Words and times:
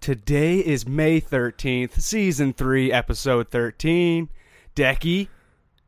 Today 0.00 0.60
is 0.60 0.88
May 0.88 1.20
13th, 1.20 2.00
season 2.00 2.54
3, 2.54 2.90
episode 2.90 3.50
13. 3.50 4.30
Decky, 4.74 5.28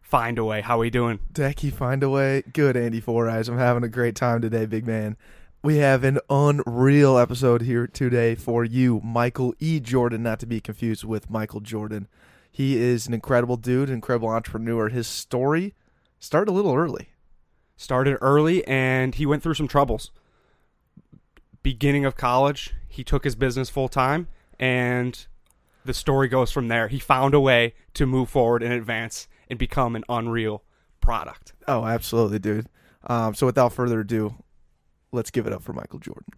find 0.03 0.37
a 0.37 0.45
way. 0.45 0.61
How 0.61 0.77
we 0.77 0.91
doing? 0.91 1.19
Decky, 1.33 1.73
find 1.73 2.03
a 2.03 2.11
way. 2.11 2.43
Good, 2.53 2.77
Andy 2.77 3.01
Four 3.01 3.31
Eyes. 3.31 3.49
I'm 3.49 3.57
having 3.57 3.85
a 3.85 3.89
great 3.89 4.15
time 4.15 4.43
today, 4.43 4.67
big 4.67 4.87
man. 4.87 5.17
We 5.63 5.79
have 5.79 6.05
an 6.05 6.19
unreal 6.29 7.17
episode 7.17 7.63
here 7.63 7.87
today 7.87 8.35
for 8.35 8.67
you, 8.67 9.01
Michael 9.03 9.55
E. 9.61 9.81
Jordan, 9.81 10.23
not 10.23 10.41
to 10.41 10.47
be 10.47 10.61
confused 10.61 11.05
with 11.05 11.31
Michael 11.31 11.61
Jordan. 11.61 12.07
He 12.51 12.77
is 12.77 13.07
an 13.07 13.15
incredible 13.15 13.57
dude, 13.57 13.89
incredible 13.89 14.29
entrepreneur. 14.29 14.91
His 14.91 15.07
story 15.07 15.75
started 16.21 16.51
a 16.51 16.55
little 16.55 16.75
early. 16.75 17.09
Started 17.79 18.19
early 18.21 18.63
and 18.67 19.15
he 19.15 19.25
went 19.25 19.43
through 19.43 19.55
some 19.55 19.69
troubles. 19.69 20.11
Beginning 21.63 22.05
of 22.05 22.17
college, 22.17 22.75
he 22.89 23.05
took 23.05 23.25
his 23.25 23.35
business 23.35 23.71
full 23.71 23.89
time 23.89 24.29
and 24.59 25.27
the 25.85 25.95
story 25.95 26.29
goes 26.29 26.51
from 26.51 26.69
there. 26.69 26.89
He 26.89 26.99
found 26.99 27.35
a 27.35 27.41
way 27.41 27.75
to 27.95 28.07
move 28.07 28.29
forward 28.29 28.63
and 28.63 28.73
advance 28.73 29.29
and 29.49 29.59
become 29.59 29.97
an 29.97 30.05
unreal 30.09 30.63
product. 31.01 31.53
Oh, 31.67 31.85
absolutely, 31.85 32.39
dude. 32.39 32.69
Um, 33.07 33.35
so 33.35 33.47
without 33.47 33.73
further 33.73 34.01
ado, 34.01 34.35
let's 35.11 35.31
give 35.31 35.47
it 35.47 35.53
up 35.53 35.63
for 35.63 35.73
Michael 35.73 35.99
Jordan. 35.99 36.33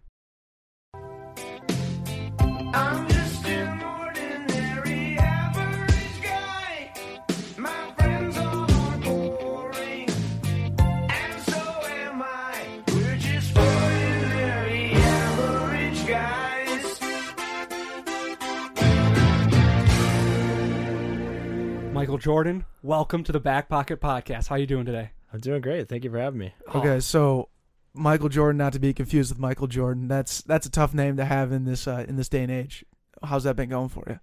Michael 22.14 22.22
Jordan, 22.22 22.64
welcome 22.80 23.24
to 23.24 23.32
the 23.32 23.40
Back 23.40 23.68
Pocket 23.68 24.00
Podcast. 24.00 24.46
How 24.46 24.54
you 24.54 24.68
doing 24.68 24.84
today? 24.84 25.10
I'm 25.32 25.40
doing 25.40 25.60
great. 25.60 25.88
Thank 25.88 26.04
you 26.04 26.10
for 26.12 26.20
having 26.20 26.38
me. 26.38 26.54
Okay, 26.72 27.00
so 27.00 27.48
Michael 27.92 28.28
Jordan, 28.28 28.56
not 28.56 28.72
to 28.74 28.78
be 28.78 28.94
confused 28.94 29.32
with 29.32 29.40
Michael 29.40 29.66
Jordan. 29.66 30.06
That's 30.06 30.40
that's 30.42 30.64
a 30.64 30.70
tough 30.70 30.94
name 30.94 31.16
to 31.16 31.24
have 31.24 31.50
in 31.50 31.64
this 31.64 31.88
uh, 31.88 32.04
in 32.06 32.14
this 32.14 32.28
day 32.28 32.44
and 32.44 32.52
age. 32.52 32.84
How's 33.24 33.42
that 33.42 33.56
been 33.56 33.68
going 33.68 33.88
for 33.88 34.04
you? 34.06 34.20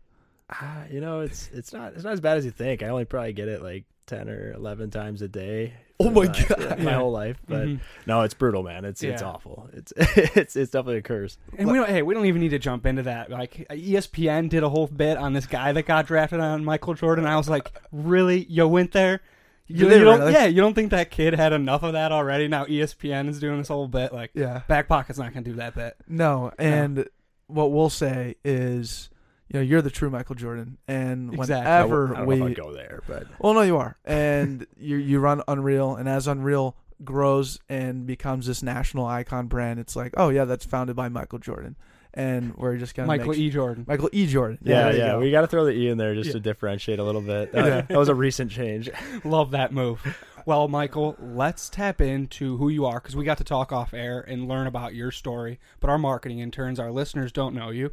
Ah, 0.50 0.86
you 0.90 1.02
know, 1.02 1.20
it's 1.20 1.50
it's 1.52 1.74
not 1.74 1.92
it's 1.92 2.06
not 2.06 2.14
as 2.14 2.22
bad 2.22 2.38
as 2.38 2.46
you 2.46 2.52
think. 2.52 2.82
I 2.82 2.88
only 2.88 3.04
probably 3.04 3.34
get 3.34 3.50
it 3.50 3.62
like 3.62 3.84
ten 4.06 4.30
or 4.30 4.54
eleven 4.54 4.90
times 4.90 5.22
a 5.22 5.28
day. 5.28 5.74
Oh 6.06 6.10
my 6.10 6.26
God. 6.28 6.80
my 6.80 6.94
whole 6.94 7.12
life. 7.12 7.38
But 7.48 7.68
Mhm. 7.68 7.80
no, 8.06 8.22
it's 8.22 8.34
brutal, 8.34 8.64
man. 8.64 8.86
It's 8.86 9.04
it's 9.04 9.22
awful. 9.22 9.70
It's 9.74 9.94
it's 9.98 10.56
it's 10.56 10.72
definitely 10.72 10.98
a 10.98 11.02
curse. 11.02 11.38
And 11.58 11.70
we 11.72 11.78
don't. 11.78 11.90
Hey, 11.90 12.02
we 12.02 12.14
don't 12.14 12.26
even 12.26 12.42
need 12.42 12.50
to 12.50 12.60
jump 12.60 12.86
into 12.86 13.04
that. 13.04 13.30
Like 13.30 13.66
ESPN 13.70 14.50
did 14.50 14.64
a 14.64 14.70
whole 14.70 14.88
bit 14.88 15.18
on 15.18 15.34
this 15.34 15.46
guy 15.48 15.72
that 15.72 15.84
got 15.86 16.08
drafted 16.08 16.40
on 16.40 16.64
Michael 16.66 16.94
Jordan. 16.94 17.26
I 17.26 17.38
was 17.38 17.50
like, 17.50 17.72
really? 17.92 18.46
You 18.46 18.68
went 18.68 18.92
there? 18.92 19.22
You, 19.68 19.90
you 19.90 20.04
don't? 20.04 20.20
really? 20.20 20.34
Yeah, 20.34 20.46
you 20.48 20.60
don't 20.62 20.74
think 20.74 20.92
that 20.92 21.12
kid 21.12 21.34
had 21.34 21.54
enough 21.54 21.84
of 21.84 21.94
that 21.94 22.12
already? 22.12 22.48
Now 22.50 22.66
ESPN 22.66 23.30
is 23.30 23.40
doing 23.40 23.58
this 23.58 23.70
whole 23.70 23.88
bit. 23.88 24.12
Like, 24.12 24.32
Yeah. 24.34 24.64
back 24.68 24.90
pocket's 24.90 25.18
not 25.18 25.32
going 25.34 25.46
to 25.46 25.50
do 25.52 25.56
that 25.58 25.76
bit. 25.76 25.96
No, 26.10 26.52
and 26.60 27.08
what 27.48 27.72
we'll 27.72 27.90
say 27.90 28.36
is, 28.44 29.10
you 29.54 29.60
know, 29.60 29.62
you're 29.62 29.82
the 29.82 29.90
true 29.90 30.10
Michael 30.10 30.36
Jordan, 30.36 30.78
and 30.88 31.34
Exactly. 31.34 31.56
Whenever 31.56 32.16
I 32.16 32.18
don't 32.20 32.28
we, 32.28 32.36
know 32.38 32.46
if 32.46 32.52
I'd 32.52 32.58
go 32.58 32.74
there, 32.74 33.02
but 33.08 33.28
well, 33.40 33.54
no, 33.54 33.62
you 33.62 33.78
are, 33.78 33.98
and 34.06 34.66
you 34.78 34.98
you 34.98 35.20
run 35.20 35.42
Unreal, 35.48 35.96
and 35.96 36.08
as 36.08 36.28
Unreal 36.28 36.76
grows 37.04 37.60
and 37.68 38.06
becomes 38.06 38.46
this 38.48 38.62
national 38.64 39.06
icon 39.06 39.48
brand, 39.48 39.80
it's 39.80 39.96
like, 39.96 40.14
oh 40.18 40.30
yeah, 40.30 40.46
that's 40.46 40.66
founded 40.66 40.96
by 40.96 41.10
Michael 41.10 41.40
Jordan, 41.40 41.76
and 42.14 42.56
we're 42.56 42.78
just 42.78 42.96
gonna 42.96 43.08
Michael 43.08 43.30
make, 43.30 43.40
E. 43.40 43.50
Jordan. 43.50 43.86
Michael 43.88 44.10
E. 44.14 44.26
Jordan. 44.28 44.60
yeah, 44.62 44.92
you 44.92 44.98
yeah, 44.98 45.12
go. 45.14 45.20
we 45.20 45.32
got 45.32 45.42
to 45.42 45.48
throw 45.48 45.66
the 45.66 45.72
e 45.72 45.90
in 45.90 45.98
there 45.98 46.14
just 46.14 46.28
Yeah. 46.28 46.34
to 46.34 46.40
differentiate 46.40 47.00
a 47.00 47.04
little 47.04 47.22
bit. 47.22 47.52
That, 47.54 47.66
Yeah. 47.66 47.82
that 47.82 47.98
was 47.98 48.08
a 48.10 48.16
recent 48.16 48.52
change. 48.52 48.90
Love 49.24 49.52
that 49.52 49.74
move. 49.74 50.00
Well, 50.46 50.68
Michael, 50.68 51.16
let's 51.20 51.70
tap 51.70 52.02
into 52.02 52.58
who 52.58 52.70
you 52.70 52.86
are 52.86 53.00
because 53.00 53.16
we 53.16 53.24
got 53.26 53.38
to 53.38 53.44
talk 53.44 53.72
off 53.72 53.94
air 53.94 54.22
and 54.22 54.48
learn 54.48 54.66
about 54.66 54.96
your 54.96 55.12
story. 55.12 55.60
But 55.80 55.90
our 55.92 56.00
marketing 56.00 56.40
interns, 56.40 56.80
our 56.80 56.92
listeners, 56.92 57.32
don't 57.32 57.54
know 57.54 57.70
you. 57.70 57.92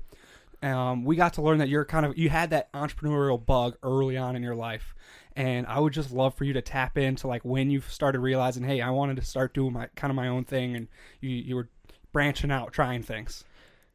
Um, 0.62 1.04
we 1.04 1.16
got 1.16 1.34
to 1.34 1.42
learn 1.42 1.58
that 1.58 1.68
you're 1.68 1.84
kind 1.84 2.04
of 2.04 2.18
you 2.18 2.28
had 2.28 2.50
that 2.50 2.72
entrepreneurial 2.72 3.44
bug 3.44 3.76
early 3.82 4.16
on 4.16 4.34
in 4.34 4.42
your 4.42 4.56
life, 4.56 4.94
and 5.36 5.66
I 5.66 5.78
would 5.78 5.92
just 5.92 6.10
love 6.10 6.34
for 6.34 6.44
you 6.44 6.52
to 6.54 6.62
tap 6.62 6.98
into 6.98 7.28
like 7.28 7.44
when 7.44 7.70
you 7.70 7.80
started 7.80 8.20
realizing, 8.20 8.64
hey, 8.64 8.80
I 8.80 8.90
wanted 8.90 9.16
to 9.16 9.22
start 9.22 9.54
doing 9.54 9.72
my 9.72 9.86
kind 9.94 10.10
of 10.10 10.16
my 10.16 10.28
own 10.28 10.44
thing, 10.44 10.74
and 10.74 10.88
you 11.20 11.30
you 11.30 11.56
were 11.56 11.68
branching 12.12 12.50
out, 12.50 12.72
trying 12.72 13.02
things. 13.02 13.44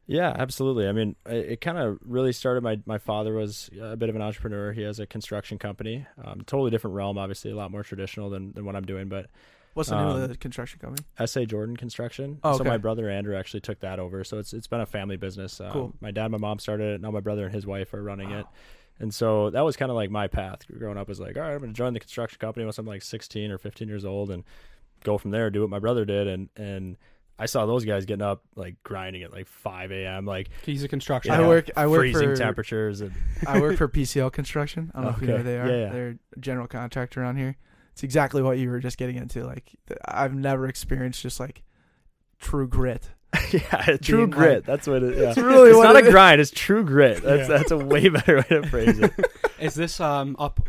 Yeah, 0.06 0.34
absolutely. 0.36 0.86
I 0.86 0.92
mean, 0.92 1.16
it, 1.26 1.52
it 1.52 1.60
kind 1.60 1.78
of 1.78 1.98
really 2.02 2.32
started. 2.32 2.62
My 2.62 2.80
my 2.86 2.98
father 2.98 3.34
was 3.34 3.70
a 3.80 3.96
bit 3.96 4.08
of 4.08 4.16
an 4.16 4.22
entrepreneur. 4.22 4.72
He 4.72 4.82
has 4.82 5.00
a 5.00 5.06
construction 5.06 5.58
company, 5.58 6.06
um, 6.22 6.42
totally 6.46 6.70
different 6.70 6.96
realm, 6.96 7.18
obviously 7.18 7.50
a 7.50 7.56
lot 7.56 7.70
more 7.70 7.82
traditional 7.82 8.30
than 8.30 8.52
than 8.52 8.64
what 8.64 8.76
I'm 8.76 8.84
doing. 8.84 9.08
But 9.08 9.26
What's 9.74 9.90
the 9.90 9.96
name 9.98 10.06
Um, 10.08 10.22
of 10.22 10.28
the 10.28 10.36
construction 10.36 10.78
company? 10.80 11.06
SA 11.26 11.44
Jordan 11.44 11.76
Construction. 11.76 12.38
Oh, 12.42 12.50
okay. 12.50 12.58
So 12.58 12.64
my 12.64 12.76
brother 12.78 13.10
Andrew 13.10 13.36
actually 13.36 13.60
took 13.60 13.80
that 13.80 13.98
over. 13.98 14.24
So 14.24 14.38
it's 14.38 14.52
it's 14.52 14.66
been 14.66 14.80
a 14.80 14.86
family 14.86 15.16
business. 15.16 15.60
Um, 15.60 15.70
Cool. 15.72 15.92
My 16.00 16.10
dad, 16.10 16.24
and 16.26 16.32
my 16.32 16.38
mom 16.38 16.58
started 16.58 16.94
it. 16.94 17.00
Now 17.00 17.10
my 17.10 17.20
brother 17.20 17.44
and 17.46 17.54
his 17.54 17.66
wife 17.66 17.92
are 17.92 18.02
running 18.02 18.30
it. 18.30 18.46
And 19.00 19.12
so 19.12 19.50
that 19.50 19.62
was 19.62 19.76
kind 19.76 19.90
of 19.90 19.96
like 19.96 20.10
my 20.10 20.28
path 20.28 20.60
growing 20.78 20.96
up. 20.96 21.08
Was 21.08 21.18
like, 21.20 21.36
all 21.36 21.42
right, 21.42 21.52
I'm 21.52 21.58
going 21.58 21.72
to 21.72 21.76
join 21.76 21.92
the 21.94 22.00
construction 22.00 22.38
company 22.38 22.64
once 22.64 22.78
I'm 22.78 22.86
like 22.86 23.02
16 23.02 23.50
or 23.50 23.58
15 23.58 23.88
years 23.88 24.04
old, 24.04 24.30
and 24.30 24.44
go 25.02 25.18
from 25.18 25.32
there. 25.32 25.50
Do 25.50 25.62
what 25.62 25.70
my 25.70 25.80
brother 25.80 26.04
did, 26.04 26.28
and 26.28 26.48
and 26.56 26.96
I 27.36 27.46
saw 27.46 27.66
those 27.66 27.84
guys 27.84 28.04
getting 28.06 28.22
up 28.22 28.44
like 28.54 28.76
grinding 28.84 29.24
at 29.24 29.32
like 29.32 29.48
5 29.48 29.90
a.m. 29.90 30.24
like 30.26 30.50
He's 30.64 30.84
a 30.84 30.88
construction. 30.88 31.32
I 31.32 31.44
work. 31.44 31.68
I 31.76 31.88
work 31.88 32.02
freezing 32.02 32.28
for. 32.28 32.36
temperatures 32.36 33.00
and 33.00 33.12
I 33.44 33.60
work 33.60 33.76
for 33.76 33.88
PCL 33.88 34.32
Construction. 34.32 34.92
I 34.94 34.98
don't 35.02 35.10
know 35.10 35.16
if 35.16 35.20
you 35.22 35.26
know 35.26 35.38
who 35.38 35.42
they 35.42 35.58
are. 35.58 35.66
Yeah, 35.68 35.76
yeah. 35.86 35.92
They're 35.92 36.18
a 36.36 36.38
general 36.38 36.68
contractor 36.68 37.20
around 37.22 37.38
here. 37.38 37.56
It's 37.94 38.02
exactly 38.02 38.42
what 38.42 38.58
you 38.58 38.68
were 38.70 38.80
just 38.80 38.98
getting 38.98 39.16
into. 39.16 39.44
Like 39.44 39.70
I've 40.04 40.34
never 40.34 40.66
experienced 40.68 41.22
just 41.22 41.40
like 41.40 41.62
true 42.40 42.66
grit. 42.68 43.08
yeah, 43.52 43.96
true 44.02 44.18
Being 44.18 44.30
grit. 44.30 44.54
like- 44.58 44.64
that's 44.64 44.86
what 44.86 45.02
it. 45.02 45.16
Yeah. 45.16 45.28
It's 45.30 45.38
really 45.38 45.70
it's 45.70 45.76
what 45.78 45.84
not 45.84 45.96
it 45.96 46.04
a 46.04 46.06
is. 46.08 46.12
grind. 46.12 46.40
It's 46.40 46.50
true 46.50 46.84
grit. 46.84 47.22
That's 47.22 47.48
Yeah. 47.48 47.56
that's 47.58 47.70
a 47.70 47.78
way 47.78 48.08
better 48.10 48.36
way 48.36 48.42
to 48.62 48.62
phrase 48.68 48.98
it. 48.98 49.12
Is 49.60 49.74
this 49.74 50.00
um 50.00 50.36
up 50.38 50.68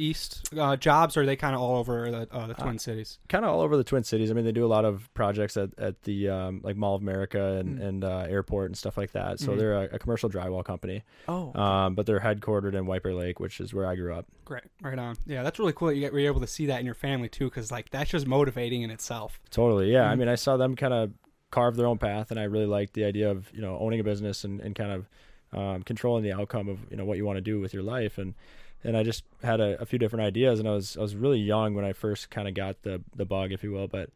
northeast 0.00 0.48
uh, 0.58 0.76
jobs, 0.76 1.16
or 1.16 1.22
are 1.22 1.26
they 1.26 1.36
kind 1.36 1.54
of 1.54 1.60
all 1.60 1.76
over 1.76 2.10
the 2.10 2.28
uh, 2.32 2.46
the 2.46 2.54
Twin 2.54 2.78
Cities? 2.78 3.18
kind 3.28 3.44
of 3.44 3.50
all 3.52 3.60
over 3.60 3.76
the 3.76 3.84
Twin 3.84 4.02
Cities. 4.02 4.30
I 4.30 4.34
mean, 4.34 4.44
they 4.44 4.52
do 4.52 4.64
a 4.64 4.68
lot 4.68 4.84
of 4.84 5.12
projects 5.14 5.56
at, 5.56 5.70
at 5.78 6.02
the 6.02 6.28
um, 6.28 6.60
like 6.62 6.76
Mall 6.76 6.94
of 6.96 7.02
America 7.02 7.56
and, 7.58 7.78
Mm. 7.78 7.82
and 7.86 8.04
uh, 8.04 8.26
airport 8.28 8.66
and 8.70 8.76
stuff 8.76 8.96
like 8.96 9.12
that. 9.12 9.38
So 9.40 9.52
Mhm. 9.52 9.58
they're 9.58 9.74
a, 9.74 9.84
a 9.94 9.98
commercial 9.98 10.30
drywall 10.30 10.64
company, 10.64 11.02
Oh, 11.28 11.52
um, 11.60 11.94
but 11.94 12.06
they're 12.06 12.20
headquartered 12.20 12.74
in 12.74 12.86
White 12.86 13.02
Bear 13.02 13.14
Lake, 13.14 13.38
which 13.40 13.60
is 13.60 13.72
where 13.74 13.86
I 13.86 13.94
grew 13.94 14.14
up. 14.14 14.26
Great, 14.44 14.64
right 14.82 14.98
on. 14.98 15.16
Yeah, 15.26 15.42
that's 15.42 15.58
really 15.58 15.72
cool 15.72 15.88
that 15.88 15.94
you 15.94 16.00
get, 16.00 16.12
were 16.12 16.18
able 16.20 16.40
to 16.40 16.46
see 16.46 16.66
that 16.66 16.80
in 16.80 16.86
your 16.86 16.94
family 16.94 17.28
too, 17.28 17.44
because 17.44 17.70
like 17.70 17.90
that's 17.90 18.10
just 18.10 18.26
motivating 18.26 18.82
in 18.82 18.90
itself. 18.90 19.38
Totally, 19.50 19.92
yeah. 19.92 20.10
I 20.10 20.14
Mhm. 20.14 20.18
mean, 20.20 20.28
I 20.28 20.34
saw 20.36 20.56
them 20.56 20.76
kind 20.76 20.94
of 20.94 21.12
carve 21.50 21.76
their 21.76 21.86
own 21.86 21.98
path, 21.98 22.30
and 22.30 22.40
I 22.40 22.44
really 22.44 22.66
liked 22.66 22.94
the 22.94 23.04
idea 23.04 23.30
of 23.30 23.52
you 23.52 23.60
know 23.60 23.78
owning 23.78 24.00
a 24.00 24.04
business 24.04 24.44
and, 24.44 24.60
and 24.60 24.74
kind 24.74 24.92
of 24.92 25.06
um, 25.52 25.82
controlling 25.82 26.22
the 26.22 26.32
outcome 26.32 26.68
of 26.68 26.78
you 26.90 26.96
know 26.96 27.04
what 27.04 27.16
you 27.18 27.24
want 27.26 27.36
to 27.36 27.40
do 27.42 27.60
with 27.60 27.74
your 27.74 27.82
life 27.82 28.18
and. 28.18 28.34
And 28.82 28.96
I 28.96 29.02
just 29.02 29.24
had 29.42 29.60
a, 29.60 29.80
a 29.80 29.86
few 29.86 29.98
different 29.98 30.24
ideas, 30.24 30.58
and 30.58 30.68
I 30.68 30.72
was 30.72 30.96
I 30.96 31.00
was 31.00 31.14
really 31.14 31.38
young 31.38 31.74
when 31.74 31.84
I 31.84 31.92
first 31.92 32.30
kind 32.30 32.48
of 32.48 32.54
got 32.54 32.82
the 32.82 33.02
the 33.14 33.24
bug, 33.24 33.52
if 33.52 33.62
you 33.62 33.72
will. 33.72 33.88
But 33.88 34.10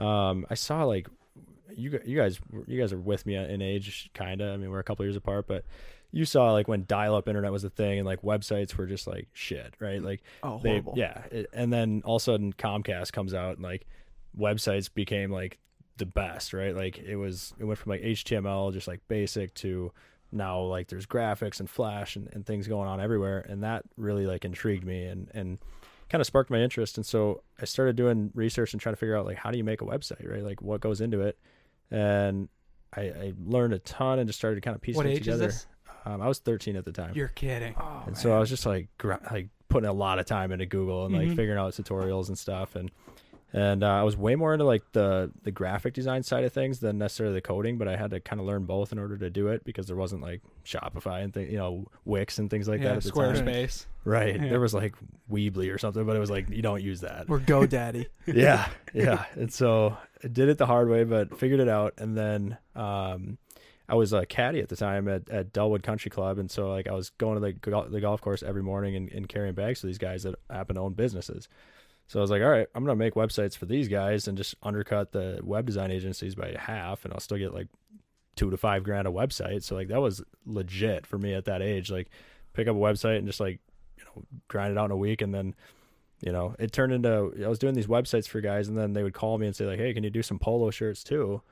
um, 0.00 0.46
I 0.50 0.54
saw 0.54 0.84
like 0.84 1.08
you 1.76 2.00
you 2.04 2.16
guys 2.16 2.38
you 2.66 2.80
guys 2.80 2.92
are 2.92 2.98
with 2.98 3.26
me 3.26 3.34
in 3.34 3.60
age, 3.60 4.10
kind 4.14 4.40
of. 4.40 4.54
I 4.54 4.56
mean, 4.56 4.70
we're 4.70 4.78
a 4.78 4.84
couple 4.84 5.04
years 5.04 5.16
apart, 5.16 5.46
but 5.48 5.64
you 6.12 6.24
saw 6.24 6.52
like 6.52 6.68
when 6.68 6.84
dial-up 6.86 7.26
internet 7.26 7.50
was 7.50 7.64
a 7.64 7.70
thing, 7.70 7.98
and 7.98 8.06
like 8.06 8.22
websites 8.22 8.74
were 8.76 8.86
just 8.86 9.06
like 9.06 9.26
shit, 9.32 9.74
right? 9.80 10.00
Like 10.00 10.22
oh, 10.44 10.60
they 10.62 10.80
horrible. 10.80 10.94
yeah 10.96 11.22
it, 11.30 11.50
and 11.52 11.72
then 11.72 12.02
all 12.04 12.16
of 12.16 12.22
a 12.22 12.24
sudden 12.24 12.52
comcast 12.52 13.12
comes 13.12 13.34
out 13.34 13.54
and 13.54 13.62
like 13.62 13.86
websites 14.38 14.92
became 14.92 15.30
like 15.30 15.58
the 15.96 16.06
best 16.06 16.52
right 16.52 16.74
like 16.74 16.98
it 16.98 17.14
was 17.14 17.54
it 17.58 17.64
went 17.64 17.78
from 17.78 17.90
like 17.90 18.02
html 18.02 18.72
just 18.72 18.88
like 18.88 19.00
basic 19.06 19.54
to 19.54 19.92
now 20.34 20.60
like 20.60 20.88
there's 20.88 21.06
graphics 21.06 21.60
and 21.60 21.68
flash 21.70 22.16
and, 22.16 22.28
and 22.32 22.44
things 22.44 22.66
going 22.68 22.88
on 22.88 23.00
everywhere 23.00 23.44
and 23.48 23.62
that 23.62 23.84
really 23.96 24.26
like 24.26 24.44
intrigued 24.44 24.84
me 24.84 25.04
and 25.04 25.30
and 25.34 25.58
kind 26.10 26.20
of 26.20 26.26
sparked 26.26 26.50
my 26.50 26.58
interest. 26.58 26.96
And 26.98 27.06
so 27.06 27.42
i 27.60 27.64
started 27.64 27.96
doing 27.96 28.30
research 28.34 28.72
and 28.74 28.80
trying 28.80 28.94
to 28.94 28.98
figure 28.98 29.16
out 29.16 29.24
like 29.26 29.36
how 29.38 29.50
do 29.50 29.58
you 29.58 29.64
make 29.64 29.80
a 29.80 29.84
website 29.86 30.28
right? 30.30 30.42
Like 30.42 30.60
what 30.60 30.80
goes 30.80 31.00
into 31.00 31.20
it? 31.20 31.38
And 31.90 32.48
i, 32.96 33.02
I 33.02 33.32
learned 33.44 33.74
a 33.74 33.78
ton 33.78 34.18
and 34.18 34.28
just 34.28 34.38
started 34.38 34.62
kind 34.62 34.74
of 34.74 34.82
piecing 34.82 34.96
what 34.98 35.06
it 35.06 35.10
age 35.12 35.18
together. 35.20 35.46
is 35.46 35.54
this? 35.54 35.66
Um, 36.06 36.20
i 36.20 36.28
was 36.28 36.38
13 36.38 36.76
at 36.76 36.84
the 36.84 36.92
time. 36.92 37.12
You're 37.14 37.28
kidding. 37.28 37.74
Oh, 37.80 38.02
and 38.06 38.16
so 38.18 38.32
I 38.34 38.38
was 38.38 38.50
just 38.50 38.66
like 38.66 38.88
gra- 38.98 39.20
like 39.32 39.48
putting 39.70 39.88
a 39.88 39.92
lot 39.92 40.18
of 40.18 40.26
time 40.26 40.52
into 40.52 40.66
Google 40.66 41.06
and 41.06 41.14
like 41.14 41.28
Mhm. 41.28 41.36
figuring 41.36 41.58
out 41.58 41.72
tutorials 41.72 42.28
and 42.28 42.36
stuff. 42.38 42.76
And 42.76 42.90
and 43.54 43.84
uh, 43.84 43.88
I 43.88 44.02
was 44.02 44.16
way 44.16 44.34
more 44.34 44.52
into 44.52 44.64
like 44.64 44.82
the 44.92 45.30
the 45.44 45.52
graphic 45.52 45.94
design 45.94 46.24
side 46.24 46.42
of 46.42 46.52
things 46.52 46.80
than 46.80 46.98
necessarily 46.98 47.34
the 47.34 47.40
coding, 47.40 47.78
but 47.78 47.86
I 47.86 47.94
had 47.94 48.10
to 48.10 48.18
kind 48.18 48.40
of 48.40 48.46
learn 48.46 48.64
both 48.64 48.90
in 48.90 48.98
order 48.98 49.16
to 49.16 49.30
do 49.30 49.46
it 49.46 49.64
because 49.64 49.86
there 49.86 49.94
wasn't 49.94 50.22
like 50.22 50.42
Shopify 50.64 51.22
and 51.22 51.32
th- 51.32 51.48
you 51.48 51.56
know 51.56 51.86
Wix 52.04 52.40
and 52.40 52.50
things 52.50 52.66
like 52.66 52.80
yeah, 52.80 52.88
that 52.88 52.96
at 52.96 53.02
the 53.04 53.12
time. 53.12 53.36
Squarespace. 53.36 53.86
Right. 54.04 54.34
Yeah. 54.34 54.48
There 54.48 54.60
was 54.60 54.74
like 54.74 54.96
Weebly 55.30 55.72
or 55.72 55.78
something, 55.78 56.04
but 56.04 56.16
it 56.16 56.18
was 56.18 56.30
like 56.30 56.50
you 56.50 56.62
don't 56.62 56.82
use 56.82 57.02
that. 57.02 57.28
We're 57.28 57.38
GoDaddy. 57.38 58.06
yeah, 58.26 58.68
yeah. 58.92 59.24
And 59.34 59.52
so 59.52 59.96
I 60.24 60.26
did 60.26 60.48
it 60.48 60.58
the 60.58 60.66
hard 60.66 60.88
way, 60.88 61.04
but 61.04 61.38
figured 61.38 61.60
it 61.60 61.68
out. 61.68 61.94
And 61.98 62.16
then 62.16 62.58
um, 62.74 63.38
I 63.88 63.94
was 63.94 64.12
a 64.12 64.26
caddy 64.26 64.62
at 64.62 64.68
the 64.68 64.76
time 64.76 65.06
at, 65.06 65.30
at 65.30 65.52
Dellwood 65.52 65.84
Country 65.84 66.10
Club, 66.10 66.38
and 66.38 66.50
so 66.50 66.70
like 66.70 66.88
I 66.88 66.92
was 66.92 67.10
going 67.10 67.40
to 67.40 67.40
the 67.40 67.88
the 67.88 68.00
golf 68.00 68.20
course 68.20 68.42
every 68.42 68.64
morning 68.64 68.96
and, 68.96 69.12
and 69.12 69.28
carrying 69.28 69.54
bags 69.54 69.80
to 69.82 69.86
these 69.86 69.98
guys 69.98 70.24
that 70.24 70.34
happen 70.50 70.74
to 70.74 70.82
own 70.82 70.94
businesses. 70.94 71.48
So 72.06 72.20
I 72.20 72.22
was 72.22 72.30
like, 72.30 72.42
all 72.42 72.50
right, 72.50 72.66
I'm 72.74 72.84
gonna 72.84 72.96
make 72.96 73.14
websites 73.14 73.56
for 73.56 73.66
these 73.66 73.88
guys 73.88 74.28
and 74.28 74.36
just 74.36 74.54
undercut 74.62 75.12
the 75.12 75.40
web 75.42 75.66
design 75.66 75.90
agencies 75.90 76.34
by 76.34 76.54
half, 76.58 77.04
and 77.04 77.12
I'll 77.12 77.20
still 77.20 77.38
get 77.38 77.54
like 77.54 77.68
two 78.36 78.50
to 78.50 78.56
five 78.56 78.84
grand 78.84 79.08
a 79.08 79.10
website. 79.10 79.62
So 79.62 79.74
like 79.74 79.88
that 79.88 80.00
was 80.00 80.22
legit 80.46 81.06
for 81.06 81.18
me 81.18 81.34
at 81.34 81.46
that 81.46 81.62
age. 81.62 81.90
Like 81.90 82.10
pick 82.52 82.68
up 82.68 82.76
a 82.76 82.78
website 82.78 83.18
and 83.18 83.26
just 83.26 83.40
like 83.40 83.60
you 83.96 84.04
know 84.04 84.24
grind 84.48 84.72
it 84.72 84.78
out 84.78 84.86
in 84.86 84.90
a 84.90 84.96
week, 84.96 85.22
and 85.22 85.34
then 85.34 85.54
you 86.20 86.32
know 86.32 86.54
it 86.58 86.72
turned 86.72 86.92
into 86.92 87.32
I 87.44 87.48
was 87.48 87.58
doing 87.58 87.74
these 87.74 87.86
websites 87.86 88.28
for 88.28 88.40
guys, 88.40 88.68
and 88.68 88.76
then 88.76 88.92
they 88.92 89.02
would 89.02 89.14
call 89.14 89.38
me 89.38 89.46
and 89.46 89.56
say 89.56 89.66
like, 89.66 89.78
hey, 89.78 89.94
can 89.94 90.04
you 90.04 90.10
do 90.10 90.22
some 90.22 90.38
polo 90.38 90.70
shirts 90.70 91.02
too? 91.02 91.42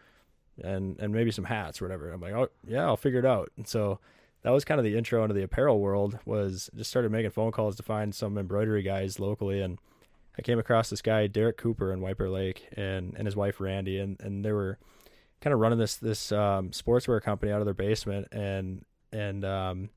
and 0.62 0.98
and 1.00 1.12
maybe 1.12 1.30
some 1.30 1.44
hats 1.44 1.80
or 1.80 1.86
whatever. 1.86 2.10
I'm 2.10 2.20
like, 2.20 2.34
oh 2.34 2.48
yeah, 2.66 2.84
I'll 2.84 2.96
figure 2.96 3.18
it 3.18 3.26
out. 3.26 3.50
And 3.56 3.66
so 3.66 3.98
that 4.42 4.50
was 4.50 4.64
kind 4.64 4.78
of 4.78 4.84
the 4.84 4.96
intro 4.96 5.22
into 5.22 5.34
the 5.34 5.42
apparel 5.42 5.80
world. 5.80 6.18
Was 6.24 6.70
just 6.76 6.90
started 6.90 7.12
making 7.12 7.30
phone 7.30 7.52
calls 7.52 7.76
to 7.76 7.82
find 7.82 8.14
some 8.14 8.36
embroidery 8.38 8.82
guys 8.82 9.18
locally, 9.18 9.60
and 9.60 9.78
I 10.38 10.42
came 10.42 10.58
across 10.58 10.90
this 10.90 11.02
guy 11.02 11.26
Derek 11.26 11.56
Cooper 11.56 11.92
in 11.92 12.00
White 12.00 12.18
Bear 12.18 12.30
Lake, 12.30 12.68
and 12.76 13.14
and 13.16 13.26
his 13.26 13.36
wife 13.36 13.60
Randy, 13.60 13.98
and 13.98 14.20
and 14.20 14.44
they 14.44 14.52
were 14.52 14.78
kind 15.40 15.52
of 15.52 15.60
running 15.60 15.78
this 15.78 15.96
this 15.96 16.32
um, 16.32 16.70
sportswear 16.70 17.22
company 17.22 17.52
out 17.52 17.60
of 17.60 17.66
their 17.66 17.74
basement, 17.74 18.28
and 18.32 18.84
and 19.12 19.44
um, 19.44 19.90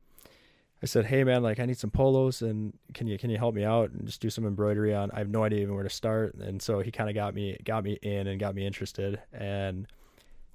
I 0.83 0.87
said, 0.87 1.05
hey 1.05 1.23
man, 1.23 1.41
like 1.41 1.59
I 1.59 1.65
need 1.65 1.77
some 1.77 1.91
polos, 1.91 2.41
and 2.41 2.73
can 2.93 3.07
you 3.07 3.17
can 3.17 3.29
you 3.29 3.37
help 3.37 3.55
me 3.55 3.63
out 3.63 3.91
and 3.91 4.05
just 4.05 4.21
do 4.21 4.29
some 4.29 4.45
embroidery 4.45 4.93
on? 4.93 5.11
I 5.11 5.19
have 5.19 5.29
no 5.29 5.43
idea 5.43 5.61
even 5.61 5.73
where 5.73 5.83
to 5.83 5.89
start, 5.89 6.35
and 6.35 6.61
so 6.61 6.79
he 6.79 6.91
kind 6.91 7.09
of 7.09 7.15
got 7.15 7.33
me 7.33 7.57
got 7.63 7.83
me 7.83 7.97
in 8.01 8.27
and 8.27 8.39
got 8.39 8.55
me 8.55 8.65
interested, 8.65 9.21
and 9.31 9.87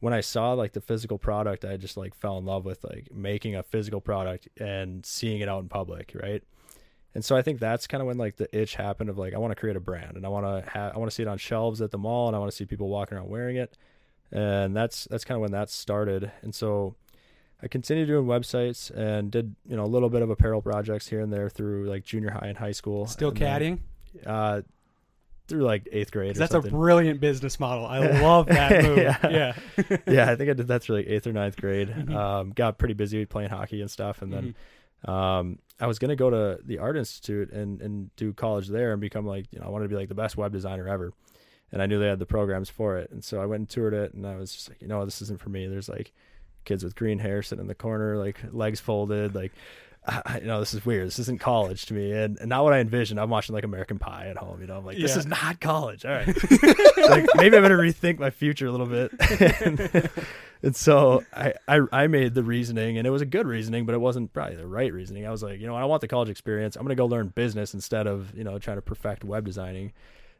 when 0.00 0.14
I 0.14 0.20
saw 0.20 0.52
like 0.54 0.72
the 0.72 0.80
physical 0.80 1.18
product, 1.18 1.64
I 1.64 1.76
just 1.76 1.96
like 1.96 2.14
fell 2.14 2.38
in 2.38 2.44
love 2.44 2.64
with 2.64 2.82
like 2.84 3.08
making 3.14 3.54
a 3.54 3.62
physical 3.62 4.00
product 4.00 4.48
and 4.58 5.04
seeing 5.04 5.40
it 5.40 5.48
out 5.48 5.62
in 5.62 5.68
public, 5.68 6.12
right? 6.20 6.42
And 7.14 7.24
so 7.24 7.34
I 7.36 7.42
think 7.42 7.58
that's 7.58 7.86
kind 7.88 8.00
of 8.00 8.06
when 8.06 8.18
like 8.18 8.36
the 8.36 8.48
itch 8.56 8.76
happened 8.76 9.10
of 9.10 9.18
like 9.18 9.34
I 9.34 9.38
want 9.38 9.50
to 9.50 9.56
create 9.56 9.76
a 9.76 9.80
brand 9.80 10.16
and 10.16 10.24
I 10.24 10.28
want 10.28 10.46
to 10.46 10.70
have 10.70 10.94
I 10.94 10.98
want 10.98 11.10
to 11.10 11.14
see 11.14 11.22
it 11.22 11.28
on 11.28 11.38
shelves 11.38 11.80
at 11.82 11.90
the 11.90 11.98
mall 11.98 12.28
and 12.28 12.36
I 12.36 12.38
want 12.38 12.50
to 12.50 12.56
see 12.56 12.64
people 12.66 12.88
walking 12.88 13.18
around 13.18 13.28
wearing 13.28 13.56
it. 13.56 13.76
And 14.32 14.76
that's 14.76 15.08
that's 15.10 15.24
kind 15.24 15.36
of 15.36 15.42
when 15.42 15.50
that 15.52 15.70
started. 15.70 16.30
And 16.42 16.54
so 16.54 16.94
I 17.62 17.66
continued 17.68 18.06
doing 18.06 18.26
websites 18.26 18.90
and 18.96 19.30
did, 19.30 19.56
you 19.68 19.76
know, 19.76 19.84
a 19.84 19.86
little 19.86 20.08
bit 20.08 20.22
of 20.22 20.30
apparel 20.30 20.62
projects 20.62 21.08
here 21.08 21.20
and 21.20 21.32
there 21.32 21.48
through 21.48 21.88
like 21.88 22.04
junior 22.04 22.30
high 22.30 22.46
and 22.46 22.56
high 22.58 22.70
school. 22.72 23.06
Still 23.06 23.32
caddying. 23.32 23.80
Uh 24.24 24.62
through 25.48 25.62
like 25.64 25.88
eighth 25.90 26.12
grade. 26.12 26.36
Or 26.36 26.38
That's 26.38 26.52
something. 26.52 26.70
a 26.72 26.76
brilliant 26.76 27.18
business 27.20 27.58
model. 27.58 27.84
I 27.84 27.98
love 28.22 28.46
that 28.46 28.84
move. 28.84 28.98
Yeah. 28.98 29.18
yeah. 29.28 29.52
yeah, 30.06 30.30
I 30.30 30.36
think 30.36 30.48
I 30.48 30.52
did 30.52 30.68
that 30.68 30.80
through 30.82 30.98
like 30.98 31.08
eighth 31.08 31.26
or 31.26 31.32
ninth 31.32 31.56
grade. 31.56 31.88
Mhm. 31.88 32.14
Um, 32.14 32.50
got 32.50 32.78
pretty 32.78 32.94
busy 32.94 33.26
playing 33.26 33.50
hockey 33.50 33.80
and 33.80 33.90
stuff, 33.90 34.22
and 34.22 34.32
then 34.32 34.54
Mm-hmm. 35.04 35.10
um, 35.10 35.58
I 35.80 35.86
was 35.86 35.98
gonna 35.98 36.16
go 36.16 36.30
to 36.30 36.58
the 36.64 36.78
art 36.78 36.96
institute 36.96 37.50
and 37.52 37.80
and 37.80 38.14
do 38.16 38.32
college 38.32 38.68
there 38.68 38.92
and 38.92 39.00
become 39.00 39.26
like 39.26 39.46
you 39.50 39.58
know 39.58 39.66
I 39.66 39.70
wanted 39.70 39.84
to 39.84 39.88
be 39.88 39.96
like 39.96 40.08
the 40.08 40.14
best 40.14 40.36
web 40.36 40.52
designer 40.52 40.88
ever, 40.88 41.12
and 41.72 41.82
I 41.82 41.86
knew 41.86 41.98
they 41.98 42.08
had 42.08 42.18
the 42.18 42.26
programs 42.26 42.68
for 42.70 42.98
it, 42.98 43.10
and 43.10 43.24
so 43.24 43.40
I 43.40 43.46
went 43.46 43.60
and 43.60 43.68
toured 43.68 43.94
it, 43.94 44.14
and 44.14 44.26
I 44.26 44.36
was 44.36 44.52
just 44.52 44.68
like 44.68 44.82
you 44.82 44.88
know 44.88 45.04
this 45.04 45.22
isn't 45.22 45.40
for 45.40 45.48
me. 45.48 45.66
There's 45.66 45.88
like 45.88 46.12
kids 46.64 46.84
with 46.84 46.94
green 46.94 47.18
hair 47.18 47.42
sitting 47.42 47.62
in 47.62 47.68
the 47.68 47.74
corner, 47.74 48.16
like 48.16 48.40
legs 48.52 48.80
folded, 48.80 49.34
like. 49.34 49.52
I, 50.06 50.38
you 50.40 50.46
know, 50.46 50.60
this 50.60 50.72
is 50.72 50.84
weird. 50.84 51.06
This 51.06 51.18
isn't 51.18 51.40
college 51.40 51.84
to 51.86 51.94
me, 51.94 52.10
and, 52.12 52.38
and 52.38 52.48
not 52.48 52.64
what 52.64 52.72
I 52.72 52.78
envisioned. 52.78 53.20
I'm 53.20 53.28
watching 53.30 53.54
like 53.54 53.64
American 53.64 53.98
Pie 53.98 54.28
at 54.28 54.36
home. 54.38 54.60
You 54.60 54.66
know, 54.66 54.78
I'm 54.78 54.84
like, 54.86 54.96
this 54.98 55.12
Yeah. 55.12 55.18
is 55.18 55.26
not 55.26 55.60
college. 55.60 56.04
All 56.06 56.10
right, 56.12 56.26
like 57.08 57.26
maybe 57.36 57.56
I 57.56 57.60
better 57.60 57.76
rethink 57.78 58.18
my 58.18 58.30
future 58.30 58.66
a 58.66 58.70
little 58.72 58.86
bit. 58.86 59.12
and, 59.60 60.08
and 60.62 60.74
so 60.74 61.22
I, 61.34 61.52
I 61.68 61.80
I 61.92 62.06
made 62.06 62.34
the 62.34 62.42
reasoning, 62.42 62.96
and 62.96 63.06
it 63.06 63.10
was 63.10 63.20
a 63.22 63.26
good 63.26 63.46
reasoning, 63.46 63.84
but 63.84 63.94
it 63.94 64.00
wasn't 64.00 64.32
probably 64.32 64.56
the 64.56 64.66
right 64.66 64.92
reasoning. 64.92 65.26
I 65.26 65.30
was 65.30 65.42
like, 65.42 65.60
you 65.60 65.66
know, 65.66 65.76
I 65.76 65.84
want 65.84 66.00
the 66.00 66.08
college 66.08 66.30
experience. 66.30 66.76
I'm 66.76 66.82
gonna 66.82 66.94
go 66.94 67.06
learn 67.06 67.28
business 67.28 67.74
instead 67.74 68.06
of 68.06 68.34
you 68.34 68.42
know 68.42 68.58
trying 68.58 68.78
to 68.78 68.82
perfect 68.82 69.22
web 69.22 69.44
designing. 69.44 69.92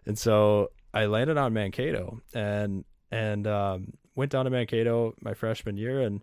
And 0.06 0.18
so 0.18 0.70
I 0.94 1.04
landed 1.04 1.36
on 1.36 1.52
Mankato 1.52 2.22
and 2.32 2.84
and 3.12 3.46
um, 3.46 3.92
went 4.14 4.32
down 4.32 4.46
to 4.46 4.50
Mankato 4.50 5.14
my 5.20 5.34
freshman 5.34 5.76
year, 5.76 6.00
and 6.00 6.22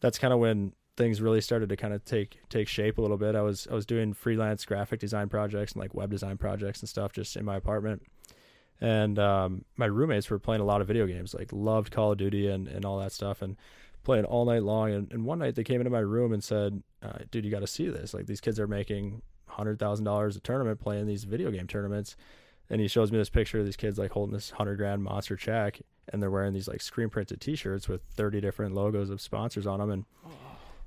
that's 0.00 0.18
kind 0.18 0.32
of 0.34 0.40
when 0.40 0.72
things 1.02 1.20
really 1.20 1.40
started 1.40 1.68
to 1.68 1.76
kind 1.76 1.92
of 1.92 2.04
take 2.04 2.38
take 2.48 2.68
shape 2.68 2.96
a 2.98 3.00
little 3.00 3.16
bit. 3.16 3.34
I 3.34 3.42
was 3.42 3.66
I 3.70 3.74
was 3.74 3.84
doing 3.84 4.14
freelance 4.14 4.64
graphic 4.64 5.00
design 5.00 5.28
projects 5.28 5.72
and 5.72 5.80
like 5.80 5.94
web 5.94 6.10
design 6.10 6.38
projects 6.38 6.80
and 6.80 6.88
stuff 6.88 7.12
just 7.12 7.36
in 7.36 7.44
my 7.44 7.56
apartment. 7.56 8.02
And 8.80 9.18
um, 9.18 9.64
my 9.76 9.86
roommates 9.86 10.30
were 10.30 10.38
playing 10.38 10.60
a 10.60 10.64
lot 10.64 10.80
of 10.80 10.86
video 10.86 11.06
games, 11.06 11.34
like 11.34 11.52
loved 11.52 11.92
Call 11.92 12.12
of 12.12 12.18
Duty 12.18 12.48
and, 12.48 12.66
and 12.68 12.84
all 12.84 12.98
that 12.98 13.12
stuff, 13.12 13.42
and 13.42 13.56
playing 14.02 14.24
all 14.24 14.44
night 14.44 14.62
long. 14.62 14.92
And, 14.92 15.12
and 15.12 15.24
one 15.24 15.38
night 15.38 15.54
they 15.54 15.64
came 15.64 15.80
into 15.80 15.90
my 15.90 16.00
room 16.00 16.32
and 16.32 16.42
said, 16.42 16.82
uh, 17.02 17.18
"Dude, 17.30 17.44
you 17.44 17.50
got 17.50 17.60
to 17.60 17.66
see 17.66 17.88
this! 17.88 18.14
Like 18.14 18.26
these 18.26 18.40
kids 18.40 18.60
are 18.60 18.68
making 18.68 19.22
hundred 19.46 19.78
thousand 19.80 20.04
dollars 20.04 20.36
a 20.36 20.40
tournament 20.40 20.80
playing 20.80 21.06
these 21.06 21.24
video 21.24 21.50
game 21.50 21.66
tournaments." 21.66 22.16
And 22.70 22.80
he 22.80 22.88
shows 22.88 23.12
me 23.12 23.18
this 23.18 23.28
picture 23.28 23.58
of 23.58 23.66
these 23.66 23.76
kids 23.76 23.98
like 23.98 24.12
holding 24.12 24.32
this 24.32 24.50
hundred 24.50 24.76
grand 24.76 25.02
monster 25.02 25.36
check, 25.36 25.80
and 26.08 26.22
they're 26.22 26.30
wearing 26.30 26.52
these 26.52 26.68
like 26.68 26.80
screen 26.80 27.10
printed 27.10 27.40
T-shirts 27.40 27.88
with 27.88 28.02
thirty 28.02 28.40
different 28.40 28.74
logos 28.74 29.10
of 29.10 29.20
sponsors 29.20 29.66
on 29.66 29.80
them, 29.80 29.90
and 29.90 30.04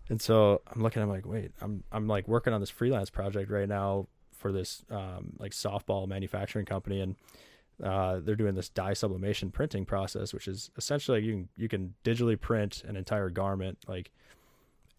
and 0.09 0.21
so 0.21 0.61
I'm 0.67 0.81
looking, 0.81 1.01
I'm 1.01 1.09
like, 1.09 1.25
wait, 1.25 1.51
I'm 1.61 1.83
I'm 1.91 2.07
like 2.07 2.27
working 2.27 2.53
on 2.53 2.59
this 2.59 2.69
freelance 2.69 3.09
project 3.09 3.49
right 3.49 3.67
now 3.67 4.07
for 4.31 4.51
this 4.51 4.83
um, 4.91 5.33
like 5.39 5.51
softball 5.51 6.07
manufacturing 6.07 6.65
company, 6.65 7.01
and 7.01 7.15
uh, 7.83 8.19
they're 8.19 8.35
doing 8.35 8.55
this 8.55 8.69
dye 8.69 8.93
sublimation 8.93 9.49
printing 9.49 9.85
process, 9.85 10.33
which 10.33 10.47
is 10.47 10.69
essentially 10.77 11.19
like 11.19 11.25
you 11.25 11.33
can 11.33 11.49
you 11.57 11.67
can 11.67 11.95
digitally 12.03 12.39
print 12.39 12.83
an 12.87 12.95
entire 12.95 13.29
garment, 13.29 13.79
like 13.87 14.11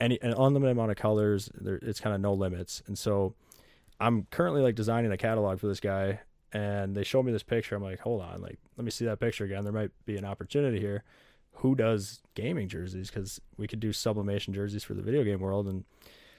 any 0.00 0.20
an 0.22 0.34
unlimited 0.36 0.72
amount 0.72 0.90
of 0.90 0.96
colors. 0.96 1.50
There, 1.54 1.78
it's 1.82 2.00
kind 2.00 2.14
of 2.14 2.20
no 2.20 2.34
limits, 2.34 2.82
and 2.86 2.98
so 2.98 3.34
I'm 4.00 4.26
currently 4.30 4.62
like 4.62 4.74
designing 4.74 5.12
a 5.12 5.16
catalog 5.16 5.60
for 5.60 5.68
this 5.68 5.80
guy, 5.80 6.20
and 6.52 6.96
they 6.96 7.04
show 7.04 7.22
me 7.22 7.30
this 7.30 7.44
picture. 7.44 7.76
I'm 7.76 7.82
like, 7.82 8.00
hold 8.00 8.22
on, 8.22 8.42
like 8.42 8.58
let 8.76 8.84
me 8.84 8.90
see 8.90 9.04
that 9.04 9.20
picture 9.20 9.44
again. 9.44 9.62
There 9.62 9.72
might 9.72 9.92
be 10.04 10.16
an 10.16 10.24
opportunity 10.24 10.80
here 10.80 11.04
who 11.56 11.74
does 11.74 12.20
gaming 12.34 12.68
jerseys 12.68 13.08
because 13.10 13.40
we 13.56 13.66
could 13.66 13.80
do 13.80 13.92
sublimation 13.92 14.52
jerseys 14.54 14.84
for 14.84 14.94
the 14.94 15.02
video 15.02 15.24
game 15.24 15.40
world 15.40 15.66
and 15.66 15.84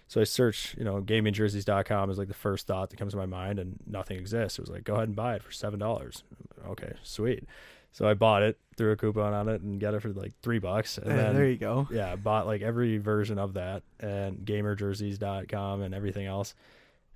so 0.08 0.22
i 0.22 0.24
search 0.24 0.76
you 0.78 0.84
know 0.84 1.02
gamingjerseys.com 1.02 2.10
is 2.10 2.18
like 2.18 2.28
the 2.28 2.34
first 2.34 2.68
thought 2.68 2.90
that 2.90 2.98
comes 2.98 3.14
to 3.14 3.18
my 3.18 3.26
mind 3.26 3.60
and 3.60 3.78
nothing 3.86 4.18
exists 4.18 4.58
it 4.60 4.62
was 4.62 4.70
like 4.70 4.84
go 4.84 4.94
ahead 4.96 5.08
and 5.08 5.16
buy 5.16 5.36
it 5.36 5.44
for 5.44 5.52
seven 5.52 5.80
dollars 5.80 6.24
okay 6.68 6.94
sweet 7.04 7.44
so 7.92 8.08
i 8.08 8.14
bought 8.14 8.44
it 8.44 8.60
threw 8.78 8.92
a 8.92 8.96
coupon 8.96 9.34
on 9.34 9.50
it 9.50 9.62
and 9.62 9.80
got 9.80 9.94
it 9.96 10.02
for 10.02 10.10
like 10.10 10.34
three 10.44 10.60
bucks 10.60 10.98
and 11.00 11.10
Hey, 11.12 11.18
then 11.18 11.36
there 11.36 11.50
you 11.50 11.58
go. 11.58 11.88
yeah, 11.92 12.16
bought 12.16 12.46
like 12.46 12.62
every 12.62 12.98
version 13.00 13.40
of 13.40 13.54
that 13.56 13.82
and 14.00 14.46
gamerjerseys.com 14.46 15.82
and 15.82 15.94
everything 15.96 16.26
else. 16.28 16.54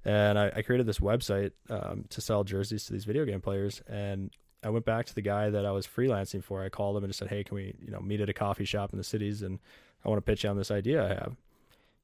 And 0.04 0.40
I, 0.40 0.52
I 0.56 0.62
created 0.64 0.88
this 0.88 0.98
website 0.98 1.52
um, 1.70 2.06
to 2.10 2.22
sell 2.22 2.44
jerseys 2.44 2.86
to 2.86 2.94
these 2.94 3.06
video 3.06 3.26
game 3.26 3.42
players. 3.42 3.84
And 3.88 4.32
I 4.64 4.70
went 4.70 4.86
back 4.86 5.06
to 5.08 5.16
the 5.16 5.22
guy 5.22 5.50
that 5.50 5.66
I 5.66 5.72
was 5.72 5.88
freelancing 5.88 6.44
for. 6.44 6.64
I 6.64 6.70
called 6.70 6.98
him 6.98 7.04
and 7.04 7.10
just 7.10 7.20
said, 7.20 7.30
"Hey, 7.30 7.44
can 7.44 7.56
we, 7.56 7.74
you 7.84 7.92
know, 7.92 8.00
meet 8.00 8.22
at 8.22 8.30
a 8.30 8.34
coffee 8.34 8.66
shop 8.66 8.92
in 8.92 8.98
the 8.98 9.04
cities? 9.04 9.42
And 9.42 9.60
I 10.06 10.10
want 10.10 10.18
to 10.18 10.30
pitch 10.30 10.44
you 10.44 10.50
on 10.50 10.58
this 10.58 10.72
idea 10.72 11.04
I 11.04 11.10
have." 11.10 11.36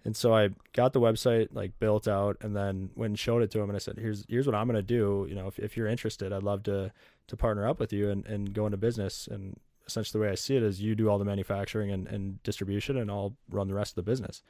And 0.06 0.16
so 0.16 0.34
I 0.34 0.50
got 0.74 0.94
the 0.94 1.02
website 1.02 1.50
like 1.52 1.78
built 1.80 2.08
out, 2.08 2.38
and 2.42 2.56
then 2.56 2.92
went 2.96 3.12
and 3.12 3.20
showed 3.20 3.44
it 3.44 3.52
to 3.52 3.60
him, 3.60 3.70
and 3.70 3.76
I 3.76 3.80
said, 3.80 3.98
"Here's 3.98 4.26
here's 4.30 4.46
what 4.46 4.56
I'm 4.56 4.68
gonna 4.68 4.82
do. 4.82 5.26
You 5.30 5.36
know, 5.36 5.48
if 5.48 5.60
if 5.60 5.78
you're 5.78 5.88
interested, 5.88 6.34
I'd 6.34 6.44
love 6.44 6.64
to 6.64 6.92
to 7.28 7.38
partner 7.38 7.68
up 7.68 7.80
with 7.80 7.94
you 7.94 8.10
and 8.10 8.26
and 8.26 8.54
go 8.54 8.66
into 8.66 8.78
business." 8.78 9.28
And 9.28 9.60
essentially, 9.86 10.20
the 10.20 10.26
way 10.26 10.32
I 10.32 10.36
see 10.36 10.56
it 10.56 10.64
is, 10.64 10.82
you 10.82 10.96
do 10.96 11.10
all 11.10 11.18
the 11.18 11.26
manufacturing 11.26 11.92
and 11.92 12.08
and 12.08 12.42
distribution, 12.44 12.98
and 12.98 13.12
I'll 13.12 13.36
run 13.50 13.68
the 13.68 13.74
rest 13.76 13.92
of 13.92 13.96
the 14.06 14.10
business. 14.10 14.42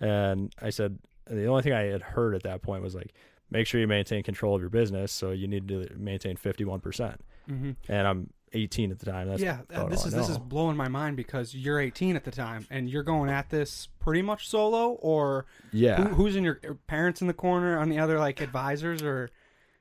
And 0.00 0.54
I 0.60 0.70
said, 0.70 0.98
the 1.26 1.46
only 1.46 1.62
thing 1.62 1.72
I 1.72 1.84
had 1.84 2.02
heard 2.02 2.34
at 2.34 2.42
that 2.42 2.62
point 2.62 2.82
was 2.82 2.94
like, 2.94 3.12
make 3.50 3.66
sure 3.66 3.80
you 3.80 3.86
maintain 3.86 4.22
control 4.22 4.54
of 4.54 4.60
your 4.60 4.70
business. 4.70 5.12
So 5.12 5.30
you 5.30 5.46
need 5.46 5.68
to 5.68 5.88
maintain 5.96 6.36
51%. 6.36 7.20
Mm-hmm. 7.50 7.92
And 7.92 8.08
I'm 8.08 8.30
18 8.52 8.90
at 8.92 8.98
the 8.98 9.06
time. 9.06 9.28
That's 9.28 9.42
yeah, 9.42 9.58
uh, 9.72 9.86
this 9.86 10.06
is 10.06 10.12
this 10.12 10.28
is 10.28 10.38
blowing 10.38 10.76
my 10.76 10.88
mind 10.88 11.16
because 11.16 11.54
you're 11.54 11.80
18 11.80 12.16
at 12.16 12.24
the 12.24 12.30
time 12.30 12.66
and 12.70 12.88
you're 12.88 13.02
going 13.02 13.30
at 13.30 13.50
this 13.50 13.88
pretty 14.00 14.22
much 14.22 14.48
solo, 14.48 14.92
or 15.00 15.46
yeah. 15.72 15.96
who, 15.96 16.04
who's 16.14 16.36
in 16.36 16.44
your 16.44 16.60
your 16.62 16.74
parents 16.74 17.20
in 17.20 17.26
the 17.26 17.34
corner 17.34 17.78
on 17.78 17.88
the 17.88 17.98
other 17.98 18.18
like 18.18 18.40
advisors 18.40 19.02
or 19.02 19.30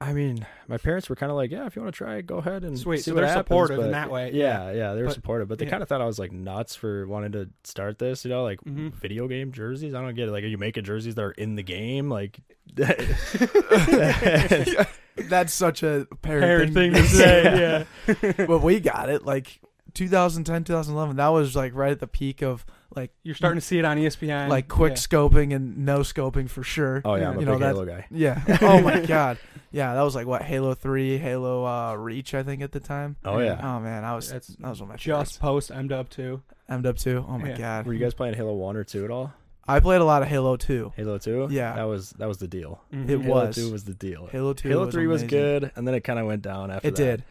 I 0.02 0.12
mean, 0.12 0.46
my 0.68 0.78
parents 0.78 1.08
were 1.08 1.16
kind 1.16 1.30
of 1.32 1.38
like, 1.38 1.50
yeah, 1.50 1.66
if 1.66 1.78
you 1.78 1.82
want 1.82 1.94
to 1.94 1.98
try 1.98 2.18
it, 2.18 2.28
go 2.28 2.40
ahead 2.40 2.66
and 2.66 2.78
Sweet, 2.78 2.98
see 2.98 3.12
so 3.12 3.14
what 3.14 3.22
they're 3.22 3.30
happens," 3.30 3.46
supportive 3.46 3.80
in 3.80 3.92
that 3.92 4.12
way, 4.12 4.32
Yeah, 4.34 4.72
yeah, 4.74 4.96
they 4.96 5.02
were 5.02 5.08
But- 5.08 5.14
supportive, 5.14 5.48
but 5.48 5.60
they 5.60 5.66
yeah. 5.66 5.72
kind 5.72 5.82
of 5.84 5.88
thought 5.88 6.02
I 6.02 6.06
was 6.06 6.20
like 6.20 6.34
nuts 6.34 6.76
for 6.76 7.08
wanting 7.08 7.32
to 7.34 7.50
start 7.64 8.00
this. 8.00 8.26
You 8.26 8.32
know, 8.32 8.44
like 8.44 8.60
Mhm. 8.62 8.92
video 8.94 9.30
game 9.30 9.54
jerseys. 9.54 9.94
I 9.94 10.02
don't 10.02 10.14
get 10.14 10.28
it. 10.28 10.32
Like, 10.34 10.44
are 10.44 10.48
you 10.48 10.58
making 10.58 10.84
jerseys 10.84 11.16
that 11.16 11.24
are 11.24 11.32
in 11.32 11.56
the 11.56 11.64
game? 11.64 12.10
Like, 12.10 12.40
That's 15.16 15.54
such 15.54 15.84
a 15.84 16.08
parent, 16.22 16.44
parent 16.44 16.74
thing 16.74 16.94
to 16.94 17.04
say? 17.08 17.86
Yeah, 18.08 18.34
but 18.48 18.60
we 18.62 18.80
got 18.80 19.10
it 19.10 19.26
like 19.26 19.60
2010, 19.94 20.64
2011. 20.64 21.18
That 21.18 21.28
was 21.30 21.56
like 21.56 21.76
right 21.76 21.92
at 21.92 22.00
the 22.00 22.08
peak 22.08 22.42
of 22.42 22.66
like 22.96 23.12
you're 23.24 23.36
starting 23.36 23.60
to 23.60 23.66
see 23.66 23.80
it 23.80 23.86
on 23.86 23.98
ESPN, 23.98 24.50
like 24.50 24.68
quick 24.68 24.92
Yeah. 24.92 24.98
scoping 24.98 25.54
and 25.56 25.80
no 25.80 26.00
scoping 26.00 26.50
for 26.50 26.64
sure. 26.64 27.02
oh 27.06 27.16
yeah, 27.16 27.30
I'm 27.30 27.38
a 27.38 27.40
You 27.40 27.46
know, 27.46 27.52
big 27.54 27.62
that- 27.62 27.68
Halo 27.76 27.86
guy. 27.86 28.06
Yeah. 28.12 28.58
Oh 28.62 28.82
my 28.82 29.00
god. 29.06 29.38
Yeah, 29.72 29.96
that 29.96 30.02
was 30.02 30.14
like 30.16 30.28
what 30.28 30.44
Halo 30.44 30.74
Three, 30.76 31.18
Halo 31.18 31.66
uh, 31.66 31.96
Reach, 31.96 32.36
I 32.36 32.44
think 32.44 32.62
at 32.62 32.72
the 32.72 32.80
time. 32.80 33.16
Oh 33.26 33.40
yeah. 33.40 33.60
Oh 33.64 33.80
man, 33.80 34.04
I 34.04 34.16
was 34.16 34.30
That's 34.32 34.48
that 34.48 34.70
was 34.70 34.80
one 34.82 34.90
of 34.90 34.94
my 34.94 34.98
Just 34.98 35.40
post 35.40 35.72
M 35.72 35.88
Dub 35.88 36.10
two. 36.10 36.42
M 36.70 36.82
Dub 36.84 36.98
two. 36.98 37.26
Oh 37.28 37.38
my 37.40 37.50
Yeah. 37.50 37.58
god. 37.58 37.86
Were 37.88 37.94
you 37.94 38.00
guys 38.00 38.14
playing 38.14 38.36
Halo 38.36 38.54
One 38.54 38.76
or 38.76 38.84
Two 38.84 39.04
at 39.06 39.12
all? 39.12 39.34
I 39.68 39.80
played 39.80 40.02
a 40.02 40.06
lot 40.06 40.22
of 40.22 40.28
Halo 40.28 40.58
Two. 40.58 40.92
Halo 40.96 41.18
Two. 41.18 41.48
Yeah. 41.50 41.76
That 41.76 41.84
was 41.84 42.12
that 42.12 42.28
was 42.28 42.38
the 42.38 42.48
deal. 42.48 42.82
Mhm. 42.94 43.10
It 43.10 43.22
Halo 43.22 43.46
was. 43.46 43.56
Two 43.56 43.72
was 43.72 43.84
the 43.86 43.94
deal. 43.94 44.28
Halo 44.28 44.54
Two. 44.54 44.68
Halo 44.70 44.86
was 44.86 44.94
Three 44.94 45.08
was 45.08 45.22
amazing. 45.22 45.40
good, 45.40 45.72
and 45.76 45.88
then 45.88 45.96
it 45.96 46.02
kind 46.02 46.20
of 46.20 46.26
went 46.26 46.42
down 46.42 46.70
after 46.72 46.88
It 46.90 46.96
that. 46.96 47.04
did. 47.04 47.24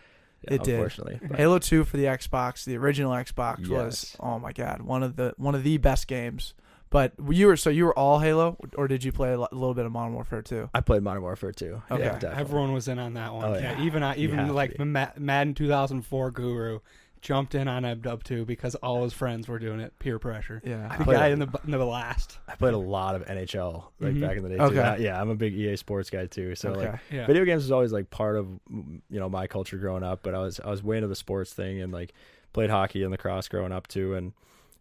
Yeah, 0.49 0.55
It 0.55 0.63
did. 0.65 0.75
Unfortunately. 0.75 1.21
But- 1.23 1.37
Halo 1.39 1.59
Two 1.59 1.85
for 1.85 1.97
the 1.97 2.05
Xbox, 2.05 2.65
the 2.65 2.77
original 2.77 3.13
Xbox 3.13 3.69
was 3.69 4.17
oh 4.19 4.39
my 4.39 4.53
god, 4.53 4.83
one 4.83 5.03
of 5.03 5.17
the 5.17 5.35
one 5.37 5.55
of 5.55 5.63
the 5.63 5.77
best 5.79 6.07
games. 6.09 6.55
But 6.91 7.13
you 7.31 7.47
were 7.47 7.57
so 7.57 7.71
you 7.71 7.87
were 7.87 7.99
all 7.99 8.19
Halo, 8.19 8.59
or 8.77 8.87
did 8.87 9.03
you 9.03 9.13
play 9.13 9.33
a, 9.33 9.39
little 9.39 9.73
bit 9.73 9.87
of 9.87 9.93
Modern 9.93 10.13
Warfare 10.13 10.43
too? 10.43 10.69
I 10.75 10.81
played 10.83 11.03
Modern 11.03 11.23
Warfare 11.23 11.53
too. 11.53 11.81
Okay. 11.91 12.03
Yeah. 12.23 12.35
Everyone 12.37 12.73
was 12.75 12.87
in 12.87 12.99
on 12.99 13.15
that 13.15 13.33
one. 13.33 13.45
Oh, 13.47 13.55
yeah. 13.55 13.79
yeah. 13.79 13.85
even 13.85 14.03
I, 14.03 14.15
even 14.17 14.53
like 14.55 14.73
be. 14.73 14.77
the 14.77 14.85
Madden 15.17 15.55
2004 15.55 16.31
guru 16.33 16.81
jumped 17.23 17.55
in 17.55 17.69
on 17.69 17.85
M 17.85 18.01
Dub 18.01 18.23
two 18.25 18.45
because 18.45 18.75
all 18.77 19.05
his 19.05 19.13
friends 19.13 19.49
were 19.49 19.59
doing 19.59 19.81
it. 19.81 19.99
Peer 19.99 20.19
pressure. 20.19 20.61
Yeah. 20.65 20.95
The 20.99 21.05
played 21.05 21.17
guy 21.17 21.29
it. 21.29 21.33
in 21.33 21.39
the 21.39 21.61
in 21.65 21.71
the 21.71 21.79
last. 21.85 22.39
I 22.49 22.57
played 22.57 22.75
a 22.75 22.79
lot 22.79 23.15
of 23.15 23.23
NHL 23.27 23.85
like 24.01 24.15
Mhm. 24.15 24.21
back 24.21 24.37
in 24.37 24.43
the 24.43 24.49
day. 24.51 24.59
Okay. 24.59 24.75
Too. 24.75 24.81
I- 24.81 24.97
yeah, 24.97 25.21
I'm 25.21 25.31
a 25.31 25.35
big 25.35 25.55
EA 25.55 25.77
Sports 25.77 26.11
guy 26.11 26.27
too. 26.27 26.55
So 26.55 26.71
okay. 26.73 26.91
like 26.91 27.01
Yeah. 27.11 27.27
video 27.27 27.45
games 27.45 27.63
was 27.63 27.71
always 27.73 27.93
like 27.93 28.11
part 28.11 28.37
of 28.37 28.49
you 28.69 29.01
know 29.21 29.29
my 29.29 29.47
culture 29.47 29.79
growing 29.79 30.03
up. 30.03 30.21
But 30.23 30.35
I 30.35 30.39
was 30.41 30.61
I 30.61 30.69
was 30.69 30.83
way 30.83 30.97
into 30.97 31.09
the 31.09 31.17
sports 31.17 31.53
thing 31.55 31.81
and 31.81 31.93
like 31.93 32.13
played 32.53 32.69
hockey 32.71 33.03
and 33.03 33.11
lacrosse 33.11 33.49
growing 33.49 33.73
up 33.73 33.87
too. 33.87 34.15
And 34.15 34.33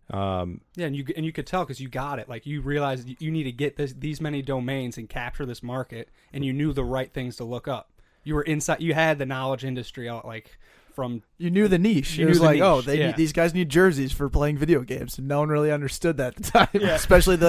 um, 0.10 0.62
Yeah, 0.76 0.88
and 0.88 0.96
you 0.96 1.06
and 1.16 1.26
you 1.26 1.32
could 1.32 1.48
tell 1.48 1.64
because 1.64 1.80
you 1.80 1.88
got 1.90 2.20
it. 2.20 2.28
Like 2.28 2.46
you 2.46 2.62
realized 2.62 3.08
you- 3.08 3.16
you 3.20 3.32
need 3.32 3.44
to 3.44 3.52
get 3.52 3.78
this 3.78 3.94
these 3.94 4.20
many 4.20 4.42
domains 4.42 4.98
and 4.98 5.08
capture 5.08 5.46
this 5.46 5.64
market, 5.64 6.10
and 6.34 6.44
you 6.44 6.52
knew 6.54 6.74
the 6.74 6.84
right 6.84 7.14
things 7.14 7.36
to 7.38 7.44
look 7.44 7.68
up. 7.68 7.90
You 8.24 8.36
were 8.36 8.44
inside. 8.44 8.82
You 8.82 8.94
had 8.94 9.20
the 9.20 9.26
knowledge 9.26 9.64
industry 9.64 10.10
out 10.10 10.26
like 10.26 10.58
from 10.94 11.24
You 11.38 11.50
knew 11.50 11.68
the 11.68 11.78
niche. 11.78 12.18
You 12.18 12.26
it 12.26 12.30
was 12.30 12.38
knew 12.40 12.48
the 12.48 12.52
like, 12.54 12.62
oh, 12.62 12.82
they 12.82 13.00
yeah. 13.00 13.08
need, 13.08 13.16
these 13.18 13.34
guys 13.34 13.54
need 13.54 13.70
jerseys 13.70 14.12
for 14.12 14.30
playing 14.30 14.58
video 14.58 14.82
games, 14.82 15.18
and 15.18 15.28
no 15.28 15.40
one 15.40 15.50
really 15.50 15.72
understood 15.72 16.18
that 16.18 16.36
at 16.38 16.44
the 16.44 16.52
time. 16.52 16.68
Yeah. 16.74 16.96
especially 16.96 17.36
the, 17.38 17.46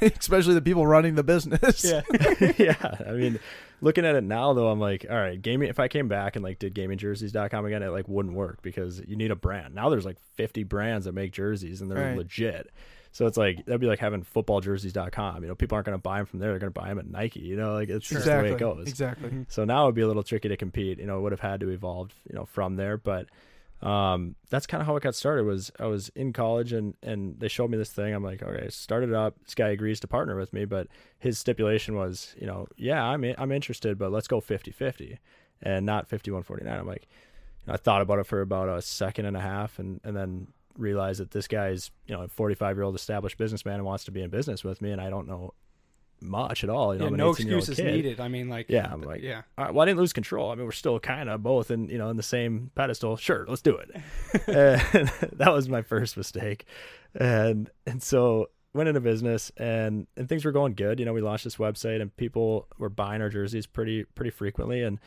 like, 0.00 0.16
especially 0.18 0.54
the 0.54 0.62
people 0.62 0.86
running 0.86 1.14
the 1.14 1.22
business. 1.24 1.84
yeah. 1.84 2.02
yeah, 2.58 2.96
I 3.06 3.12
mean, 3.12 3.38
looking 3.80 4.04
at 4.04 4.14
it 4.14 4.24
now 4.24 4.52
though, 4.52 4.68
I'm 4.68 4.80
like, 4.80 5.06
all 5.08 5.16
right, 5.16 5.40
gaming. 5.40 5.68
If 5.68 5.78
I 5.80 5.88
came 5.88 6.08
back 6.08 6.36
and 6.36 6.42
like 6.42 6.58
did 6.58 6.74
gamingjerseys.com 6.74 7.64
again, 7.64 7.82
it 7.82 7.88
like 7.88 8.08
wouldn't 8.08 8.34
work 8.34 8.60
because 8.62 9.00
you 9.06 9.16
need 9.16 9.30
a 9.30 9.36
brand. 9.36 9.74
Now 9.74 9.88
there's 9.90 10.04
like 10.04 10.18
50 10.34 10.64
brands 10.64 11.06
that 11.06 11.12
make 11.12 11.32
jerseys 11.32 11.80
and 11.80 11.90
they're 11.90 11.98
Right. 12.10 12.16
legit. 12.16 12.70
So 13.12 13.26
it's 13.26 13.36
like 13.36 13.64
that'd 13.66 13.80
be 13.80 13.86
like 13.86 13.98
having 13.98 14.24
footballjerseys.com. 14.24 15.42
You 15.42 15.48
know, 15.48 15.54
people 15.54 15.76
aren't 15.76 15.86
going 15.86 15.96
to 15.96 16.02
buy 16.02 16.16
them 16.16 16.26
from 16.26 16.38
there. 16.38 16.50
They're 16.50 16.58
going 16.58 16.72
to 16.72 16.80
buy 16.80 16.88
them 16.88 16.98
at 16.98 17.06
Nike. 17.08 17.40
You 17.40 17.56
know, 17.56 17.74
like 17.74 17.90
it's 17.90 18.08
just 18.08 18.20
exactly. 18.22 18.48
the 18.48 18.54
way 18.54 18.56
it 18.56 18.58
goes. 18.58 18.88
Exactly. 18.88 19.30
Mhm. 19.30 19.46
So 19.48 19.64
now 19.64 19.84
it'd 19.84 19.94
be 19.94 20.00
a 20.00 20.06
little 20.06 20.22
tricky 20.22 20.48
to 20.48 20.56
compete. 20.56 20.98
You 20.98 21.06
know, 21.06 21.18
it 21.18 21.20
would 21.20 21.32
have 21.32 21.40
had 21.40 21.60
to 21.60 21.68
evolve, 21.68 22.12
you 22.28 22.34
know, 22.34 22.46
from 22.46 22.76
there. 22.76 22.96
But 22.96 23.26
um, 23.82 24.36
that's 24.48 24.66
kind 24.66 24.80
of 24.80 24.86
how 24.86 24.96
it 24.96 25.02
got 25.02 25.14
started. 25.14 25.44
Was 25.44 25.70
I 25.78 25.86
was 25.86 26.08
in 26.14 26.32
college 26.32 26.72
and 26.72 26.94
and 27.02 27.38
they 27.38 27.48
showed 27.48 27.70
me 27.70 27.76
this 27.76 27.90
thing. 27.90 28.14
I'm 28.14 28.24
like, 28.24 28.42
okay, 28.42 28.68
start 28.70 29.02
it 29.02 29.12
up. 29.12 29.34
This 29.44 29.54
guy 29.54 29.68
agrees 29.68 30.00
to 30.00 30.06
partner 30.06 30.38
with 30.38 30.52
me, 30.52 30.64
but 30.64 30.86
his 31.18 31.38
stipulation 31.38 31.96
was, 31.96 32.34
you 32.40 32.46
know, 32.46 32.66
yeah, 32.76 33.04
I'm 33.04 33.24
in, 33.24 33.34
I'm 33.36 33.52
interested, 33.52 33.98
but 33.98 34.10
let's 34.10 34.28
go 34.28 34.40
50-50 34.40 35.18
and 35.62 35.84
not 35.84 36.08
51-49. 36.08 36.66
I'm 36.66 36.86
like, 36.86 37.08
I 37.68 37.76
thought 37.76 38.02
about 38.02 38.20
it 38.20 38.26
for 38.26 38.40
about 38.40 38.68
a 38.68 38.80
second 38.82 39.26
and 39.26 39.36
a 39.36 39.40
half, 39.40 39.78
and 39.78 40.00
and 40.02 40.16
then 40.16 40.48
realized 40.76 41.20
that 41.20 41.30
this 41.30 41.46
guy's 41.48 41.90
you 42.06 42.14
know 42.14 42.22
a 42.22 42.28
45 42.28 42.76
year 42.76 42.82
old 42.84 42.94
established 42.94 43.38
businessman 43.38 43.74
and 43.74 43.84
wants 43.84 44.04
to 44.04 44.10
be 44.10 44.22
in 44.22 44.30
business 44.30 44.64
with 44.64 44.80
me, 44.82 44.90
and 44.90 45.00
I 45.00 45.10
don't 45.10 45.26
know 45.28 45.54
much 46.20 46.62
at 46.64 46.70
all. 46.70 46.94
You 46.94 47.00
know, 47.00 47.06
Yeah, 47.06 47.16
no 47.16 47.30
excuses 47.30 47.76
kid. 47.76 47.94
needed. 47.94 48.20
I 48.20 48.28
mean, 48.28 48.48
like, 48.48 48.66
Yeah, 48.68 48.88
I'm 48.90 49.02
like, 49.02 49.22
yeah, 49.22 49.42
all 49.58 49.64
right, 49.64 49.74
well, 49.74 49.82
I 49.82 49.86
didn't 49.86 49.98
lose 49.98 50.12
control. 50.12 50.50
I 50.50 50.54
mean, 50.54 50.64
we're 50.64 50.72
still 50.72 51.00
kind 51.00 51.28
of 51.28 51.42
both 51.42 51.70
in, 51.70 51.88
you 51.88 51.98
know, 51.98 52.10
in 52.10 52.16
the 52.16 52.22
same 52.22 52.70
pedestal. 52.74 53.16
Sure, 53.16 53.44
let's 53.48 53.62
do 53.62 53.76
it. 53.76 53.90
and 54.46 55.08
that 55.32 55.52
was 55.52 55.68
my 55.68 55.82
first 55.82 56.16
mistake. 56.16 56.64
And 57.14 57.70
and 57.86 58.02
so 58.02 58.50
went 58.74 58.88
into 58.88 59.00
business 59.00 59.52
and 59.56 60.06
and 60.16 60.28
things 60.28 60.44
were 60.44 60.52
going 60.52 60.74
good. 60.74 60.98
You 60.98 61.06
know, 61.06 61.12
we 61.12 61.20
launched 61.20 61.44
this 61.44 61.56
website 61.56 62.00
and 62.00 62.16
people 62.16 62.68
were 62.78 62.88
buying 62.88 63.20
our 63.20 63.28
jerseys 63.28 63.66
pretty 63.66 64.04
pretty 64.04 64.30
frequently 64.30 64.82
and 64.82 64.98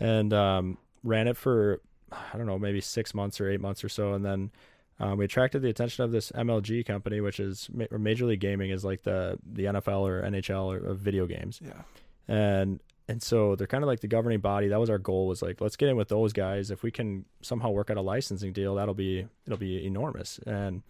and 0.00 0.32
um, 0.34 0.78
ran 1.02 1.28
it 1.28 1.36
for 1.36 1.80
I 2.12 2.36
don't 2.36 2.46
know, 2.46 2.58
maybe 2.58 2.80
six 2.80 3.14
months 3.14 3.40
or 3.40 3.48
eight 3.50 3.60
months 3.60 3.84
or 3.84 3.88
so, 3.88 4.14
and 4.14 4.24
then. 4.24 4.50
Um, 4.98 5.18
we 5.18 5.24
attracted 5.26 5.60
the 5.60 5.68
attention 5.68 6.04
of 6.04 6.10
this 6.10 6.32
MLG 6.32 6.86
company, 6.86 7.20
which 7.20 7.38
is 7.38 7.68
ma- 7.72 7.84
Major 7.98 8.26
League 8.26 8.40
Gaming, 8.40 8.70
is 8.70 8.84
like 8.84 9.02
the 9.02 9.38
the 9.44 9.64
NFL 9.64 10.02
or 10.02 10.22
NHL 10.22 10.66
or, 10.66 10.78
of 10.78 10.98
video 10.98 11.26
games. 11.26 11.60
Yeah. 11.62 11.82
and 12.28 12.80
and 13.08 13.22
so 13.22 13.54
they're 13.54 13.66
kind 13.66 13.84
of 13.84 13.88
like 13.88 14.00
the 14.00 14.08
governing 14.08 14.40
body. 14.40 14.68
That 14.68 14.80
was 14.80 14.90
our 14.90 14.98
goal 14.98 15.26
was 15.26 15.42
like 15.42 15.60
let's 15.60 15.76
get 15.76 15.88
in 15.88 15.96
with 15.96 16.08
those 16.08 16.32
guys. 16.32 16.70
If 16.70 16.82
we 16.82 16.90
can 16.90 17.24
somehow 17.42 17.70
work 17.70 17.90
out 17.90 17.96
a 17.96 18.02
licensing 18.02 18.52
deal 18.52 18.74
that'll 18.76 18.94
be 18.94 19.26
it'll 19.46 19.58
be 19.58 19.84
enormous. 19.86 20.40
And 20.46 20.82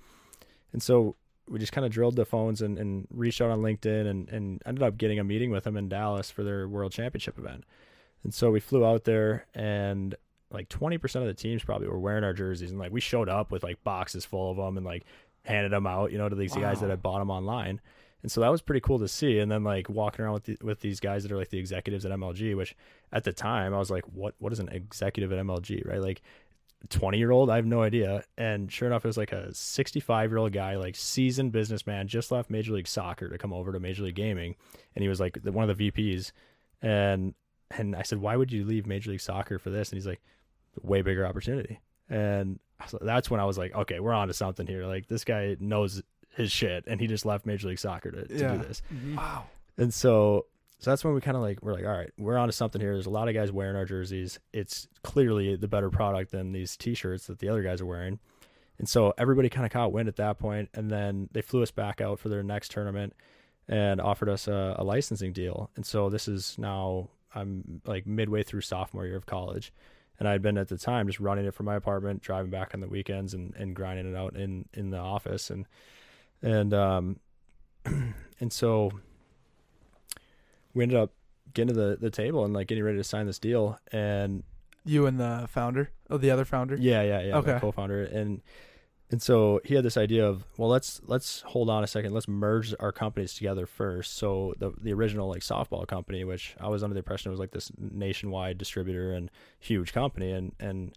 and 0.73 0.83
so 0.83 1.17
we 1.49 1.59
just 1.59 1.73
kind 1.73 1.85
of 1.85 1.93
drilled 1.93 2.17
the 2.17 2.25
phones 2.25 2.61
and, 2.63 2.79
and 2.79 3.07
reached 3.11 3.41
out 3.41 3.51
on 3.51 3.61
linkedin 3.61 4.09
and, 4.09 4.29
and 4.31 4.63
ended 4.67 4.83
up 4.83 4.97
getting 4.99 5.19
a 5.19 5.25
meeting 5.25 5.51
with 5.51 5.65
them 5.65 5.77
in 5.77 5.89
dallas 5.89 6.29
for 6.31 6.43
their 6.43 6.69
world 6.69 6.93
championship 6.93 7.39
event. 7.39 7.65
And 8.25 8.35
so 8.35 8.51
we 8.51 8.59
flew 8.59 8.85
out 8.85 9.05
there 9.05 9.47
and 9.55 10.17
like 10.51 10.69
20% 10.69 11.17
of 11.17 11.27
the 11.27 11.35
teams 11.35 11.65
probably 11.65 11.89
were 11.89 11.99
wearing 11.99 12.25
our 12.25 12.33
jerseys 12.33 12.71
and 12.71 12.79
like 12.79 12.93
we 12.93 13.01
showed 13.01 13.29
up 13.29 13.51
with 13.51 13.63
like 13.63 13.83
boxes 13.85 14.25
full 14.25 14.51
of 14.51 14.57
them 14.57 14.77
and 14.77 14.87
like 14.87 15.05
handed 15.45 15.73
them 15.73 15.87
out 15.87 16.13
you 16.13 16.19
know 16.19 16.29
to 16.29 16.37
these 16.37 16.55
guys 16.55 16.81
that 16.81 16.91
had 16.91 17.03
bought 17.03 17.19
them 17.19 17.31
online 17.31 17.81
and 18.27 18.33
so 18.33 18.41
that 18.41 18.51
was 18.51 18.61
pretty 18.61 18.81
cool 18.81 18.99
to 18.99 19.07
see. 19.07 19.39
And 19.39 19.51
then 19.53 19.63
like 19.63 19.89
walking 19.89 20.25
around 20.25 20.35
with 20.35 20.45
the, 20.45 20.59
with 20.61 20.81
these 20.81 20.99
guys 20.99 21.23
that 21.23 21.31
are 21.31 21.37
like 21.37 21.51
the 21.51 21.61
executives 21.61 22.05
at 22.05 22.11
MLG, 22.11 22.57
which 22.57 22.75
at 23.13 23.23
the 23.23 23.33
time 23.33 23.73
I 23.73 23.79
was 23.79 23.89
like, 23.89 24.05
what 24.07 24.35
what 24.39 24.53
is 24.53 24.59
an 24.59 24.69
executive 24.69 25.33
at 25.33 25.39
MLG, 25.39 25.87
right? 25.87 26.01
Like 26.01 26.23
20 26.89 27.19
year 27.19 27.31
old, 27.31 27.51
I 27.51 27.55
have 27.55 27.67
no 27.67 27.83
idea. 27.83 28.25
And 28.37 28.73
sure 28.73 28.89
enough, 28.89 29.05
it 29.05 29.09
was 29.09 29.17
like 29.17 29.31
a 29.31 29.55
65 29.55 30.31
year 30.31 30.39
old 30.39 30.53
guy, 30.53 30.75
like 30.77 30.97
seasoned 30.97 31.53
businessman, 31.53 32.09
just 32.09 32.33
left 32.33 32.51
Major 32.51 32.73
League 32.73 32.89
Soccer 32.89 33.29
to 33.29 33.39
come 33.39 33.53
over 33.53 33.73
to 33.73 33.79
Major 33.79 34.03
League 34.03 34.17
Gaming, 34.17 34.57
and 34.97 35.03
he 35.05 35.09
was 35.09 35.21
like 35.21 35.39
one 35.45 35.71
of 35.71 35.79
the 35.79 35.91
VPs. 35.91 36.33
And 36.83 37.35
and 37.71 37.95
I 37.95 38.03
said, 38.03 38.19
why 38.19 38.35
would 38.35 38.51
you 38.51 38.65
leave 38.65 38.87
Major 38.87 39.11
League 39.11 39.21
Soccer 39.21 39.61
for 39.61 39.71
this? 39.71 39.91
And 39.91 39.99
he's 39.99 40.07
like, 40.07 40.21
way 40.83 41.03
bigger 41.03 41.27
opportunity. 41.27 41.81
And 42.09 42.59
so 42.87 42.99
that's 43.01 43.31
when 43.31 43.41
I 43.41 43.45
was 43.45 43.59
like, 43.59 43.75
okay, 43.75 44.01
we're 44.01 44.13
on 44.13 44.29
to 44.29 44.35
something 44.35 44.67
here. 44.67 44.87
Like 44.87 45.09
this 45.09 45.25
guy 45.25 45.57
knows 45.61 46.03
his 46.37 46.53
shit, 46.53 46.85
and 46.87 47.01
he 47.01 47.07
just 47.07 47.25
left 47.25 47.47
Major 47.47 47.69
League 47.69 47.79
Soccer 47.79 48.11
to, 48.11 48.27
to 48.29 48.37
Yeah. 48.39 48.57
do 48.57 48.59
this. 48.63 48.83
Mhm. 48.95 49.17
Wow. 49.17 49.45
And 49.79 49.93
so, 49.93 50.47
so 50.79 50.91
that's 50.91 51.03
when 51.05 51.15
we 51.15 51.21
kind 51.23 51.37
of 51.37 51.43
like 51.43 51.63
we're 51.63 51.73
like, 51.73 51.85
all 51.87 51.97
right, 51.97 52.11
we're 52.19 52.37
on 52.37 52.49
to 52.49 52.53
something 52.53 52.81
here. 52.81 52.93
There's 52.93 53.07
a 53.07 53.11
lot 53.11 53.29
of 53.29 53.35
guys 53.35 53.51
wearing 53.51 53.77
our 53.77 53.87
jerseys. 53.87 54.39
It's 54.53 54.89
clearly 55.03 55.57
the 55.57 55.69
better 55.69 55.89
product 55.91 56.31
than 56.33 56.53
these 56.53 56.77
T-shirts 56.77 57.27
that 57.29 57.39
the 57.39 57.49
other 57.49 57.63
guys 57.63 57.81
are 57.81 57.87
wearing. 57.87 58.19
And 58.79 58.87
so 58.87 59.15
everybody 59.17 59.49
kind 59.49 59.65
of 59.65 59.73
caught 59.73 59.93
wind 59.93 60.07
at 60.09 60.17
that 60.17 60.39
point, 60.39 60.69
and 60.75 60.91
then 60.91 61.31
they 61.33 61.41
flew 61.41 61.63
us 61.63 61.71
back 61.71 62.03
out 62.03 62.19
for 62.19 62.29
their 62.29 62.43
next 62.43 62.71
tournament 62.73 63.15
and 63.69 64.01
offered 64.03 64.29
us 64.29 64.47
a, 64.47 64.77
a 64.79 64.85
licensing 64.85 65.33
deal. 65.33 65.71
And 65.77 65.87
so 65.87 66.11
this 66.11 66.29
is 66.29 66.57
now 66.59 67.09
I'm 67.35 67.81
like 67.87 68.07
midway 68.07 68.43
through 68.43 68.61
sophomore 68.61 69.07
year 69.07 69.17
of 69.17 69.25
college, 69.25 69.73
and 70.19 70.29
I'd 70.29 70.43
been 70.43 70.59
at 70.59 70.69
the 70.69 70.79
time 70.79 71.07
just 71.07 71.21
running 71.21 71.45
it 71.47 71.55
from 71.55 71.67
my 71.67 71.77
apartment, 71.77 72.23
driving 72.23 72.51
back 72.51 72.71
on 72.75 72.81
the 72.81 72.89
weekends, 72.89 73.35
and, 73.35 73.55
and 73.57 73.75
grinding 73.77 74.13
it 74.13 74.17
out 74.17 74.37
in 74.37 74.67
in 74.73 74.91
the 74.91 74.99
office, 74.99 75.51
and 75.51 75.67
and 76.43 76.73
um 76.75 77.21
and 77.85 78.53
so 78.53 78.91
we 80.75 80.83
ended 80.83 80.99
up 80.99 81.13
getting 81.55 81.75
to 81.75 81.81
the, 81.81 81.97
the 82.01 82.11
table 82.11 82.45
and 82.45 82.53
like 82.53 82.67
getting 82.67 82.85
ready 82.85 82.99
to 82.99 83.05
sign 83.05 83.27
this 83.27 83.39
deal 83.39 83.79
and 83.93 84.43
You 84.85 85.07
and 85.07 85.19
the 85.19 85.47
founder, 85.49 85.91
oh, 86.11 86.19
the 86.19 86.31
other 86.31 86.45
founder. 86.45 86.77
yeah 86.77 87.03
yeah 87.03 87.21
yeah 87.23 87.37
Okay. 87.39 87.59
co-founder 87.61 88.05
and 88.05 88.43
and 89.11 89.23
so 89.23 89.61
he 89.65 89.75
had 89.75 89.85
this 89.85 89.97
idea 89.97 90.27
of 90.27 90.45
well 90.57 90.69
let's 90.69 91.01
let's 91.07 91.43
hold 91.43 91.71
on 91.71 91.85
a 91.85 91.87
second. 91.87 92.13
Let's 92.13 92.27
merge 92.27 92.75
our 92.81 92.91
companies 92.91 93.35
together 93.35 93.67
first. 93.67 94.17
So 94.17 94.55
the 94.59 94.73
the 94.81 94.93
original 94.93 95.29
like 95.29 95.43
softball 95.43 95.87
company 95.87 96.25
which 96.25 96.57
i 96.61 96.69
was 96.69 96.83
under 96.83 96.95
the 96.95 96.99
impression 96.99 97.31
was 97.31 97.39
like 97.41 97.53
this 97.53 97.71
nationwide 97.79 98.59
distributor 98.59 99.13
and 99.13 99.31
huge 99.61 99.93
company. 99.93 100.33
And 100.33 100.53
and 100.59 100.93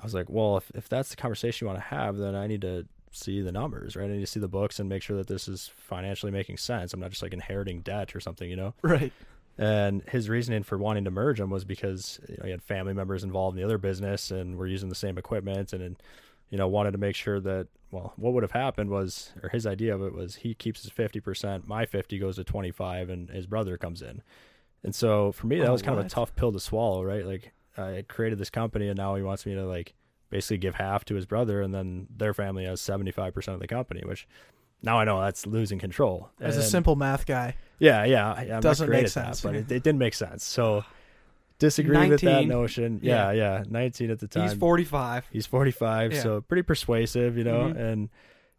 i 0.00 0.04
was 0.04 0.14
like 0.14 0.30
well 0.30 0.56
if, 0.56 0.70
if 0.74 0.88
that's 0.88 1.10
the 1.10 1.16
conversation 1.16 1.66
you 1.66 1.68
want 1.68 1.78
to 1.78 1.88
have 1.94 2.16
then 2.16 2.34
i 2.34 2.46
need 2.46 2.62
to 2.62 2.86
see 3.10 3.42
the 3.42 3.52
numbers 3.52 3.94
right? 3.94 4.08
I 4.08 4.14
need 4.14 4.20
to 4.20 4.26
see 4.26 4.40
the 4.40 4.48
books 4.48 4.80
and 4.80 4.88
make 4.88 5.02
sure 5.02 5.18
that 5.18 5.26
this 5.26 5.46
is 5.46 5.70
financially 5.76 6.32
making 6.32 6.56
sense. 6.56 6.94
I'm 6.94 7.00
not 7.00 7.10
just 7.10 7.22
like 7.22 7.34
inheriting 7.34 7.82
debt 7.82 8.16
or 8.16 8.20
something 8.20 8.48
you 8.48 8.56
know? 8.56 8.72
Right. 8.82 9.12
and 9.58 10.02
his 10.08 10.30
reasoning 10.30 10.62
for 10.62 10.78
wanting 10.78 11.04
to 11.04 11.10
merge 11.10 11.36
them 11.36 11.50
was 11.50 11.66
because 11.66 12.18
you 12.26 12.38
know, 12.38 12.44
he 12.46 12.50
had 12.50 12.62
family 12.62 12.94
members 12.94 13.22
involved 13.22 13.54
in 13.54 13.60
the 13.60 13.66
other 13.66 13.76
business 13.76 14.30
and 14.30 14.56
were 14.56 14.66
using 14.66 14.88
the 14.88 14.94
same 14.94 15.18
equipment 15.18 15.74
and, 15.74 15.82
and 15.82 15.96
you 16.52 16.58
know 16.58 16.68
wanted 16.68 16.92
to 16.92 16.98
make 16.98 17.16
sure 17.16 17.40
that 17.40 17.66
well 17.90 18.12
what 18.16 18.32
would 18.32 18.44
have 18.44 18.52
happened 18.52 18.90
was 18.90 19.32
or 19.42 19.48
his 19.48 19.66
idea 19.66 19.92
of 19.94 20.02
it 20.02 20.12
was 20.14 20.36
he 20.36 20.54
keeps 20.54 20.82
his 20.82 20.92
50% 20.92 21.66
my 21.66 21.84
50 21.86 22.18
goes 22.18 22.36
to 22.36 22.44
25 22.44 23.08
and 23.10 23.28
his 23.30 23.46
brother 23.46 23.76
comes 23.76 24.00
in 24.02 24.22
and 24.84 24.94
so 24.94 25.32
for 25.32 25.46
me 25.48 25.58
that 25.58 25.66
Oh, 25.68 25.72
was 25.72 25.82
kind 25.82 25.98
of 25.98 26.06
a 26.06 26.08
tough 26.08 26.36
pill 26.36 26.52
to 26.52 26.60
swallow 26.60 27.02
right 27.02 27.26
like 27.26 27.52
i 27.76 28.04
created 28.06 28.38
this 28.38 28.50
company 28.50 28.86
and 28.88 28.96
now 28.96 29.14
he 29.16 29.22
wants 29.22 29.44
me 29.46 29.54
to 29.54 29.64
like 29.64 29.94
basically 30.30 30.58
give 30.58 30.76
half 30.76 31.04
to 31.06 31.14
his 31.14 31.26
brother 31.26 31.60
and 31.62 31.74
then 31.74 32.06
their 32.16 32.32
family 32.34 32.64
has 32.64 32.80
75% 32.80 33.48
of 33.48 33.60
the 33.60 33.66
company 33.66 34.02
which 34.06 34.26
now 34.82 34.98
i 34.98 35.04
know 35.04 35.20
that's 35.20 35.46
losing 35.46 35.78
control 35.78 36.30
As 36.40 36.56
a 36.56 36.62
simple 36.62 36.96
math 36.96 37.24
guy. 37.26 37.56
yeah, 37.78 38.04
yeah. 38.04 38.32
I- 38.32 38.60
Doesn't 38.60 38.88
make 38.90 39.00
at 39.00 39.04
that, 39.04 39.10
sense, 39.10 39.40
but 39.40 39.54
it, 39.54 39.70
it 39.72 39.82
didn't 39.82 39.98
make 39.98 40.14
sense. 40.14 40.44
So, 40.44 40.84
disagree 41.58 42.08
with 42.08 42.20
that 42.22 42.46
notion. 42.46 43.00
Yeah, 43.02 43.30
yeah, 43.32 43.64
19 43.68 44.10
at 44.10 44.18
the 44.18 44.28
time. 44.28 44.48
He's 44.48 44.54
45. 44.58 45.26
He's 45.32 45.46
45, 45.46 46.12
Yeah. 46.12 46.22
so 46.22 46.40
pretty 46.40 46.62
persuasive, 46.62 47.36
you 47.36 47.44
know, 47.44 47.72
Mhm. 47.72 47.76
and 47.76 48.08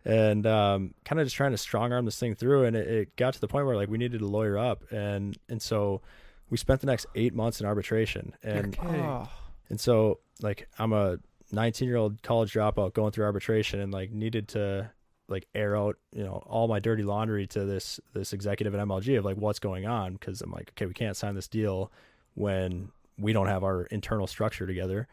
and 0.06 0.46
um, 0.46 0.94
kind 1.06 1.22
of 1.22 1.26
just 1.26 1.36
trying 1.38 1.52
to 1.52 1.58
strong 1.58 1.94
arm 1.94 2.04
this 2.04 2.20
thing 2.20 2.36
through. 2.36 2.66
And 2.66 2.76
it, 2.76 2.88
it 2.88 3.16
got 3.16 3.36
to 3.36 3.40
the 3.42 3.48
point 3.48 3.66
where 3.66 3.76
like 3.78 3.88
we 3.90 3.98
needed 3.98 4.20
to 4.20 4.28
lawyer 4.28 4.58
up, 4.58 4.84
and 4.92 5.38
and 5.50 5.62
so 5.62 6.02
we 6.50 6.58
spent 6.58 6.82
the 6.82 6.88
next 6.88 7.06
eight 7.16 7.34
months 7.34 7.62
in 7.62 7.66
arbitration, 7.66 8.34
and 8.44 8.78
Okay. 8.78 9.00
Oh, 9.02 9.30
and 9.70 9.80
so 9.80 10.20
like 10.42 10.68
I'm 10.78 10.92
a 10.94 11.20
19 11.54 11.88
year 11.88 11.98
old 11.98 12.22
college 12.22 12.52
dropout 12.54 12.94
going 12.94 13.12
through 13.12 13.26
arbitration, 13.26 13.80
and 13.80 13.94
like 13.94 14.12
needed 14.12 14.50
to 14.50 14.92
like 15.30 15.48
air 15.56 15.76
out 15.78 15.96
you 16.12 16.22
know 16.22 16.44
all 16.46 16.68
my 16.68 16.80
dirty 16.82 17.02
laundry 17.04 17.48
to 17.48 17.64
this 17.64 17.98
this 18.14 18.34
executive 18.34 18.76
at 18.76 18.86
MLG 18.86 19.18
of 19.18 19.24
like 19.24 19.38
what's 19.38 19.58
going 19.60 19.86
on 19.86 20.14
because 20.14 20.42
I'm 20.42 20.52
like 20.52 20.72
okay 20.72 20.86
we 20.86 20.94
can't 20.94 21.16
sign 21.16 21.34
this 21.34 21.48
deal 21.48 21.94
when 22.36 22.92
we 23.18 23.34
don't 23.34 23.48
have 23.48 23.64
our 23.64 23.84
internal 23.86 24.28
structure 24.28 24.66
together. 24.66 25.08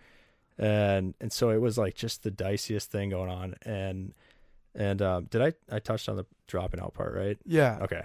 And 0.59 1.15
and 1.21 1.33
so 1.33 1.51
it 1.51 1.61
was 1.61 1.79
like 1.79 1.95
just 1.95 2.23
the 2.23 2.31
diciest 2.31 2.91
thing 2.91 3.11
going 3.11 3.31
on. 3.31 3.55
And 3.63 4.13
and 4.75 5.01
um 5.03 5.25
did 5.25 5.43
I 5.43 5.53
I 5.75 5.79
touched 5.79 6.09
on 6.09 6.17
the 6.17 6.27
dropping 6.47 6.81
out 6.81 6.95
part 6.95 7.15
right? 7.15 7.39
Yeah, 7.47 7.79
okay. 7.83 8.03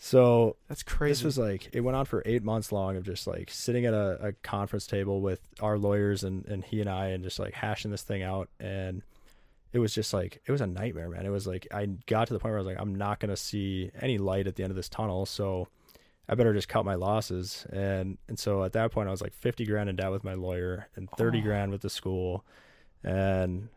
So 0.00 0.56
that's 0.68 0.84
crazy. 0.84 1.10
this 1.10 1.24
was 1.24 1.38
like 1.38 1.70
it 1.72 1.80
went 1.80 1.96
on 1.96 2.04
for 2.04 2.22
eight 2.24 2.44
months 2.44 2.70
long 2.70 2.96
of 2.96 3.02
just 3.02 3.26
like 3.26 3.50
sitting 3.50 3.84
at 3.84 3.94
a, 3.94 4.28
a 4.28 4.32
conference 4.32 4.86
table 4.86 5.20
with 5.20 5.40
our 5.60 5.76
lawyers 5.76 6.24
and 6.24 6.46
and 6.46 6.64
he 6.64 6.80
and 6.80 6.88
I 6.88 7.08
and 7.08 7.24
just 7.24 7.38
like 7.38 7.54
hashing 7.54 7.90
this 7.90 8.02
thing 8.02 8.22
out. 8.22 8.48
And 8.60 9.02
it 9.72 9.78
was 9.80 9.94
just 9.94 10.12
like 10.14 10.40
it 10.46 10.52
was 10.52 10.60
a 10.60 10.66
nightmare 10.66 11.08
man. 11.08 11.26
It 11.26 11.30
was 11.30 11.46
like 11.46 11.66
I 11.72 11.86
got 12.06 12.28
to 12.28 12.34
the 12.34 12.38
point 12.38 12.52
where 12.52 12.58
I 12.58 12.62
was 12.62 12.66
like 12.66 12.80
I'm 12.80 12.94
not 12.94 13.18
gonna 13.18 13.36
see 13.36 13.90
any 14.00 14.18
light 14.18 14.46
at 14.46 14.56
the 14.56 14.62
end 14.62 14.70
of 14.70 14.76
this 14.76 14.88
tunnel. 14.88 15.26
So 15.26 15.68
I 16.28 16.34
better 16.34 16.52
just 16.52 16.68
cut 16.68 16.84
my 16.84 16.94
losses. 16.94 17.66
And 17.72 18.18
and 18.28 18.38
so 18.38 18.62
at 18.64 18.72
that 18.74 18.92
point 18.92 19.08
I 19.08 19.10
was 19.10 19.22
like 19.22 19.32
50 19.34 19.64
grand 19.66 19.88
in 19.88 19.96
debt 19.96 20.10
with 20.10 20.24
my 20.24 20.34
lawyer 20.34 20.88
and 20.96 21.08
30 21.12 21.38
Oh. 21.38 21.42
grand 21.42 21.72
with 21.72 21.80
the 21.80 21.90
school. 21.90 22.44
And 23.02 23.68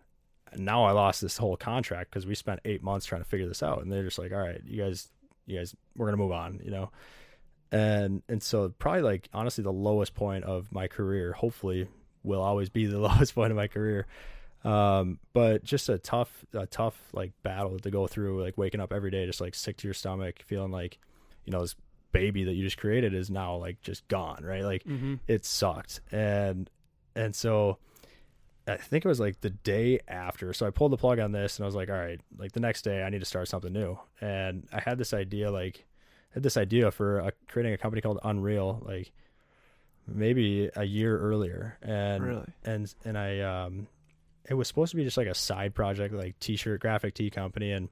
now 0.58 0.84
I 0.84 0.92
lost 0.92 1.22
this 1.22 1.38
whole 1.38 1.56
contract 1.56 2.10
because 2.12 2.26
we 2.26 2.36
spent 2.36 2.60
eight 2.66 2.84
months 2.84 3.06
trying 3.06 3.22
to 3.22 3.28
figure 3.30 3.48
this 3.48 3.64
out. 3.64 3.82
And 3.82 3.92
they're 3.92 4.04
just 4.04 4.20
like 4.20 4.32
all 4.34 4.40
right 4.40 4.62
you 4.66 4.82
guys 4.82 5.08
you 5.46 5.58
guys 5.58 5.76
we're 5.96 6.08
gonna 6.08 6.18
move 6.18 6.32
on 6.34 6.60
you 6.64 6.72
know? 6.72 6.92
And 7.72 8.22
and 8.28 8.44
so 8.44 8.70
probably 8.80 9.02
like 9.04 9.30
honestly 9.34 9.64
the 9.64 9.72
lowest 9.72 10.14
point 10.14 10.44
of 10.44 10.72
my 10.74 10.88
career 10.88 11.32
hopefully 11.34 11.88
will 12.24 12.42
always 12.42 12.70
be 12.70 12.86
the 12.86 13.00
lowest 13.08 13.34
point 13.34 13.52
of 13.52 13.58
my 13.58 13.68
career. 13.68 14.08
Um 14.66 15.20
but 15.34 15.64
just 15.64 15.88
a 15.88 15.98
tough 15.98 16.46
a 16.54 16.66
tough 16.68 17.00
like 17.14 17.32
battle 17.44 17.80
to 17.80 17.90
go 17.90 18.08
through 18.08 18.44
like 18.44 18.58
waking 18.58 18.82
up 18.82 18.92
every 18.92 19.10
day 19.10 19.26
just 19.26 19.40
like 19.42 19.56
sick 19.56 19.78
to 19.78 19.88
your 19.88 19.94
stomach 19.94 20.44
feeling 20.46 20.72
like 20.72 21.00
you 21.46 21.52
know 21.54 21.62
this 21.62 21.76
baby 22.12 22.44
that 22.44 22.54
you 22.54 22.64
just 22.64 22.78
created 22.78 23.14
is 23.14 23.30
now 23.30 23.56
like 23.56 23.82
just 23.82 24.08
gone 24.08 24.44
right? 24.44 24.64
Like 24.64 24.84
hmm 24.84 25.16
it 25.28 25.46
sucked. 25.46 26.02
And 26.12 26.70
and 27.16 27.36
so 27.36 27.78
i 28.68 28.78
think 28.78 29.04
it 29.04 29.08
was 29.08 29.20
like 29.20 29.42
the 29.42 29.50
day 29.50 30.00
after 30.08 30.54
so 30.54 30.68
i 30.68 30.70
pulled 30.70 30.92
the 30.92 30.98
plug 30.98 31.18
on 31.18 31.32
this 31.32 31.58
and 31.58 31.64
i 31.64 31.68
was 31.68 31.74
like 31.74 31.90
all 31.90 31.96
right 31.96 32.22
like 32.38 32.52
the 32.52 32.60
next 32.60 32.84
day 32.84 33.02
i 33.02 33.10
need 33.10 33.20
to 33.20 33.26
start 33.26 33.48
something 33.48 33.74
new. 33.74 33.98
And 34.22 34.68
i 34.72 34.80
had 34.80 34.98
this 35.00 35.14
idea 35.14 35.52
like 35.52 35.86
I 36.32 36.36
had 36.36 36.44
this 36.44 36.58
idea 36.58 36.92
for 36.92 37.22
uh 37.22 37.32
creating 37.50 37.74
a 37.74 37.78
company 37.78 38.02
called 38.02 38.20
unreal 38.24 38.82
like 38.86 39.12
maybe 40.08 40.70
a 40.76 40.84
year 40.84 41.18
earlier. 41.20 41.78
And 41.82 42.24
really. 42.24 42.46
and 42.64 42.94
and 43.04 43.18
i 43.18 43.40
um 43.40 43.88
it 44.50 44.54
was 44.54 44.68
supposed 44.68 44.92
to 44.92 44.98
be 44.98 45.04
just 45.04 45.18
like 45.18 45.28
a 45.28 45.36
side 45.36 45.74
project 45.76 46.14
like 46.14 46.38
t-shirt 46.40 46.82
graphic 46.82 47.14
tee 47.16 47.30
company. 47.30 47.72
And 47.72 47.90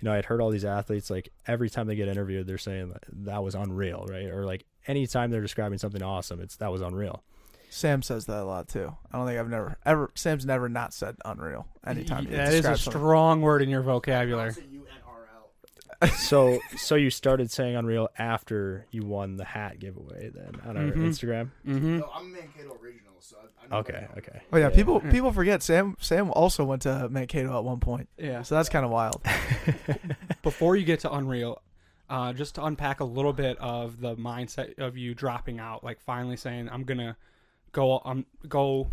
you 0.00 0.08
know 0.08 0.12
i'd 0.12 0.24
heard 0.24 0.40
all 0.40 0.50
these 0.50 0.64
athletes 0.64 1.10
like 1.10 1.30
every 1.46 1.68
time 1.70 1.86
they 1.86 1.96
get 1.96 2.08
interviewed 2.08 2.46
they're 2.46 2.58
saying 2.58 2.88
that, 2.90 3.04
that 3.12 3.42
was 3.42 3.54
unreal 3.54 4.06
right 4.08 4.26
or 4.26 4.44
like 4.44 4.64
anytime 4.86 5.30
they're 5.30 5.40
describing 5.40 5.78
something 5.78 6.02
awesome 6.02 6.40
it's 6.40 6.56
that 6.56 6.70
was 6.72 6.80
unreal 6.80 7.22
Sam 7.70 8.00
says 8.00 8.24
that 8.26 8.40
a 8.40 8.44
lot 8.44 8.66
too. 8.68 8.96
I 9.12 9.18
don't 9.18 9.26
think 9.26 9.38
I've 9.38 9.50
never 9.50 9.76
ever. 9.84 10.10
Sam's 10.14 10.46
never 10.46 10.70
not 10.70 10.94
said 10.94 11.16
unreal 11.24 11.66
anytime. 11.86 12.24
he 12.24 12.34
that 12.34 12.54
is 12.54 12.60
a 12.60 12.76
something. 12.76 12.92
strong 12.92 13.42
word 13.42 13.60
in 13.60 13.68
your 13.68 13.82
vocabulary. 13.82 14.54
So 16.16 16.60
so 16.76 16.94
you 16.94 17.10
started 17.10 17.50
saying 17.50 17.74
unreal 17.74 18.08
after 18.18 18.86
you 18.90 19.02
won 19.04 19.36
the 19.36 19.44
hat 19.44 19.78
giveaway 19.80 20.30
then 20.32 20.52
on 20.64 20.76
our 20.76 20.84
Mhm. 20.84 21.08
instagram 21.08 21.50
hmm 21.64 21.98
No, 21.98 22.10
I'm 22.14 22.32
Mankato 22.32 22.78
original, 22.82 23.14
so 23.18 23.36
I, 23.36 23.64
I 23.64 23.68
know 23.68 23.76
okay 23.78 24.06
what- 24.10 24.18
okay 24.18 24.40
Oh 24.52 24.58
yeah, 24.58 24.70
people 24.70 25.00
people 25.10 25.32
forget 25.32 25.62
Sam. 25.62 25.96
Sam 26.00 26.30
also 26.30 26.64
went 26.64 26.82
to 26.82 27.08
Mankato 27.08 27.56
at 27.58 27.64
one 27.64 27.80
point, 27.80 28.08
Yeah. 28.16 28.42
so 28.42 28.54
that's 28.54 28.68
kind 28.68 28.84
of 28.84 28.90
wild. 28.92 29.20
Before 30.42 30.76
you 30.76 30.84
get 30.84 31.00
to 31.00 31.12
Unreal, 31.12 31.60
uh, 32.08 32.32
just 32.32 32.54
to 32.54 32.64
unpack 32.64 33.00
a 33.00 33.04
little 33.04 33.32
bit 33.32 33.58
of 33.58 34.00
the 34.00 34.14
mindset 34.16 34.78
of 34.78 34.96
you 34.96 35.14
dropping 35.14 35.58
out, 35.58 35.82
like 35.84 36.00
finally 36.00 36.36
saying, 36.36 36.68
"I'm 36.70 36.84
gonna 36.84 37.16
go, 37.72 38.00
um, 38.04 38.24
go 38.48 38.90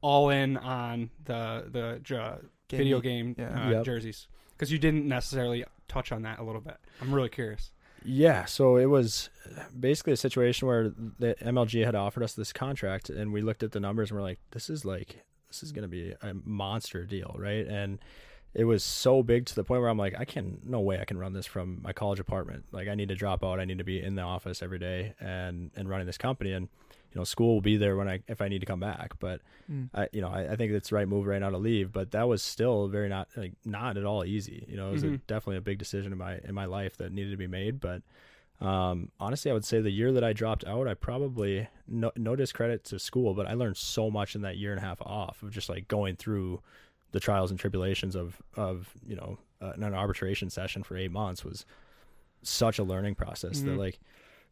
all 0.00 0.30
in 0.30 0.56
on 0.56 1.10
the 1.24 1.66
the 1.70 2.00
j- 2.02 2.36
video 2.70 3.00
game 3.00 3.34
yeah. 3.38 3.66
uh, 3.66 3.70
Yep. 3.70 3.84
jerseys," 3.84 4.28
because 4.58 4.72
you 4.72 4.78
didn't 4.78 5.06
necessarily 5.06 5.64
touch 5.86 6.10
on 6.10 6.22
that 6.22 6.40
a 6.40 6.42
little 6.42 6.60
bit. 6.60 6.76
I'm 7.00 7.14
really 7.14 7.28
curious. 7.28 7.70
Yeah, 8.04 8.44
so 8.44 8.76
it 8.76 8.86
was 8.86 9.30
basically 9.78 10.12
a 10.12 10.16
situation 10.16 10.66
where 10.66 10.92
the 11.18 11.36
MLG 11.40 11.84
had 11.84 11.94
offered 11.94 12.22
us 12.22 12.32
this 12.32 12.52
contract, 12.52 13.08
and 13.08 13.32
we 13.32 13.40
looked 13.40 13.62
at 13.62 13.72
the 13.72 13.80
numbers 13.80 14.10
and 14.10 14.18
we're 14.18 14.24
like, 14.24 14.38
"This 14.50 14.70
is 14.70 14.84
like, 14.84 15.24
this 15.48 15.62
is 15.62 15.72
going 15.72 15.82
to 15.82 15.88
be 15.88 16.14
a 16.22 16.34
monster 16.44 17.04
deal, 17.04 17.34
right?" 17.38 17.66
And 17.66 17.98
it 18.54 18.64
was 18.64 18.84
so 18.84 19.22
big 19.22 19.46
to 19.46 19.54
the 19.54 19.64
point 19.64 19.80
where 19.80 19.90
I'm 19.90 19.98
like, 19.98 20.14
"I 20.18 20.24
can, 20.24 20.60
no 20.64 20.80
way, 20.80 21.00
I 21.00 21.04
can 21.04 21.18
run 21.18 21.32
this 21.32 21.46
from 21.46 21.80
my 21.82 21.92
college 21.92 22.20
apartment. 22.20 22.66
Like, 22.72 22.88
I 22.88 22.94
need 22.94 23.08
to 23.08 23.14
drop 23.14 23.44
out. 23.44 23.60
I 23.60 23.64
need 23.64 23.78
to 23.78 23.84
be 23.84 24.00
in 24.00 24.14
the 24.14 24.22
office 24.22 24.62
every 24.62 24.78
day 24.78 25.14
and 25.20 25.70
and 25.76 25.88
running 25.88 26.06
this 26.06 26.18
company, 26.18 26.52
and 26.52 26.68
you 27.12 27.18
know, 27.18 27.24
school 27.24 27.54
will 27.54 27.60
be 27.60 27.76
there 27.76 27.96
when 27.96 28.08
I 28.08 28.20
if 28.28 28.40
I 28.40 28.48
need 28.48 28.60
to 28.60 28.66
come 28.66 28.80
back, 28.80 29.18
but." 29.18 29.40
Mm. 29.70 29.90
I, 29.92 30.08
you 30.12 30.20
know, 30.22 30.28
I, 30.28 30.52
I 30.52 30.56
think 30.56 30.72
it's 30.72 30.88
the 30.90 30.94
right 30.96 31.06
move 31.08 31.26
right 31.26 31.40
now 31.40 31.50
to 31.50 31.58
leave, 31.58 31.92
but 31.92 32.10
that 32.12 32.26
was 32.28 32.42
still 32.42 32.88
very 32.88 33.08
not 33.10 33.28
like 33.36 33.52
not 33.66 33.96
at 33.98 34.04
all 34.04 34.24
easy. 34.24 34.64
You 34.68 34.76
know, 34.78 34.88
it 34.88 34.92
was 34.92 35.02
a, 35.02 35.06
Mhm. 35.08 35.20
definitely 35.26 35.56
a 35.58 35.60
big 35.62 35.78
decision 35.78 36.10
in 36.12 36.16
my 36.18 36.38
in 36.44 36.54
my 36.54 36.64
life 36.66 36.96
that 36.98 37.12
needed 37.12 37.30
to 37.32 37.36
be 37.36 37.46
made. 37.46 37.80
But 37.80 38.02
um, 38.60 39.10
honestly, 39.20 39.50
I 39.50 39.54
would 39.54 39.64
say 39.64 39.80
the 39.80 39.90
year 39.90 40.10
that 40.12 40.24
I 40.24 40.32
dropped 40.32 40.64
out, 40.66 40.88
I 40.88 40.94
probably 40.94 41.68
no, 41.86 42.10
no 42.16 42.34
discredit 42.34 42.84
to 42.84 42.98
school, 42.98 43.34
but 43.34 43.46
I 43.46 43.52
learned 43.54 43.76
so 43.76 44.10
much 44.10 44.34
in 44.34 44.42
that 44.42 44.56
year 44.56 44.72
and 44.72 44.78
a 44.78 44.82
half 44.84 45.00
off 45.02 45.42
of 45.42 45.50
just 45.50 45.68
like 45.68 45.86
going 45.88 46.16
through 46.16 46.60
the 47.12 47.20
trials 47.20 47.50
and 47.50 47.58
tribulations 47.60 48.14
of 48.14 48.40
of 48.56 48.90
you 49.06 49.16
know 49.16 49.38
uh, 49.60 49.72
an 49.76 49.94
arbitration 49.94 50.50
session 50.50 50.82
for 50.82 50.96
eight 50.96 51.10
months 51.12 51.44
was 51.44 51.64
such 52.42 52.78
a 52.78 52.84
learning 52.84 53.14
process 53.14 53.60
that 53.62 53.70
Mhm. 53.70 53.78
like 53.78 53.98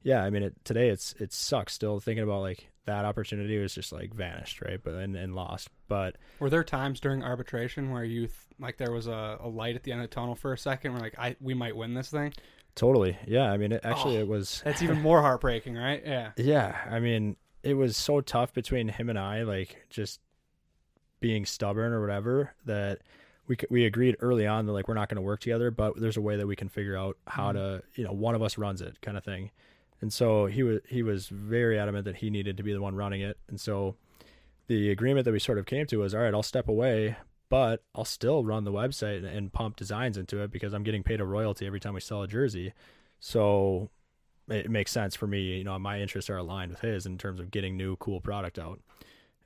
yeah 0.02 0.22
i 0.22 0.30
mean 0.30 0.42
it 0.42 0.54
today 0.64 0.88
it's 0.88 1.14
it 1.18 1.32
sucks 1.32 1.72
still 1.72 2.00
thinking 2.00 2.22
about 2.24 2.40
like 2.40 2.68
that 2.86 3.04
opportunity 3.04 3.58
was 3.58 3.74
just 3.74 3.92
like 3.92 4.14
vanished 4.14 4.62
right 4.62 4.80
but 4.82 4.94
and, 4.94 5.16
and 5.16 5.34
lost 5.34 5.68
but 5.88 6.16
Were 6.38 6.50
there 6.50 6.64
times 6.64 7.00
during 7.00 7.22
arbitration 7.22 7.90
where 7.90 8.04
you 8.04 8.22
th- 8.26 8.32
like 8.58 8.76
there 8.76 8.92
was 8.92 9.06
a, 9.08 9.38
a 9.40 9.48
light 9.48 9.74
at 9.76 9.82
the 9.82 9.92
end 9.92 10.00
of 10.02 10.08
the 10.08 10.14
tunnel 10.14 10.34
for 10.34 10.52
a 10.52 10.58
second? 10.58 10.92
Where 10.92 11.00
like 11.00 11.18
I 11.18 11.36
we 11.40 11.52
might 11.54 11.76
win 11.76 11.94
this 11.94 12.10
thing. 12.10 12.32
totally 12.74 13.16
yeah 13.26 13.50
i 13.50 13.56
mean 13.56 13.72
it, 13.72 13.80
actually 13.84 14.18
Oh. 14.18 14.20
it 14.20 14.28
was 14.28 14.62
That's 14.64 14.82
even 14.82 15.00
more 15.02 15.20
heartbreaking, 15.20 15.74
right? 15.74 16.02
Yeah. 16.04 16.30
yeah 16.36 16.76
i 16.88 17.00
mean 17.00 17.36
it 17.62 17.74
was 17.74 17.96
so 17.96 18.20
tough 18.20 18.54
between 18.54 18.88
him 18.88 19.10
and 19.10 19.18
i 19.18 19.42
like 19.42 19.84
just 19.90 20.20
being 21.20 21.44
stubborn 21.44 21.92
or 21.92 22.00
whatever 22.00 22.52
that 22.66 23.00
we 23.48 23.56
we 23.70 23.84
agreed 23.84 24.16
early 24.20 24.46
on 24.46 24.66
that 24.66 24.72
like 24.72 24.86
we're 24.86 24.94
not 24.94 25.08
going 25.08 25.16
to 25.16 25.22
work 25.22 25.40
together 25.40 25.70
but 25.70 26.00
there's 26.00 26.16
a 26.16 26.20
way 26.20 26.36
that 26.36 26.46
we 26.46 26.54
can 26.54 26.68
figure 26.68 26.96
out 26.96 27.16
how 27.26 27.48
mm-hmm. 27.52 27.78
to 27.78 27.82
you 27.94 28.04
know 28.04 28.12
one 28.12 28.34
of 28.34 28.42
us 28.42 28.58
runs 28.58 28.80
it 28.80 29.00
kind 29.02 29.16
of 29.16 29.24
thing 29.24 29.50
and 30.00 30.12
so 30.12 30.46
he 30.46 30.62
was 30.62 30.80
he 30.88 31.02
was 31.02 31.28
very 31.28 31.78
adamant 31.78 32.04
that 32.04 32.16
he 32.16 32.30
needed 32.30 32.56
to 32.56 32.62
be 32.62 32.72
the 32.72 32.80
one 32.80 32.94
running 32.94 33.20
it. 33.22 33.38
And 33.48 33.60
so 33.60 33.96
the 34.68 34.90
agreement 34.90 35.24
that 35.24 35.32
we 35.32 35.38
sort 35.38 35.58
of 35.58 35.66
came 35.66 35.86
to 35.86 35.98
was 35.98 36.14
all 36.14 36.20
right 36.20 36.34
i'll 36.34 36.42
step 36.42 36.68
away 36.68 37.16
but 37.48 37.84
i'll 37.94 38.04
still 38.04 38.44
run 38.44 38.64
the 38.64 38.72
website 38.72 39.24
and, 39.24 39.52
pump 39.52 39.76
designs 39.76 40.16
into 40.16 40.42
it 40.42 40.50
because 40.50 40.72
i'm 40.72 40.82
getting 40.82 41.02
paid 41.02 41.20
a 41.20 41.24
royalty 41.24 41.66
every 41.66 41.80
time 41.80 41.94
we 41.94 42.00
sell 42.00 42.22
a 42.22 42.28
jersey. 42.28 42.72
So 43.18 43.90
it 44.48 44.70
makes 44.70 44.92
sense 44.92 45.16
for 45.16 45.26
me 45.26 45.58
you 45.58 45.64
know 45.64 45.78
my 45.78 46.00
interests 46.00 46.30
are 46.30 46.36
aligned 46.36 46.70
with 46.70 46.80
his 46.80 47.06
in 47.06 47.18
terms 47.18 47.40
of 47.40 47.50
getting 47.50 47.76
new 47.76 47.96
cool 47.96 48.20
product 48.20 48.58
out. 48.58 48.80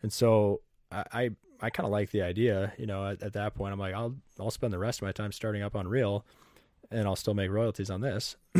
And 0.02 0.12
so 0.12 0.62
i 0.90 1.04
i, 1.12 1.30
I 1.60 1.70
kind 1.70 1.86
of 1.86 1.92
like 1.92 2.10
the 2.10 2.22
idea 2.22 2.72
you 2.78 2.86
know 2.86 3.06
at, 3.06 3.22
at 3.22 3.34
that 3.34 3.54
point 3.54 3.72
i'm 3.72 3.78
like 3.78 3.94
i'll 3.94 4.16
i'll 4.38 4.50
spend 4.50 4.72
the 4.72 4.78
rest 4.78 5.00
of 5.00 5.02
my 5.02 5.12
time 5.12 5.32
starting 5.32 5.62
up 5.62 5.74
Unreal 5.74 6.24
and 6.90 7.06
i'll 7.06 7.16
still 7.16 7.34
make 7.34 7.50
royalties 7.50 7.90
on 7.90 8.00
this 8.00 8.36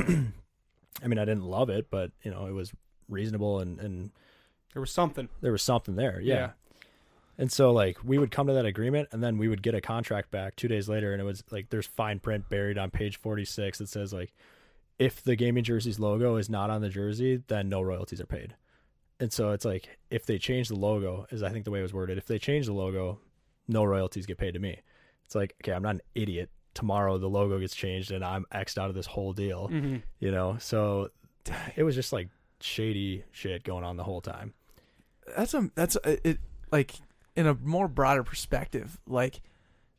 i 1.03 1.07
mean 1.07 1.19
i 1.19 1.25
didn't 1.25 1.45
love 1.45 1.71
it 1.71 1.87
but 1.91 2.11
you 2.23 2.31
know 2.31 2.47
it 2.47 2.53
was 2.53 2.73
reasonable 3.09 3.61
and 3.61 3.79
and 3.81 4.11
There 4.75 4.81
was 4.81 4.91
something. 4.91 5.29
there 5.41 5.53
was 5.53 5.63
something 5.63 5.97
there 5.97 6.21
yeah. 6.21 6.35
Yeah. 6.35 6.51
and 7.39 7.51
so 7.51 7.73
like 7.73 7.99
we 8.05 8.19
would 8.19 8.31
come 8.31 8.47
to 8.47 8.53
that 8.53 8.67
agreement 8.67 9.09
and 9.13 9.23
then 9.23 9.39
we 9.39 9.49
would 9.49 9.63
get 9.63 9.75
a 9.75 9.81
contract 9.81 10.31
back 10.31 10.57
two 10.57 10.69
days 10.69 10.89
later 10.89 11.13
and 11.13 11.21
it 11.21 11.25
was 11.25 11.43
like 11.51 11.71
there's 11.71 11.87
fine 11.87 12.19
print 12.21 12.49
buried 12.49 12.79
on 12.79 12.91
page 12.91 13.17
46 13.17 13.79
that 13.79 13.89
says 13.89 14.13
like 14.13 14.33
if 14.99 15.23
the 15.23 15.35
gaming 15.37 15.65
jerseys 15.65 15.99
logo 15.99 16.37
is 16.37 16.49
not 16.51 16.71
on 16.71 16.81
the 16.83 16.89
jersey 16.89 17.43
then 17.49 17.69
no 17.69 17.81
royalties 17.83 18.21
are 18.21 18.27
paid 18.27 18.55
and 19.19 19.33
so 19.33 19.51
it's 19.51 19.65
like 19.65 19.99
if 20.11 20.25
they 20.27 20.39
change 20.39 20.69
the 20.69 20.77
logo 20.77 21.27
is 21.31 21.43
i 21.43 21.51
think 21.51 21.65
the 21.65 21.71
way 21.71 21.81
it 21.81 21.83
was 21.83 21.95
worded 21.95 22.19
if 22.19 22.27
they 22.27 22.39
change 22.39 22.67
the 22.67 22.73
logo 22.73 23.19
no 23.69 23.83
royalties 23.85 24.27
get 24.27 24.39
paid 24.39 24.53
to 24.55 24.61
me 24.61 24.79
it's 25.25 25.35
like 25.35 25.55
okay 25.63 25.73
i'm 25.73 25.83
not 25.83 25.95
an 25.97 26.03
idiot 26.15 26.51
tomorrow 26.75 27.19
the 27.19 27.29
logo 27.29 27.59
gets 27.59 27.75
changed 27.75 28.11
and 28.11 28.25
i'm 28.25 28.45
xed 28.55 28.79
out 28.79 28.89
of 28.89 28.95
this 28.95 29.07
whole 29.07 29.33
deal 29.33 29.69
hmm 29.69 29.97
you 30.19 30.31
know? 30.31 30.57
So 30.59 31.11
it 31.77 31.83
was 31.83 31.95
just 31.95 32.13
like 32.13 32.29
shady 32.61 33.25
shit 33.33 33.65
going 33.65 33.85
on 33.85 33.97
the 33.97 34.05
whole 34.05 34.21
time. 34.21 34.55
That's 35.37 35.55
a 35.55 35.71
that's 35.75 35.97
a, 36.05 36.29
it 36.29 36.39
like 36.71 36.95
in 37.37 37.47
a 37.47 37.55
more 37.55 37.89
broader 37.89 38.23
perspective 38.23 39.01
like 39.07 39.41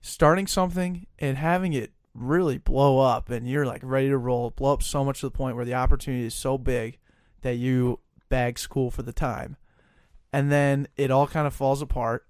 starting 0.01 0.47
something 0.47 1.07
and 1.19 1.38
having 1.38 1.73
it 1.73 1.91
really 2.13 2.57
blow 2.57 2.99
up 2.99 3.29
and 3.29 3.47
you're 3.47 3.65
like 3.65 3.81
ready 3.84 4.10
to 4.10 4.17
roll 4.17 4.49
blow 4.51 4.73
up 4.73 4.84
so 4.84 5.03
much 5.03 5.21
to 5.21 5.25
the 5.27 5.31
point 5.31 5.55
where 5.55 5.65
the 5.65 5.73
opportunity 5.73 6.25
is 6.25 6.34
so 6.34 6.57
big 6.57 6.97
that 7.41 7.55
you 7.55 7.99
bag 8.29 8.60
school 8.60 8.91
for 8.91 9.01
the 9.03 9.13
time. 9.13 9.57
And 10.34 10.51
then 10.51 10.88
it 10.95 11.12
all 11.12 11.27
kind 11.27 11.47
of 11.47 11.53
falls 11.53 11.81
apart 11.81 12.25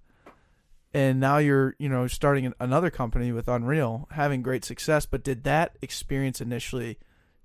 and 0.93 1.19
now 1.19 1.37
you're 1.37 1.75
you 1.79 1.89
know 1.89 2.07
starting 2.07 2.53
another 2.59 2.89
company 2.89 3.31
with 3.31 3.47
unreal 3.47 4.07
having 4.11 4.41
great 4.41 4.65
success 4.65 5.05
but 5.05 5.23
did 5.23 5.43
that 5.43 5.77
experience 5.81 6.41
initially 6.41 6.97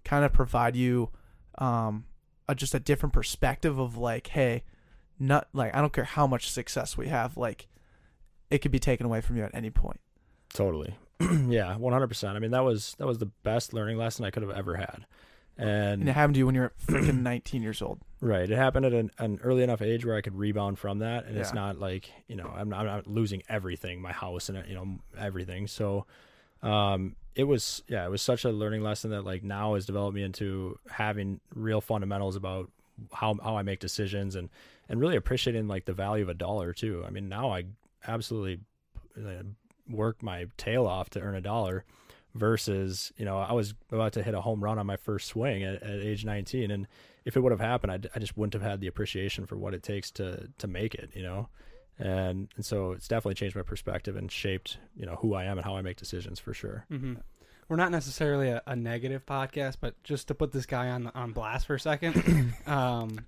kind 0.05 0.25
of 0.25 0.33
provide 0.33 0.75
you 0.77 1.11
um 1.59 2.05
a, 2.49 2.55
just 2.55 2.75
a 2.75 2.81
different 2.81 3.13
perspective 3.13 3.79
of 3.79 3.97
like 3.97 4.29
hey 4.29 4.65
not 5.19 5.49
like 5.53 5.75
i 5.75 5.81
don't 5.81 5.93
care 5.93 6.05
how 6.05 6.27
much 6.27 6.51
success 6.51 6.97
we 6.97 7.09
have 7.09 7.37
like 7.37 7.67
it 8.51 8.59
could 8.59 8.73
be 8.73 8.79
taken 8.79 9.07
away 9.07 9.21
from 9.21 9.37
you 9.37 9.43
at 9.43 9.55
any 9.55 9.71
point 9.71 10.01
Totally. 10.57 10.97
yeah, 11.21 11.77
100%. 11.79 12.29
I 12.35 12.39
mean, 12.39 12.51
that 12.53 12.65
was 12.65 12.95
that 12.99 13.07
was 13.07 13.19
the 13.19 13.27
best 13.27 13.73
learning 13.73 13.99
lesson 13.99 14.25
I 14.25 14.31
could 14.31 14.43
have 14.43 14.53
ever 14.53 14.77
had. 14.77 15.07
And 15.59 16.01
And 16.01 16.09
it 16.09 16.13
happened 16.13 16.35
to 16.35 16.39
you 16.39 16.47
when 16.47 16.55
you're 16.55 16.73
freaking 16.87 17.23
19 17.23 17.63
years 17.63 17.81
old. 17.83 18.01
Right, 18.21 18.51
it 18.51 18.57
happened 18.57 18.87
at 18.87 18.93
an, 18.93 19.11
an 19.19 19.41
early 19.43 19.63
enough 19.63 19.83
age 19.83 20.05
where 20.05 20.17
I 20.17 20.21
could 20.21 20.37
rebound 20.37 20.79
from 20.79 21.01
that. 21.01 21.27
And 21.27 21.37
it's 21.37 21.53
not 21.53 21.79
like, 21.79 22.11
you 22.29 22.37
know, 22.37 22.53
I'm 22.55 22.69
not, 22.69 22.81
I'm 22.81 22.87
not 22.87 23.07
losing 23.07 23.43
everything, 23.49 24.01
my 24.01 24.13
house 24.13 24.49
and 24.49 24.67
you 24.69 24.75
know, 24.75 24.99
everything. 25.19 25.67
So 25.67 26.07
um 26.63 27.17
it 27.35 27.45
was 27.45 27.83
yeah, 27.87 28.05
it 28.07 28.11
was 28.11 28.23
such 28.23 28.45
a 28.45 28.51
learning 28.51 28.83
lesson 28.83 29.11
that 29.11 29.23
like 29.23 29.43
now 29.45 29.75
has 29.75 29.85
developed 29.85 30.15
me 30.15 30.23
into 30.23 30.79
having 30.91 31.41
real 31.55 31.83
fundamentals 31.83 32.35
about 32.35 32.71
how 33.13 33.35
how 33.43 33.57
I 33.57 33.63
make 33.63 33.79
decisions 33.79 34.35
and 34.35 34.49
and 34.89 35.01
really 35.01 35.17
appreciating 35.17 35.69
like 35.69 35.85
the 35.85 35.93
value 35.93 36.23
of 36.23 36.31
a 36.31 36.35
dollar 36.35 36.73
too. 36.73 37.05
I 37.07 37.11
mean, 37.11 37.29
now 37.29 37.53
I 37.53 37.65
absolutely 38.07 38.61
uh, 39.19 39.43
work 39.91 40.23
my 40.23 40.47
tail 40.57 40.87
off 40.87 41.11
to 41.11 41.21
earn 41.21 41.35
a 41.35 41.41
dollar 41.41 41.85
versus 42.37 43.13
you 43.17 43.25
know 43.25 43.39
I 43.39 43.53
was 43.53 43.75
about 43.91 44.13
to 44.15 44.23
hit 44.23 44.35
a 44.35 44.41
home 44.41 44.63
run 44.63 44.79
on 44.79 44.87
my 44.87 44.97
first 44.97 45.29
swing 45.29 45.65
at, 45.65 45.83
at 45.83 46.01
age 46.01 46.25
19 46.25 46.71
and 46.71 46.87
if 47.25 47.37
it 47.37 47.41
would 47.41 47.53
have 47.53 47.61
happened 47.61 47.93
I, 47.93 47.99
I 48.15 48.19
just 48.19 48.37
wouldn't 48.37 48.55
have 48.55 48.63
had 48.63 48.81
the 48.81 48.87
appreciation 48.87 49.47
for 49.47 49.57
what 49.57 49.75
it 49.75 49.83
takes 49.83 50.11
to 50.13 50.49
to 50.59 50.67
make 50.67 50.95
it 50.95 51.11
you 51.15 51.23
know? 51.23 51.49
And 51.99 52.49
and 52.57 52.65
so 52.65 52.93
it's 52.93 53.09
definitely 53.09 53.35
changed 53.35 53.57
my 53.57 53.63
perspective 53.63 54.17
and 54.17 54.31
shaped 54.31 54.79
you 54.97 55.07
know 55.07 55.17
who 55.17 55.35
I 55.35 55.45
am 55.45 55.59
and 55.59 55.65
how 55.65 55.77
I 55.77 55.83
make 55.83 55.97
decisions 55.97 56.39
for 56.39 56.53
sure. 56.55 56.85
Hmm 56.89 57.15
We're 57.69 57.77
not 57.77 57.91
necessarily 57.91 58.49
a, 58.49 58.63
a 58.67 58.77
negative 58.77 59.25
podcast, 59.27 59.77
but 59.81 60.01
just 60.05 60.29
to 60.29 60.35
put 60.35 60.53
this 60.53 60.67
guy 60.67 60.91
on 60.91 61.11
on 61.15 61.33
blast 61.33 61.67
for 61.67 61.75
a 61.75 61.81
second, 61.81 62.55
um, 62.67 63.25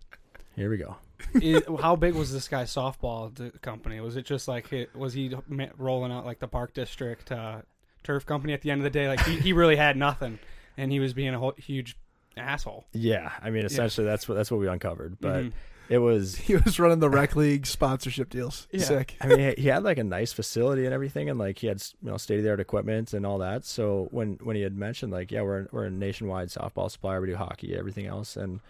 here 0.54 0.70
we 0.70 0.76
go. 0.76 0.96
it, 1.34 1.64
how 1.80 1.94
big 1.96 2.14
was 2.14 2.32
this 2.32 2.48
guy's 2.48 2.74
softball 2.74 3.32
company? 3.62 4.00
Was 4.00 4.16
it 4.16 4.26
just 4.26 4.48
like 4.48 4.72
was 4.94 5.14
he 5.14 5.34
rolling 5.76 6.12
out 6.12 6.26
like 6.26 6.40
the 6.40 6.48
Park 6.48 6.74
District 6.74 7.30
uh, 7.30 7.62
turf 8.04 8.24
company 8.26 8.52
at 8.52 8.62
the 8.62 8.70
end 8.70 8.80
of 8.80 8.84
the 8.84 8.90
day? 8.90 9.08
Like 9.08 9.20
he, 9.24 9.36
he 9.38 9.52
really 9.52 9.76
had 9.76 9.96
nothing, 9.96 10.38
and 10.76 10.90
he 10.92 11.00
was 11.00 11.12
being 11.14 11.34
a 11.34 11.38
whole, 11.38 11.54
huge 11.56 11.96
asshole. 12.36 12.86
yeah 12.92 13.32
I 13.42 13.50
mean 13.50 13.64
essentially 13.64 14.06
that's 14.06 14.28
what 14.28 14.36
that's 14.36 14.48
what 14.48 14.60
we 14.60 14.68
uncovered 14.68 15.18
but 15.20 15.42
Mhm. 15.46 15.52
it 15.88 15.98
was 15.98 16.36
he 16.36 16.54
was 16.54 16.78
running 16.78 17.00
the 17.00 17.10
rec 17.10 17.34
league 17.34 17.66
sponsorship 17.66 18.30
deals 18.30 18.68
Yeah. 18.70 18.84
sick 18.84 19.16
I 19.20 19.26
mean, 19.26 19.38
he- 19.56 19.62
he 19.62 19.66
had 19.68 19.82
like 19.82 19.98
a 19.98 20.04
nice 20.04 20.32
facility 20.32 20.84
and 20.84 20.94
everything, 20.94 21.28
and 21.28 21.36
like 21.36 21.58
he 21.58 21.66
had 21.66 21.82
you 22.00 22.10
know 22.10 22.16
state 22.16 22.38
of 22.38 22.44
the 22.44 22.50
art 22.50 22.60
equipment 22.60 23.12
and 23.12 23.26
all 23.26 23.38
that. 23.38 23.64
So 23.64 24.06
when 24.12 24.38
when 24.44 24.54
he 24.54 24.62
had 24.62 24.76
mentioned 24.76 25.10
like, 25.12 25.32
yeah, 25.32 25.42
we're 25.42 25.66
we're 25.72 25.86
a 25.86 25.90
nationwide 25.90 26.48
softball 26.50 26.88
supplier, 26.88 27.20
we 27.20 27.26
do 27.26 27.34
hockey, 27.36 27.74
everything 27.76 28.06
else, 28.06 28.36
and 28.36 28.60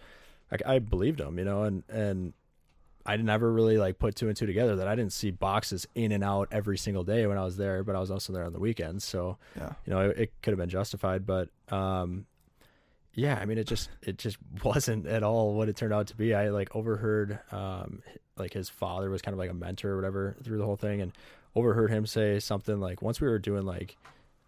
like 0.51 0.63
I 0.65 0.79
believed 0.79 1.19
him, 1.19 1.37
you 1.37 1.45
know, 1.45 1.61
and 1.63 1.83
and 1.89 2.33
I 3.05 3.15
never 3.17 3.51
really 3.51 3.77
like 3.77 3.97
put 3.97 4.15
two 4.15 4.27
and 4.27 4.37
two 4.37 4.45
together 4.45 4.75
that 4.77 4.87
I 4.87 4.95
didn't 4.95 5.13
see 5.13 5.31
boxes 5.31 5.87
in 5.95 6.11
and 6.11 6.23
out 6.23 6.49
every 6.51 6.77
single 6.77 7.03
day 7.03 7.25
when 7.27 7.37
I 7.37 7.43
was 7.43 7.57
there, 7.57 7.83
but 7.83 7.95
I 7.95 7.99
was 7.99 8.11
also 8.11 8.33
there 8.33 8.43
on 8.45 8.53
the 8.53 8.59
weekends, 8.59 9.03
so 9.03 9.37
yeah 9.55 9.73
you 9.85 9.93
know 9.93 10.09
it, 10.09 10.17
it 10.17 10.33
could 10.41 10.51
have 10.51 10.59
been 10.59 10.69
justified, 10.69 11.25
but 11.25 11.49
um. 11.69 12.25
Yeah, 13.15 13.37
I 13.41 13.45
mean, 13.45 13.57
it 13.57 13.65
just 13.65 13.89
it 14.03 14.17
just 14.17 14.37
wasn't 14.63 15.07
at 15.07 15.23
all 15.23 15.55
what 15.55 15.67
it 15.67 15.75
turned 15.75 15.93
out 15.93 16.07
to 16.07 16.15
be. 16.15 16.33
I 16.33 16.49
like 16.49 16.73
overheard, 16.75 17.39
um, 17.51 18.01
like 18.37 18.53
his 18.53 18.69
father 18.69 19.09
was 19.09 19.21
kind 19.21 19.33
of 19.33 19.39
like 19.39 19.49
a 19.49 19.53
mentor 19.53 19.93
or 19.93 19.95
whatever 19.95 20.35
through 20.43 20.59
the 20.59 20.63
whole 20.63 20.77
thing, 20.77 21.01
and 21.01 21.11
overheard 21.55 21.89
him 21.89 22.05
say 22.05 22.39
something 22.39 22.79
like 22.79 23.01
once 23.01 23.19
we 23.19 23.27
were 23.27 23.39
doing 23.39 23.65
like 23.65 23.97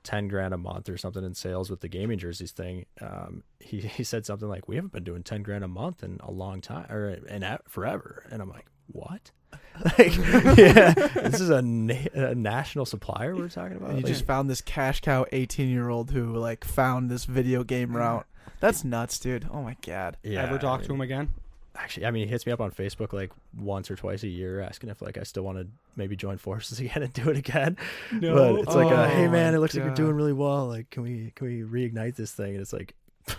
ten 0.04 0.28
grand 0.28 0.54
a 0.54 0.58
month 0.58 0.90
or 0.90 0.98
something 0.98 1.24
in 1.24 1.34
sales 1.34 1.70
with 1.70 1.82
the 1.82 1.88
gaming 1.88 2.18
jerseys 2.20 2.52
thing, 2.52 2.86
um, 3.02 3.44
he 3.60 3.80
he 3.82 4.04
said 4.04 4.26
something 4.26 4.48
like 4.50 4.68
we 4.68 4.76
haven't 4.76 4.94
been 4.94 5.04
doing 5.04 5.24
ten 5.24 5.44
grand 5.44 5.64
a 5.64 5.68
month 5.68 6.04
in 6.04 6.20
a 6.22 6.32
long 6.32 6.62
time 6.62 6.90
or 6.92 7.10
in 7.10 7.44
a- 7.44 7.60
forever, 7.68 8.26
and 8.32 8.42
I'm 8.42 8.50
like, 8.50 8.66
what? 8.88 9.32
like, 9.98 10.16
yeah, 10.58 10.94
this 10.94 11.42
is 11.42 11.50
a, 11.50 11.62
na- 11.62 11.96
a 12.14 12.34
national 12.36 12.86
supplier 12.86 13.36
we're 13.36 13.50
talking 13.50 13.76
about. 13.78 13.90
and 13.90 14.00
you 14.00 14.04
Like, 14.06 14.14
just 14.14 14.26
found 14.26 14.50
this 14.50 14.62
cash 14.62 15.02
cow 15.02 15.26
18 15.32 15.70
year 15.70 15.90
old 15.90 16.12
who 16.12 16.36
like 16.38 16.64
found 16.64 17.10
this 17.10 17.26
video 17.26 17.64
game 17.66 17.96
route 17.96 18.26
that's 18.62 18.84
nuts 18.86 19.20
dude 19.20 19.48
oh 19.52 19.62
my 19.62 19.76
god 19.86 20.16
yeah, 20.24 20.44
Ever 20.44 20.56
I 20.56 20.58
talk 20.58 20.84
to 20.84 20.94
him 20.94 21.02
again? 21.02 21.34
Actually 21.76 22.06
i 22.06 22.12
mean 22.12 22.26
he 22.26 22.30
hits 22.32 22.46
me 22.46 22.52
up 22.52 22.60
on 22.60 22.70
facebook 22.70 23.14
like 23.14 23.32
once 23.58 23.90
or 23.90 23.96
twice 23.96 24.24
a 24.24 24.28
year 24.28 24.60
asking 24.62 24.90
if 24.90 25.02
like 25.02 25.18
i 25.18 25.24
still 25.24 25.44
want 25.44 25.58
to 25.58 25.66
maybe 25.96 26.16
join 26.16 26.38
forces 26.38 26.80
again 26.82 27.04
and 27.04 27.14
do 27.14 27.30
it 27.30 27.38
again. 27.38 27.78
No. 28.12 28.36
but 28.56 28.62
it's 28.62 28.76
like 28.76 28.92
uh, 28.92 29.04
Oh 29.04 29.06
hey 29.06 29.28
man 29.28 29.54
it 29.56 29.60
looks 29.60 29.74
like 29.76 29.84
you're 29.86 29.94
doing 29.94 30.16
really 30.16 30.34
well. 30.34 30.68
Like 30.68 30.90
can 30.90 31.04
we 31.04 31.32
can 31.36 31.48
we 31.48 31.62
reignite 31.62 32.16
this 32.16 32.32
thing? 32.32 32.52
And 32.54 32.62
it's 32.62 32.72
like 32.74 32.94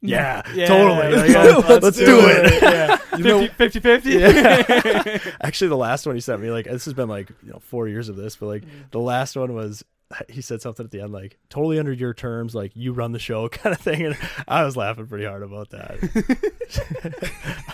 yeah, 0.00 0.42
Yeah, 0.54 0.66
totally. 0.66 1.16
Like, 1.16 1.28
let's, 1.68 1.82
Let's 1.84 1.96
do, 1.98 2.06
do 2.06 2.18
it, 2.28 2.46
it. 2.46 2.62
yeah. 2.62 2.98
You 3.16 3.24
know 3.24 3.48
50 3.48 3.80
50 3.80 4.10
Yeah. 4.10 5.18
actually 5.40 5.68
the 5.68 5.76
last 5.76 6.06
one 6.06 6.14
he 6.14 6.20
sent 6.20 6.40
me 6.40 6.50
like 6.50 6.66
this 6.66 6.84
has 6.84 6.94
been 6.94 7.08
like 7.08 7.30
you 7.42 7.50
know 7.52 7.58
four 7.58 7.88
years 7.88 8.08
of 8.08 8.16
this 8.16 8.36
but 8.36 8.46
like 8.46 8.62
the 8.92 9.00
last 9.00 9.34
one 9.36 9.54
was 9.54 9.84
he 10.28 10.40
said 10.40 10.62
something 10.62 10.84
at 10.84 10.90
the 10.90 11.00
end 11.00 11.12
like 11.12 11.38
totally 11.50 11.78
under 11.78 11.92
your 11.92 12.14
terms 12.14 12.54
like 12.54 12.72
you 12.74 12.92
run 12.92 13.12
the 13.12 13.18
show 13.18 13.48
kind 13.48 13.74
of 13.74 13.80
thing 13.80 14.06
and 14.06 14.16
i 14.48 14.64
was 14.64 14.76
laughing 14.76 15.06
pretty 15.06 15.24
hard 15.26 15.42
about 15.42 15.70
that 15.70 15.98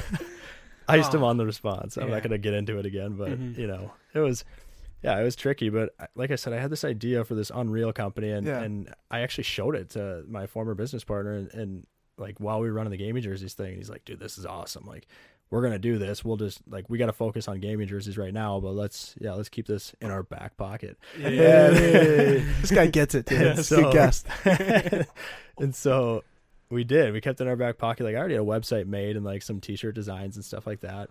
i 0.89 0.97
used 0.97 1.15
him 1.15 1.23
on 1.23 1.37
the 1.37 1.47
response 1.47 1.97
i'm 1.97 2.09
Yeah. 2.09 2.15
not 2.15 2.23
going 2.23 2.33
to 2.33 2.39
get 2.39 2.55
into 2.55 2.79
it 2.79 2.87
again 2.87 3.17
but 3.17 3.31
Mhm. 3.31 3.57
you 3.57 3.67
know 3.67 3.93
it 4.15 4.21
was 4.21 4.45
yeah 5.03 5.19
it 5.19 5.25
was 5.25 5.37
tricky 5.37 5.69
but 5.71 5.91
like 6.15 6.31
i 6.31 6.37
said 6.37 6.53
i 6.53 6.59
had 6.59 6.71
this 6.71 6.85
idea 6.85 7.25
for 7.25 7.35
this 7.35 7.51
unreal 7.55 7.93
company 7.93 8.31
and 8.31 8.47
Yeah. 8.47 8.61
and 8.63 8.93
i 9.11 9.21
actually 9.21 9.45
showed 9.45 9.75
it 9.77 9.91
to 9.91 10.25
my 10.29 10.47
former 10.47 10.75
business 10.75 11.05
partner 11.05 11.35
and, 11.35 11.53
and 11.55 11.87
like 12.19 12.39
while 12.39 12.61
we 12.61 12.69
were 12.69 12.75
running 12.75 12.91
the 12.91 12.97
gaming 12.97 13.23
jerseys 13.23 13.55
thing 13.55 13.77
he's 13.77 13.91
like 13.91 14.05
dude 14.05 14.21
this 14.21 14.39
is 14.39 14.47
awesome 14.47 14.85
like 14.87 15.07
we're 15.55 15.63
gonna 15.63 15.79
do 15.79 15.99
this. 15.99 16.25
We'll 16.25 16.37
just 16.37 16.61
like 16.69 16.91
we 16.91 16.99
got 16.99 17.07
to 17.07 17.13
focus 17.13 17.47
on 17.47 17.61
gaming 17.61 17.87
jerseys 17.87 18.19
right 18.19 18.35
now, 18.35 18.59
but 18.59 18.73
let's 18.75 19.15
yeah, 19.21 19.35
let's 19.35 19.49
keep 19.49 19.69
this 19.69 19.95
in 20.01 20.11
our 20.11 20.25
back 20.25 20.57
pocket. 20.57 20.99
yeah, 21.17 21.69
this 21.71 22.73
guy 22.73 22.89
gets 22.89 23.15
it 23.15 23.27
dude 23.27 23.41
Yeah, 23.41 23.55
so- 23.63 23.83
good 23.85 23.93
guest 23.93 24.27
and 25.59 25.73
so 25.73 26.25
we 26.71 26.83
did. 26.83 27.13
We 27.13 27.21
kept 27.21 27.41
it 27.41 27.45
in 27.45 27.49
our 27.49 27.55
back 27.55 27.79
pocket. 27.79 28.03
Like 28.03 28.17
I 28.17 28.19
already 28.19 28.35
had 28.35 28.43
a 28.43 28.47
website 28.47 28.87
made 28.87 29.15
and 29.15 29.25
like 29.25 29.43
some 29.43 29.61
T-shirt 29.61 29.95
designs 29.95 30.35
and 30.35 30.45
stuff 30.45 30.67
like 30.67 30.81
that. 30.81 31.09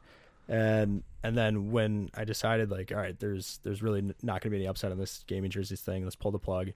And 0.50 1.04
and 1.24 1.38
then 1.38 1.72
when 1.72 2.10
I 2.14 2.26
decided 2.26 2.70
like, 2.70 2.92
all 2.92 2.98
right, 2.98 3.18
there's 3.18 3.62
there's 3.64 3.82
really 3.82 4.14
not 4.22 4.42
gonna 4.42 4.52
be 4.52 4.58
any 4.58 4.68
upside 4.68 4.92
on 4.92 4.98
this 4.98 5.24
gaming 5.26 5.52
jerseys 5.52 5.80
thing. 5.80 6.04
Let's 6.04 6.18
pull 6.18 6.32
the 6.32 6.40
plug. 6.40 6.72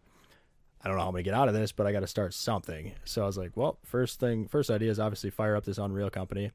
I 0.82 0.88
don't 0.88 0.96
know 0.96 1.02
how 1.04 1.10
I'm 1.10 1.14
gonna 1.14 1.24
get 1.24 1.34
out 1.34 1.50
of 1.50 1.54
this, 1.54 1.74
but 1.74 1.86
I 1.86 1.92
got 1.92 2.00
to 2.00 2.08
start 2.08 2.34
something. 2.34 2.94
So 3.04 3.24
I 3.24 3.26
was 3.26 3.38
like, 3.38 3.58
well, 3.58 3.78
first 3.84 4.22
thing, 4.22 4.48
first 4.48 4.70
idea 4.70 4.90
is 4.90 5.02
obviously 5.02 5.32
fire 5.32 5.58
up 5.58 5.66
this 5.66 5.80
Unreal 5.80 6.10
company, 6.10 6.52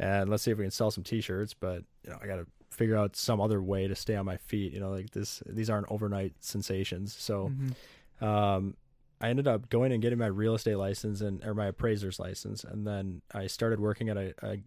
and 0.00 0.28
let's 0.28 0.42
see 0.42 0.50
if 0.50 0.58
we 0.58 0.64
can 0.64 0.70
sell 0.72 0.90
some 0.90 1.04
T-shirts. 1.04 1.54
But 1.54 1.84
you 2.04 2.10
know, 2.10 2.18
I 2.20 2.26
got 2.26 2.36
to 2.36 2.46
figure 2.70 2.96
out 2.96 3.14
some 3.14 3.40
other 3.40 3.62
way 3.62 3.86
to 3.86 3.94
stay 3.94 4.16
on 4.16 4.24
my 4.24 4.36
feet. 4.38 4.72
You 4.72 4.80
know, 4.80 4.90
like 4.90 5.10
this, 5.10 5.42
these 5.46 5.68
aren't 5.70 5.86
overnight 5.90 6.32
sensations. 6.40 7.14
So 7.14 7.52
Mhm. 8.20 8.26
um, 8.26 8.76
I 9.20 9.28
ended 9.28 9.46
up 9.46 9.68
going 9.68 9.92
and 9.92 10.00
getting 10.00 10.18
my 10.18 10.26
real 10.28 10.54
estate 10.54 10.76
license 10.76 11.20
and 11.20 11.44
or 11.44 11.52
my 11.54 11.66
appraiser's 11.66 12.18
license, 12.18 12.64
and 12.64 12.86
then 12.86 13.20
I 13.34 13.46
started 13.48 13.78
working 13.78 14.08
at 14.08 14.16
a, 14.16 14.34
a 14.42 14.58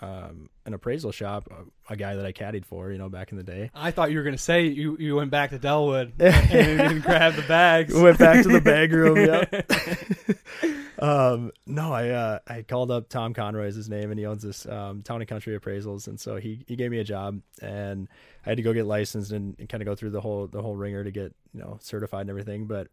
um, 0.00 0.48
an 0.66 0.74
appraisal 0.74 1.12
shop, 1.12 1.48
a, 1.50 1.92
a 1.92 1.96
guy 1.96 2.16
that 2.16 2.26
I 2.26 2.32
caddied 2.32 2.64
for, 2.64 2.90
you 2.90 2.98
know, 2.98 3.08
back 3.08 3.30
in 3.30 3.38
the 3.38 3.44
day. 3.44 3.70
I 3.74 3.90
thought 3.90 4.10
you 4.10 4.18
were 4.18 4.24
gonna 4.24 4.38
say 4.38 4.66
you, 4.66 4.96
you 4.98 5.16
went 5.16 5.30
back 5.30 5.50
to 5.50 5.58
Dellwood 5.58 6.12
and, 6.18 6.80
and 6.80 7.02
grabbed 7.02 7.36
the 7.36 7.42
bags. 7.42 7.94
Went 8.04 8.18
back 8.18 8.42
to 8.42 8.48
the 8.48 8.60
bag 8.60 8.92
room. 8.92 9.16
Yep. 9.16 10.98
um, 11.02 11.52
no, 11.66 11.92
I 11.92 12.08
uh, 12.10 12.38
I 12.46 12.62
called 12.62 12.90
up 12.90 13.08
Tom 13.08 13.34
Conroy 13.34 13.66
is 13.66 13.76
his 13.76 13.88
name, 13.88 14.10
and 14.10 14.18
he 14.18 14.26
owns 14.26 14.42
this 14.42 14.66
um, 14.66 15.02
town 15.02 15.20
and 15.20 15.28
country 15.28 15.58
appraisals, 15.58 16.08
and 16.08 16.18
so 16.18 16.36
he 16.36 16.64
he 16.66 16.76
gave 16.76 16.90
me 16.90 16.98
a 16.98 17.04
job, 17.04 17.40
and 17.62 18.08
I 18.44 18.50
had 18.50 18.56
to 18.56 18.62
go 18.62 18.72
get 18.72 18.86
licensed 18.86 19.32
and, 19.32 19.56
and 19.58 19.68
kind 19.68 19.82
of 19.82 19.86
go 19.86 19.94
through 19.94 20.10
the 20.10 20.20
whole 20.20 20.46
the 20.46 20.60
whole 20.62 20.76
ringer 20.76 21.04
to 21.04 21.10
get 21.10 21.34
you 21.52 21.60
know 21.60 21.78
certified 21.80 22.22
and 22.22 22.30
everything, 22.30 22.66
but. 22.66 22.88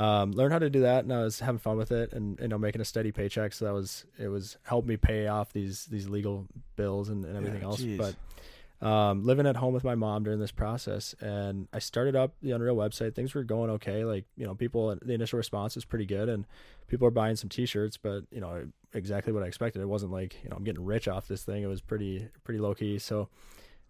Um, 0.00 0.32
learned 0.32 0.52
how 0.54 0.58
to 0.60 0.70
do 0.70 0.80
that, 0.80 1.04
and 1.04 1.12
I 1.12 1.22
was 1.22 1.40
having 1.40 1.58
fun 1.58 1.76
with 1.76 1.92
it, 1.92 2.12
and 2.14 2.38
you 2.40 2.48
know, 2.48 2.56
making 2.56 2.80
a 2.80 2.84
steady 2.86 3.12
paycheck. 3.12 3.52
So 3.52 3.66
that 3.66 3.74
was 3.74 4.06
it 4.18 4.28
was 4.28 4.56
helped 4.62 4.88
me 4.88 4.96
pay 4.96 5.26
off 5.26 5.52
these 5.52 5.84
these 5.86 6.08
legal 6.08 6.46
bills 6.76 7.10
and, 7.10 7.24
and 7.24 7.36
everything 7.36 7.60
Yeah, 7.60 7.66
else. 7.66 7.82
jeez. 7.82 7.98
But 7.98 8.86
um, 8.86 9.24
living 9.24 9.46
at 9.46 9.56
home 9.56 9.74
with 9.74 9.84
my 9.84 9.94
mom 9.94 10.22
during 10.22 10.40
this 10.40 10.52
process, 10.52 11.14
and 11.20 11.68
I 11.74 11.80
started 11.80 12.16
up 12.16 12.32
the 12.40 12.52
Unreal 12.52 12.76
website. 12.76 13.14
Things 13.14 13.34
were 13.34 13.44
going 13.44 13.68
okay. 13.72 14.04
Like 14.06 14.24
you 14.38 14.46
know, 14.46 14.54
people 14.54 14.96
the 15.02 15.12
initial 15.12 15.36
response 15.36 15.74
was 15.74 15.84
pretty 15.84 16.06
good, 16.06 16.30
and 16.30 16.46
people 16.88 17.06
are 17.06 17.10
buying 17.10 17.36
some 17.36 17.50
T-shirts. 17.50 17.98
But 17.98 18.22
you 18.30 18.40
know, 18.40 18.68
exactly 18.94 19.34
what 19.34 19.42
I 19.42 19.46
expected. 19.48 19.82
It 19.82 19.88
wasn't 19.88 20.12
like 20.12 20.34
you 20.42 20.48
know 20.48 20.56
I'm 20.56 20.64
getting 20.64 20.82
rich 20.84 21.08
off 21.08 21.28
this 21.28 21.44
thing. 21.44 21.62
It 21.62 21.66
was 21.66 21.82
pretty 21.82 22.26
pretty 22.42 22.58
low 22.58 22.74
key. 22.74 22.98
So 22.98 23.28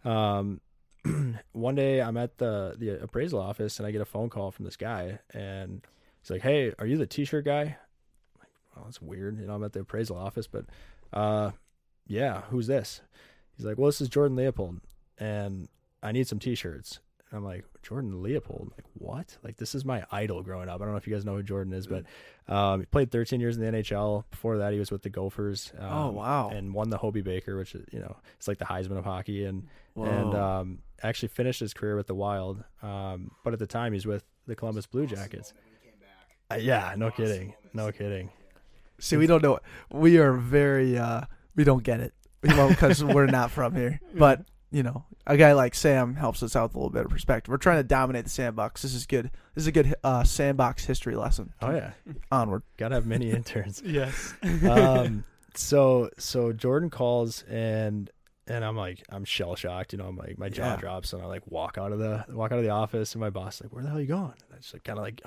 um, 0.04 0.60
one 1.52 1.76
day 1.76 2.02
I'm 2.02 2.16
at 2.16 2.38
the 2.38 2.74
the 2.76 3.00
appraisal 3.00 3.38
office 3.38 3.78
and 3.78 3.86
I 3.86 3.92
get 3.92 4.00
a 4.00 4.04
phone 4.06 4.28
call 4.28 4.50
from 4.50 4.64
this 4.64 4.76
guy 4.76 5.20
and 5.32 5.82
he's 6.22 6.30
like, 6.30 6.42
"Hey, 6.42 6.72
are 6.78 6.86
you 6.86 6.96
the 6.96 7.06
t-shirt 7.06 7.44
guy?" 7.44 7.62
I'm 7.62 8.40
like, 8.40 8.48
well, 8.76 8.84
that's 8.84 9.00
weird. 9.02 9.38
You 9.38 9.46
know, 9.46 9.54
I'm 9.54 9.64
at 9.64 9.72
the 9.72 9.80
appraisal 9.80 10.16
office, 10.16 10.46
but 10.46 10.64
uh, 11.12 11.50
yeah, 12.06 12.42
who's 12.50 12.66
this? 12.66 13.00
He's 13.56 13.66
like, 13.66 13.78
"Well, 13.78 13.86
this 13.88 14.00
is 14.00 14.08
Jordan 14.08 14.36
Leopold, 14.36 14.80
and 15.18 15.68
I 16.02 16.12
need 16.12 16.26
some 16.28 16.38
t-shirts." 16.38 17.00
And 17.30 17.38
I'm 17.38 17.44
like, 17.44 17.64
Jordan 17.84 18.24
Leopold, 18.24 18.72
like 18.76 18.84
what? 18.94 19.36
Like 19.44 19.56
this 19.56 19.76
is 19.76 19.84
my 19.84 20.04
idol 20.10 20.42
growing 20.42 20.68
up. 20.68 20.80
I 20.80 20.84
don't 20.84 20.90
know 20.90 20.96
if 20.96 21.06
you 21.06 21.14
guys 21.14 21.24
know 21.24 21.36
who 21.36 21.44
Jordan 21.44 21.72
is, 21.72 21.86
but 21.86 22.04
um, 22.52 22.80
he 22.80 22.86
played 22.86 23.12
13 23.12 23.38
years 23.38 23.56
in 23.56 23.62
the 23.62 23.70
NHL. 23.78 24.24
Before 24.32 24.58
that, 24.58 24.72
he 24.72 24.80
was 24.80 24.90
with 24.90 25.02
the 25.02 25.10
Gophers. 25.10 25.72
Um, 25.78 25.92
Oh, 25.92 26.10
wow. 26.10 26.50
And 26.50 26.74
won 26.74 26.90
the 26.90 26.96
Hobey 26.98 27.20
Baker, 27.22 27.56
which 27.56 27.76
is 27.76 27.86
you 27.92 28.00
know 28.00 28.16
it's 28.36 28.48
like 28.48 28.58
the 28.58 28.64
Heisman 28.64 28.98
of 28.98 29.04
hockey, 29.04 29.44
and 29.44 29.68
and 29.96 30.34
um, 30.34 30.78
actually 31.04 31.28
finished 31.28 31.60
his 31.60 31.72
career 31.72 31.94
with 31.94 32.08
the 32.08 32.14
Wild. 32.16 32.64
Um, 32.82 33.30
but 33.44 33.52
at 33.52 33.60
the 33.60 33.66
time, 33.66 33.92
he's 33.92 34.06
with 34.06 34.24
the 34.48 34.56
Columbus 34.56 34.86
Blue 34.86 35.06
Jackets. 35.06 35.52
Uh, 35.52 35.60
yeah, 36.56 36.94
no 36.96 37.10
kidding, 37.10 37.54
no 37.72 37.92
kidding. 37.92 38.30
See, 38.98 39.16
we 39.16 39.26
don't 39.26 39.42
know. 39.42 39.58
We 39.90 40.18
are 40.18 40.32
very. 40.34 40.98
uh 40.98 41.22
We 41.56 41.64
don't 41.64 41.82
get 41.82 42.00
it. 42.00 42.14
We 42.42 42.54
won't 42.56 42.70
because 42.70 43.04
we're 43.04 43.26
not 43.26 43.50
from 43.50 43.74
here. 43.74 44.00
But 44.14 44.42
you 44.70 44.82
know, 44.82 45.04
a 45.26 45.36
guy 45.36 45.52
like 45.52 45.74
Sam 45.74 46.14
helps 46.14 46.42
us 46.42 46.54
out 46.56 46.70
with 46.70 46.74
a 46.76 46.78
little 46.78 46.90
bit 46.92 47.04
of 47.04 47.10
perspective. 47.10 47.50
We're 47.50 47.56
trying 47.58 47.78
to 47.78 47.82
dominate 47.84 48.24
the 48.24 48.30
sandbox. 48.30 48.82
This 48.82 48.94
is 48.94 49.04
good. 49.04 49.30
This 49.54 49.62
is 49.64 49.66
a 49.66 49.72
good 49.72 49.94
uh, 50.04 50.22
sandbox 50.24 50.84
history 50.84 51.16
lesson. 51.16 51.52
Oh 51.60 51.70
yeah, 51.72 51.90
Onward. 52.32 52.62
gotta 52.78 52.94
have 52.94 53.04
many 53.06 53.30
interns. 53.30 53.82
Yes. 53.84 54.32
um, 54.68 55.24
so 55.54 56.08
so 56.18 56.52
Jordan 56.52 56.88
calls 56.88 57.42
and 57.44 58.10
and 58.46 58.64
I'm 58.64 58.76
like 58.76 59.02
I'm 59.10 59.24
shell 59.24 59.54
shocked, 59.56 59.92
you 59.92 59.98
know. 59.98 60.06
I'm 60.06 60.16
like 60.16 60.38
my 60.38 60.48
jaw 60.48 60.74
Yeah. 60.74 60.76
drops 60.76 61.12
and 61.12 61.20
I 61.22 61.26
like 61.26 61.42
walk 61.46 61.76
out 61.78 61.92
of 61.92 61.98
the 61.98 62.24
walk 62.30 62.52
out 62.52 62.58
of 62.58 62.64
the 62.64 62.70
office 62.70 63.14
and 63.14 63.20
my 63.20 63.30
boss 63.30 63.56
is 63.56 63.62
like, 63.62 63.72
"Where 63.72 63.82
the 63.82 63.88
hell 63.88 63.98
are 63.98 64.00
you 64.00 64.06
going?" 64.06 64.32
And 64.46 64.54
I 64.54 64.56
just 64.58 64.72
like 64.72 64.84
kind 64.84 64.98
of 64.98 65.04
like, 65.04 65.20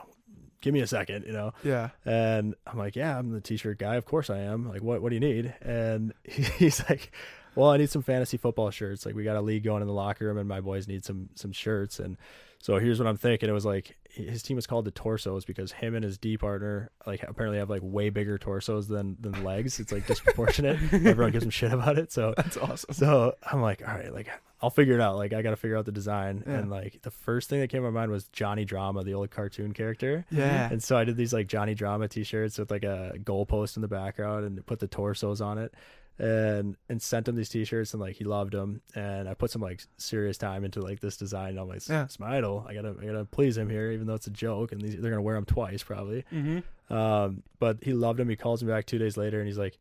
"Give 0.64 0.74
me 0.74 0.80
a 0.80 0.88
second, 0.88 1.26
you 1.26 1.34
know. 1.34 1.54
Yeah. 1.64 1.90
And 2.06 2.56
I'm 2.66 2.80
like, 2.80 2.96
"Yeah, 2.96 3.20
I'm 3.20 3.30
the 3.32 3.42
t-shirt 3.42 3.78
guy. 3.78 3.98
Of 3.98 4.06
course 4.06 4.32
I 4.32 4.40
am. 4.40 4.68
Like, 4.68 4.82
what 4.82 5.04
what 5.04 5.10
do 5.10 5.16
you 5.16 5.20
need?" 5.20 5.54
And 5.62 6.14
he's 6.24 6.84
like, 6.90 7.12
"Well, 7.54 7.70
I 7.70 7.78
need 7.78 7.92
some 7.92 8.02
fantasy 8.02 8.38
football 8.38 8.72
shirts. 8.72 9.06
Like, 9.06 9.14
we 9.14 9.24
got 9.24 9.36
a 9.36 9.42
league 9.42 9.64
going 9.64 9.82
in 9.82 9.88
the 9.88 9.94
locker 9.94 10.26
room, 10.26 10.40
and 10.40 10.48
my 10.50 10.62
boys 10.62 10.88
need 10.88 11.06
some 11.06 11.30
some 11.36 11.52
shirts." 11.52 12.00
And 12.00 12.18
so 12.60 12.80
here's 12.80 12.98
what 12.98 13.08
I'm 13.08 13.18
thinking. 13.18 13.50
It 13.50 13.54
was 13.54 13.66
like 13.66 13.98
his 14.10 14.42
team 14.42 14.56
was 14.56 14.66
called 14.68 14.86
the 14.86 14.92
Torsos 14.92 15.44
because 15.44 15.72
him 15.74 15.96
and 15.96 16.04
his 16.04 16.18
D 16.18 16.38
partner 16.38 16.92
like 17.06 17.24
apparently 17.24 17.58
have 17.60 17.70
like 17.70 17.82
way 17.84 18.10
bigger 18.10 18.38
torsos 18.38 18.88
than 18.88 19.18
than 19.20 19.44
legs. 19.44 19.80
It's 19.80 19.92
like 19.92 20.08
disproportionate. 20.08 20.80
Everyone 20.94 21.32
gives 21.32 21.44
them 21.44 21.52
shit 21.52 21.74
about 21.74 21.98
it. 21.98 22.12
So 22.12 22.34
That's 22.38 22.56
awesome. 22.58 22.94
so 22.94 23.36
I'm 23.52 23.62
like, 23.62 23.86
all 23.86 23.94
right, 23.94 24.14
like 24.14 24.30
I'll 24.64 24.70
figure 24.70 24.96
it 24.96 25.02
out. 25.02 25.18
Like 25.18 25.34
I 25.34 25.42
got 25.42 25.50
to 25.52 25.56
figure 25.58 25.78
out 25.78 25.86
the 25.86 25.92
design. 25.92 26.44
Yeah. 26.48 26.54
And 26.54 26.72
like 26.72 27.02
the 27.04 27.12
first 27.12 27.50
thing 27.50 27.60
that 27.60 27.68
came 27.70 27.84
to 27.84 27.92
my 27.92 28.00
mind 28.00 28.12
was 28.12 28.24
Johnny 28.30 28.64
Bravo, 28.66 29.04
the 29.04 29.14
old 29.14 29.30
cartoon 29.30 29.74
character. 29.74 30.26
Yeah. 30.32 30.70
And 30.72 30.82
so 30.82 30.98
I 30.98 31.04
did 31.04 31.18
these 31.18 31.34
like 31.34 31.48
Johnny 31.48 31.76
Bravo 31.76 32.08
t-shirts 32.08 32.58
with 32.58 32.72
like 32.72 32.84
a 32.84 33.14
goalpost 33.20 33.76
in 33.76 33.82
the 33.82 33.88
background 33.88 34.46
and 34.46 34.66
put 34.66 34.80
the 34.80 34.88
torsos 34.88 35.42
on 35.42 35.58
it 35.58 35.74
and 36.20 36.78
and 36.90 37.02
sent 37.02 37.28
him 37.28 37.36
these 37.36 37.50
t-shirts 37.50 37.94
and 37.94 38.00
like 38.02 38.16
he 38.16 38.24
loved 38.24 38.54
them 38.54 38.82
and 38.94 39.28
I 39.28 39.34
put 39.34 39.50
some 39.50 39.64
like 39.64 39.82
serious 39.98 40.38
time 40.38 40.64
into 40.64 40.80
like 40.80 41.00
this 41.00 41.18
design 41.18 41.50
and 41.50 41.60
I'm 41.60 41.68
like 41.68 41.88
Yeah. 41.90 42.04
it's 42.04 42.20
my 42.20 42.38
idol 42.38 42.64
I 42.70 42.76
gotta 42.76 42.96
I 43.02 43.06
gotta 43.06 43.26
please 43.26 43.58
him 43.58 43.68
here 43.68 43.92
even 43.92 44.06
though 44.06 44.14
it's 44.14 44.28
a 44.28 44.32
joke 44.32 44.72
and 44.72 44.80
these, 44.80 44.96
they're 45.02 45.10
gonna 45.10 45.24
wear 45.24 45.34
them 45.36 45.46
twice 45.46 45.82
probably 45.82 46.24
Mm-hmm. 46.32 46.94
um 46.94 47.42
but 47.58 47.80
he 47.82 47.94
loved 47.94 48.20
him 48.20 48.30
he 48.30 48.36
calls 48.36 48.62
me 48.64 48.72
back 48.72 48.86
two 48.86 49.00
days 49.00 49.18
later 49.18 49.40
and 49.40 49.48
he's 49.48 49.58
like 49.58 49.80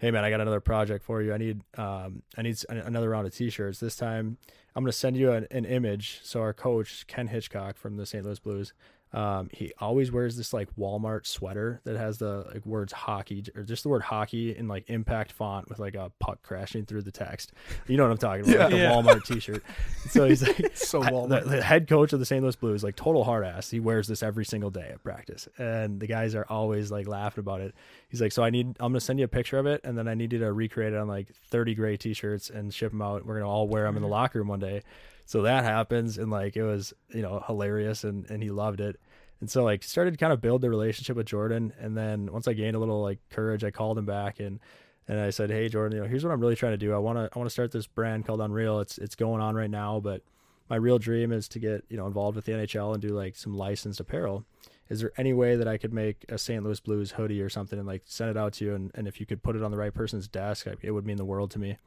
hey 0.00 0.10
man 0.10 0.24
I 0.24 0.30
got 0.30 0.40
another 0.40 0.60
project 0.60 1.04
for 1.04 1.22
you 1.22 1.32
I 1.32 1.36
need 1.36 1.60
um 1.76 2.22
I 2.36 2.42
need 2.42 2.56
another 2.68 3.10
round 3.10 3.26
of 3.26 3.34
t-shirts 3.34 3.78
this 3.80 3.96
time 3.96 4.38
I'm 4.74 4.82
gonna 4.82 4.92
send 4.92 5.16
you 5.16 5.32
an, 5.32 5.46
an 5.50 5.64
image 5.64 6.20
so 6.22 6.40
our 6.40 6.52
coach 6.52 7.06
Ken 7.06 7.28
Hitchcock 7.28 7.76
from 7.76 7.96
the 7.96 8.06
St. 8.06 8.24
Louis 8.24 8.38
Blues 8.38 8.72
um, 9.12 9.48
he 9.52 9.72
always 9.80 10.12
wears 10.12 10.36
this 10.36 10.52
like 10.52 10.68
Walmart 10.76 11.26
sweater 11.26 11.80
that 11.84 11.96
has 11.96 12.18
the 12.18 12.44
like 12.54 12.64
words 12.64 12.92
hockey 12.92 13.42
or 13.56 13.62
just 13.64 13.82
the 13.82 13.88
word 13.88 14.02
hockey 14.02 14.56
in 14.56 14.68
like 14.68 14.88
impact 14.88 15.32
font 15.32 15.68
with 15.68 15.80
like 15.80 15.96
a 15.96 16.12
puck 16.20 16.40
crashing 16.42 16.84
through 16.86 17.02
the 17.02 17.10
text. 17.10 17.52
You 17.88 17.96
know 17.96 18.04
what 18.04 18.12
I'm 18.12 18.18
talking 18.18 18.44
about? 18.48 18.60
Like 18.60 18.70
the 18.70 18.76
Yeah. 18.78 18.92
Walmart 18.92 19.24
t-shirt. 19.24 19.64
So 20.10 20.28
he's 20.28 20.46
like, 20.46 20.70
So 20.76 21.02
Walmart. 21.02 21.42
the, 21.44 21.50
the 21.56 21.62
head 21.62 21.88
coach 21.88 22.12
of 22.12 22.20
the 22.20 22.24
St. 22.26 22.40
Louis 22.42 22.54
Blues, 22.54 22.84
like 22.84 22.94
total 22.94 23.24
hard 23.24 23.44
ass. 23.44 23.68
He 23.70 23.80
wears 23.80 24.06
this 24.06 24.22
every 24.22 24.44
single 24.44 24.70
day 24.70 24.90
at 24.92 25.02
practice, 25.02 25.48
and 25.58 25.98
the 25.98 26.06
guys 26.06 26.36
are 26.36 26.46
always 26.48 26.92
like 26.92 27.08
laughing 27.08 27.42
about 27.42 27.60
it. 27.60 27.74
He's 28.10 28.20
like, 28.20 28.30
so 28.32 28.44
I 28.44 28.50
need, 28.50 28.68
I'm 28.78 28.92
gonna 28.92 29.00
send 29.00 29.18
you 29.18 29.24
a 29.24 29.28
picture 29.28 29.58
of 29.58 29.66
it, 29.66 29.80
and 29.84 29.98
then 29.98 30.06
I 30.06 30.14
need 30.14 30.32
you 30.32 30.38
to 30.40 30.52
recreate 30.52 30.92
it 30.92 30.96
on 30.98 31.08
like 31.08 31.28
30 31.48 31.74
gray 31.74 31.96
t-shirts 31.96 32.48
and 32.50 32.72
ship 32.72 32.92
them 32.92 33.02
out. 33.02 33.26
We're 33.26 33.40
gonna 33.40 33.50
all 33.50 33.66
wear 33.66 33.84
them 33.84 33.96
in 33.96 34.02
the 34.02 34.08
locker 34.08 34.38
room 34.38 34.48
one 34.48 34.60
day. 34.60 34.82
So 35.30 35.42
that 35.42 35.62
happens, 35.62 36.18
and 36.18 36.28
like 36.28 36.56
it 36.56 36.64
was, 36.64 36.92
you 37.10 37.22
know, 37.22 37.40
hilarious, 37.46 38.02
and 38.02 38.28
and 38.28 38.42
he 38.42 38.50
loved 38.50 38.80
it. 38.80 38.98
And 39.40 39.48
so 39.48 39.62
like 39.62 39.84
started 39.84 40.18
kind 40.18 40.32
of 40.32 40.40
build 40.40 40.60
the 40.60 40.68
relationship 40.68 41.16
with 41.16 41.26
Jordan, 41.26 41.72
and 41.78 41.96
then 41.96 42.32
once 42.32 42.48
I 42.48 42.52
gained 42.52 42.74
a 42.74 42.80
little 42.80 43.00
like 43.00 43.20
courage, 43.30 43.62
I 43.62 43.70
called 43.70 43.96
him 43.96 44.06
back 44.06 44.40
and 44.40 44.58
and 45.06 45.20
I 45.20 45.30
said, 45.30 45.48
"Hey 45.48 45.68
Jordan, 45.68 45.96
you 45.96 46.02
know, 46.02 46.08
here's 46.08 46.24
what 46.24 46.32
I'm 46.32 46.40
really 46.40 46.56
trying 46.56 46.72
to 46.72 46.78
do. 46.78 46.92
I 46.92 46.98
want 46.98 47.16
to 47.16 47.30
I 47.32 47.38
want 47.38 47.46
to 47.46 47.52
start 47.52 47.70
this 47.70 47.86
brand 47.86 48.26
called 48.26 48.40
Unreal. 48.40 48.80
It's 48.80 48.98
it's 48.98 49.14
going 49.14 49.40
on 49.40 49.54
right 49.54 49.70
now, 49.70 50.00
but 50.00 50.22
my 50.68 50.74
real 50.74 50.98
dream 50.98 51.30
is 51.30 51.46
to 51.50 51.60
get, 51.60 51.84
you 51.88 51.96
know, 51.96 52.08
involved 52.08 52.34
with 52.34 52.46
the 52.46 52.52
NHL 52.52 52.92
and 52.92 53.00
do 53.00 53.10
like 53.10 53.36
some 53.36 53.56
licensed 53.56 54.00
apparel. 54.00 54.44
Is 54.88 54.98
there 54.98 55.12
any 55.16 55.32
way 55.32 55.54
that 55.54 55.68
I 55.68 55.78
could 55.78 55.94
make 55.94 56.24
a 56.28 56.38
St. 56.38 56.64
Louis 56.64 56.80
Blues 56.80 57.12
hoodie 57.12 57.40
or 57.40 57.48
something 57.48 57.78
and 57.78 57.86
like 57.86 58.02
send 58.04 58.30
it 58.30 58.36
out 58.36 58.54
to 58.54 58.64
you 58.64 58.74
and, 58.74 58.90
and 58.96 59.06
if 59.06 59.20
you 59.20 59.26
could 59.26 59.44
put 59.44 59.54
it 59.54 59.62
on 59.62 59.70
the 59.70 59.76
right 59.76 59.94
person's 59.94 60.26
desk, 60.26 60.66
it 60.82 60.90
would 60.90 61.06
mean 61.06 61.18
the 61.18 61.24
world 61.24 61.52
to 61.52 61.60
me." 61.60 61.78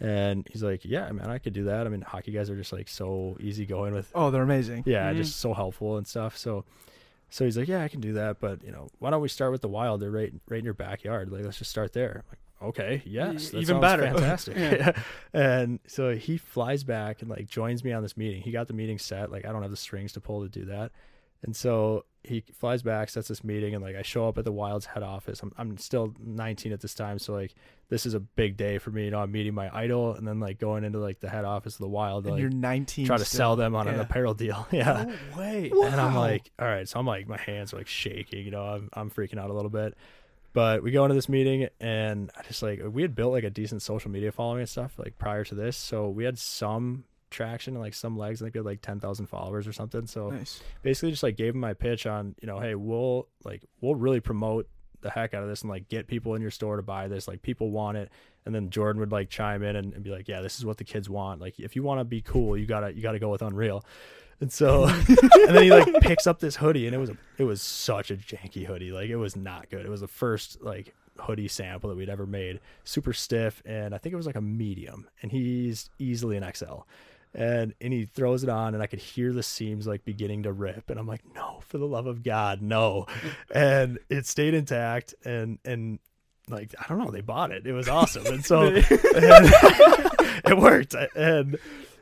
And 0.00 0.48
he's 0.50 0.62
like, 0.62 0.84
"Yeah, 0.84 1.10
man, 1.12 1.28
I 1.28 1.38
could 1.38 1.52
do 1.52 1.64
that. 1.64 1.86
I 1.86 1.90
mean, 1.90 2.00
hockey 2.00 2.32
guys 2.32 2.48
are 2.48 2.56
just 2.56 2.72
like 2.72 2.88
so 2.88 3.36
easygoing 3.38 3.92
with 3.92 4.10
Oh, 4.14 4.30
they're 4.30 4.42
amazing. 4.42 4.84
yeah, 4.86 5.12
Mhm. 5.12 5.16
just 5.16 5.36
so 5.38 5.52
helpful 5.52 5.98
and 5.98 6.06
stuff. 6.06 6.36
So, 6.38 6.64
so 7.28 7.44
he's 7.44 7.56
like, 7.58 7.68
yeah, 7.68 7.82
I 7.82 7.88
can 7.88 8.00
do 8.00 8.14
that, 8.14 8.40
but 8.40 8.64
you 8.64 8.72
know, 8.72 8.88
why 8.98 9.10
don't 9.10 9.20
we 9.20 9.28
start 9.28 9.52
with 9.52 9.60
the 9.60 9.68
wild? 9.68 10.00
They're 10.00 10.10
right, 10.10 10.32
right 10.48 10.58
in 10.58 10.64
your 10.64 10.74
backyard. 10.74 11.30
Like, 11.30 11.44
let's 11.44 11.58
just 11.58 11.70
start 11.70 11.92
there. 11.92 12.24
I'm 12.24 12.30
like, 12.30 12.70
okay, 12.70 13.02
yes, 13.04 13.50
that 13.50 13.58
even 13.60 13.78
better. 13.80 14.02
fantastic. 14.12 14.56
Yeah. 14.56 14.92
and 15.34 15.80
so 15.86 16.14
he 16.16 16.38
flies 16.38 16.82
back 16.82 17.20
and 17.20 17.30
like 17.30 17.46
joins 17.46 17.84
me 17.84 17.92
on 17.92 18.02
this 18.02 18.16
meeting. 18.16 18.40
He 18.42 18.50
got 18.52 18.68
the 18.68 18.74
meeting 18.74 18.98
set. 18.98 19.30
Like, 19.30 19.44
I 19.44 19.52
don't 19.52 19.62
have 19.62 19.70
the 19.70 19.76
strings 19.76 20.12
to 20.14 20.20
pull 20.20 20.42
to 20.42 20.48
do 20.48 20.64
that. 20.66 20.92
And 21.42 21.56
so 21.56 22.04
he 22.22 22.44
flies 22.54 22.82
back, 22.82 23.08
sets 23.08 23.28
this 23.28 23.42
meeting, 23.42 23.74
and 23.74 23.82
like 23.82 23.96
I 23.96 24.02
show 24.02 24.28
up 24.28 24.36
at 24.36 24.44
the 24.44 24.52
Wild's 24.52 24.86
head 24.86 25.02
office. 25.02 25.42
I'm 25.42 25.52
I'm 25.56 25.78
still 25.78 26.14
19 26.22 26.72
at 26.72 26.80
this 26.80 26.94
time, 26.94 27.18
so 27.18 27.32
like 27.32 27.54
this 27.88 28.04
is 28.04 28.14
a 28.14 28.20
big 28.20 28.56
day 28.56 28.78
for 28.78 28.90
me. 28.90 29.06
You 29.06 29.10
know, 29.10 29.20
I'm 29.20 29.32
meeting 29.32 29.54
my 29.54 29.74
idol, 29.74 30.14
and 30.14 30.28
then 30.28 30.38
like 30.38 30.58
going 30.58 30.84
into 30.84 30.98
like 30.98 31.20
the 31.20 31.30
head 31.30 31.44
office 31.44 31.74
of 31.74 31.80
the 31.80 31.88
Wild, 31.88 32.24
to, 32.24 32.32
like 32.32 32.40
you're 32.40 32.50
19. 32.50 33.06
try 33.06 33.16
to 33.16 33.24
still. 33.24 33.38
sell 33.38 33.56
them 33.56 33.74
on 33.74 33.88
an 33.88 33.98
apparel 33.98 34.34
deal. 34.34 34.66
yeah. 34.72 35.06
No 35.08 35.38
way. 35.38 35.70
And 35.70 36.00
I'm 36.00 36.14
like, 36.14 36.50
all 36.58 36.68
right. 36.68 36.88
So 36.88 37.00
I'm 37.00 37.06
like, 37.06 37.26
my 37.26 37.38
hands 37.38 37.72
are 37.72 37.78
like 37.78 37.88
shaking, 37.88 38.44
you 38.44 38.50
know, 38.50 38.64
I'm, 38.64 38.90
I'm 38.92 39.10
freaking 39.10 39.38
out 39.38 39.50
a 39.50 39.54
little 39.54 39.70
bit. 39.70 39.96
But 40.52 40.82
we 40.82 40.90
go 40.90 41.04
into 41.04 41.14
this 41.14 41.28
meeting 41.28 41.68
and 41.78 42.30
I 42.36 42.42
just 42.42 42.62
like, 42.62 42.80
we 42.90 43.02
had 43.02 43.14
built 43.14 43.32
like 43.32 43.44
a 43.44 43.50
decent 43.50 43.82
social 43.82 44.10
media 44.10 44.32
following 44.32 44.60
and 44.60 44.68
stuff 44.68 44.98
like 44.98 45.16
prior 45.16 45.44
to 45.44 45.54
this. 45.54 45.76
So 45.76 46.08
we 46.08 46.24
had 46.24 46.38
some 46.38 47.04
traction 47.30 47.74
and 47.74 47.82
like 47.82 47.94
some 47.94 48.16
legs. 48.18 48.42
I 48.42 48.46
think 48.46 48.54
we 48.54 48.58
had 48.58 48.66
like 48.66 48.82
10,000 48.82 49.26
followers 49.26 49.66
or 49.66 49.72
something. 49.72 50.06
So 50.06 50.30
Nice. 50.30 50.60
basically 50.82 51.10
just 51.10 51.22
like 51.22 51.36
gave 51.36 51.54
him 51.54 51.60
my 51.60 51.74
pitch 51.74 52.06
on, 52.06 52.34
you 52.40 52.46
know, 52.46 52.58
hey, 52.60 52.74
we'll 52.74 53.28
like, 53.44 53.62
we'll 53.80 53.94
really 53.94 54.20
promote 54.20 54.68
the 55.02 55.10
heck 55.10 55.32
out 55.32 55.42
of 55.42 55.48
this 55.48 55.62
and 55.62 55.70
like 55.70 55.88
get 55.88 56.06
people 56.06 56.34
in 56.34 56.42
your 56.42 56.50
store 56.50 56.76
to 56.76 56.82
buy 56.82 57.08
this. 57.08 57.26
Like 57.26 57.40
people 57.42 57.70
want 57.70 57.96
it. 57.96 58.10
And 58.44 58.54
then 58.54 58.70
Jordan 58.70 59.00
would 59.00 59.12
like 59.12 59.30
chime 59.30 59.62
in 59.62 59.76
and, 59.76 59.94
and 59.94 60.02
be 60.02 60.10
like, 60.10 60.28
yeah, 60.28 60.40
this 60.40 60.58
is 60.58 60.64
what 60.64 60.76
the 60.76 60.84
kids 60.84 61.08
want. 61.08 61.40
Like 61.40 61.58
if 61.58 61.74
you 61.76 61.82
want 61.82 62.00
to 62.00 62.04
be 62.04 62.20
cool, 62.20 62.56
you 62.56 62.66
gotta, 62.66 62.92
you 62.94 63.00
gotta 63.02 63.18
go 63.18 63.30
with 63.30 63.42
Unreal. 63.42 63.84
And 64.40 64.50
so, 64.50 64.84
and 64.88 65.06
then 65.54 65.62
he 65.62 65.70
like 65.70 66.00
picks 66.00 66.26
up 66.26 66.40
this 66.40 66.56
hoodie 66.56 66.86
and 66.86 66.94
it 66.94 66.98
was, 66.98 67.10
a, 67.10 67.16
it 67.38 67.44
was 67.44 67.60
such 67.62 68.10
a 68.10 68.16
janky 68.16 68.64
hoodie. 68.66 68.90
Like 68.92 69.08
it 69.10 69.16
was 69.16 69.36
not 69.36 69.68
good. 69.70 69.84
It 69.84 69.90
was 69.90 70.00
the 70.00 70.08
first 70.08 70.60
like 70.62 70.94
hoodie 71.18 71.48
sample 71.48 71.90
that 71.90 71.96
we'd 71.96 72.08
ever 72.08 72.26
made 72.26 72.60
super 72.84 73.12
stiff. 73.12 73.62
And 73.66 73.94
I 73.94 73.98
think 73.98 74.12
it 74.14 74.16
was 74.16 74.26
like 74.26 74.36
a 74.36 74.40
medium 74.40 75.06
and 75.22 75.30
he's 75.30 75.90
easily 75.98 76.36
an 76.38 76.50
XL 76.54 76.80
and 77.34 77.74
and 77.80 77.92
he 77.92 78.04
throws 78.04 78.42
it 78.42 78.48
on 78.48 78.74
and 78.74 78.82
i 78.82 78.86
could 78.86 78.98
hear 78.98 79.32
the 79.32 79.42
seams 79.42 79.86
like 79.86 80.04
beginning 80.04 80.42
to 80.42 80.52
rip 80.52 80.90
and 80.90 80.98
i'm 80.98 81.06
like 81.06 81.22
no 81.34 81.60
for 81.68 81.78
the 81.78 81.86
love 81.86 82.06
of 82.06 82.22
god 82.22 82.60
no. 82.60 83.06
And 83.54 83.98
it 84.08 84.26
stayed 84.26 84.54
intact 84.54 85.14
and 85.24 85.58
and 85.64 85.98
like 86.48 86.74
i 86.80 86.86
don't 86.88 86.98
know 86.98 87.10
they 87.12 87.20
bought 87.20 87.52
it. 87.52 87.66
It 87.66 87.72
was 87.72 87.88
awesome. 87.88 88.26
And 88.26 88.44
so 88.44 88.62
and 88.66 88.82
it 88.84 90.58
worked. 90.58 90.94
And 91.14 91.58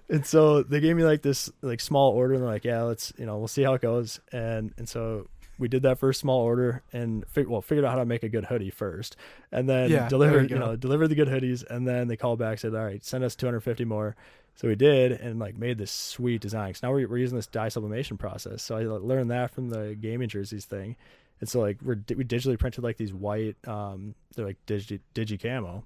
and 0.09 0.25
so 0.25 0.63
they 0.63 0.81
gave 0.81 0.97
me 0.97 1.05
like 1.05 1.21
this 1.21 1.51
like 1.61 1.81
small 1.81 2.13
order 2.13 2.33
and 2.35 2.43
they're 2.43 2.51
like 2.51 2.65
yeah 2.65 2.83
let's 2.83 3.13
you 3.19 3.27
know 3.27 3.37
we'll 3.37 3.49
see 3.49 3.63
how 3.63 3.75
it 3.75 3.83
goes. 3.83 4.21
And 4.33 4.73
and 4.79 4.89
so 4.89 5.29
we 5.59 5.69
did 5.69 5.83
that 5.83 5.99
first 5.99 6.21
small 6.21 6.41
order 6.41 6.83
and 6.93 7.27
fig- 7.29 7.49
well 7.49 7.61
figured 7.61 7.85
out 7.85 7.91
how 7.93 7.99
to 7.99 8.07
make 8.07 8.23
a 8.23 8.29
good 8.29 8.45
hoodie 8.47 8.71
first 8.71 9.17
and 9.53 9.69
then 9.69 9.91
Yeah, 9.91 10.09
delivered 10.09 10.51
you 10.51 10.57
you 10.57 10.63
know 10.63 10.77
delivered 10.77 11.09
the 11.09 11.15
good 11.17 11.29
hoodies 11.29 11.65
and 11.69 11.87
then 11.87 12.09
they 12.09 12.17
called 12.17 12.39
back 12.39 12.59
said 12.61 12.75
all 12.75 12.85
right 12.85 13.05
send 13.05 13.25
us 13.25 13.35
250 13.35 13.85
more 13.85 14.15
so 14.59 14.69
we 14.69 14.75
did 14.75 15.13
and 15.13 15.39
like 15.39 15.57
made 15.57 15.79
this 15.79 15.91
sweet 15.91 16.41
design. 16.43 16.75
So 16.75 16.87
now 16.89 16.93
we're, 16.93 17.09
we're 17.09 17.19
using 17.19 17.37
this 17.37 17.47
dye 17.47 17.71
sublimation 17.71 18.19
process. 18.19 18.63
So 18.63 18.77
I 18.77 18.83
learned 18.83 19.31
that 19.31 19.53
from 19.53 19.71
the 19.71 19.95
gaming 19.95 20.29
jerseys 20.29 20.67
thing. 20.67 20.97
And 21.41 21.49
so 21.49 21.61
like 21.61 21.79
we're 21.83 21.97
we 22.17 22.25
digitally 22.25 22.59
printed 22.59 22.83
like 22.85 22.97
these 22.97 23.15
white 23.15 23.57
um 23.67 24.15
they're 24.35 24.45
like 24.47 24.59
digi 24.67 24.99
digi 25.15 25.41
camo. 25.41 25.85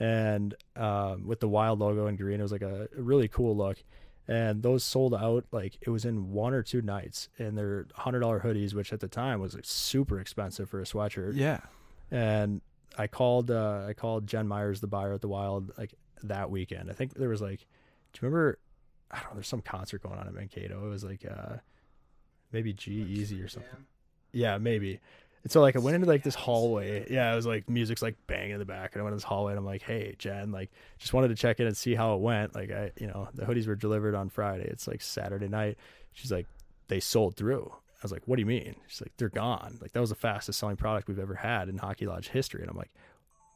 and 0.00 0.54
um, 0.76 1.26
with 1.26 1.40
the 1.40 1.48
wild 1.48 1.78
logo 1.78 2.06
in 2.06 2.16
green, 2.16 2.40
it 2.40 2.42
was 2.42 2.52
like 2.52 2.62
a, 2.62 2.88
really 2.96 3.28
cool 3.28 3.56
look. 3.56 3.78
And 4.28 4.62
those 4.62 4.82
sold 4.82 5.14
out 5.14 5.44
like 5.52 5.78
it 5.82 5.90
was 5.90 6.04
in 6.04 6.32
one 6.32 6.52
or 6.52 6.62
two 6.62 6.82
nights, 6.82 7.28
and 7.38 7.56
they're 7.56 7.86
hundred 7.94 8.20
dollar 8.20 8.40
hoodies, 8.40 8.74
which 8.74 8.92
at 8.92 9.00
the 9.00 9.06
time 9.08 9.40
was 9.40 9.54
like 9.54 9.64
super 9.64 10.18
expensive 10.18 10.68
for 10.68 10.80
a 10.80 10.84
sweatshirt 10.84 11.32
Yeah. 11.36 11.60
and 12.10 12.60
I 12.98 13.06
called 13.06 13.50
uh, 13.50 13.84
I 13.88 13.92
called 13.92 14.26
Jen 14.26 14.48
Myers, 14.48 14.80
the 14.80 14.86
buyer 14.88 15.12
at 15.12 15.20
the 15.20 15.28
Wild, 15.28 15.70
like 15.78 15.94
that 16.24 16.50
weekend. 16.50 16.90
I 16.90 16.94
think 16.94 17.14
there 17.14 17.28
was 17.28 17.42
like, 17.42 17.66
do 18.12 18.20
you 18.22 18.28
remember? 18.28 18.58
I 19.10 19.20
don't 19.20 19.30
know. 19.30 19.34
There's 19.34 19.48
some 19.48 19.62
concert 19.62 20.02
going 20.02 20.18
on 20.18 20.26
in 20.26 20.34
Mankato. 20.34 20.84
It 20.84 20.88
was 20.88 21.04
like 21.04 21.24
uh, 21.24 21.56
maybe 22.52 22.72
G-Eazy 22.72 23.44
or 23.44 23.48
something. 23.48 23.86
Yeah, 24.32 24.58
maybe. 24.58 25.00
And 25.46 25.52
so 25.52 25.60
like 25.60 25.76
I 25.76 25.78
went 25.78 25.94
into 25.94 26.08
like 26.08 26.24
this 26.24 26.34
hallway. 26.34 27.06
Yeah, 27.08 27.32
it 27.32 27.36
was 27.36 27.46
like 27.46 27.70
music's 27.70 28.02
like 28.02 28.16
banging 28.26 28.50
in 28.50 28.58
the 28.58 28.64
back, 28.64 28.92
and 28.92 29.00
I 29.00 29.04
went 29.04 29.12
in 29.12 29.18
this 29.18 29.24
hallway, 29.24 29.52
and 29.52 29.58
I'm 29.60 29.64
like, 29.64 29.82
hey 29.82 30.16
Jen, 30.18 30.50
like 30.50 30.72
just 30.98 31.14
wanted 31.14 31.28
to 31.28 31.36
check 31.36 31.60
in 31.60 31.68
and 31.68 31.76
see 31.76 31.94
how 31.94 32.14
it 32.16 32.20
went. 32.20 32.54
Like 32.54 32.72
I, 32.72 32.90
you 32.98 33.06
know, 33.06 33.28
the 33.32 33.44
hoodies 33.44 33.68
were 33.68 33.76
delivered 33.76 34.16
on 34.16 34.28
Friday. 34.28 34.64
It's 34.64 34.88
like 34.88 35.00
Saturday 35.00 35.46
night. 35.46 35.78
She's 36.14 36.32
like, 36.32 36.46
they 36.88 36.98
sold 36.98 37.36
through. 37.36 37.72
I 37.72 37.98
was 38.02 38.10
like, 38.10 38.22
what 38.26 38.36
do 38.36 38.40
you 38.40 38.46
mean? 38.46 38.74
She's 38.88 39.00
like, 39.00 39.12
they're 39.18 39.28
gone. 39.28 39.78
Like 39.80 39.92
that 39.92 40.00
was 40.00 40.10
the 40.10 40.16
fastest 40.16 40.58
selling 40.58 40.76
product 40.76 41.06
we've 41.06 41.18
ever 41.18 41.36
had 41.36 41.68
in 41.68 41.78
Hockey 41.78 42.06
Lodge 42.06 42.28
history. 42.28 42.62
And 42.62 42.70
I'm 42.70 42.76
like, 42.76 42.90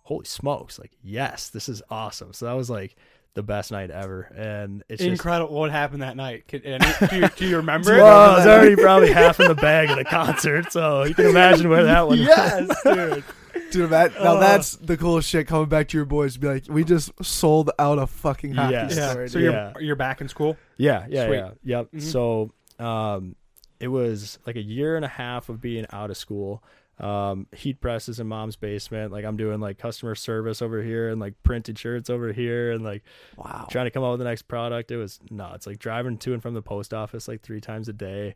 holy 0.04 0.26
smokes! 0.26 0.78
Like 0.78 0.92
yes, 1.02 1.48
this 1.48 1.68
is 1.68 1.82
awesome. 1.90 2.32
So 2.32 2.46
that 2.46 2.52
was 2.52 2.70
like 2.70 2.94
the 3.34 3.42
best 3.42 3.70
night 3.72 3.90
ever, 3.90 4.22
and 4.36 4.82
it's 4.88 4.98
just. 5.00 5.10
Incredible. 5.10 5.54
What 5.54 5.70
happened 5.70 6.02
that 6.02 6.16
night? 6.16 6.48
Can, 6.48 6.62
and 6.64 6.82
do, 7.10 7.16
you, 7.20 7.28
do 7.36 7.46
you 7.46 7.56
remember? 7.58 7.94
it? 7.94 8.02
Well, 8.02 8.30
I 8.32 8.36
was 8.38 8.46
already 8.46 8.76
probably 8.76 9.12
half 9.12 9.38
in 9.40 9.48
the 9.48 9.54
bag 9.54 9.90
of 9.90 9.96
the 9.96 10.04
concert, 10.04 10.72
so 10.72 11.04
you 11.04 11.14
can 11.14 11.26
imagine 11.26 11.68
where 11.68 11.84
that 11.84 12.06
one. 12.08 12.18
yes, 12.18 12.68
dude. 12.82 13.24
Dude, 13.72 13.90
that, 13.90 14.12
now 14.14 14.36
Oh. 14.36 14.40
that's 14.40 14.76
the 14.76 14.96
coolest 14.96 15.28
shit 15.28 15.46
coming 15.46 15.68
back 15.68 15.88
to 15.88 15.96
your 15.96 16.04
boys. 16.04 16.36
Be 16.36 16.48
like, 16.48 16.64
we 16.68 16.82
just 16.82 17.12
sold 17.24 17.70
out 17.78 17.98
a 17.98 18.06
fucking 18.06 18.54
hockey 18.54 18.72
Yes. 18.72 18.96
Yeah. 18.96 19.26
So 19.26 19.38
you're 19.38 19.52
Yeah. 19.52 19.72
you're 19.78 19.96
back 19.96 20.20
in 20.20 20.28
school. 20.28 20.56
Yeah, 20.76 21.06
yeah, 21.08 21.26
Sweet. 21.26 21.36
yeah, 21.36 21.50
yep. 21.64 21.88
Mhm. 21.92 22.02
So, 22.02 22.52
um, 22.84 23.36
it 23.78 23.88
was 23.88 24.38
like 24.46 24.56
a 24.56 24.62
year 24.62 24.96
and 24.96 25.04
a 25.04 25.08
half 25.08 25.48
of 25.48 25.60
being 25.60 25.86
out 25.92 26.10
of 26.10 26.16
school. 26.16 26.62
Um, 27.00 27.46
heat 27.54 27.80
presses 27.80 28.20
in 28.20 28.26
mom's 28.26 28.56
basement. 28.56 29.10
Like 29.12 29.24
I'm 29.24 29.36
doing 29.36 29.58
like 29.60 29.78
customer 29.78 30.14
service 30.14 30.60
over 30.60 30.82
here 30.82 31.08
and 31.08 31.20
like 31.20 31.34
printed 31.42 31.78
shirts 31.78 32.10
over 32.10 32.32
here 32.32 32.72
and 32.72 32.84
like 32.84 33.02
Wow. 33.36 33.66
trying 33.70 33.86
to 33.86 33.90
come 33.90 34.02
up 34.04 34.10
with 34.10 34.18
the 34.20 34.24
next 34.24 34.42
product. 34.42 34.90
It 34.90 34.96
was 34.98 35.18
nuts. 35.30 35.66
Like 35.66 35.78
driving 35.78 36.18
to 36.18 36.34
and 36.34 36.42
from 36.42 36.54
the 36.54 36.62
post 36.62 36.92
office 36.92 37.26
like 37.26 37.40
three 37.42 37.60
times 37.60 37.88
a 37.88 37.92
day, 37.94 38.34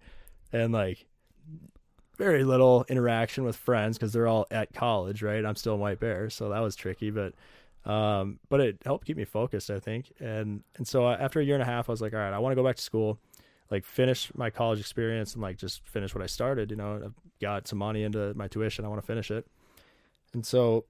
and 0.53 0.73
like 0.73 1.05
very 2.17 2.45
little 2.45 2.85
interaction 2.89 3.45
with 3.45 3.57
friends 3.57 3.99
because 3.99 4.13
they're 4.13 4.29
all 4.29 4.47
at 4.51 4.73
college, 4.73 5.23
right? 5.23 5.45
I'm 5.45 5.57
still 5.57 5.75
in 5.75 5.81
White 5.81 6.01
Bear, 6.01 6.31
so 6.31 6.49
that 6.51 6.61
was 6.61 6.77
tricky, 6.77 7.11
but 7.11 7.35
um, 7.91 8.39
but 8.49 8.61
it 8.61 8.79
helped 8.85 9.07
keep 9.07 9.17
me 9.17 9.25
focused, 9.25 9.69
I 9.71 9.79
think. 9.81 10.13
And 10.21 10.63
and 10.77 10.87
so 10.87 11.07
uh, 11.07 11.17
after 11.21 11.41
a 11.41 11.45
year 11.45 11.55
and 11.55 11.63
a 11.63 11.67
half, 11.67 11.89
I 11.89 11.93
was 11.93 12.01
like, 12.01 12.15
all 12.15 12.21
right, 12.21 12.33
I 12.33 12.39
want 12.39 12.53
to 12.53 12.57
go 12.57 12.65
back 12.65 12.77
to 12.77 12.83
school, 12.83 13.19
like 13.75 13.85
finish 13.85 14.31
my 14.35 14.51
college 14.51 14.81
experience 14.81 15.35
and 15.35 15.43
like 15.43 15.57
just 15.57 15.87
finish 15.89 16.15
what 16.15 16.23
I 16.23 16.27
started. 16.27 16.71
You 16.71 16.77
know, 16.77 17.01
I've 17.05 17.15
got 17.41 17.67
some 17.67 17.79
money 17.79 18.05
into 18.05 18.33
my 18.35 18.49
tuition. 18.49 18.85
I 18.85 18.89
want 18.89 19.01
to 19.01 19.07
finish 19.07 19.31
it, 19.31 19.47
and 20.33 20.47
so 20.47 20.85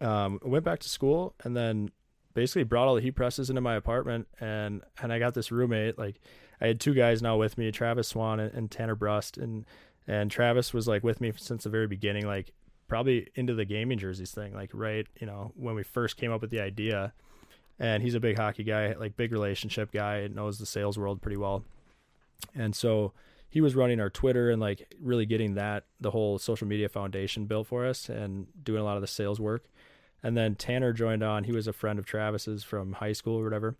um, 0.00 0.40
I 0.44 0.48
went 0.48 0.64
back 0.64 0.80
to 0.80 0.88
school 0.88 1.34
and 1.44 1.56
then 1.56 1.90
basically 2.34 2.64
brought 2.64 2.88
all 2.88 2.96
the 2.96 3.00
heat 3.00 3.12
presses 3.12 3.48
into 3.48 3.60
my 3.60 3.76
apartment 3.76 4.26
and 4.40 4.82
and 5.00 5.12
I 5.12 5.18
got 5.18 5.34
this 5.34 5.52
roommate 5.52 5.98
like 5.98 6.20
I 6.60 6.66
had 6.66 6.80
two 6.80 6.94
guys 6.94 7.22
now 7.22 7.36
with 7.36 7.56
me 7.56 7.70
Travis 7.70 8.08
Swan 8.08 8.40
and, 8.40 8.52
and 8.52 8.70
Tanner 8.70 8.96
Brust 8.96 9.38
and 9.38 9.64
and 10.06 10.30
Travis 10.30 10.74
was 10.74 10.88
like 10.88 11.04
with 11.04 11.20
me 11.20 11.32
since 11.36 11.64
the 11.64 11.70
very 11.70 11.86
beginning 11.86 12.26
like 12.26 12.52
probably 12.88 13.28
into 13.36 13.54
the 13.54 13.64
gaming 13.64 13.98
jerseys 13.98 14.32
thing 14.32 14.52
like 14.52 14.70
right 14.74 15.06
you 15.20 15.26
know 15.26 15.52
when 15.54 15.76
we 15.76 15.84
first 15.84 16.16
came 16.16 16.32
up 16.32 16.40
with 16.40 16.50
the 16.50 16.60
idea 16.60 17.12
and 17.78 18.02
he's 18.02 18.14
a 18.14 18.20
big 18.20 18.36
hockey 18.36 18.64
guy 18.64 18.94
like 18.94 19.16
big 19.16 19.32
relationship 19.32 19.92
guy 19.92 20.26
knows 20.26 20.58
the 20.58 20.66
sales 20.66 20.98
world 20.98 21.22
pretty 21.22 21.36
well 21.36 21.64
and 22.54 22.74
so 22.74 23.12
he 23.48 23.60
was 23.60 23.74
running 23.74 24.00
our 24.00 24.10
Twitter 24.10 24.50
and 24.50 24.60
like 24.60 24.92
really 25.00 25.26
getting 25.26 25.54
that 25.54 25.84
the 26.00 26.10
whole 26.10 26.38
social 26.38 26.66
media 26.66 26.88
foundation 26.88 27.46
built 27.46 27.68
for 27.68 27.86
us 27.86 28.08
and 28.08 28.46
doing 28.62 28.80
a 28.80 28.84
lot 28.84 28.96
of 28.96 29.00
the 29.00 29.06
sales 29.06 29.38
work 29.40 29.66
and 30.24 30.34
then 30.34 30.54
Tanner 30.54 30.94
joined 30.94 31.22
on. 31.22 31.44
He 31.44 31.52
was 31.52 31.68
a 31.68 31.72
friend 31.72 31.98
of 31.98 32.06
Travis's 32.06 32.64
from 32.64 32.94
high 32.94 33.12
school 33.12 33.38
or 33.38 33.44
whatever. 33.44 33.76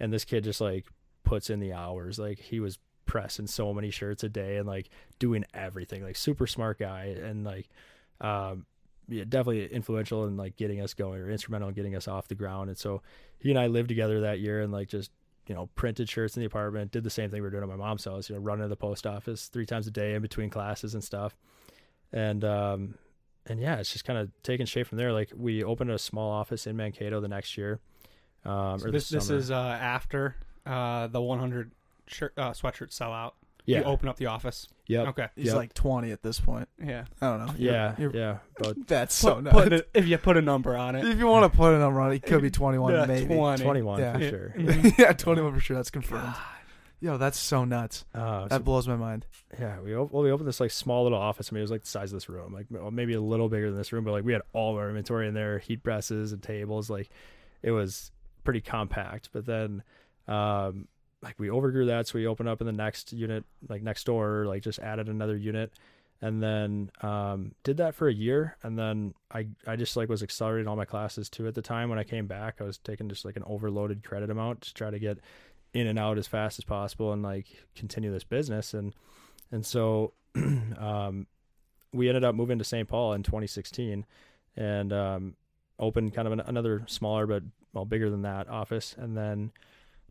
And 0.00 0.10
this 0.10 0.24
kid 0.24 0.42
just 0.42 0.60
like 0.60 0.86
puts 1.22 1.50
in 1.50 1.60
the 1.60 1.74
hours. 1.74 2.18
Like 2.18 2.38
he 2.38 2.60
was 2.60 2.78
pressing 3.04 3.46
so 3.46 3.74
many 3.74 3.90
shirts 3.90 4.24
a 4.24 4.28
day 4.30 4.56
and 4.56 4.66
like 4.66 4.88
doing 5.18 5.44
everything. 5.52 6.02
Like 6.02 6.16
super 6.16 6.46
smart 6.46 6.78
guy 6.78 7.14
and 7.22 7.44
like 7.44 7.68
um 8.22 8.64
yeah, 9.06 9.24
definitely 9.28 9.66
influential 9.66 10.24
in 10.26 10.38
like 10.38 10.56
getting 10.56 10.80
us 10.80 10.94
going 10.94 11.20
or 11.20 11.30
instrumental 11.30 11.68
in 11.68 11.74
getting 11.74 11.94
us 11.94 12.08
off 12.08 12.26
the 12.26 12.34
ground. 12.34 12.70
And 12.70 12.78
so 12.78 13.02
he 13.38 13.50
and 13.50 13.58
I 13.58 13.66
lived 13.66 13.88
together 13.88 14.22
that 14.22 14.40
year 14.40 14.62
and 14.62 14.72
like 14.72 14.88
just 14.88 15.10
you 15.46 15.54
know, 15.54 15.68
printed 15.74 16.08
shirts 16.08 16.36
in 16.36 16.40
the 16.40 16.46
apartment, 16.46 16.92
did 16.92 17.04
the 17.04 17.10
same 17.10 17.30
thing 17.30 17.38
we 17.38 17.46
were 17.46 17.50
doing 17.50 17.62
at 17.62 17.68
my 17.68 17.76
mom's 17.76 18.04
house, 18.04 18.28
you 18.28 18.36
know, 18.36 18.40
running 18.40 18.64
to 18.64 18.68
the 18.68 18.76
post 18.76 19.06
office 19.06 19.48
three 19.48 19.66
times 19.66 19.86
a 19.86 19.90
day 19.90 20.14
in 20.14 20.22
between 20.22 20.50
classes 20.50 20.94
and 20.94 21.02
stuff. 21.02 21.36
And 22.12 22.44
um 22.44 22.94
and 23.46 23.60
yeah, 23.60 23.76
it's 23.78 23.92
just 23.92 24.04
kind 24.04 24.18
of 24.18 24.30
taken 24.42 24.66
shape 24.66 24.86
from 24.86 24.98
there. 24.98 25.12
Like 25.12 25.32
we 25.36 25.64
opened 25.64 25.90
a 25.90 25.98
small 25.98 26.30
office 26.30 26.66
in 26.66 26.76
Mankato 26.76 27.20
the 27.20 27.28
next 27.28 27.58
year. 27.58 27.80
Um, 28.44 28.78
So 28.78 28.90
this 28.90 29.08
the 29.08 29.16
this 29.16 29.30
is 29.30 29.50
uh, 29.50 29.78
after 29.80 30.36
uh, 30.64 31.08
the 31.08 31.20
100 31.20 31.72
shirt 32.06 32.32
uh, 32.36 32.50
sweatshirt 32.52 32.90
sellout. 32.90 33.32
Yeah, 33.64 33.78
You 33.78 33.84
open 33.84 34.08
up 34.08 34.16
the 34.16 34.26
office. 34.26 34.66
yep, 34.86 35.08
Okay. 35.08 35.28
He's 35.36 35.46
Yep. 35.46 35.56
like 35.56 35.74
20 35.74 36.10
at 36.12 36.22
this 36.22 36.40
point. 36.40 36.68
Yeah. 36.82 37.04
I 37.20 37.26
don't 37.36 37.46
know. 37.46 37.54
yeah, 37.58 37.94
You're- 37.98 38.18
yeah. 38.18 38.38
But 38.58 38.76
That's 38.88 39.14
so 39.14 39.36
Put- 39.36 39.44
nuts. 39.44 39.54
put 39.56 39.72
a- 39.72 39.86
if 39.94 40.06
you 40.06 40.18
put 40.18 40.36
a 40.36 40.42
number 40.42 40.76
on 40.76 40.96
it. 40.96 41.04
if 41.06 41.18
you 41.18 41.26
want 41.26 41.50
to 41.50 41.56
put 41.56 41.72
a 41.74 41.78
number 41.78 42.00
on 42.00 42.12
it, 42.12 42.16
it 42.16 42.22
could 42.24 42.42
be 42.42 42.50
21 42.50 42.92
Yeah, 42.94 43.06
maybe. 43.06 43.34
20. 43.34 43.62
twenty-one 43.62 44.00
Yeah. 44.00 44.12
for 44.14 44.18
Yeah. 44.20 44.30
sure. 44.30 44.54
Mhm. 44.56 44.98
yeah, 44.98 45.12
21 45.12 45.54
for 45.54 45.60
sure. 45.60 45.76
That's 45.76 45.90
confirmed. 45.90 46.34
Yo, 47.00 47.18
that's 47.18 47.36
so 47.38 47.64
nuts. 47.64 48.04
Uh, 48.14 48.42
That 48.46 48.58
so, 48.58 48.62
blows 48.62 48.86
my 48.86 48.94
mind. 48.94 49.26
yeah, 49.58 49.80
we 49.80 49.92
op- 49.96 50.12
well 50.12 50.22
we 50.22 50.30
opened 50.30 50.46
this 50.48 50.60
like 50.60 50.70
small 50.70 51.02
little 51.02 51.18
office. 51.18 51.48
I 51.50 51.54
mean, 51.54 51.58
it 51.60 51.62
was 51.62 51.70
like 51.72 51.82
the 51.82 51.88
size 51.88 52.12
of 52.12 52.16
this 52.16 52.28
room, 52.28 52.52
like 52.54 52.66
well, 52.70 52.92
maybe 52.92 53.14
a 53.14 53.20
little 53.20 53.48
bigger 53.48 53.70
than 53.70 53.76
this 53.76 53.92
room, 53.92 54.04
but 54.04 54.12
like 54.12 54.24
we 54.24 54.32
had 54.32 54.42
all 54.52 54.70
of 54.72 54.78
our 54.78 54.88
inventory 54.88 55.26
in 55.26 55.34
there, 55.34 55.58
heat 55.58 55.82
presses 55.82 56.32
and 56.32 56.40
tables. 56.40 56.88
Like 56.90 57.10
it 57.60 57.72
was 57.72 58.12
pretty 58.44 58.60
compact. 58.60 59.30
But 59.32 59.46
then, 59.46 59.82
um, 60.28 60.86
like 61.22 61.38
we 61.38 61.50
overgrew 61.50 61.86
that, 61.86 62.08
so 62.08 62.18
we 62.18 62.26
opened 62.26 62.48
up 62.48 62.60
in 62.60 62.66
the 62.66 62.72
next 62.72 63.12
unit, 63.12 63.44
like 63.68 63.82
next 63.82 64.04
door, 64.04 64.44
like 64.46 64.62
just 64.62 64.78
added 64.78 65.08
another 65.08 65.36
unit, 65.36 65.72
and 66.20 66.42
then 66.42 66.90
um, 67.02 67.52
did 67.62 67.76
that 67.78 67.94
for 67.94 68.08
a 68.08 68.14
year, 68.14 68.56
and 68.62 68.78
then 68.78 69.14
I 69.30 69.46
I 69.66 69.76
just 69.76 69.96
like 69.96 70.08
was 70.08 70.22
accelerating 70.22 70.68
all 70.68 70.76
my 70.76 70.84
classes 70.84 71.28
too 71.28 71.46
at 71.46 71.54
the 71.54 71.62
time. 71.62 71.88
When 71.88 71.98
I 71.98 72.04
came 72.04 72.26
back, 72.26 72.56
I 72.60 72.64
was 72.64 72.78
taking 72.78 73.08
just 73.08 73.24
like 73.24 73.36
an 73.36 73.44
overloaded 73.46 74.02
credit 74.02 74.30
amount 74.30 74.62
to 74.62 74.74
try 74.74 74.90
to 74.90 74.98
get 74.98 75.18
in 75.74 75.86
and 75.86 75.98
out 75.98 76.18
as 76.18 76.26
fast 76.26 76.58
as 76.58 76.64
possible 76.64 77.12
and 77.12 77.22
like 77.22 77.46
continue 77.74 78.12
this 78.12 78.24
business 78.24 78.74
and 78.74 78.94
and 79.50 79.64
so 79.64 80.12
um 80.78 81.26
we 81.92 82.08
ended 82.08 82.24
up 82.24 82.34
moving 82.34 82.58
to 82.58 82.64
St. 82.64 82.88
Paul 82.88 83.14
in 83.14 83.22
2016 83.22 84.04
and 84.56 84.92
um 84.92 85.34
opened 85.78 86.14
kind 86.14 86.26
of 86.26 86.32
an, 86.32 86.40
another 86.40 86.84
smaller 86.86 87.26
but 87.26 87.42
well 87.72 87.84
bigger 87.84 88.10
than 88.10 88.22
that 88.22 88.48
office 88.48 88.94
and 88.98 89.16
then 89.16 89.50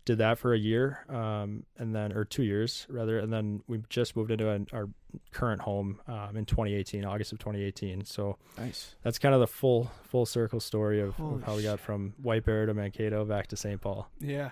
did 0.06 0.18
that 0.18 0.38
for 0.40 0.54
a 0.54 0.58
year 0.58 1.06
um 1.10 1.64
and 1.78 1.94
then 1.96 2.12
or 2.12 2.26
2 2.26 2.42
years 2.44 2.88
rather 2.90 3.20
and 3.20 3.32
then 3.32 3.62
we 3.68 3.82
just 3.90 4.16
moved 4.16 4.32
into 4.32 4.50
an, 4.50 4.66
our 4.74 4.90
current 5.32 5.62
home 5.62 6.02
um 6.08 6.36
in 6.36 6.46
2018 6.46 7.06
August 7.06 7.32
of 7.32 7.40
2018 7.40 8.04
so 8.06 8.38
Nice. 8.58 8.96
that's 9.04 9.20
kind 9.20 9.34
of 9.36 9.40
the 9.42 9.48
full 9.48 9.92
full 10.04 10.26
circle 10.26 10.60
story 10.60 11.00
of, 11.02 11.20
of 11.20 11.44
how 11.44 11.56
we 11.56 11.64
got 11.64 11.80
from 11.80 12.14
White 12.22 12.46
Bear 12.46 12.66
to 12.66 12.74
Mankato 12.74 13.26
back 13.26 13.48
to 13.48 13.56
St. 13.58 13.80
Paul 13.80 14.10
Yeah. 14.20 14.52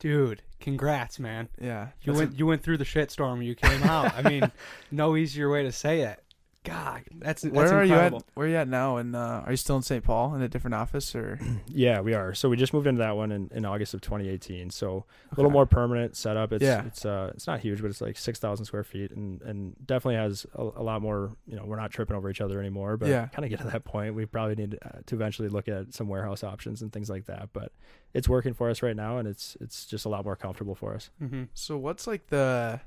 Dude, 0.00 0.42
congrats, 0.60 1.18
man. 1.18 1.48
Yeah. 1.60 1.88
You 2.02 2.12
That's 2.12 2.18
went 2.26 2.38
you 2.38 2.46
went 2.46 2.62
through 2.62 2.76
the 2.76 2.84
shitstorm. 2.84 3.44
You 3.44 3.56
came 3.56 3.82
out. 3.82 4.14
I 4.16 4.22
mean, 4.22 4.52
no 4.92 5.16
easier 5.16 5.50
way 5.50 5.64
to 5.64 5.72
say 5.72 6.02
it. 6.02 6.22
God, 6.64 7.02
that's 7.14 7.44
a- 7.44 7.46
that's 7.50 7.56
where 7.56 7.72
are 7.80 7.84
you 7.84 7.94
at? 7.94 8.12
Where 8.34 8.46
are 8.46 8.50
you 8.50 8.56
at 8.56 8.68
now? 8.68 8.96
And 8.98 9.16
uh, 9.16 9.42
are 9.46 9.50
you 9.52 9.56
still 9.56 9.76
in 9.76 9.82
St. 9.82 10.04
Paul 10.04 10.34
in 10.34 10.42
a 10.42 10.48
different 10.48 10.74
office 10.74 11.14
or? 11.14 11.38
Yeah, 11.68 12.00
we 12.00 12.12
are. 12.14 12.34
So 12.34 12.48
we 12.48 12.56
just 12.56 12.72
moved 12.74 12.86
into 12.86 12.98
that 12.98 13.16
one 13.16 13.30
in, 13.30 13.48
in 13.54 13.64
August 13.64 13.94
of 13.94 14.00
2018. 14.00 14.70
So 14.70 15.04
a 15.30 15.34
little 15.36 15.50
more 15.50 15.64
permanent 15.66 16.16
setup. 16.16 16.52
It's 16.52 16.62
Yeah. 16.64 16.84
it's 16.84 17.04
uh 17.06 17.30
it's 17.34 17.46
not 17.46 17.60
huge, 17.60 17.80
but 17.80 17.88
it's 17.90 18.00
like 18.00 18.18
six 18.18 18.38
thousand 18.38 18.66
square 18.66 18.84
feet, 18.84 19.12
and 19.12 19.40
and 19.42 19.76
definitely 19.86 20.16
has 20.16 20.44
a, 20.54 20.62
a 20.62 20.82
lot 20.82 21.00
more. 21.00 21.36
You 21.46 21.56
know, 21.56 21.64
we're 21.64 21.76
not 21.76 21.90
tripping 21.92 22.16
over 22.16 22.28
each 22.28 22.40
other 22.40 22.58
anymore. 22.60 22.96
But 22.96 23.08
Yeah. 23.08 23.26
kind 23.28 23.44
of 23.44 23.50
get 23.50 23.60
to 23.60 23.66
that 23.68 23.84
point, 23.84 24.14
we 24.14 24.26
probably 24.26 24.56
need 24.56 24.78
uh, 24.84 24.98
to 25.06 25.14
eventually 25.14 25.48
look 25.48 25.68
at 25.68 25.94
some 25.94 26.08
warehouse 26.08 26.42
options 26.42 26.82
and 26.82 26.92
things 26.92 27.08
like 27.08 27.26
that. 27.26 27.50
But 27.52 27.72
it's 28.12 28.28
working 28.28 28.52
for 28.54 28.68
us 28.68 28.82
right 28.82 28.96
now, 28.96 29.18
and 29.18 29.28
it's 29.28 29.56
it's 29.60 29.86
just 29.86 30.04
a 30.04 30.08
lot 30.08 30.24
more 30.24 30.36
comfortable 30.36 30.74
for 30.74 30.94
us. 30.94 31.10
hmm 31.20 31.44
So 31.54 31.78
what's 31.78 32.06
like 32.06 32.26
the 32.28 32.80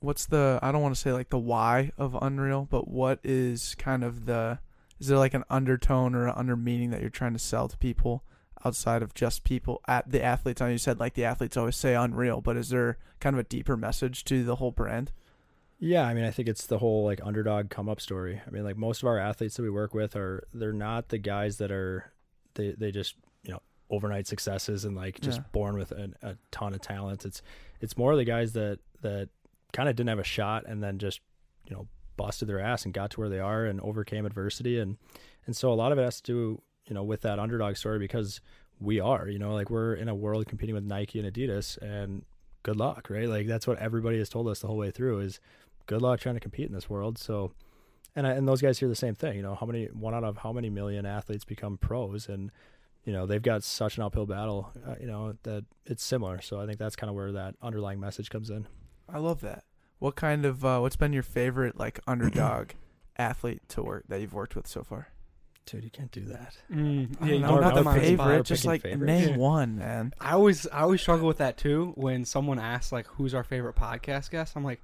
what's 0.00 0.26
the 0.26 0.58
I 0.62 0.72
don't 0.72 0.82
want 0.82 0.94
to 0.94 1.00
say 1.00 1.12
like 1.12 1.30
the 1.30 1.38
why 1.38 1.92
of 1.98 2.16
Unreal, 2.20 2.66
but 2.70 2.88
what 2.88 3.18
is 3.22 3.74
kind 3.76 4.04
of 4.04 4.26
the 4.26 4.58
is 4.98 5.06
there 5.08 5.18
like 5.18 5.34
an 5.34 5.44
undertone 5.48 6.14
or 6.14 6.26
an 6.26 6.34
under 6.36 6.56
meaning 6.56 6.90
that 6.90 7.00
you're 7.00 7.10
trying 7.10 7.32
to 7.32 7.38
sell 7.38 7.68
to 7.68 7.76
people 7.76 8.24
outside 8.64 9.02
of 9.02 9.14
just 9.14 9.44
people 9.44 9.80
at 9.86 10.10
the 10.10 10.22
athletes? 10.22 10.60
I 10.60 10.66
know 10.66 10.72
you 10.72 10.78
said 10.78 10.98
like 11.00 11.14
the 11.14 11.24
athletes 11.24 11.56
always 11.56 11.76
say 11.76 11.94
Unreal, 11.94 12.40
but 12.40 12.56
is 12.56 12.70
there 12.70 12.98
kind 13.20 13.34
of 13.34 13.40
a 13.40 13.44
deeper 13.48 13.76
message 13.76 14.24
to 14.24 14.44
the 14.44 14.56
whole 14.56 14.72
brand? 14.72 15.12
Yeah, 15.80 16.02
I 16.04 16.12
mean, 16.14 16.24
I 16.24 16.32
think 16.32 16.48
it's 16.48 16.66
the 16.66 16.78
whole 16.78 17.04
like 17.04 17.20
underdog 17.22 17.70
come 17.70 17.88
up 17.88 18.00
story. 18.00 18.40
I 18.44 18.50
mean, 18.50 18.64
like 18.64 18.76
most 18.76 19.02
of 19.02 19.08
our 19.08 19.18
athletes 19.18 19.56
that 19.56 19.62
we 19.62 19.70
work 19.70 19.94
with 19.94 20.16
are 20.16 20.46
they're 20.52 20.72
not 20.72 21.10
the 21.10 21.18
guys 21.18 21.58
that 21.58 21.70
are 21.70 22.12
they 22.54 22.72
they 22.72 22.90
just 22.90 23.14
you 23.44 23.52
know 23.52 23.62
overnight 23.88 24.26
successes 24.26 24.84
and 24.84 24.96
like 24.96 25.20
just 25.20 25.38
Yeah. 25.38 25.44
born 25.52 25.78
with 25.78 25.92
an, 25.92 26.14
a 26.22 26.36
ton 26.50 26.74
of 26.74 26.80
talent. 26.80 27.24
It's 27.24 27.42
it's 27.80 27.96
more 27.96 28.16
the 28.16 28.24
guys 28.24 28.54
that 28.54 28.80
that 29.02 29.28
kind 29.72 29.88
of 29.88 29.96
didn't 29.96 30.08
have 30.08 30.18
a 30.18 30.24
shot 30.24 30.64
and 30.66 30.82
then 30.82 30.98
just 30.98 31.20
you 31.66 31.74
know 31.74 31.86
busted 32.16 32.48
their 32.48 32.60
ass 32.60 32.84
and 32.84 32.92
got 32.92 33.10
to 33.10 33.20
where 33.20 33.28
they 33.28 33.38
are 33.38 33.64
and 33.64 33.80
overcame 33.80 34.26
adversity. 34.26 34.78
And 34.78 34.96
and 35.46 35.56
so 35.56 35.72
a 35.72 35.74
lot 35.74 35.92
of 35.92 35.98
it 35.98 36.02
has 36.02 36.20
to 36.22 36.32
do 36.32 36.62
you 36.88 36.94
know 36.94 37.02
with 37.02 37.22
that 37.22 37.38
underdog 37.38 37.76
story 37.76 37.98
because 37.98 38.40
we 38.80 39.00
are 39.00 39.28
you 39.28 39.38
know 39.38 39.54
like 39.54 39.70
we're 39.70 39.94
in 39.94 40.08
a 40.08 40.14
world 40.14 40.46
competing 40.46 40.74
with 40.74 40.84
Nike 40.84 41.18
and 41.18 41.32
Adidas 41.32 41.78
and 41.78 42.24
good 42.62 42.76
luck 42.76 43.08
right? 43.08 43.28
Like 43.28 43.46
that's 43.46 43.66
what 43.66 43.78
everybody 43.78 44.18
has 44.18 44.28
told 44.28 44.48
us 44.48 44.60
the 44.60 44.66
whole 44.66 44.76
way 44.76 44.90
through 44.90 45.20
is 45.20 45.40
good 45.86 46.02
luck 46.02 46.20
trying 46.20 46.34
to 46.34 46.40
compete 46.40 46.66
in 46.66 46.74
this 46.74 46.90
world. 46.90 47.18
So 47.18 47.52
and 48.16 48.26
I, 48.26 48.32
and 48.32 48.48
those 48.48 48.60
guys 48.60 48.78
hear 48.78 48.88
the 48.88 48.96
same 48.96 49.14
thing 49.14 49.36
you 49.36 49.42
know 49.42 49.54
how 49.54 49.66
many 49.66 49.86
one 49.86 50.14
out 50.14 50.24
of 50.24 50.38
how 50.38 50.52
many 50.52 50.70
million 50.70 51.06
athletes 51.06 51.44
become 51.44 51.78
pros 51.78 52.28
and 52.28 52.50
you 53.04 53.12
know 53.12 53.26
they've 53.26 53.42
got 53.42 53.62
such 53.62 53.96
an 53.96 54.02
uphill 54.02 54.26
battle 54.26 54.72
uh, 54.86 54.94
you 55.00 55.06
know 55.06 55.34
that 55.44 55.64
it's 55.86 56.02
similar. 56.02 56.40
So 56.40 56.60
i 56.60 56.66
think 56.66 56.78
that's 56.78 56.96
kind 56.96 57.10
of 57.10 57.16
where 57.16 57.32
that 57.32 57.54
underlying 57.62 58.00
message 58.00 58.30
comes 58.30 58.50
in 58.50 58.66
I 59.12 59.18
love 59.18 59.40
that. 59.42 59.64
What 59.98 60.14
kind 60.16 60.44
of 60.44 60.64
uh, 60.64 60.78
what's 60.80 60.96
been 60.96 61.12
your 61.12 61.22
favorite 61.22 61.76
like 61.78 62.00
underdog 62.06 62.70
athlete 63.18 63.62
to 63.70 63.82
work 63.82 64.04
that 64.08 64.20
you've 64.20 64.34
worked 64.34 64.54
with 64.56 64.66
so 64.66 64.82
far? 64.82 65.08
dude 65.66 65.84
you 65.84 65.90
can't 65.90 66.10
do 66.12 66.22
that 66.24 66.56
Mm, 66.72 67.14
I 67.20 67.26
yeah, 67.26 67.28
don't 67.28 67.28
you 67.28 67.38
know, 67.40 67.48
don't 67.60 67.60
the 67.68 67.74
them 67.74 67.88
on 67.88 67.98
the 67.98 68.14
spot. 68.14 68.26
favorite, 68.26 68.46
just 68.46 68.64
like 68.64 68.80
favorites. 68.80 69.04
name 69.06 69.28
Yeah. 69.30 69.36
one, 69.36 69.76
man. 69.76 70.14
I 70.18 70.32
always 70.32 70.66
I 70.68 70.80
always 70.80 71.02
struggle 71.02 71.26
with 71.28 71.38
that 71.38 71.58
too 71.58 71.92
when 71.96 72.24
someone 72.24 72.58
asks 72.58 72.90
like 72.90 73.06
who's 73.06 73.34
our 73.34 73.44
favorite 73.44 73.76
podcast 73.76 74.30
guest. 74.30 74.54
I'm 74.56 74.64
like 74.64 74.80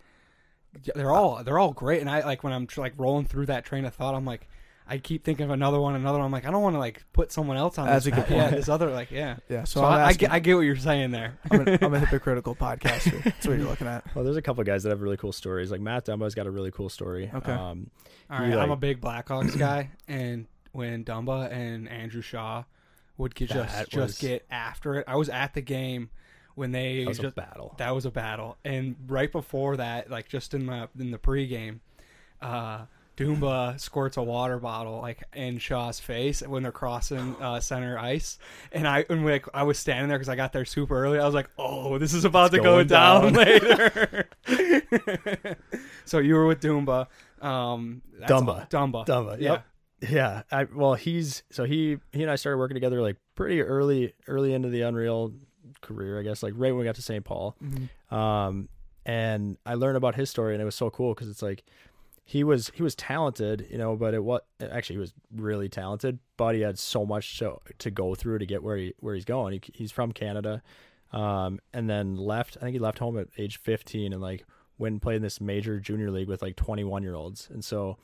they're 0.94 1.10
all 1.12 1.42
they're 1.42 1.58
all 1.58 1.72
great 1.72 2.00
and 2.02 2.10
I 2.10 2.22
like 2.24 2.42
when 2.44 2.52
I'm 2.52 2.66
tr- 2.66 2.80
like 2.82 2.94
rolling 2.98 3.24
through 3.24 3.46
that 3.46 3.64
train 3.64 3.84
of 3.86 3.94
thought 3.94 4.14
I'm 4.14 4.26
like 4.26 4.46
I 4.86 4.98
keep 4.98 5.24
thinking 5.24 5.44
of 5.44 5.50
another 5.50 5.80
one 5.80 5.94
another 5.94 6.18
one 6.18 6.26
I'm 6.26 6.32
like 6.32 6.46
I 6.46 6.50
don't 6.50 6.62
want 6.62 6.74
to 6.76 6.78
like 6.80 7.02
put 7.12 7.32
someone 7.32 7.56
else 7.56 7.78
on 7.78 7.86
That's 7.86 8.04
this 8.04 8.12
a 8.12 8.16
good 8.16 8.26
pa- 8.26 8.34
yeah 8.34 8.42
point. 8.44 8.56
this 8.56 8.68
other 8.68 8.90
like 8.90 9.10
yeah 9.10 9.36
Yeah, 9.48 9.64
so, 9.64 9.80
so, 9.80 9.86
I'm 9.86 10.00
I, 10.00 10.04
I 10.06 10.12
get 10.12 10.30
I 10.32 10.38
get 10.40 10.54
what 10.54 10.60
you're 10.62 10.76
saying 10.76 11.10
there 11.10 11.38
I'm, 11.50 11.66
a, 11.66 11.78
I'm 11.80 11.94
a 11.94 11.98
hypocritical 12.04 12.54
podcaster. 12.54 13.22
That's 13.24 13.46
what 13.46 13.58
you're 13.58 13.66
looking 13.68 13.86
at. 13.86 14.04
well 14.14 14.24
there's 14.24 14.36
a 14.36 14.42
couple 14.42 14.60
of 14.60 14.66
guys 14.66 14.82
that 14.82 14.90
have 14.90 15.00
really 15.00 15.16
cool 15.16 15.32
stories 15.32 15.70
like 15.70 15.80
matt 15.80 16.04
dumba's 16.04 16.34
got 16.34 16.46
a 16.46 16.50
really 16.50 16.70
cool 16.70 16.88
story 16.90 17.30
Okay. 17.34 17.52
um 17.52 17.90
all 18.30 18.40
right 18.40 18.50
You, 18.50 18.58
I'm 18.58 18.70
a 18.70 18.76
big 18.76 19.00
Blackhawks 19.00 19.58
guy 19.58 19.90
and 20.08 20.46
when 20.72 21.04
Dumba 21.04 21.50
and 21.52 21.88
Andrew 21.88 22.20
Shaw 22.22 22.64
would 23.16 23.34
get 23.34 23.48
just 23.50 23.74
That 23.74 23.88
just 23.88 23.96
was- 23.96 24.18
get 24.18 24.44
after 24.50 24.96
it 24.96 25.04
I 25.08 25.16
was 25.16 25.28
at 25.30 25.54
the 25.54 25.60
game 25.62 26.10
when 26.56 26.72
they 26.72 27.00
that 27.04 27.08
was 27.08 27.18
just 27.18 27.32
a 27.32 27.40
battle 27.40 27.74
that 27.78 27.94
was 27.94 28.04
a 28.06 28.10
battle. 28.10 28.56
And 28.64 28.94
right 29.08 29.32
before 29.32 29.76
that, 29.78 30.08
like 30.10 30.28
just 30.28 30.54
in 30.54 30.66
the 30.66 30.88
in 30.98 31.10
the 31.10 31.18
pregame, 31.18 31.80
uh, 32.40 32.82
Doomba 33.16 33.78
squirts 33.78 34.16
a 34.16 34.22
water 34.22 34.58
bottle 34.58 35.00
like 35.00 35.22
in 35.34 35.58
Shaw's 35.58 36.00
face 36.00 36.42
when 36.42 36.62
they're 36.64 36.72
crossing 36.72 37.36
uh, 37.40 37.60
center 37.60 37.98
ice, 37.98 38.38
and 38.72 38.88
I 38.88 39.04
and 39.08 39.24
like 39.24 39.46
I 39.54 39.62
was 39.62 39.78
standing 39.78 40.08
there 40.08 40.18
because 40.18 40.28
I 40.28 40.36
got 40.36 40.52
there 40.52 40.64
super 40.64 40.96
early. 40.96 41.18
I 41.18 41.24
was 41.24 41.34
like, 41.34 41.48
"Oh, 41.58 41.98
this 41.98 42.12
is 42.12 42.24
about 42.24 42.46
It's 42.46 42.56
to 42.56 42.62
go 42.62 42.82
down, 42.82 43.32
down. 43.32 43.44
later." 43.44 44.28
so 46.04 46.18
you 46.18 46.34
were 46.34 46.46
with 46.46 46.60
Doomba, 46.60 47.06
um, 47.40 48.02
Dumba. 48.20 48.68
Dumba, 48.68 49.06
Dumba, 49.06 49.40
yeah. 49.40 49.60
Yeah, 50.10 50.42
I 50.50 50.64
well, 50.64 50.94
he's 50.94 51.44
so 51.50 51.64
he 51.64 51.98
he 52.12 52.22
and 52.22 52.30
I 52.30 52.36
started 52.36 52.58
working 52.58 52.74
together 52.74 53.00
like 53.00 53.16
pretty 53.36 53.62
early 53.62 54.12
early 54.26 54.52
into 54.52 54.68
the 54.68 54.82
Unreal 54.82 55.32
career, 55.80 56.18
I 56.18 56.22
guess, 56.22 56.42
like 56.42 56.52
right 56.56 56.72
when 56.72 56.80
we 56.80 56.84
got 56.84 56.96
to 56.96 57.02
St. 57.02 57.24
Paul. 57.24 57.56
Mm-hmm. 57.62 58.14
Um, 58.14 58.68
and 59.06 59.56
I 59.64 59.74
learned 59.74 59.96
about 59.96 60.14
his 60.14 60.30
story, 60.30 60.54
and 60.54 60.62
it 60.62 60.64
was 60.64 60.74
so 60.74 60.90
cool 60.90 61.14
because 61.14 61.28
it's 61.28 61.42
like 61.42 61.64
he 62.24 62.42
was 62.42 62.70
he 62.74 62.82
was 62.82 62.94
talented, 62.94 63.66
you 63.70 63.76
know, 63.76 63.96
but 63.96 64.14
it 64.14 64.24
was 64.24 64.40
actually 64.60 64.94
he 64.96 65.00
was 65.00 65.12
really 65.34 65.68
talented, 65.68 66.18
but 66.36 66.54
he 66.54 66.62
had 66.62 66.78
so 66.78 67.04
much 67.04 67.38
to 67.38 67.58
to 67.78 67.90
go 67.90 68.14
through 68.14 68.38
to 68.38 68.46
get 68.46 68.62
where 68.62 68.76
he 68.78 68.94
where 69.00 69.14
he's 69.14 69.26
going. 69.26 69.52
He, 69.52 69.60
he's 69.74 69.92
from 69.92 70.12
Canada, 70.12 70.62
um, 71.12 71.60
and 71.74 71.88
then 71.88 72.16
left. 72.16 72.56
I 72.56 72.60
think 72.60 72.72
he 72.72 72.78
left 72.78 72.98
home 72.98 73.18
at 73.18 73.28
age 73.36 73.58
15 73.58 74.12
and 74.12 74.22
like 74.22 74.46
went 74.78 74.94
and 74.94 75.02
played 75.02 75.16
in 75.16 75.22
this 75.22 75.40
major 75.40 75.78
junior 75.78 76.10
league 76.10 76.28
with 76.28 76.40
like 76.40 76.56
21 76.56 77.02
year 77.02 77.14
olds, 77.14 77.48
and 77.52 77.62
so 77.62 77.98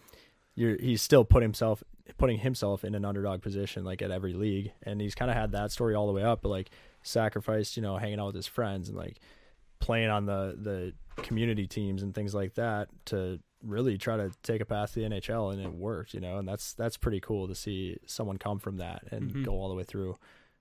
he's 0.55 1.01
still 1.01 1.25
put 1.25 1.43
himself 1.43 1.83
putting 2.19 2.39
himself 2.39 2.85
in 2.85 2.95
an 2.95 3.05
underdog 3.05 3.41
position 3.41 3.85
like 3.85 4.03
at 4.03 4.11
every 4.11 4.35
league, 4.35 4.73
and 4.83 5.01
he's 5.01 5.15
kind 5.15 5.31
of 5.31 5.37
had 5.37 5.53
that 5.53 5.73
story 5.73 5.95
all 5.95 6.07
the 6.07 6.13
way 6.13 6.23
up, 6.23 6.43
but 6.43 6.51
like 6.51 6.71
sacrificed, 7.03 7.75
you 7.75 7.83
know, 7.83 7.97
hanging 7.97 8.21
out 8.21 8.27
with 8.27 8.35
his 8.35 8.47
friends 8.47 8.91
and 8.91 8.99
like 8.99 9.19
playing 9.79 10.11
on 10.11 10.27
the 10.27 10.59
the 10.61 10.93
community 11.23 11.67
teams 11.67 12.03
and 12.03 12.15
things 12.15 12.35
like 12.35 12.55
that 12.55 12.89
to 13.07 13.41
really 13.63 13.99
try 13.99 14.17
to 14.17 14.31
take 14.43 14.61
a 14.61 14.65
path 14.65 14.95
to 14.95 15.01
the 15.01 15.07
NHL 15.07 15.53
and 15.53 15.61
it 15.61 15.73
worked, 15.73 16.15
you 16.15 16.21
know, 16.21 16.39
and 16.39 16.49
that's 16.49 16.73
that's 16.75 16.97
pretty 16.97 17.21
cool 17.21 17.47
to 17.49 17.55
see 17.55 17.97
someone 18.07 18.37
come 18.39 18.59
from 18.59 18.79
that 18.79 19.05
and 19.11 19.33
Mhm. 19.35 19.45
go 19.45 19.53
all 19.53 19.69
the 19.69 19.75
way 19.75 19.85
through. 19.85 20.17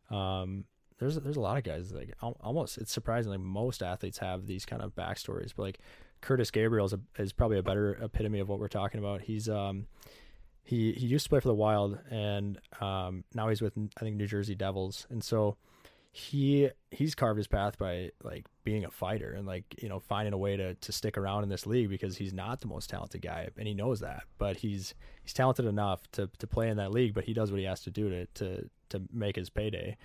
Um, 0.10 0.66
there's 0.98 1.16
there's 1.16 1.38
a 1.38 1.42
lot 1.42 1.58
of 1.58 1.64
guys 1.64 1.94
like 1.94 2.14
almost 2.22 2.78
it's 2.78 2.92
surprising 2.92 3.32
like 3.32 3.40
most 3.40 3.82
athletes 3.82 4.18
have 4.18 4.46
these 4.48 4.66
kind 4.66 4.82
of 4.82 4.96
backstories, 4.96 5.54
but 5.56 5.64
like 5.64 5.80
Kurtis 6.22 6.52
Gabriel 6.52 6.86
is, 6.86 6.94
a, 6.94 7.00
is 7.18 7.32
probably 7.32 7.58
a 7.58 7.64
better 7.64 7.94
epitome 8.04 8.40
of 8.40 8.50
what 8.50 8.60
we're 8.60 8.68
talking 8.68 9.00
about. 9.00 9.22
He's 9.22 9.48
um 9.48 9.88
he 10.64 10.92
he 10.94 11.08
used 11.08 11.24
to 11.26 11.30
play 11.30 11.40
for 11.40 11.48
the 11.48 11.56
Wild 11.56 12.00
and 12.12 12.60
um 12.82 13.24
now 13.34 13.48
he's 13.48 13.62
with 13.62 13.74
I 13.98 14.02
think 14.02 14.18
New 14.18 14.28
Jersey 14.28 14.56
Devils 14.56 15.08
and 15.10 15.24
so 15.24 15.56
he 16.12 16.70
he's 16.90 17.14
carved 17.14 17.38
his 17.38 17.48
path 17.48 17.78
by 17.78 18.10
like 18.24 18.46
being 18.64 18.84
a 18.84 18.90
fighter 18.90 19.32
and 19.32 19.46
like 19.46 19.64
you 19.82 19.88
know 19.88 20.00
finding 20.00 20.34
a 20.34 20.38
way 20.38 20.58
to 20.58 20.74
to 20.76 20.92
stick 20.92 21.18
around 21.18 21.44
in 21.44 21.50
this 21.50 21.68
league 21.68 21.88
because 21.88 22.18
he's 22.18 22.34
not 22.34 22.62
the 22.62 22.68
most 22.68 22.90
talented 22.90 23.22
guy 23.22 23.48
and 23.58 23.68
he 23.68 23.76
knows 23.76 24.00
that 24.00 24.24
but 24.40 24.58
he's 24.58 24.96
he's 25.22 25.34
talented 25.34 25.66
enough 25.66 26.02
to 26.12 26.28
to 26.40 26.48
play 26.48 26.68
in 26.68 26.78
that 26.78 26.92
league 26.92 27.14
but 27.14 27.26
he 27.26 27.34
does 27.34 27.52
what 27.52 27.60
he 27.60 27.66
has 27.66 27.82
to 27.82 27.92
do 27.92 28.10
to 28.10 28.26
to 28.34 28.70
to 28.90 29.02
make 29.14 29.36
his 29.36 29.50
payday. 29.50 29.98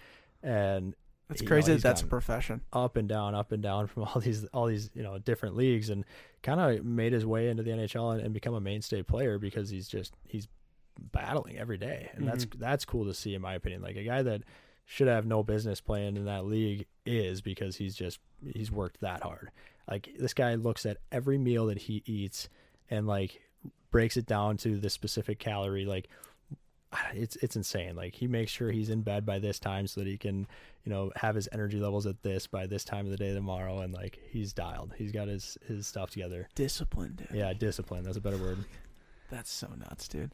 And 0.42 0.94
It's 1.30 1.40
you 1.40 1.46
know, 1.46 1.48
crazy 1.48 1.72
that 1.72 1.82
that's 1.82 2.02
a 2.02 2.06
profession. 2.06 2.60
up 2.72 2.96
and 2.96 3.08
down 3.08 3.34
up 3.34 3.52
and 3.52 3.62
down 3.62 3.86
from 3.86 4.04
all 4.14 4.20
these 4.20 4.44
all 4.46 4.66
these 4.66 4.90
you 4.94 5.02
know 5.02 5.18
different 5.18 5.56
leagues 5.56 5.90
and 5.90 6.04
kind 6.42 6.60
of 6.60 6.84
made 6.84 7.12
his 7.12 7.26
way 7.26 7.48
into 7.48 7.62
the 7.62 7.70
NHL 7.70 8.14
and, 8.14 8.22
and 8.22 8.34
become 8.34 8.54
a 8.54 8.60
mainstay 8.60 9.02
player 9.02 9.38
because 9.38 9.70
he's 9.70 9.88
just 9.88 10.14
he's 10.26 10.48
battling 11.12 11.58
every 11.58 11.78
day. 11.78 12.10
And 12.12 12.20
mm-hmm. 12.20 12.28
that's 12.28 12.46
that's 12.56 12.84
cool 12.84 13.06
to 13.06 13.14
see 13.14 13.34
in 13.34 13.42
my 13.42 13.54
opinion. 13.54 13.82
Like 13.82 13.96
a 13.96 14.04
guy 14.04 14.22
that 14.22 14.42
should 14.86 15.08
have 15.08 15.26
no 15.26 15.42
business 15.42 15.80
playing 15.80 16.16
in 16.16 16.24
that 16.26 16.44
league 16.44 16.86
is 17.06 17.40
because 17.40 17.76
he's 17.76 17.94
just 17.94 18.18
he's 18.52 18.70
worked 18.70 19.00
that 19.00 19.22
hard. 19.22 19.50
Like 19.90 20.10
this 20.18 20.34
guy 20.34 20.54
looks 20.54 20.86
at 20.86 20.98
every 21.12 21.38
meal 21.38 21.66
that 21.66 21.78
he 21.78 22.02
eats 22.06 22.48
and 22.90 23.06
like 23.06 23.40
breaks 23.90 24.16
it 24.16 24.26
down 24.26 24.56
to 24.58 24.76
the 24.76 24.90
specific 24.90 25.38
calorie. 25.38 25.86
Like 25.86 26.08
it's 27.14 27.36
it's 27.36 27.56
insane. 27.56 27.96
Like 27.96 28.14
he 28.14 28.26
makes 28.26 28.52
sure 28.52 28.70
he's 28.70 28.90
in 28.90 29.02
bed 29.02 29.24
by 29.24 29.38
this 29.38 29.58
time 29.58 29.86
so 29.86 30.00
that 30.00 30.08
he 30.08 30.16
can 30.18 30.46
you 30.84 30.92
know 30.92 31.10
have 31.16 31.34
his 31.34 31.48
energy 31.52 31.78
levels 31.78 32.06
at 32.06 32.22
this 32.22 32.46
by 32.46 32.66
this 32.66 32.84
time 32.84 33.06
of 33.06 33.10
the 33.10 33.16
day 33.16 33.32
tomorrow. 33.32 33.80
And 33.80 33.92
like 33.92 34.18
he's 34.30 34.52
dialed. 34.52 34.92
He's 34.96 35.12
got 35.12 35.28
his 35.28 35.56
his 35.66 35.86
stuff 35.86 36.10
together. 36.10 36.48
Disciplined, 36.54 37.16
dude. 37.16 37.28
yeah 37.32 37.52
discipline. 37.52 38.04
That's 38.04 38.18
a 38.18 38.22
better 38.22 38.38
word. 38.38 38.58
That's 39.30 39.50
so 39.50 39.68
nuts, 39.78 40.08
dude. 40.08 40.32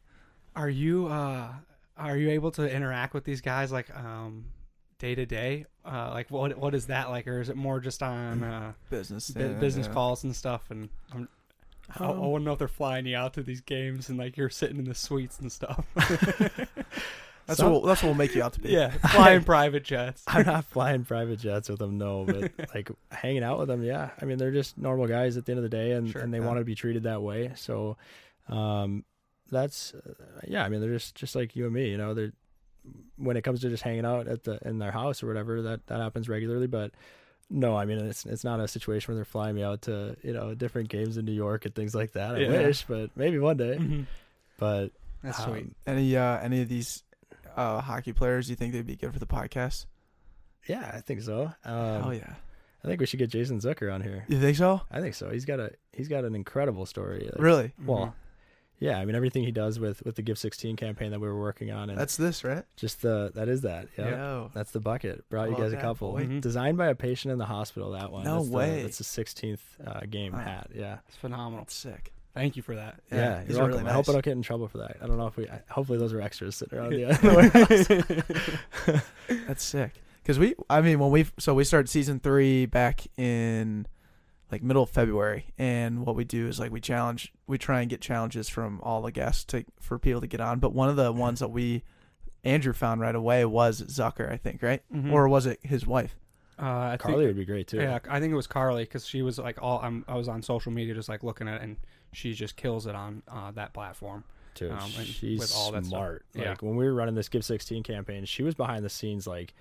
Are 0.56 0.70
you 0.70 1.06
uh 1.06 1.52
are 2.00 2.16
you 2.16 2.30
able 2.30 2.50
to 2.52 2.70
interact 2.70 3.14
with 3.14 3.24
these 3.24 3.40
guys 3.40 3.70
like 3.72 3.94
um 3.96 4.46
day 4.98 5.14
to 5.14 5.26
day? 5.26 5.66
Uh 5.84 6.10
like 6.12 6.30
what 6.30 6.56
what 6.58 6.74
is 6.74 6.86
that 6.86 7.10
like 7.10 7.26
or 7.28 7.40
is 7.40 7.48
it 7.48 7.56
more 7.56 7.80
just 7.80 8.02
on 8.02 8.42
uh 8.42 8.72
Business. 8.90 9.30
bu- 9.30 9.40
yeah, 9.40 9.48
business 9.54 9.86
yeah. 9.86 9.92
calls 9.92 10.24
and 10.24 10.34
stuff 10.34 10.70
and 10.70 10.88
I'm, 11.12 11.28
I, 11.98 12.04
I 12.04 12.08
Um, 12.08 12.18
want 12.18 12.42
to 12.42 12.44
know 12.46 12.52
if 12.52 12.58
they're 12.58 12.68
flying 12.68 13.06
you 13.06 13.16
out 13.16 13.34
to 13.34 13.42
these 13.42 13.60
games 13.60 14.08
and 14.08 14.18
like 14.18 14.36
you're 14.36 14.50
sitting 14.50 14.78
in 14.78 14.84
the 14.84 14.94
suites 14.94 15.38
and 15.40 15.50
stuff. 15.50 15.84
That's 17.46 17.58
Some- 17.58 17.72
what 17.72 17.84
that's 17.86 18.02
what 18.02 18.08
will 18.10 18.14
make 18.14 18.34
you 18.36 18.44
out 18.44 18.52
to 18.52 18.60
be. 18.60 18.68
yeah, 18.68 18.90
flying 18.90 19.42
private 19.54 19.82
jets. 19.82 20.22
i'm 20.28 20.46
not 20.46 20.66
flying 20.66 21.04
private 21.04 21.40
jets 21.40 21.68
with 21.68 21.80
them 21.80 21.98
no 21.98 22.24
but 22.24 22.52
like 22.74 22.90
hanging 23.10 23.42
out 23.42 23.58
with 23.58 23.66
them 23.66 23.82
yeah 23.82 24.10
i 24.20 24.24
mean 24.24 24.38
they're 24.38 24.52
just 24.52 24.78
normal 24.78 25.08
guys 25.08 25.36
at 25.36 25.46
the 25.46 25.52
end 25.52 25.58
of 25.58 25.64
the 25.64 25.68
day 25.68 25.92
and, 25.92 26.08
Sure, 26.10 26.20
and 26.22 26.32
they 26.32 26.38
yeah. 26.38 26.46
want 26.46 26.58
to 26.60 26.64
be 26.64 26.76
treated 26.76 27.02
that 27.04 27.22
way 27.22 27.50
so 27.56 27.96
um 28.48 29.04
that's 29.50 29.94
uh, 29.94 30.12
yeah 30.46 30.64
i 30.64 30.68
mean 30.68 30.80
they're 30.80 30.92
just 30.92 31.14
just 31.14 31.34
like 31.34 31.54
you 31.56 31.64
and 31.64 31.74
me 31.74 31.88
you 31.90 31.96
know 31.98 32.14
they're 32.14 32.32
when 33.16 33.36
it 33.36 33.42
comes 33.42 33.60
to 33.60 33.68
just 33.68 33.82
hanging 33.82 34.06
out 34.06 34.26
at 34.26 34.44
the 34.44 34.58
in 34.66 34.78
their 34.78 34.90
house 34.92 35.22
or 35.22 35.26
whatever 35.26 35.62
that 35.62 35.86
that 35.88 36.00
happens 36.00 36.28
regularly 36.28 36.66
but 36.66 36.92
no 37.50 37.76
i 37.76 37.84
mean 37.84 37.98
it's 37.98 38.24
it's 38.24 38.44
not 38.44 38.58
a 38.60 38.66
situation 38.68 39.12
where 39.12 39.16
they're 39.16 39.24
flying 39.24 39.54
me 39.54 39.62
out 39.62 39.82
to 39.82 40.16
you 40.22 40.32
know 40.32 40.54
different 40.54 40.88
games 40.88 41.16
in 41.16 41.24
new 41.24 41.32
york 41.32 41.64
and 41.66 41.74
things 41.74 41.94
like 41.94 42.12
that 42.12 42.36
i 42.36 42.38
Yeah. 42.38 42.48
wish 42.62 42.84
but 42.88 43.10
maybe 43.16 43.38
one 43.38 43.56
day 43.56 43.76
Mhm. 43.78 44.06
but 44.58 44.90
That's 45.22 45.40
um, 45.40 45.50
sweet. 45.50 45.66
Any 45.86 46.16
uh 46.16 46.38
any 46.38 46.62
of 46.62 46.68
these 46.68 47.02
uh 47.56 47.80
hockey 47.80 48.12
players 48.12 48.48
you 48.48 48.56
think 48.56 48.72
they'd 48.72 48.86
be 48.86 48.96
good 48.96 49.12
for 49.12 49.18
the 49.18 49.26
podcast? 49.26 49.86
yeah 50.68 50.92
i 50.94 51.00
think 51.00 51.22
so 51.22 51.50
um, 51.64 52.02
Hell 52.02 52.14
yeah. 52.14 52.34
i 52.84 52.86
think 52.88 53.00
we 53.00 53.06
should 53.06 53.18
get 53.18 53.30
jason 53.30 53.58
zucker 53.60 53.92
on 53.92 54.00
here 54.02 54.24
You 54.28 54.38
think 54.40 54.56
so? 54.56 54.82
i 54.90 55.00
think 55.00 55.14
so 55.14 55.30
he's 55.30 55.44
got 55.44 55.58
a 55.58 55.72
he's 55.92 56.08
got 56.08 56.24
an 56.24 56.34
incredible 56.34 56.86
story 56.86 57.24
like, 57.32 57.42
Really? 57.42 57.72
well 57.84 58.14
yeah 58.80 58.98
i 58.98 59.04
mean 59.04 59.14
everything 59.14 59.44
he 59.44 59.52
does 59.52 59.78
with 59.78 60.02
with 60.04 60.16
the 60.16 60.22
give 60.22 60.38
16 60.38 60.74
campaign 60.76 61.10
that 61.12 61.20
we 61.20 61.28
were 61.28 61.38
working 61.38 61.70
on 61.70 61.88
and 61.90 61.98
That's 61.98 62.16
this, 62.16 62.42
right? 62.42 62.64
just 62.76 63.02
the 63.02 63.30
that 63.36 63.48
is 63.48 63.60
that 63.60 63.86
yeah 63.96 64.08
Yo. 64.10 64.50
That's 64.54 64.72
the 64.72 64.80
bucket. 64.80 65.28
Brought 65.28 65.44
you 65.50 65.54
Love 65.54 65.60
guys 65.62 65.72
a 65.72 65.76
couple. 65.76 66.12
boy. 66.12 66.24
Mhm. 66.26 66.40
Designed 66.40 66.76
by 66.78 66.86
a 66.88 66.94
patient 66.94 67.30
in 67.32 67.38
the 67.38 67.44
hospital. 67.46 67.92
That 67.92 68.10
one. 68.10 68.24
No 68.24 68.38
that's 68.40 68.48
way. 68.50 68.76
The, 68.78 68.82
that's 68.84 68.98
the 68.98 69.04
16th 69.24 69.60
uh, 69.86 70.00
game 70.10 70.32
Wow. 70.32 70.38
hat. 70.40 70.70
Yeah. 70.74 70.98
It's 71.08 71.16
phenomenal. 71.16 71.60
That's 71.60 71.74
sick. 71.74 72.12
Thank 72.32 72.56
you 72.56 72.62
for 72.62 72.74
that. 72.76 73.00
Yeah, 73.12 73.18
Yeah, 73.18 73.40
these 73.44 73.50
you're 73.56 73.58
welcome. 73.66 73.78
really 73.80 73.90
I 73.90 73.92
hope 73.92 74.08
I 74.08 74.12
don't 74.12 74.24
get 74.24 74.32
in 74.32 74.42
trouble 74.42 74.68
for 74.68 74.78
that. 74.78 74.96
I 75.02 75.06
don't 75.06 75.18
know 75.18 75.26
if 75.26 75.36
we. 75.36 75.48
I, 75.48 75.60
hopefully, 75.68 75.98
those 75.98 76.12
are 76.12 76.20
extras 76.20 76.54
sitting 76.56 76.78
around 76.78 76.92
the 76.92 78.04
warehouse. 79.26 79.40
That's 79.46 79.62
sick. 79.64 79.92
Because 80.22 80.38
we, 80.38 80.54
I 80.68 80.80
mean, 80.80 80.98
when 81.00 81.10
we, 81.10 81.26
so 81.38 81.54
we 81.54 81.64
started 81.64 81.88
season 81.88 82.20
three 82.20 82.66
back 82.66 83.06
in 83.18 83.86
like 84.52 84.62
middle 84.62 84.82
of 84.82 84.90
February, 84.90 85.46
and 85.58 86.04
what 86.04 86.16
we 86.16 86.24
do 86.24 86.46
is 86.48 86.58
like 86.58 86.70
we 86.72 86.80
challenge, 86.80 87.32
we 87.46 87.58
try 87.58 87.80
and 87.80 87.90
get 87.90 88.00
challenges 88.00 88.48
from 88.48 88.80
all 88.82 89.02
the 89.02 89.12
guests 89.12 89.44
to 89.44 89.64
for 89.80 89.98
people 89.98 90.20
to 90.20 90.26
get 90.26 90.40
on. 90.40 90.58
But 90.58 90.72
one 90.72 90.88
of 90.88 90.96
the 90.96 91.12
ones 91.12 91.40
that 91.40 91.50
we, 91.50 91.82
Andrew 92.44 92.72
found 92.72 93.00
right 93.00 93.14
away 93.14 93.44
was 93.44 93.82
Zucker, 93.82 94.30
I 94.30 94.36
think, 94.36 94.62
right? 94.62 94.82
Mhm. 94.94 95.12
Or 95.12 95.28
was 95.28 95.46
it 95.46 95.60
his 95.62 95.86
wife? 95.86 96.16
uh, 96.58 96.90
I 96.92 96.96
Carly 96.98 97.24
think, 97.24 97.28
would 97.28 97.36
be 97.36 97.44
great 97.46 97.66
too. 97.68 97.78
yeah, 97.78 97.98
I 98.08 98.20
think 98.20 98.32
it 98.32 98.36
was 98.36 98.46
Carly 98.46 98.84
because 98.84 99.06
she 99.06 99.22
was 99.22 99.38
like 99.38 99.60
all. 99.62 99.80
I'm, 99.82 100.04
I 100.08 100.14
was 100.16 100.28
on 100.28 100.42
social 100.42 100.72
media 100.72 100.94
just 100.94 101.08
like 101.08 101.22
looking 101.22 101.48
at, 101.48 101.56
it, 101.56 101.62
and 101.62 101.76
she 102.12 102.32
just 102.34 102.56
kills 102.56 102.86
it 102.86 102.94
on 102.94 103.22
uh, 103.28 103.50
that 103.52 103.72
platform. 103.72 104.24
too. 104.54 104.70
Um, 104.70 104.90
She's 105.04 105.38
with 105.38 105.54
all 105.56 105.70
that 105.72 105.84
stuff. 105.84 105.90
smart. 105.98 106.24
Yeah. 106.34 106.50
Like 106.50 106.62
when 106.62 106.76
we 106.76 106.84
were 106.84 106.92
running 106.92 107.14
this 107.14 107.28
Give 107.28 107.44
16 107.44 107.82
campaign, 107.82 108.24
she 108.26 108.42
was 108.42 108.54
behind 108.54 108.84
the 108.84 108.90
scenes, 108.90 109.26
like, 109.26 109.54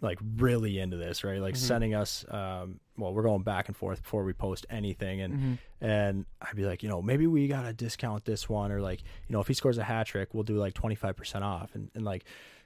like 0.00 0.18
really 0.36 0.78
into 0.78 0.96
this, 0.96 1.24
right? 1.24 1.40
Like 1.40 1.54
Mhm. 1.54 1.58
sending 1.58 1.94
us. 1.94 2.24
Um, 2.28 2.80
well, 2.98 3.12
we're 3.14 3.22
going 3.22 3.42
back 3.42 3.68
and 3.68 3.76
forth 3.76 4.02
before 4.02 4.24
we 4.24 4.32
post 4.32 4.66
anything, 4.70 5.20
and 5.22 5.34
Mm-hmm. 5.34 5.54
and 5.84 6.26
I'd 6.42 6.54
be 6.56 6.64
like, 6.66 6.82
you 6.82 6.88
know, 6.88 7.00
maybe 7.02 7.26
we 7.26 7.48
gotta 7.48 7.72
discount 7.72 8.24
this 8.24 8.48
one, 8.48 8.70
or 8.72 8.80
like, 8.80 9.00
you 9.00 9.32
know, 9.32 9.40
if 9.40 9.48
he 9.48 9.54
scores 9.54 9.78
a 9.78 9.84
hat 9.84 10.06
trick, 10.06 10.34
we'll 10.34 10.42
do 10.44 10.56
like 10.56 10.74
25 10.74 11.16
percent 11.16 11.44
off, 11.44 11.74
and 11.74 11.90
and 11.94 12.04
like. 12.04 12.24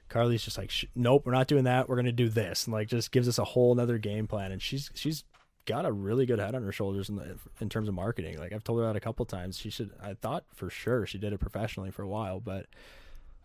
Carly's 0.09 0.43
just 0.43 0.57
like, 0.57 0.73
nope, 0.93 1.25
we're 1.25 1.31
not 1.31 1.47
doing 1.47 1.63
that. 1.63 1.87
We're 1.87 1.95
gonna 1.95 2.11
do 2.11 2.27
this, 2.27 2.65
and 2.65 2.73
like, 2.73 2.89
just 2.89 3.13
gives 3.13 3.29
us 3.29 3.37
a 3.39 3.45
whole 3.45 3.71
another 3.71 3.97
game 3.97 4.27
plan. 4.27 4.51
And 4.51 4.61
she's 4.61 4.91
she's 4.93 5.23
got 5.65 5.85
a 5.85 5.91
really 5.93 6.25
good 6.25 6.37
head 6.37 6.53
on 6.53 6.63
her 6.63 6.71
shoulders 6.73 7.07
in 7.07 7.15
the, 7.15 7.37
in 7.61 7.69
terms 7.69 7.87
of 7.87 7.93
marketing. 7.93 8.37
Like 8.37 8.51
I've 8.51 8.61
told 8.65 8.79
her 8.81 8.85
that 8.87 8.97
a 8.97 8.99
couple 8.99 9.23
times. 9.25 9.57
She 9.57 9.69
should. 9.69 9.91
I 10.03 10.15
thought 10.15 10.43
for 10.53 10.69
sure 10.69 11.05
she 11.05 11.17
did 11.17 11.31
it 11.31 11.37
professionally 11.39 11.91
for 11.91 12.01
a 12.01 12.09
while, 12.09 12.41
but 12.41 12.65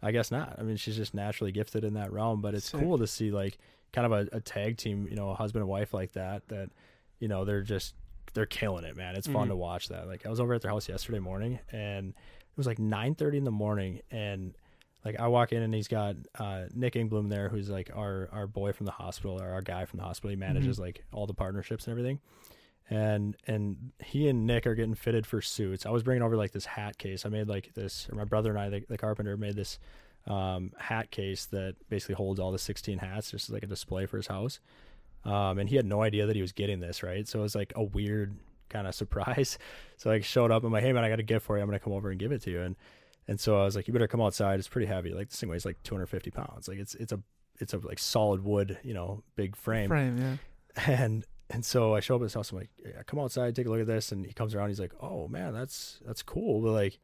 I 0.03 0.13
guess 0.13 0.31
not. 0.31 0.57
I 0.59 0.63
mean, 0.63 0.77
she's 0.77 0.97
just 0.97 1.15
naturally 1.15 1.53
gifted 1.53 1.83
in 1.85 1.95
that 1.95 2.13
realm. 2.13 2.41
But 2.41 2.55
it's 2.55 2.71
Sick. 2.71 2.81
cool 2.81 2.99
to 2.99 3.07
see 3.07 3.31
like 3.31 3.59
kind 3.93 4.07
of 4.07 4.13
a, 4.13 4.37
a 4.37 4.41
tag 4.41 4.77
team, 4.77 5.07
you 5.09 5.17
know, 5.17 5.31
a 5.31 5.35
husband 5.35 5.63
and 5.63 5.69
wife 5.71 5.95
like 5.95 6.13
that. 6.13 6.47
That 6.49 6.71
you 7.19 7.29
know 7.29 7.45
they're 7.45 7.63
just 7.63 7.95
they're 8.35 8.47
killing 8.47 8.85
it, 8.85 8.97
man. 8.97 9.17
It's 9.17 9.27
fun 9.27 9.47
Mhm. 9.47 9.51
to 9.53 9.57
watch 9.57 9.89
that. 9.89 10.07
Like 10.07 10.27
I 10.27 10.29
was 10.29 10.41
over 10.41 10.53
at 10.55 10.61
their 10.63 10.71
house 10.71 10.89
yesterday 10.89 11.19
morning, 11.21 11.59
and 11.73 12.11
it 12.11 12.57
was 12.57 12.67
like 12.67 12.79
nine 12.79 13.15
thirty 13.15 13.39
in 13.39 13.45
the 13.45 13.51
morning, 13.51 14.01
and 14.11 14.55
like 15.05 15.19
I 15.21 15.29
walk 15.29 15.53
in 15.53 15.63
and 15.63 15.73
he's 15.73 15.89
got 15.89 16.17
uh, 16.39 16.65
Nick 16.75 16.95
Ingblom 16.95 17.31
there, 17.31 17.49
who's 17.49 17.71
like 17.71 17.91
our 17.95 18.29
our 18.33 18.47
boy 18.47 18.73
from 18.73 18.87
the 18.87 18.93
hospital 18.93 19.41
or 19.41 19.49
our 19.51 19.63
guy 19.63 19.85
from 19.87 19.99
the 19.99 20.05
hospital. 20.05 20.31
He 20.31 20.37
manages 20.37 20.79
like 20.79 21.05
all 21.13 21.27
the 21.27 21.33
partnerships 21.35 21.87
and 21.87 21.93
everything. 21.93 22.21
And 22.89 23.37
and 23.47 23.93
he 24.05 24.29
and 24.29 24.47
Nick 24.47 24.67
are 24.67 24.75
getting 24.75 24.95
fitted 24.95 25.27
for 25.27 25.43
suits. 25.43 25.87
I 25.87 25.91
was 25.91 26.03
bringing 26.03 26.23
over 26.23 26.37
like 26.37 26.53
this 26.53 26.67
hat 26.67 26.99
case. 26.99 27.27
I 27.27 27.31
made 27.31 27.49
like 27.49 27.75
this, 27.75 28.09
or 28.11 28.17
my 28.17 28.25
brother 28.25 28.51
and 28.51 28.59
I, 28.59 28.69
the, 28.69 28.85
the 28.89 28.99
carpenter, 28.99 29.37
made 29.37 29.57
this 29.57 29.79
um, 30.27 30.73
hat 30.79 31.11
case 31.11 31.47
that 31.47 31.75
basically 31.89 32.15
holds 32.15 32.39
all 32.39 32.53
the 32.53 32.59
16 32.59 32.99
hats, 32.99 33.31
just 33.31 33.51
like 33.51 33.63
a 33.63 33.67
display 33.67 34.07
for 34.07 34.17
his 34.17 34.29
house. 34.29 34.61
Um, 35.25 35.59
and 35.59 35.69
he 35.69 35.75
had 35.75 35.87
no 35.87 36.03
idea 36.03 36.27
that 36.27 36.37
he 36.37 36.43
was 36.43 36.53
getting 36.53 36.79
this, 36.79 37.03
right? 37.03 37.27
So 37.27 37.41
it 37.41 37.43
was 37.43 37.57
like 37.57 37.73
a 37.75 37.83
weird 37.83 38.37
kind 38.69 38.87
of 38.87 38.95
surprise. 38.95 39.59
So 39.99 40.11
I 40.11 40.21
showed 40.21 40.51
up. 40.51 40.63
I'm 40.63 40.71
like, 40.71 40.83
hey 40.83 40.93
man, 40.93 41.05
I 41.05 41.09
got 41.09 41.21
a 41.21 41.23
gift 41.23 41.47
for 41.47 41.57
you. 41.57 41.63
I'm 41.63 41.69
gonna 41.71 41.81
come 41.81 41.95
over 41.95 42.11
and 42.11 42.21
give 42.21 42.31
it 42.31 42.43
to 42.43 42.51
you. 42.51 42.61
And 42.61 42.77
and 43.27 43.41
so 43.41 43.59
I 43.59 43.65
was 43.65 43.75
like, 43.75 43.89
you 43.89 43.95
better 43.95 44.07
come 44.07 44.21
outside. 44.21 44.59
It's 44.59 44.69
pretty 44.69 44.87
heavy. 44.87 45.15
Like 45.15 45.31
this 45.31 45.41
thing 45.41 45.49
weighs 45.49 45.65
like 45.65 45.83
250 45.85 46.31
pounds. 46.33 46.69
Like 46.69 46.77
it's 46.77 46.95
it's 46.97 47.13
a 47.13 47.21
it's 47.59 47.73
a 47.73 47.79
like 47.79 47.99
solid 47.99 48.45
wood, 48.45 48.79
you 48.83 48.93
know, 48.93 49.23
big 49.35 49.57
frame. 49.57 49.89
Frame, 49.89 50.19
yeah. 50.19 50.37
And 50.87 51.25
and 51.51 51.65
so 51.65 51.95
I 51.95 52.01
show 52.01 52.17
up 52.17 52.23
at 52.23 52.25
his 52.25 52.35
house. 52.35 52.51
I'm 52.51 52.59
like, 52.59 52.71
yeah, 52.85 53.03
come 53.07 53.21
outside, 53.21 53.55
take 53.55 53.67
a 53.67 53.71
look 53.71 53.81
at 53.81 53.87
this. 53.87 54.11
And 54.13 54.27
he 54.27 54.33
comes 54.33 54.55
around. 54.55 54.69
He's 54.69 54.81
like, 54.81 54.93
oh 55.01 55.29
man, 55.29 55.53
that's 55.53 56.01
that's 56.05 56.23
cool. 56.23 56.61
But 56.61 56.73
like, 56.73 56.99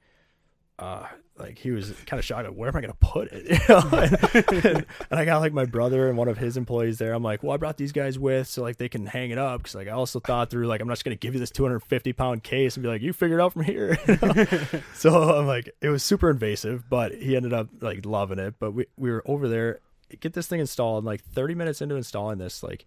uh, 0.81 1.07
like 1.39 1.59
he 1.59 1.71
was 1.71 1.93
kind 2.07 2.19
of 2.19 2.25
shocked. 2.25 2.49
Like, 2.49 2.57
Where 2.57 2.69
am 2.69 2.77
I 2.77 2.81
gonna 2.81 2.95
put 2.95 3.29
it? 3.31 3.47
You 3.69 3.75
know? 3.75 3.89
and, 3.93 4.65
and, 4.65 4.87
and 5.11 5.21
I 5.21 5.25
got 5.25 5.39
like 5.39 5.53
my 5.53 5.65
brother 5.65 6.09
and 6.09 6.19
one 6.19 6.27
of 6.27 6.39
his 6.39 6.57
employees 6.57 6.99
there. 6.99 7.13
I'm 7.13 7.23
like, 7.23 7.45
well, 7.45 7.53
I 7.53 7.57
brought 7.57 7.77
these 7.77 7.93
guys 7.93 8.19
with 8.19 8.49
so 8.49 8.63
like 8.63 8.79
they 8.79 8.89
can 8.89 9.07
hang 9.07 9.31
it 9.31 9.39
up 9.39 9.61
because 9.61 9.77
like 9.77 9.87
I 9.87 9.93
also 9.93 10.19
thought 10.19 10.51
through 10.51 10.67
like 10.67 10.81
I'm 10.81 10.89
not 10.89 10.95
just 10.95 11.05
gonna 11.05 11.15
give 11.15 11.35
you 11.35 11.41
this 11.41 11.53
250 11.53 12.13
pound 12.15 12.43
case 12.43 12.77
and 12.77 12.83
be 12.83 12.89
like, 12.89 13.01
you 13.01 13.13
figure 13.13 13.39
it 13.39 13.43
out 13.43 13.53
from 13.53 13.63
here. 13.63 13.97
you 14.09 14.19
know? 14.21 14.47
so 14.95 15.39
I'm 15.39 15.47
like, 15.47 15.71
it 15.81 15.89
was 15.89 16.03
super 16.03 16.31
invasive, 16.31 16.91
but 16.91 17.15
he 17.15 17.37
ended 17.37 17.53
up 17.53 17.69
like 17.81 18.05
loving 18.05 18.41
it. 18.41 18.55
But 18.59 18.73
we 18.73 18.87
we 18.97 19.13
were 19.13 19.23
over 19.25 19.49
there, 19.49 19.79
get 20.19 20.33
this 20.33 20.49
thing 20.49 20.59
installed. 20.59 21.05
And, 21.05 21.07
like 21.07 21.23
30 21.23 21.55
minutes 21.55 21.81
into 21.81 21.95
installing 21.95 22.39
this, 22.39 22.65
like 22.65 22.87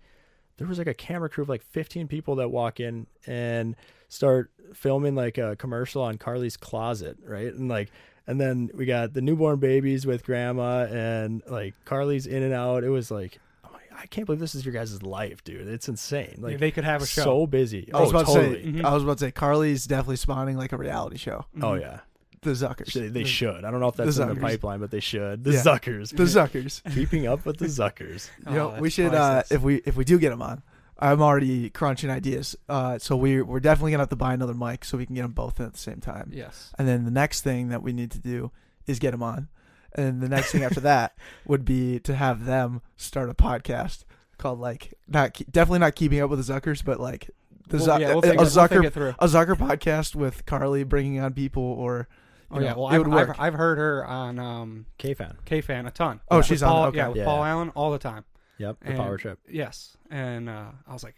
there 0.58 0.68
was 0.68 0.78
like 0.78 0.88
a 0.88 0.94
camera 0.94 1.30
crew 1.30 1.42
of 1.44 1.50
like 1.50 1.62
15 1.64 2.08
people 2.08 2.36
that 2.38 2.50
walk 2.50 2.80
in 2.80 3.08
and 3.28 3.76
start 4.08 4.52
filming 4.74 5.16
like 5.16 5.38
a 5.38 5.56
commercial 5.56 6.02
on 6.02 6.18
Carly's 6.18 6.58
closet, 6.58 7.18
right? 7.26 7.54
And 7.54 7.68
like, 7.70 7.92
and 8.28 8.40
then 8.40 8.70
we 8.74 8.86
got 8.86 9.14
the 9.14 9.22
newborn 9.22 9.60
babies 9.60 10.06
with 10.06 10.24
grandma 10.26 10.86
and 10.86 11.44
like 11.48 11.74
Carly's 11.86 12.26
in 12.26 12.42
and 12.44 12.54
out. 12.54 12.84
It 12.84 12.90
was 12.90 13.12
like, 13.12 13.40
I'm 13.64 13.72
like, 13.74 13.90
I 13.96 14.06
can't 14.08 14.26
believe 14.26 14.40
this 14.40 14.56
is 14.56 14.66
your 14.66 14.74
guys' 14.74 15.04
life, 15.04 15.44
dude. 15.44 15.68
It's 15.68 15.88
insane. 15.90 16.38
Like, 16.40 16.60
they 16.60 16.72
could 16.72 16.86
have 16.86 17.02
a 17.02 17.06
show. 17.06 17.24
so 17.24 17.48
busy. 17.48 17.90
I 17.94 18.00
was 18.00 18.08
oh, 18.08 18.10
about 18.12 18.26
totally. 18.28 18.56
to 18.58 18.64
say, 18.64 18.72
Mhm. 18.80 18.86
I 18.86 18.94
was 18.94 19.04
about 19.04 19.18
to 19.20 19.26
say, 19.26 19.32
Carly's 19.32 19.86
definitely 19.86 20.16
spawning 20.16 20.58
like 20.58 20.72
a 20.72 20.78
reality 20.78 21.18
show. 21.18 21.46
Oh 21.62 21.74
yeah, 21.74 22.00
The 22.46 22.52
Zuckers. 22.68 22.94
they, 22.94 23.08
they 23.10 23.24
should. 23.26 23.66
I 23.66 23.72
don't 23.72 23.80
know 23.82 23.90
if 23.90 23.96
that's 23.96 24.16
The 24.16 24.24
in 24.24 24.30
the 24.30 24.36
Zuckers. 24.36 24.42
pipeline, 24.42 24.80
but 24.80 24.92
they 24.92 25.00
should. 25.02 25.44
The 25.44 25.52
Yeah. 25.54 25.62
Zuckers, 25.62 26.16
The 26.16 26.24
Zuckers. 26.24 26.82
keeping 26.96 27.28
up 27.28 27.46
with 27.46 27.58
the 27.58 27.66
Zuckers. 27.66 28.30
Oh, 28.48 28.52
you 28.52 28.58
know, 28.58 28.78
we 28.80 28.90
should 28.90 29.14
uh, 29.14 29.44
if 29.52 29.62
we 29.62 29.76
if 29.86 29.96
we 29.96 30.06
do 30.06 30.18
get 30.20 30.30
them 30.30 30.42
on. 30.42 30.64
I'm 30.98 31.22
already 31.22 31.70
crunching 31.70 32.10
ideas. 32.10 32.56
Uh, 32.70 32.98
so 33.00 33.18
we 33.18 33.42
we're 33.42 33.60
definitely 33.60 33.92
gonna 33.92 34.04
have 34.04 34.10
to 34.10 34.16
buy 34.16 34.34
another 34.34 34.54
mic 34.54 34.86
so 34.86 34.98
we 34.98 35.06
can 35.06 35.14
get 35.16 35.24
them 35.24 35.34
both 35.34 35.60
in 35.60 35.66
at 35.66 35.74
the 35.74 35.78
same 35.80 36.00
time. 36.00 36.32
yes. 36.34 36.72
And 36.80 36.88
then 36.88 37.04
the 37.04 37.12
next 37.12 37.42
thing 37.42 37.68
that 37.70 37.84
we 37.84 37.92
need 37.92 38.12
to 38.12 38.20
do 38.20 38.52
is 38.88 39.00
get 39.00 39.12
them 39.12 39.22
on. 39.22 39.50
And 39.94 40.22
the 40.22 40.30
next 40.30 40.52
thing 40.54 40.64
after 40.64 40.80
that 40.82 41.18
would 41.46 41.66
be 41.66 42.00
to 42.02 42.16
have 42.16 42.46
them 42.46 42.82
start 42.96 43.30
a 43.30 43.34
podcast 43.34 44.06
called 44.38 44.60
like 44.60 44.94
not 45.08 45.34
ke- 45.34 45.46
definitely 45.52 45.80
not 45.80 45.96
keeping 45.96 46.22
up 46.22 46.30
with 46.30 46.46
the 46.46 46.54
Zuckers, 46.54 46.84
but 46.84 47.00
like 47.00 47.30
the 47.68 47.78
Well, 47.78 47.88
Zuck 47.88 48.00
yeah, 48.00 48.14
we'll 48.14 48.24
a, 48.24 48.28
a 48.28 48.32
it- 48.32 48.38
we'll 48.38 48.46
Zucker 48.48 49.16
a 49.20 49.28
Zucker 49.28 49.56
podcast 49.58 50.16
with 50.16 50.46
Carly 50.46 50.84
bringing 50.86 51.20
on 51.20 51.34
people 51.34 51.64
or 51.64 52.08
Oh 52.52 52.60
you 52.60 52.66
yeah, 52.66 52.74
know, 52.74 52.80
well 52.80 52.90
it 52.90 52.94
I've, 52.94 53.00
would 53.00 53.08
work. 53.08 53.30
I've, 53.32 53.40
I've 53.40 53.54
heard 53.56 53.78
her 53.78 54.06
on 54.06 54.40
um, 54.40 54.86
KFAN. 55.00 55.36
K 55.46 55.62
Fan 55.62 55.86
a 55.88 55.92
ton. 55.92 56.20
Oh, 56.30 56.38
With 56.38 56.46
she's 56.46 56.62
on, 56.64 56.70
Paul, 56.72 56.86
okay. 56.88 56.98
Yeah, 56.98 57.08
with 57.10 57.18
Yeah. 57.18 57.26
Paul 57.26 57.44
Allen 57.44 57.70
all 57.76 57.92
the 57.92 57.98
time. 58.00 58.24
Yep, 58.58 58.78
the 58.82 58.88
And- 58.90 58.98
power 58.98 59.18
trip. 59.18 59.40
Yes, 59.50 59.98
and 60.10 60.50
uh, 60.50 60.72
I 60.88 60.94
was 60.94 61.04
like, 61.04 61.16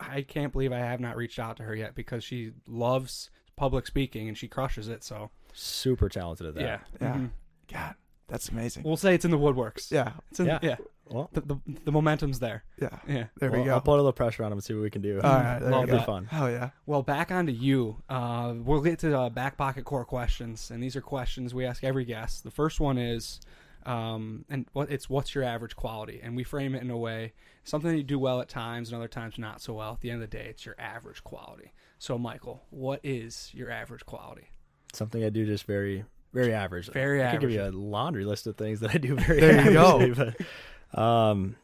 I 0.00 0.22
can't 0.22 0.52
believe 0.52 0.72
I 0.72 0.78
have 0.78 1.00
not 1.00 1.16
reached 1.16 1.38
out 1.38 1.56
to 1.58 1.62
her 1.62 1.74
yet 1.74 1.94
because 1.94 2.24
she 2.24 2.52
loves 2.66 3.30
public 3.56 3.86
speaking 3.86 4.28
and 4.28 4.36
she 4.36 4.48
crushes 4.48 4.88
it. 4.88 5.04
So 5.04 5.30
Super 5.52 6.08
talented 6.08 6.46
at 6.48 6.54
that. 6.56 6.60
yeah, 6.62 6.78
Yeah. 7.00 7.14
Mhm. 7.14 7.30
God, 7.72 7.94
that's 8.28 8.48
amazing. 8.48 8.82
we'll 8.82 8.96
say 8.96 9.14
it's 9.14 9.24
in 9.24 9.30
the 9.30 9.38
woodworks. 9.38 9.90
Yeah, 9.92 10.12
it's 10.30 10.40
in, 10.40 10.46
Yeah. 10.46 10.58
yeah. 10.62 10.76
Well, 11.10 11.28
The, 11.32 11.40
the 11.42 11.56
the 11.84 11.92
momentum's 11.92 12.38
there. 12.40 12.64
yeah. 12.80 12.98
Yeah. 13.06 13.24
There 13.38 13.50
well, 13.50 13.60
we 13.60 13.66
go. 13.66 13.74
I'll 13.74 13.80
put 13.80 13.94
a 13.94 13.96
little 13.96 14.12
pressure 14.12 14.42
on 14.44 14.50
them 14.50 14.58
and 14.58 14.64
see 14.64 14.74
what 14.74 14.82
we 14.82 14.90
can 14.90 15.02
do. 15.02 15.20
All 15.22 15.30
right, 15.32 15.58
there 15.58 15.70
Love 15.70 15.84
we 15.84 15.88
It'll 15.90 15.96
go. 15.98 16.02
be 16.02 16.06
fun. 16.06 16.24
Hell 16.26 16.50
yeah. 16.50 16.70
Well, 16.86 17.02
back 17.02 17.30
onto 17.30 17.52
you. 17.52 18.02
Uh, 18.08 18.54
we'll 18.56 18.80
get 18.80 18.98
to 19.00 19.18
uh, 19.18 19.28
back 19.30 19.56
pocket 19.58 19.84
core 19.84 20.04
questions, 20.04 20.70
and 20.70 20.82
these 20.82 20.96
are 20.96 21.00
questions 21.02 21.52
we 21.54 21.66
ask 21.66 21.84
every 21.84 22.04
guest. 22.06 22.42
The 22.44 22.50
first 22.50 22.80
one 22.80 22.96
is, 22.98 23.40
um, 23.84 24.44
and 24.48 24.66
what 24.72 24.90
it's 24.90 25.10
what's 25.10 25.34
your 25.34 25.44
average 25.44 25.76
quality, 25.76 26.20
and 26.22 26.34
we 26.36 26.42
frame 26.44 26.74
it 26.74 26.82
in 26.82 26.90
a 26.90 26.96
way 26.96 27.32
something 27.64 27.94
you 27.96 28.02
do 28.02 28.18
well 28.18 28.40
at 28.40 28.48
times 28.48 28.88
and 28.90 28.96
other 28.96 29.08
times 29.08 29.38
not 29.38 29.60
so 29.60 29.74
well. 29.74 29.92
At 29.92 30.00
the 30.00 30.10
end 30.10 30.22
of 30.22 30.30
the 30.30 30.36
day, 30.36 30.46
it's 30.48 30.64
your 30.64 30.74
average 30.78 31.22
quality. 31.24 31.72
So, 31.98 32.16
Michael, 32.18 32.62
what 32.70 33.00
is 33.02 33.50
your 33.54 33.70
average 33.70 34.04
quality? 34.06 34.48
Something 34.92 35.24
I 35.24 35.28
do 35.30 35.44
just 35.46 35.64
very, 35.64 36.04
very 36.32 36.52
average. 36.52 36.90
Very 36.90 37.24
I 37.24 37.30
could 37.32 37.40
give 37.40 37.50
you 37.50 37.62
a 37.62 37.70
laundry 37.70 38.24
list 38.24 38.46
of 38.46 38.56
things 38.56 38.80
that 38.80 38.90
I 38.94 38.98
do 38.98 39.16
very 39.16 39.40
There 39.40 39.64
you 39.64 39.72
go. 39.72 39.98
averagely, 39.98 40.16
But, 40.38 40.46
um, 40.94 41.56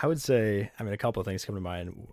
I 0.00 0.06
would 0.06 0.20
say, 0.20 0.70
I 0.78 0.82
mean, 0.82 0.92
a 0.92 0.98
couple 0.98 1.20
of 1.20 1.26
things 1.26 1.44
come 1.44 1.54
to 1.54 1.60
mind. 1.60 2.08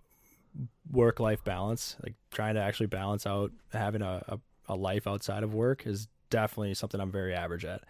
Work 0.92 1.20
life 1.20 1.44
balance, 1.44 1.96
like 2.04 2.16
trying 2.32 2.56
to 2.56 2.62
actually 2.62 2.88
balance 2.88 3.26
out 3.26 3.52
having 3.72 4.02
a, 4.02 4.24
a, 4.28 4.40
a 4.68 4.76
life 4.76 5.08
outside 5.08 5.44
of 5.44 5.54
work 5.54 5.86
is 5.86 6.08
definitely 6.30 6.74
something 6.74 7.00
I'm 7.00 7.12
very 7.12 7.34
average 7.34 7.66
at. 7.66 7.84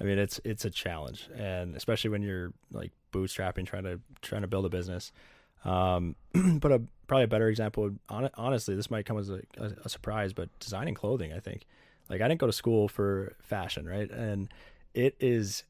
I 0.00 0.04
mean, 0.04 0.18
it's 0.18 0.40
it's 0.44 0.64
a 0.64 0.70
challenge, 0.70 1.28
and 1.36 1.76
especially 1.76 2.10
when 2.10 2.22
you're 2.22 2.52
like 2.72 2.92
bootstrapping, 3.12 3.66
trying 3.66 3.84
to 3.84 4.00
trying 4.22 4.42
to 4.42 4.48
build 4.48 4.64
a 4.64 4.68
business. 4.68 5.12
Um, 5.64 6.16
but 6.60 6.72
a 6.72 6.82
probably 7.06 7.24
a 7.24 7.28
better 7.28 7.48
example 7.48 7.90
honestly, 8.08 8.74
this 8.74 8.90
might 8.90 9.06
come 9.06 9.18
as 9.18 9.30
a, 9.30 9.40
a, 9.58 9.72
a 9.84 9.88
surprise, 9.88 10.32
but 10.32 10.48
designing 10.58 10.94
clothing, 10.94 11.32
I 11.32 11.40
think. 11.40 11.66
Like 12.08 12.20
I 12.20 12.28
didn't 12.28 12.40
go 12.40 12.46
to 12.46 12.52
school 12.52 12.88
for 12.88 13.34
fashion, 13.40 13.86
right? 13.86 14.10
And 14.10 14.48
it 14.94 15.16
is 15.20 15.64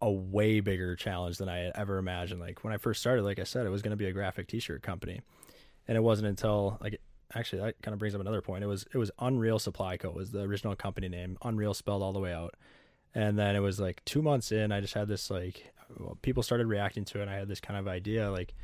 a 0.00 0.10
way 0.10 0.60
bigger 0.60 0.96
challenge 0.96 1.38
than 1.38 1.48
I 1.48 1.58
had 1.58 1.72
ever 1.74 1.98
imagined. 1.98 2.40
Like 2.40 2.64
when 2.64 2.72
I 2.72 2.78
first 2.78 3.00
started, 3.00 3.22
like 3.22 3.38
I 3.38 3.44
said, 3.44 3.66
it 3.66 3.70
was 3.70 3.82
going 3.82 3.90
to 3.90 3.96
be 3.96 4.06
a 4.06 4.12
graphic 4.12 4.48
T-shirt 4.48 4.82
company, 4.82 5.20
and 5.86 5.96
it 5.96 6.00
wasn't 6.00 6.28
until 6.28 6.78
like 6.80 7.00
actually 7.34 7.60
that 7.60 7.80
kind 7.82 7.92
of 7.92 7.98
brings 7.98 8.14
up 8.14 8.20
another 8.20 8.40
point. 8.40 8.64
It 8.64 8.68
was 8.68 8.86
it 8.92 8.98
was 8.98 9.10
Unreal 9.18 9.58
Supply 9.58 9.96
Co. 9.96 10.10
was 10.10 10.30
the 10.30 10.40
original 10.40 10.74
company 10.74 11.08
name. 11.08 11.36
Unreal 11.42 11.74
spelled 11.74 12.02
all 12.02 12.12
the 12.12 12.20
way 12.20 12.32
out, 12.32 12.54
and 13.14 13.38
then 13.38 13.56
it 13.56 13.60
was 13.60 13.78
like 13.78 14.04
two 14.04 14.22
months 14.22 14.52
in, 14.52 14.72
I 14.72 14.80
just 14.80 14.94
had 14.94 15.08
this 15.08 15.30
like 15.30 15.72
well, 15.98 16.18
people 16.22 16.42
started 16.42 16.66
reacting 16.66 17.04
to 17.06 17.18
it. 17.18 17.22
and 17.22 17.30
I 17.30 17.36
had 17.36 17.48
this 17.48 17.60
kind 17.60 17.78
of 17.78 17.88
idea 17.88 18.30
like 18.30 18.54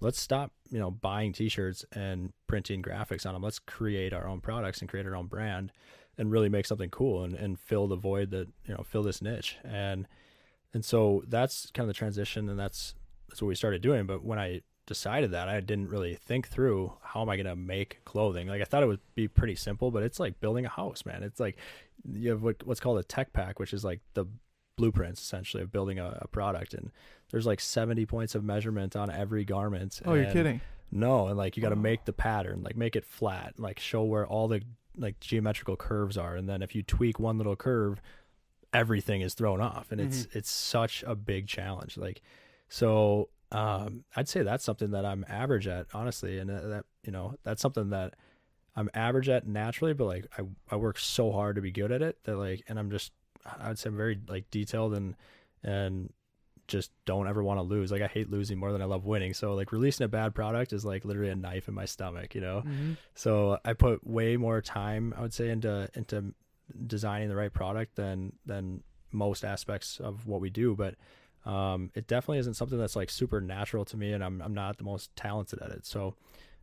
let's 0.00 0.20
stop 0.20 0.52
you 0.70 0.78
know 0.78 0.90
buying 0.90 1.32
T-shirts 1.32 1.84
and 1.92 2.32
printing 2.46 2.82
graphics 2.82 3.26
on 3.26 3.34
them. 3.34 3.42
Let's 3.42 3.58
create 3.58 4.12
our 4.12 4.26
own 4.26 4.40
products 4.40 4.80
and 4.80 4.88
create 4.88 5.06
our 5.06 5.16
own 5.16 5.26
brand. 5.26 5.72
and 6.16 6.30
really 6.30 6.48
make 6.48 6.64
something 6.64 6.90
cool 6.90 7.24
and, 7.24 7.34
and 7.34 7.58
fill 7.58 7.88
the 7.88 7.96
void 7.96 8.30
that 8.30 8.48
you 8.66 8.74
know 8.74 8.84
fill 8.84 9.02
this 9.02 9.20
niche 9.20 9.56
and 9.64 10.06
and 10.74 10.84
so 10.84 11.22
that's 11.28 11.70
kind 11.72 11.84
of 11.84 11.88
the 11.88 11.98
transition 11.98 12.48
and 12.48 12.58
that's 12.58 12.94
that's 13.28 13.40
what 13.40 13.48
we 13.48 13.54
started 13.54 13.80
doing. 13.80 14.06
But 14.06 14.24
when 14.24 14.38
i 14.38 14.60
decided 14.86 15.30
that 15.30 15.48
i 15.48 15.58
didn't 15.60 15.88
really 15.88 16.14
think 16.14 16.46
through 16.46 16.92
how 17.00 17.22
am 17.22 17.30
i 17.30 17.36
going 17.36 17.46
to 17.46 17.56
make 17.56 18.04
clothing. 18.04 18.48
Like 18.48 18.60
i 18.60 18.64
thought 18.64 18.82
it 18.82 18.86
would 18.86 19.00
be 19.14 19.28
pretty 19.28 19.54
simple 19.54 19.90
but 19.90 20.02
it's 20.02 20.20
like 20.20 20.40
building 20.40 20.66
a 20.66 20.68
house 20.68 21.06
man. 21.06 21.22
It's 21.22 21.40
like 21.40 21.56
you 22.12 22.30
have 22.30 22.42
what, 22.42 22.66
what's 22.66 22.80
called 22.80 22.98
a 22.98 23.02
tech 23.02 23.32
pack 23.32 23.58
which 23.58 23.72
is 23.72 23.82
like 23.84 24.00
the 24.12 24.26
blueprints 24.76 25.20
essentially 25.20 25.62
of 25.62 25.72
building 25.72 25.98
a, 25.98 26.18
a 26.20 26.28
product. 26.28 26.74
And 26.74 26.90
there's 27.30 27.46
like 27.46 27.60
70 27.60 28.06
points 28.06 28.34
of 28.34 28.44
measurement 28.44 28.96
on 28.96 29.10
every 29.10 29.44
garment. 29.44 30.00
Oh, 30.04 30.14
you're 30.14 30.30
kidding. 30.30 30.60
no, 30.90 31.28
and 31.28 31.36
like 31.36 31.56
you 31.56 31.62
got 31.62 31.70
to 31.70 31.76
make 31.76 32.04
the 32.04 32.12
pattern, 32.12 32.62
like 32.62 32.76
make 32.76 32.96
it 32.96 33.04
flat, 33.04 33.54
like 33.58 33.78
show 33.78 34.02
where 34.02 34.26
all 34.26 34.48
the 34.48 34.62
like 34.96 35.18
geometrical 35.20 35.76
curves 35.76 36.16
are, 36.16 36.36
and 36.36 36.48
then 36.48 36.62
if 36.62 36.74
you 36.74 36.82
tweak 36.82 37.18
one 37.18 37.38
little 37.38 37.56
curve, 37.56 38.00
everything 38.74 39.22
is 39.22 39.32
thrown 39.34 39.60
off, 39.60 39.90
and 39.90 40.00
it's 40.00 40.26
it's 40.32 40.50
such 40.50 41.04
a 41.06 41.14
big 41.14 41.46
challenge. 41.46 41.96
Like, 41.96 42.20
so 42.68 43.28
um, 43.52 44.04
I'd 44.16 44.28
say 44.28 44.42
that's 44.42 44.64
something 44.64 44.90
that 44.90 45.06
I'm 45.06 45.24
average 45.28 45.68
at, 45.68 45.86
honestly, 45.94 46.38
and 46.38 46.50
that, 46.50 46.68
that 46.68 46.84
you 47.04 47.12
know 47.12 47.36
that's 47.44 47.62
something 47.62 47.90
that 47.90 48.14
I'm 48.76 48.90
average 48.92 49.28
at 49.28 49.46
naturally, 49.46 49.94
but 49.94 50.06
like 50.06 50.26
I 50.36 50.42
I 50.70 50.76
work 50.76 50.98
so 50.98 51.32
hard 51.32 51.56
to 51.56 51.62
be 51.62 51.70
good 51.70 51.92
at 51.92 52.02
it 52.02 52.18
that 52.24 52.36
like, 52.36 52.64
and 52.68 52.78
I'm 52.78 52.90
just 52.90 53.12
I 53.46 53.68
would 53.68 53.78
say 53.78 53.88
I'm 53.88 53.96
very 53.96 54.20
like 54.28 54.50
detailed 54.50 54.94
and 54.94 55.14
and 55.62 56.12
just 56.66 56.90
don't 57.04 57.28
ever 57.28 57.42
want 57.42 57.58
to 57.58 57.62
lose. 57.62 57.92
Like 57.92 58.02
I 58.02 58.06
hate 58.06 58.30
losing 58.30 58.58
more 58.58 58.72
than 58.72 58.82
I 58.82 58.86
love 58.86 59.04
winning. 59.04 59.34
So 59.34 59.54
like 59.54 59.70
releasing 59.70 60.04
a 60.04 60.08
bad 60.08 60.34
product 60.34 60.72
is 60.72 60.84
like 60.84 61.04
literally 61.04 61.30
a 61.30 61.36
knife 61.36 61.68
in 61.68 61.74
my 61.74 61.84
stomach, 61.84 62.34
you 62.34 62.40
know. 62.40 62.62
Mm-hmm. 62.66 62.92
So 63.14 63.58
I 63.64 63.74
put 63.74 64.06
way 64.06 64.36
more 64.36 64.60
time, 64.60 65.14
I 65.16 65.20
would 65.20 65.34
say, 65.34 65.50
into 65.50 65.88
into 65.94 66.34
designing 66.86 67.28
the 67.28 67.36
right 67.36 67.52
product 67.52 67.96
than 67.96 68.32
than 68.46 68.82
most 69.12 69.44
aspects 69.44 70.00
of 70.00 70.26
what 70.26 70.40
we 70.40 70.50
do. 70.50 70.74
But 70.74 70.96
um, 71.46 71.90
it 71.94 72.06
definitely 72.06 72.38
isn't 72.38 72.54
something 72.54 72.78
that's 72.78 72.96
like 72.96 73.10
super 73.10 73.40
natural 73.40 73.84
to 73.86 73.96
me, 73.96 74.12
and 74.12 74.24
I'm 74.24 74.40
I'm 74.40 74.54
not 74.54 74.78
the 74.78 74.84
most 74.84 75.14
talented 75.16 75.60
at 75.62 75.70
it. 75.70 75.86
So 75.86 76.14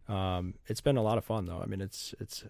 um, 0.07 0.55
it's 0.67 0.81
been 0.81 0.97
a 0.97 1.03
lot 1.03 1.17
of 1.17 1.25
fun 1.25 1.45
though. 1.45 1.61
I 1.61 1.65
mean, 1.65 1.81
it's 1.81 2.13
it's 2.19 2.43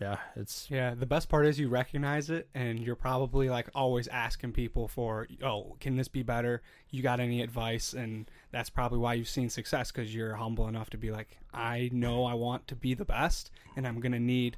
yeah, 0.00 0.16
it's 0.34 0.66
Yeah, 0.70 0.94
the 0.94 1.04
best 1.04 1.28
part 1.28 1.46
is 1.46 1.60
you 1.60 1.68
recognize 1.68 2.30
it, 2.30 2.48
and 2.54 2.80
you're 2.80 2.96
probably 2.96 3.50
like 3.50 3.68
always 3.74 4.08
asking 4.08 4.52
people 4.52 4.88
for, 4.88 5.28
oh, 5.42 5.76
can 5.78 5.96
this 5.96 6.08
be 6.08 6.22
better? 6.22 6.62
You 6.88 7.02
got 7.02 7.20
any 7.20 7.42
advice? 7.42 7.92
And 7.92 8.30
that's 8.50 8.70
probably 8.70 8.98
why 8.98 9.14
you've 9.14 9.28
seen 9.28 9.50
success 9.50 9.92
because 9.92 10.14
you're 10.14 10.36
humble 10.36 10.68
enough 10.68 10.88
to 10.90 10.96
be 10.96 11.10
like, 11.10 11.36
I 11.52 11.90
know 11.92 12.24
I 12.24 12.32
want 12.32 12.66
to 12.68 12.74
be 12.74 12.94
the 12.94 13.04
best, 13.04 13.50
and 13.76 13.86
I'm 13.86 14.00
gonna 14.00 14.18
need 14.18 14.56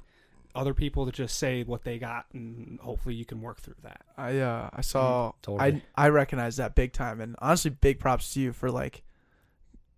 other 0.55 0.73
people 0.73 1.05
to 1.05 1.11
just 1.11 1.37
say 1.37 1.63
what 1.63 1.83
they 1.83 1.97
got, 1.97 2.25
and 2.33 2.79
hopefully 2.79 3.15
you 3.15 3.25
can 3.25 3.41
work 3.41 3.59
through 3.61 3.75
that. 3.83 4.01
I 4.17 4.39
uh 4.39 4.69
I 4.73 4.81
saw 4.81 5.31
totally. 5.41 5.81
I 5.95 6.05
I 6.05 6.09
recognize 6.09 6.57
that 6.57 6.75
big 6.75 6.93
time 6.93 7.19
and 7.21 7.35
honestly 7.39 7.71
big 7.71 7.99
props 7.99 8.33
to 8.33 8.39
you 8.39 8.53
for 8.53 8.69
like 8.71 9.03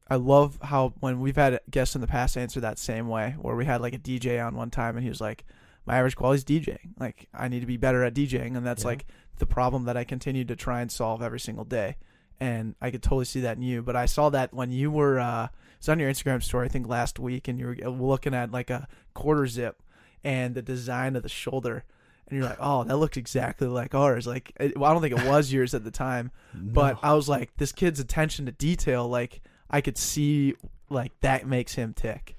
I 0.07 0.15
love 0.17 0.59
how 0.61 0.93
when 0.99 1.19
we've 1.19 1.35
had 1.35 1.59
guests 1.69 1.95
in 1.95 2.01
the 2.01 2.07
past 2.07 2.37
answer 2.37 2.59
that 2.59 2.77
same 2.77 3.07
way 3.07 3.35
where 3.41 3.55
we 3.55 3.65
had 3.65 3.81
like 3.81 3.95
a 3.95 3.99
DJ 3.99 4.45
on 4.45 4.55
one 4.55 4.69
time 4.69 4.95
and 4.95 5.03
he 5.03 5.09
was 5.09 5.19
like 5.19 5.45
my 5.85 5.97
average 5.97 6.15
quality 6.15 6.37
is 6.37 6.45
DJing 6.45 6.91
like 6.99 7.27
I 7.33 7.47
need 7.47 7.61
to 7.61 7.65
be 7.65 7.77
better 7.77 8.03
at 8.03 8.13
DJing 8.13 8.55
and 8.55 8.65
that's 8.65 8.83
Yeah. 8.83 8.89
like 8.89 9.05
the 9.39 9.45
problem 9.47 9.85
that 9.85 9.97
I 9.97 10.03
continue 10.03 10.45
to 10.45 10.55
try 10.55 10.81
and 10.81 10.91
solve 10.91 11.21
every 11.23 11.39
single 11.39 11.65
day 11.65 11.97
and 12.39 12.75
I 12.81 12.91
could 12.91 13.01
totally 13.01 13.25
see 13.25 13.41
that 13.41 13.57
in 13.57 13.63
you 13.63 13.81
but 13.81 13.95
I 13.95 14.05
saw 14.05 14.29
that 14.29 14.53
when 14.53 14.71
you 14.71 14.91
were 14.91 15.19
uh 15.19 15.47
it's 15.79 15.89
on 15.89 15.99
your 15.99 16.09
Instagram 16.11 16.41
story 16.43 16.67
I 16.67 16.69
think 16.69 16.87
last 16.87 17.17
week 17.19 17.47
and 17.47 17.57
you 17.59 17.65
were 17.67 17.75
looking 17.89 18.33
at 18.35 18.51
like 18.51 18.69
a 18.69 18.87
quarter 19.15 19.47
zip 19.47 19.81
and 20.26 20.55
the 20.55 20.61
design 20.61 21.15
of 21.15 21.23
the 21.23 21.30
shoulder 21.30 21.86
and 22.28 22.39
you're 22.39 22.47
like, 22.47 22.57
oh, 22.59 22.84
that 22.84 22.97
looks 22.97 23.17
exactly 23.17 23.67
like 23.67 23.93
ours. 23.93 24.26
Like, 24.26 24.51
it, 24.59 24.78
well, 24.78 24.89
I 24.89 24.93
don't 24.93 25.01
think 25.01 25.17
it 25.17 25.28
was 25.28 25.53
yours 25.53 25.73
at 25.76 25.84
the 25.84 25.91
time, 25.91 26.32
but 26.53 26.97
I 27.03 27.13
was 27.13 27.30
like, 27.30 27.55
this 27.57 27.71
kid's 27.71 27.99
attention 27.99 28.47
to 28.47 28.51
detail, 28.51 29.07
like, 29.07 29.41
I 29.69 29.82
could 29.82 29.97
see, 29.97 30.55
like, 30.89 31.11
that 31.21 31.45
makes 31.45 31.76
him 31.76 31.93
tick. 31.93 32.36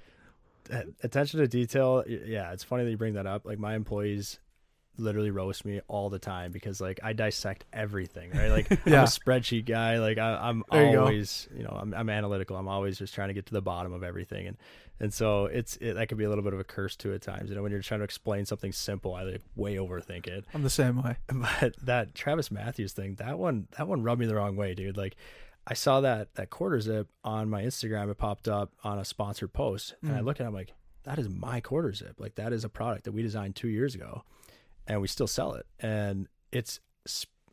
Attention 1.01 1.39
to 1.39 1.47
detail 1.47 2.03
yeah 2.05 2.51
it's 2.51 2.61
funny 2.61 2.83
that 2.83 2.89
you 2.89 2.97
bring 2.97 3.13
that 3.13 3.25
up 3.25 3.45
like 3.45 3.57
my 3.57 3.73
employees 3.73 4.39
literally 4.97 5.31
roast 5.31 5.65
me 5.65 5.81
all 5.87 6.09
the 6.09 6.19
time 6.19 6.51
because 6.51 6.81
like 6.81 6.99
i 7.03 7.13
dissect 7.13 7.65
everything 7.71 8.31
right 8.31 8.49
like 8.49 8.71
i'm 8.85 8.93
a 8.93 9.03
spreadsheet 9.03 9.65
guy 9.65 9.99
like 9.99 10.17
I, 10.17 10.53
go. 10.71 11.01
always 11.01 11.47
you 11.55 11.63
know 11.63 11.77
I'm, 11.79 11.93
I'm 11.93 12.09
analytical 12.09 12.57
i'm 12.57 12.67
always 12.67 12.97
just 12.97 13.13
trying 13.13 13.29
to 13.29 13.33
get 13.33 13.45
to 13.47 13.53
the 13.53 13.61
bottom 13.61 13.93
of 13.93 14.03
everything 14.03 14.47
and 14.47 14.57
and 14.99 15.13
so 15.13 15.45
it's 15.45 15.77
it, 15.77 15.93
that 15.93 16.09
could 16.09 16.17
be 16.17 16.23
a 16.23 16.29
little 16.29 16.43
bit 16.43 16.53
of 16.53 16.59
a 16.59 16.63
curse 16.63 16.95
too 16.95 17.13
at 17.13 17.21
times 17.21 17.49
you 17.49 17.55
know 17.55 17.61
when 17.61 17.71
you're 17.71 17.81
trying 17.81 17.99
to 17.99 18.03
explain 18.03 18.45
something 18.45 18.71
simple 18.71 19.13
i 19.13 19.23
like 19.23 19.41
way 19.55 19.75
overthink 19.75 20.27
it 20.27 20.45
I'm 20.53 20.63
the 20.63 20.69
same 20.69 21.01
way. 21.01 21.17
but 21.27 21.75
that 21.83 22.15
Travis 22.15 22.51
Matthews 22.51 22.93
thing, 22.93 23.15
that 23.15 23.37
one, 23.37 23.67
that 23.77 23.87
one 23.87 24.03
rubbed 24.03 24.21
me 24.21 24.27
the 24.27 24.35
wrong 24.35 24.55
way, 24.55 24.73
dude. 24.73 24.97
Like, 24.97 25.15
I 25.65 25.73
saw 25.73 26.01
that 26.01 26.33
that 26.35 26.49
quarter 26.49 26.79
zip 26.79 27.09
on 27.23 27.49
my 27.49 27.61
Instagram. 27.61 28.09
It 28.09 28.17
popped 28.17 28.47
up 28.47 28.71
on 28.83 28.99
a 28.99 29.05
sponsored 29.05 29.53
post, 29.53 29.95
and 30.01 30.15
I 30.15 30.19
mm. 30.19 30.25
looked 30.25 30.39
at, 30.39 30.45
it, 30.45 30.47
I'm 30.47 30.53
like, 30.53 30.73
that 31.03 31.19
is 31.19 31.29
my 31.29 31.59
quarter 31.59 31.93
zip. 31.93 32.15
Like, 32.19 32.35
that 32.35 32.53
is 32.53 32.63
a 32.63 32.69
product 32.69 33.03
that 33.05 33.11
we 33.11 33.21
designed 33.21 33.55
two 33.55 33.67
years 33.67 33.95
ago, 33.95 34.23
and 34.87 35.01
we 35.01 35.07
still 35.07 35.27
sell 35.27 35.53
it, 35.53 35.65
and 35.79 36.27
it's 36.51 36.79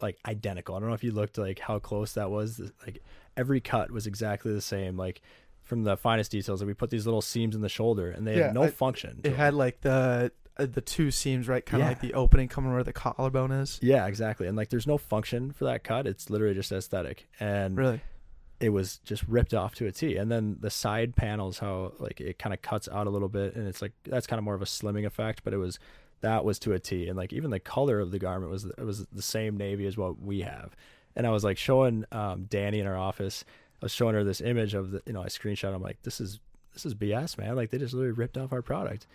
like 0.00 0.18
identical. 0.26 0.74
I 0.74 0.80
don't 0.80 0.88
know 0.88 0.94
if 0.94 1.04
you 1.04 1.12
looked 1.12 1.38
like 1.38 1.58
how 1.58 1.78
close 1.78 2.14
that 2.14 2.30
was. 2.30 2.60
Like, 2.84 3.02
every 3.36 3.60
cut 3.60 3.90
was 3.90 4.06
exactly 4.06 4.52
the 4.52 4.60
same. 4.60 4.96
Like. 4.96 5.20
From 5.62 5.82
the 5.82 5.96
finest 5.96 6.30
details, 6.30 6.60
like 6.60 6.66
we 6.66 6.74
put 6.74 6.90
these 6.90 7.06
little 7.06 7.22
seams 7.22 7.54
in 7.56 7.62
the 7.62 7.70
shoulder, 7.70 8.10
and 8.10 8.26
they 8.26 8.36
Yeah, 8.36 8.48
had 8.48 8.54
no 8.54 8.64
I- 8.64 8.70
function. 8.70 9.22
It 9.24 9.32
had, 9.34 9.54
like, 9.54 9.80
the 9.80 10.30
uh, 10.58 10.66
the 10.66 10.82
two 10.82 11.10
seams, 11.10 11.48
right? 11.48 11.64
Kind 11.64 11.82
of 11.82 11.86
Yeah. 11.86 11.88
like 11.92 12.00
the 12.02 12.12
opening 12.12 12.48
coming 12.48 12.74
where 12.74 12.84
the 12.84 12.92
collarbone 12.92 13.50
is. 13.50 13.78
Yeah, 13.82 14.06
exactly. 14.06 14.46
And 14.46 14.58
like, 14.58 14.68
there's 14.68 14.86
no 14.86 14.98
function 14.98 15.52
for 15.52 15.64
that 15.64 15.82
cut. 15.82 16.06
It's 16.06 16.28
literally 16.28 16.54
just 16.54 16.70
aesthetic. 16.70 17.26
And 17.40 17.78
Really? 17.78 18.02
it 18.60 18.68
was 18.68 18.98
just 18.98 19.22
ripped 19.26 19.54
off 19.54 19.74
to 19.76 19.86
a 19.86 19.90
T. 19.90 20.18
And 20.18 20.30
then 20.30 20.58
the 20.60 20.68
side 20.68 21.16
panels, 21.16 21.60
how 21.60 21.94
like 21.98 22.20
it 22.20 22.38
kind 22.38 22.52
of 22.52 22.60
cuts 22.60 22.86
out 22.92 23.06
a 23.06 23.10
little 23.10 23.30
bit, 23.30 23.54
and 23.56 23.66
it's 23.66 23.80
like 23.80 23.92
that's 24.04 24.26
kind 24.26 24.36
of 24.36 24.44
more 24.44 24.54
of 24.54 24.60
a 24.60 24.66
slimming 24.66 25.06
effect. 25.06 25.44
But 25.44 25.54
it 25.54 25.58
was 25.58 25.78
that 26.24 26.44
was 26.44 26.58
to 26.60 26.72
a 26.72 26.78
T. 26.78 27.06
And 27.08 27.16
like 27.16 27.32
even 27.32 27.50
the 27.50 27.60
color 27.60 28.00
of 28.00 28.10
the 28.10 28.18
garment 28.18 28.50
was 28.50 28.64
it 28.64 28.84
was 28.84 29.06
the 29.06 29.22
same 29.22 29.56
navy 29.56 29.86
as 29.86 29.96
what 29.96 30.20
we 30.20 30.40
have. 30.40 30.74
And 31.14 31.26
I 31.26 31.30
was 31.30 31.44
like 31.44 31.58
showing 31.58 32.04
um, 32.10 32.44
Danny 32.44 32.80
in 32.80 32.86
our 32.86 32.96
office. 32.96 33.44
I 33.80 33.84
was 33.84 33.92
showing 33.92 34.14
her 34.14 34.24
this 34.24 34.40
image 34.40 34.74
of 34.74 34.90
the 34.90 35.02
you 35.06 35.12
know 35.12 35.22
I 35.22 35.26
screenshot. 35.26 35.74
I'm 35.74 35.82
like, 35.82 36.02
this 36.02 36.20
is 36.20 36.40
this 36.72 36.86
is 36.86 36.94
BS, 36.94 37.38
man. 37.38 37.56
Like 37.56 37.70
they 37.70 37.78
just 37.78 37.94
literally 37.94 38.12
ripped 38.12 38.38
off 38.38 38.52
our 38.52 38.62
product. 38.62 39.06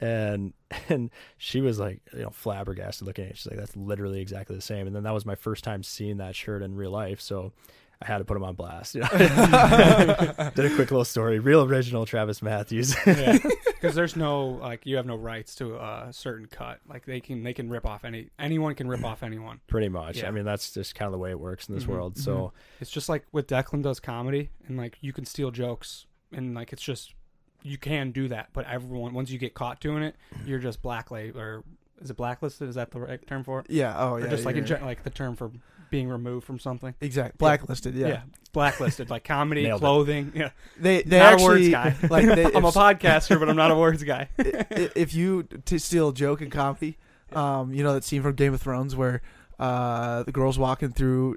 And 0.00 0.52
and 0.88 1.10
she 1.38 1.60
was 1.60 1.78
like, 1.78 2.00
you 2.12 2.22
know, 2.22 2.30
flabbergasted 2.30 3.06
looking 3.06 3.24
at 3.24 3.30
it. 3.30 3.36
She's 3.38 3.46
like, 3.46 3.58
that's 3.58 3.76
literally 3.76 4.20
exactly 4.20 4.54
the 4.54 4.62
same. 4.62 4.86
And 4.86 4.94
then 4.94 5.04
that 5.04 5.14
was 5.14 5.26
my 5.26 5.34
first 5.34 5.64
time 5.64 5.82
seeing 5.82 6.18
that 6.18 6.36
shirt 6.36 6.62
in 6.62 6.76
real 6.76 6.90
life. 6.90 7.20
So 7.20 7.52
I 8.00 8.06
had 8.06 8.18
to 8.18 8.24
put 8.24 8.36
him 8.36 8.44
on 8.44 8.54
blast. 8.54 8.94
You 8.94 9.00
know? 9.02 9.08
Did 10.54 10.66
a 10.66 10.74
quick 10.74 10.90
little 10.90 11.04
story. 11.04 11.38
Real 11.40 11.64
original 11.64 12.06
Travis 12.06 12.40
Matthews. 12.42 12.94
Yeah, 13.06 13.38
because 13.66 13.94
there's 13.94 14.14
no 14.14 14.46
like 14.46 14.86
you 14.86 14.96
have 14.96 15.06
no 15.06 15.16
rights 15.16 15.54
to 15.56 15.74
a 15.76 16.08
certain 16.12 16.46
cut. 16.46 16.78
Like 16.88 17.06
they 17.06 17.20
can 17.20 17.42
they 17.42 17.52
can 17.54 17.68
rip 17.68 17.84
off 17.86 18.04
any 18.04 18.28
anyone 18.38 18.74
can 18.76 18.88
rip 18.88 19.04
off 19.04 19.22
anyone. 19.22 19.60
Pretty 19.66 19.88
much. 19.88 20.18
Yeah. 20.18 20.28
I 20.28 20.30
mean, 20.30 20.44
that's 20.44 20.72
just 20.72 20.94
kind 20.94 21.06
of 21.06 21.12
the 21.12 21.18
way 21.18 21.30
it 21.30 21.40
works 21.40 21.68
in 21.68 21.74
this 21.74 21.84
Mhm, 21.84 21.88
world. 21.88 22.18
So 22.18 22.52
It's 22.80 22.90
just 22.90 23.08
like 23.08 23.24
what 23.32 23.48
Declan 23.48 23.82
does 23.82 23.98
comedy, 24.00 24.50
and 24.68 24.76
like 24.76 24.96
you 25.00 25.12
can 25.12 25.24
steal 25.24 25.50
jokes, 25.50 26.06
and 26.32 26.54
like 26.54 26.72
it's 26.72 26.82
just 26.82 27.14
you 27.62 27.78
can 27.78 28.12
do 28.12 28.28
that. 28.28 28.50
But 28.52 28.66
everyone 28.66 29.12
once 29.12 29.30
you 29.30 29.38
get 29.38 29.54
caught 29.54 29.80
doing 29.80 30.04
it, 30.04 30.14
you're 30.46 30.60
just 30.60 30.82
blacklist 30.82 31.36
or 31.36 31.64
is 32.00 32.10
it 32.10 32.16
blacklisted? 32.16 32.68
Is 32.68 32.76
that 32.76 32.92
the 32.92 33.00
right 33.00 33.26
term 33.26 33.42
for 33.42 33.58
it? 33.58 33.66
Yeah. 33.68 33.94
Oh, 33.98 34.12
or 34.12 34.20
yeah. 34.20 34.28
just 34.28 34.44
like 34.44 34.54
in 34.54 34.64
gen- 34.64 34.84
like 34.84 35.02
the 35.02 35.10
term 35.10 35.34
for 35.34 35.50
being 35.90 36.08
removed 36.08 36.46
from 36.46 36.58
something. 36.58 36.94
exactly 37.00 37.36
blacklisted. 37.38 37.94
Yeah. 37.94 38.22
blacklisted 38.52 39.10
like 39.10 39.24
comedy, 39.24 39.62
Nailed 39.64 39.80
it. 39.80 39.84
clothing. 39.84 40.32
Yeah, 40.34 40.50
They 40.78 41.02
they 41.02 41.18
not 41.18 41.34
actually 41.34 41.72
a 41.72 41.76
words 41.76 42.00
guy. 42.00 42.08
like 42.10 42.26
they, 42.26 42.44
I'm 42.54 42.64
a 42.64 42.72
podcaster, 42.72 43.38
but 43.38 43.48
I'm 43.48 43.56
not 43.56 43.70
a 43.70 43.76
words 43.84 44.02
guy. 44.04 44.28
if 44.38 45.14
you 45.14 45.44
to 45.44 45.78
steal 45.78 46.08
a 46.10 46.14
joke 46.14 46.40
in 46.42 46.50
comedy, 46.50 46.98
um, 47.32 47.72
you 47.74 47.82
know 47.82 47.94
that 47.94 48.04
scene 48.04 48.22
from 48.22 48.34
Game 48.34 48.54
of 48.54 48.60
Thrones 48.60 48.94
where 48.96 49.22
uh 49.58 50.22
the 50.22 50.32
girl's 50.32 50.58
walking 50.58 50.92
through, 50.92 51.36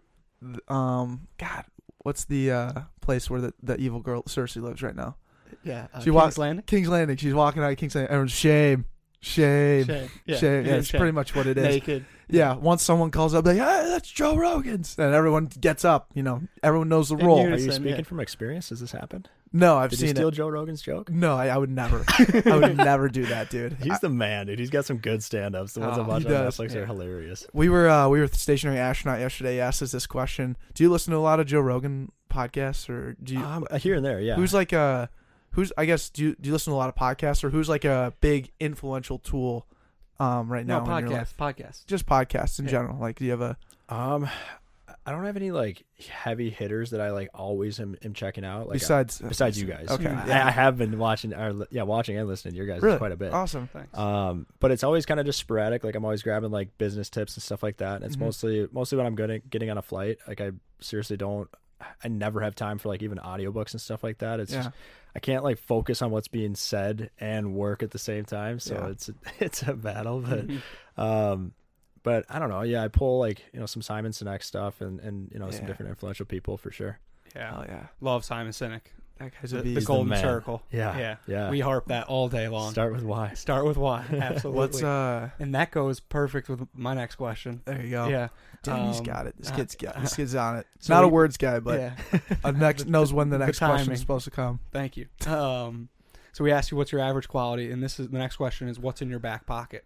um, 0.67 1.27
God, 1.37 1.65
what's 1.99 2.25
the 2.25 2.51
uh 2.51 2.71
place 3.01 3.29
where 3.29 3.41
the, 3.41 3.53
the 3.61 3.77
evil 3.77 3.99
girl 3.99 4.23
Cersei 4.23 4.61
lives 4.61 4.81
right 4.81 4.95
now? 4.95 5.15
Yeah, 5.63 5.87
uh, 5.93 5.99
She 6.01 6.09
walks- 6.11 6.25
King's 6.35 6.37
Landing. 6.37 6.63
King's 6.65 6.89
Landing. 6.89 7.17
She's 7.17 7.33
walking 7.33 7.61
out 7.63 7.71
of 7.71 7.77
King's 7.77 7.93
Landing. 7.95 8.09
Everyone's 8.11 8.31
shame, 8.31 8.85
shame, 9.21 9.85
Shame. 9.85 10.09
shame. 10.27 10.65
Yeah, 10.65 10.73
it's 10.75 10.87
shame. 10.87 10.99
pretty 10.99 11.11
much 11.13 11.35
what 11.35 11.47
it 11.47 11.57
is. 11.57 11.63
naked. 11.63 12.05
Yeah, 12.29 12.55
once 12.55 12.81
someone 12.81 13.11
calls 13.11 13.33
up, 13.33 13.45
like, 13.45 13.57
hey, 13.57 13.83
that's 13.89 14.09
Joe 14.09 14.37
Rogan's, 14.37 14.95
and 14.97 15.13
everyone 15.13 15.47
gets 15.59 15.83
up. 15.83 16.07
You 16.13 16.23
know, 16.23 16.41
everyone 16.63 16.87
knows 16.87 17.09
the 17.09 17.17
In 17.17 17.25
role. 17.25 17.45
are 17.45 17.57
you 17.57 17.71
speaking 17.71 17.87
yeah. 17.97 18.01
from 18.03 18.19
experience? 18.21 18.69
Has 18.69 18.79
this 18.79 18.91
happened? 18.93 19.29
No, 19.53 19.77
I've 19.77 19.89
Did 19.89 19.99
you 19.99 20.07
seen 20.07 20.15
steal 20.15 20.29
it. 20.29 20.31
Joe 20.35 20.47
Rogan's 20.47 20.81
joke? 20.81 21.09
No, 21.11 21.35
I, 21.35 21.47
I 21.47 21.57
would 21.57 21.69
never. 21.69 22.05
I 22.45 22.55
would 22.57 22.77
never 22.77 23.09
do 23.09 23.25
that, 23.25 23.49
dude. 23.49 23.73
He's 23.83 23.91
I- 23.91 23.97
the 24.01 24.07
man, 24.09 24.47
dude. 24.47 24.59
He's 24.59 24.69
got 24.69 24.85
some 24.85 24.95
good 24.97 25.21
stand-ups. 25.21 25.73
The 25.73 25.81
ones 25.81 25.97
Oh, 25.97 26.03
I 26.03 26.07
watch 26.07 26.21
he 26.21 26.27
on 26.29 26.45
does. 26.45 26.57
Netflix 26.57 26.73
Yeah. 26.73 26.79
are 26.81 26.85
hilarious. 26.85 27.45
we 27.51 27.67
were 27.67 27.89
uh, 27.89 28.07
we 28.07 28.19
were 28.19 28.23
with 28.23 28.31
the 28.31 28.37
stationary 28.39 28.79
astronaut 28.79 29.19
yesterday. 29.19 29.55
He 29.55 29.59
asked 29.59 29.81
us 29.81 29.91
this 29.91 30.07
question: 30.07 30.55
Do 30.73 30.83
you 30.83 30.89
listen 30.89 31.11
to 31.11 31.17
a 31.17 31.19
lot 31.19 31.41
of 31.41 31.47
Joe 31.47 31.59
Rogan 31.59 32.13
podcasts, 32.31 32.89
or 32.89 33.17
do 33.21 33.33
you? 33.33 33.43
Um, 33.43 33.67
here 33.77 33.95
and 33.95 34.05
there, 34.05 34.21
yeah. 34.21 34.35
Who's 34.35 34.53
like 34.53 34.71
a 34.71 35.09
who's? 35.51 35.71
I 35.77 35.85
guess 35.85 36.09
do 36.09 36.23
you, 36.23 36.35
do 36.39 36.47
you 36.47 36.53
listen 36.53 36.71
to 36.71 36.75
a 36.75 36.77
lot 36.77 36.89
of 36.89 36.95
podcasts, 36.95 37.43
or 37.43 37.49
who's 37.49 37.69
like 37.69 37.85
a 37.85 38.13
big 38.21 38.51
influential 38.59 39.19
tool 39.19 39.65
um, 40.19 40.51
right 40.51 40.65
now 40.65 40.83
in 40.83 41.05
your 41.07 41.09
life? 41.17 41.35
podcast. 41.37 41.55
Podcast. 41.55 41.85
Just 41.87 42.05
podcasts 42.05 42.59
in 42.59 42.65
Yeah. 42.65 42.71
general. 42.71 42.97
Like, 42.99 43.17
do 43.17 43.25
you 43.25 43.31
have 43.31 43.41
a? 43.41 43.57
Um, 43.89 44.29
I 45.05 45.11
don't 45.11 45.25
have 45.25 45.35
any 45.37 45.49
like 45.51 45.83
heavy 46.09 46.49
hitters 46.51 46.91
that 46.91 47.01
I 47.01 47.09
like 47.11 47.29
always 47.33 47.79
am, 47.79 47.97
am 48.03 48.13
checking 48.13 48.45
out. 48.45 48.67
Like 48.67 48.75
I- 48.75 48.79
besides 48.79 49.19
besides 49.19 49.59
you 49.59 49.65
guys. 49.67 49.87
Okay. 49.89 50.07
I. 50.07 50.47
I 50.47 50.51
have 50.51 50.77
been 50.77 50.99
watching, 50.99 51.33
or 51.33 51.65
yeah, 51.71 51.83
watching 51.83 52.17
and 52.17 52.27
listening 52.27 52.53
to 52.53 52.57
your 52.57 52.67
guys 52.67 52.81
Really? 52.83 52.97
quite 52.99 53.11
a 53.11 53.15
bit. 53.15 53.33
Awesome. 53.33 53.67
Thanks. 53.67 53.97
Um, 53.97 54.45
but 54.59 54.69
it's 54.71 54.83
always 54.83 55.05
kind 55.07 55.19
of 55.19 55.25
just 55.25 55.39
sporadic. 55.39 55.83
Like 55.83 55.95
I'm 55.95 56.05
always 56.05 56.21
grabbing 56.21 56.51
like 56.51 56.77
business 56.77 57.09
tips 57.09 57.35
and 57.35 57.41
stuff 57.41 57.63
like 57.63 57.77
that. 57.77 57.95
And 57.97 58.05
it's 58.05 58.15
Mhm. 58.15 58.19
mostly 58.21 58.67
mostly 58.71 58.97
when 58.97 59.07
I'm 59.07 59.15
getting 59.15 59.41
getting 59.49 59.71
on 59.71 59.77
a 59.79 59.81
flight. 59.81 60.19
Like 60.27 60.39
I 60.39 60.51
seriously 60.81 61.17
don't. 61.17 61.49
I 62.03 62.07
never 62.09 62.41
have 62.41 62.53
time 62.53 62.77
for 62.77 62.89
like 62.89 63.01
even 63.01 63.17
audiobooks 63.17 63.71
and 63.71 63.81
stuff 63.81 64.03
like 64.03 64.19
that. 64.19 64.39
It's 64.39 64.51
Yeah. 64.53 64.63
just 64.63 64.75
I 65.15 65.19
can't 65.19 65.43
like 65.43 65.57
focus 65.57 66.01
on 66.01 66.11
what's 66.11 66.27
being 66.29 66.55
said 66.55 67.09
and 67.19 67.53
work 67.53 67.83
at 67.83 67.91
the 67.91 67.99
same 67.99 68.23
time. 68.25 68.59
So 68.59 68.75
Yeah. 68.75 68.87
it's 68.87 69.09
it's 69.39 69.61
a 69.63 69.73
battle. 69.73 70.21
But 70.95 71.03
um, 71.03 71.53
but 72.03 72.25
I 72.29 72.39
don't 72.39 72.49
know. 72.49 72.61
Yeah, 72.61 72.83
I 72.83 72.87
pull 72.87 73.19
like 73.19 73.43
you 73.53 73.59
know 73.59 73.65
some 73.65 73.81
Simon 73.81 74.11
Sinek 74.11 74.43
stuff 74.43 74.81
and 74.81 74.99
and 74.99 75.29
you 75.31 75.39
know 75.39 75.49
some 75.51 75.65
different 75.65 75.89
influential 75.89 76.25
people 76.25 76.57
for 76.57 76.71
sure. 76.71 76.99
yeah. 77.35 77.55
Oh 77.57 77.63
yeah, 77.67 77.87
Love 78.01 78.23
Simon 78.25 78.51
Sinek. 78.51 78.81
That 79.23 79.31
guy's 79.41 79.51
The, 79.51 79.59
a 79.59 79.61
the 79.61 79.81
golden 79.81 80.09
man. 80.09 80.21
circle. 80.21 80.61
Yeah, 80.71 80.97
Yeah. 80.97 81.15
yeah. 81.27 81.49
We 81.49 81.59
harp 81.59 81.87
that 81.87 82.07
all 82.07 82.27
day 82.29 82.47
long. 82.47 82.71
Start 82.71 82.93
with 82.93 83.03
why. 83.03 83.33
Start 83.33 83.65
with 83.65 83.77
why. 83.77 84.05
Absolutely. 84.11 84.57
What's 84.59 84.83
uh? 84.83 85.29
and 85.39 85.55
that 85.55 85.71
goes 85.71 85.99
perfect 85.99 86.49
with 86.49 86.67
my 86.73 86.93
next 86.93 87.15
question. 87.15 87.61
There 87.65 87.81
you 87.81 87.89
go. 87.91 88.07
Yeah. 88.07 88.27
Damn, 88.63 88.87
he's 88.87 88.99
Um, 88.99 89.03
got 89.05 89.27
it. 89.27 89.35
This 89.39 89.49
uh, 89.51 89.55
kid's 89.55 89.75
got. 89.75 89.99
This 90.01 90.15
kid's 90.15 90.35
on 90.35 90.57
it. 90.57 90.67
so 90.79 90.93
Not 90.93 91.03
a 91.03 91.07
we- 91.07 91.13
words 91.13 91.37
guy, 91.37 91.59
but 91.59 91.79
yeah. 91.79 92.19
uh, 92.43 92.51
next 92.51 92.85
knows 92.87 93.11
when 93.13 93.29
the 93.29 93.37
the 93.37 93.45
next 93.45 93.59
question 93.59 93.91
is 93.93 93.99
supposed 93.99 94.25
to 94.25 94.31
come. 94.31 94.59
Thank 94.71 94.97
you. 94.97 95.07
Um, 95.25 95.89
so 96.33 96.43
we 96.43 96.51
asked 96.51 96.71
you 96.71 96.77
what's 96.77 96.91
your 96.91 97.01
average 97.01 97.27
quality, 97.27 97.71
and 97.71 97.81
this 97.83 97.99
is 97.99 98.09
the 98.09 98.17
next 98.17 98.35
question 98.37 98.67
is 98.69 98.79
what's 98.79 99.01
in 99.01 99.09
your 99.09 99.19
back 99.19 99.45
pocket, 99.45 99.83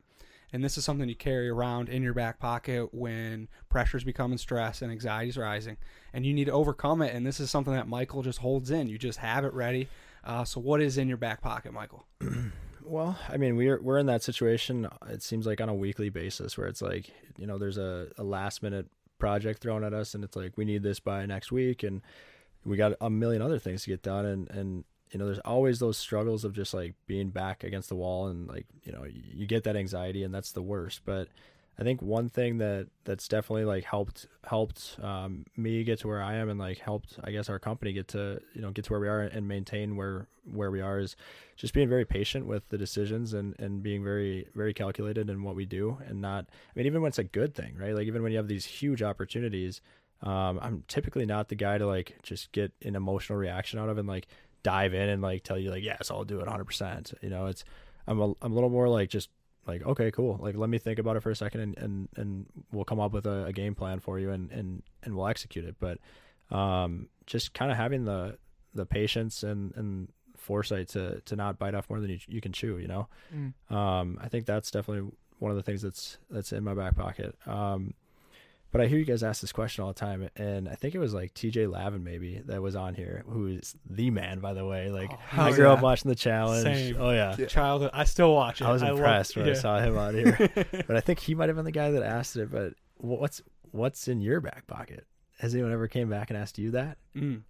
and 0.56 0.64
this 0.64 0.78
is 0.78 0.86
something 0.86 1.10
you 1.10 1.16
carry 1.16 1.50
around 1.50 1.90
in 1.90 2.02
your 2.02 2.14
back 2.14 2.40
pocket 2.40 2.94
when 2.94 3.50
pressure's 3.68 4.06
becoming 4.06 4.38
stress 4.38 4.82
and 4.82 4.90
anxiety 4.90 5.28
is 5.28 5.36
rising, 5.36 5.76
and 6.14 6.26
you 6.26 6.34
need 6.34 6.46
to 6.46 6.54
overcome 6.54 7.02
it. 7.02 7.14
And 7.14 7.28
this 7.28 7.42
is 7.42 7.52
something 7.52 7.74
that 7.74 7.90
Michael 7.90 8.24
just 8.24 8.40
holds 8.40 8.72
in. 8.72 8.88
You 8.88 8.98
just 8.98 9.20
have 9.20 9.44
it 9.44 9.54
ready. 9.54 9.90
Uh, 10.24 10.46
so 10.46 10.62
what 10.62 10.82
is 10.82 10.98
in 10.98 11.10
your 11.10 11.18
back 11.18 11.42
pocket, 11.42 11.74
Michael? 11.74 12.08
Well, 12.88 13.18
I 13.28 13.38
mean, 13.38 13.56
we're 13.56 13.82
we're 13.82 13.98
in 13.98 14.06
that 14.06 14.22
situation. 14.22 14.88
It 15.10 15.24
seems 15.24 15.48
like 15.48 15.60
on 15.60 15.70
a 15.70 15.74
weekly 15.74 16.10
basis 16.10 16.56
where 16.56 16.68
it's 16.68 16.84
like 16.84 17.10
you 17.36 17.48
know 17.48 17.58
there's 17.58 17.80
a, 17.80 18.10
a 18.16 18.24
last 18.24 18.62
minute 18.62 18.86
project 19.18 19.60
thrown 19.60 19.84
at 19.84 19.92
us, 19.92 20.14
and 20.14 20.24
it's 20.24 20.36
like 20.36 20.56
we 20.56 20.66
need 20.66 20.84
this 20.84 21.00
by 21.00 21.26
next 21.26 21.52
week, 21.52 21.82
and 21.82 22.04
we 22.64 22.78
got 22.78 22.94
a 23.02 23.10
million 23.10 23.42
other 23.42 23.58
things 23.58 23.82
to 23.86 23.90
get 23.90 24.04
done, 24.04 24.28
and 24.28 24.52
and 24.52 24.84
you 25.16 25.20
know 25.20 25.28
there's 25.28 25.40
always 25.40 25.80
those 25.80 25.98
struggles 25.98 26.44
of 26.44 26.52
just 26.52 26.74
like 26.74 26.94
being 27.08 27.30
back 27.30 27.64
against 27.64 27.88
the 27.88 27.96
wall, 27.96 28.28
and 28.28 28.50
like 28.50 28.66
you 28.84 28.92
know 28.92 29.06
you, 29.06 29.48
get 29.48 29.64
that 29.64 29.78
anxiety, 29.78 30.24
and 30.24 30.36
that's 30.36 30.52
the 30.52 30.62
worst. 30.62 31.04
But 31.06 31.30
I 31.80 31.84
think 31.84 32.02
one 32.02 32.28
thing 32.28 32.58
that 32.58 32.88
that's 33.06 33.30
definitely 33.30 33.64
like 33.64 33.86
helped 33.86 34.28
helped 34.46 34.98
um, 35.02 35.46
me 35.56 35.86
get 35.86 36.00
to 36.00 36.10
where 36.10 36.22
I 36.22 36.36
am, 36.36 36.50
and 36.50 36.60
like 36.60 36.80
helped 36.80 37.18
I 37.24 37.32
guess 37.32 37.48
our 37.48 37.60
company 37.60 37.94
get 37.94 38.10
to 38.10 38.42
you 38.54 38.62
know 38.62 38.72
get 38.72 38.84
to 38.84 38.92
where 38.92 39.00
we 39.00 39.08
are 39.08 39.22
and 39.22 39.48
maintain 39.48 39.96
where 39.96 40.28
where 40.52 40.70
we 40.70 40.82
are 40.82 41.00
is 41.00 41.16
just 41.56 41.74
being 41.74 41.88
very 41.88 42.04
patient 42.04 42.46
with 42.46 42.68
the 42.68 42.78
decisions 42.78 43.34
and 43.34 43.56
and 43.58 43.82
being 43.82 44.04
very 44.04 44.50
very 44.54 44.74
calculated 44.74 45.30
in 45.30 45.44
what 45.44 45.56
we 45.56 45.66
do 45.66 45.98
and 46.10 46.20
not 46.20 46.46
I 46.50 46.72
mean 46.76 46.88
even 46.88 47.02
when 47.02 47.08
it's 47.08 47.20
a 47.20 47.24
good 47.24 47.56
thing 47.56 47.78
right 47.80 47.96
like 47.96 48.08
even 48.08 48.22
when 48.22 48.34
you 48.34 48.38
have 48.38 48.50
these 48.50 48.66
huge 48.66 49.02
opportunities 49.02 49.80
um 50.22 50.60
I'm 50.62 50.84
typically 50.88 51.26
not 51.26 51.48
the 51.48 51.56
guy 51.56 51.78
to 51.78 51.88
like 51.88 52.18
just 52.22 52.52
get 52.52 52.74
an 52.84 52.96
emotional 52.96 53.40
reaction 53.40 53.80
out 53.80 53.90
of 53.90 53.98
and 53.98 54.08
like 54.08 54.28
dive 54.66 54.96
in 54.96 55.10
and 55.10 55.22
like 55.22 55.44
tell 55.44 55.60
you 55.60 55.70
like 55.70 55.84
yes 55.84 56.10
I'll 56.10 56.24
do 56.24 56.40
it 56.40 56.48
100% 56.48 57.14
you 57.22 57.30
know 57.30 57.46
it's 57.46 57.64
I'm 58.08 58.20
a, 58.20 58.34
I'm 58.42 58.52
a 58.52 58.56
little 58.56 58.72
more 58.72 58.90
like 58.90 59.10
just 59.10 59.30
like 59.68 59.84
okay 59.84 60.10
cool. 60.12 60.40
Like 60.42 60.56
let 60.56 60.70
me 60.70 60.78
think 60.80 61.00
about 61.00 61.16
it 61.18 61.22
for 61.22 61.30
a 61.30 61.36
second 61.36 61.62
and 61.62 61.78
and, 61.78 62.10
and 62.16 62.46
we'll 62.72 62.84
come 62.84 63.00
up 63.00 63.14
with 63.14 63.28
a, 63.28 63.46
a 63.46 63.54
game 63.54 63.76
plan 63.76 64.00
for 64.00 64.20
you 64.20 64.32
and 64.32 64.52
and 64.52 64.82
and 65.04 65.16
we'll 65.16 65.28
execute 65.28 65.66
it. 65.66 65.76
But 65.80 66.00
um 66.50 67.10
just 67.28 67.54
kind 67.54 67.72
of 67.72 67.78
having 67.78 68.06
the 68.06 68.38
the 68.74 68.86
patience 68.86 69.44
and 69.44 69.74
and 69.76 70.10
foresight 70.36 70.88
to 70.90 71.22
to 71.22 71.36
not 71.36 71.60
bite 71.60 71.76
off 71.76 71.90
more 71.90 72.00
than 72.00 72.10
you, 72.10 72.20
you 72.28 72.42
can 72.42 72.52
chew 72.52 72.78
you 72.78 72.88
know? 72.88 73.08
Mm. 73.34 73.54
um 73.76 74.20
i 74.22 74.28
think 74.28 74.46
that's 74.46 74.70
definitely 74.70 75.10
one 75.40 75.50
of 75.50 75.58
the 75.58 75.64
things 75.64 75.82
that's 75.82 76.18
that's 76.30 76.54
in 76.54 76.64
my 76.64 76.74
back 76.74 76.96
pocket. 76.96 77.36
Um 77.46 77.94
but 78.76 78.84
i 78.84 78.88
hear 78.88 78.98
you 79.00 79.06
guys 79.06 79.24
ask 79.24 79.42
this 79.42 79.52
question 79.52 79.84
all 79.84 79.88
the 79.90 80.00
time 80.00 80.30
and 80.36 80.68
i 80.70 80.76
think 80.76 80.94
it 80.96 81.00
was 81.00 81.14
like 81.14 81.34
tj 81.34 81.70
lavin 81.72 82.04
maybe 82.04 82.42
that 82.46 82.62
was 82.62 82.76
on 82.76 82.94
here 82.94 83.24
who 83.28 83.48
is 83.48 83.76
the 83.90 84.10
man 84.12 84.40
by 84.40 84.54
the 84.54 84.66
way 84.66 84.90
like 84.92 85.10
Oh, 85.12 85.16
i 85.34 85.46
hell 85.46 85.54
grew 85.54 85.70
up 85.70 85.82
watching 85.82 86.10
the 86.10 86.16
challenge 86.16 86.64
Same. 86.64 86.98
oh 87.00 87.12
yeah 87.12 87.36
Yeah. 87.38 87.46
Childhood. 87.46 87.92
I 87.94 88.04
still 88.04 88.34
watch 88.34 88.62
it. 88.62 88.66
I 88.66 88.72
was 88.72 88.82
love- 88.82 88.98
impressed 88.98 89.36
when 89.38 89.48
I 89.50 89.54
saw 89.54 89.80
him 89.80 89.98
out 89.98 90.14
here. 90.14 90.38
but 90.88 90.96
I 90.96 91.00
think 91.00 91.20
he 91.20 91.34
might 91.36 91.50
have 91.50 91.56
been 91.56 91.66
the 91.66 91.72
guy 91.72 91.92
that 91.92 92.04
asked 92.04 92.36
it. 92.38 92.52
But 92.52 92.74
what's 92.98 93.42
what's 93.72 94.08
in 94.08 94.22
your 94.22 94.40
back 94.42 94.68
pocket? 94.68 95.06
Has 95.40 95.54
anyone 95.54 95.72
ever 95.74 95.88
came 95.88 96.10
back 96.10 96.30
and 96.30 96.38
asked 96.38 96.58
you 96.58 96.72
that? 96.72 96.98
Mm. 97.16 97.42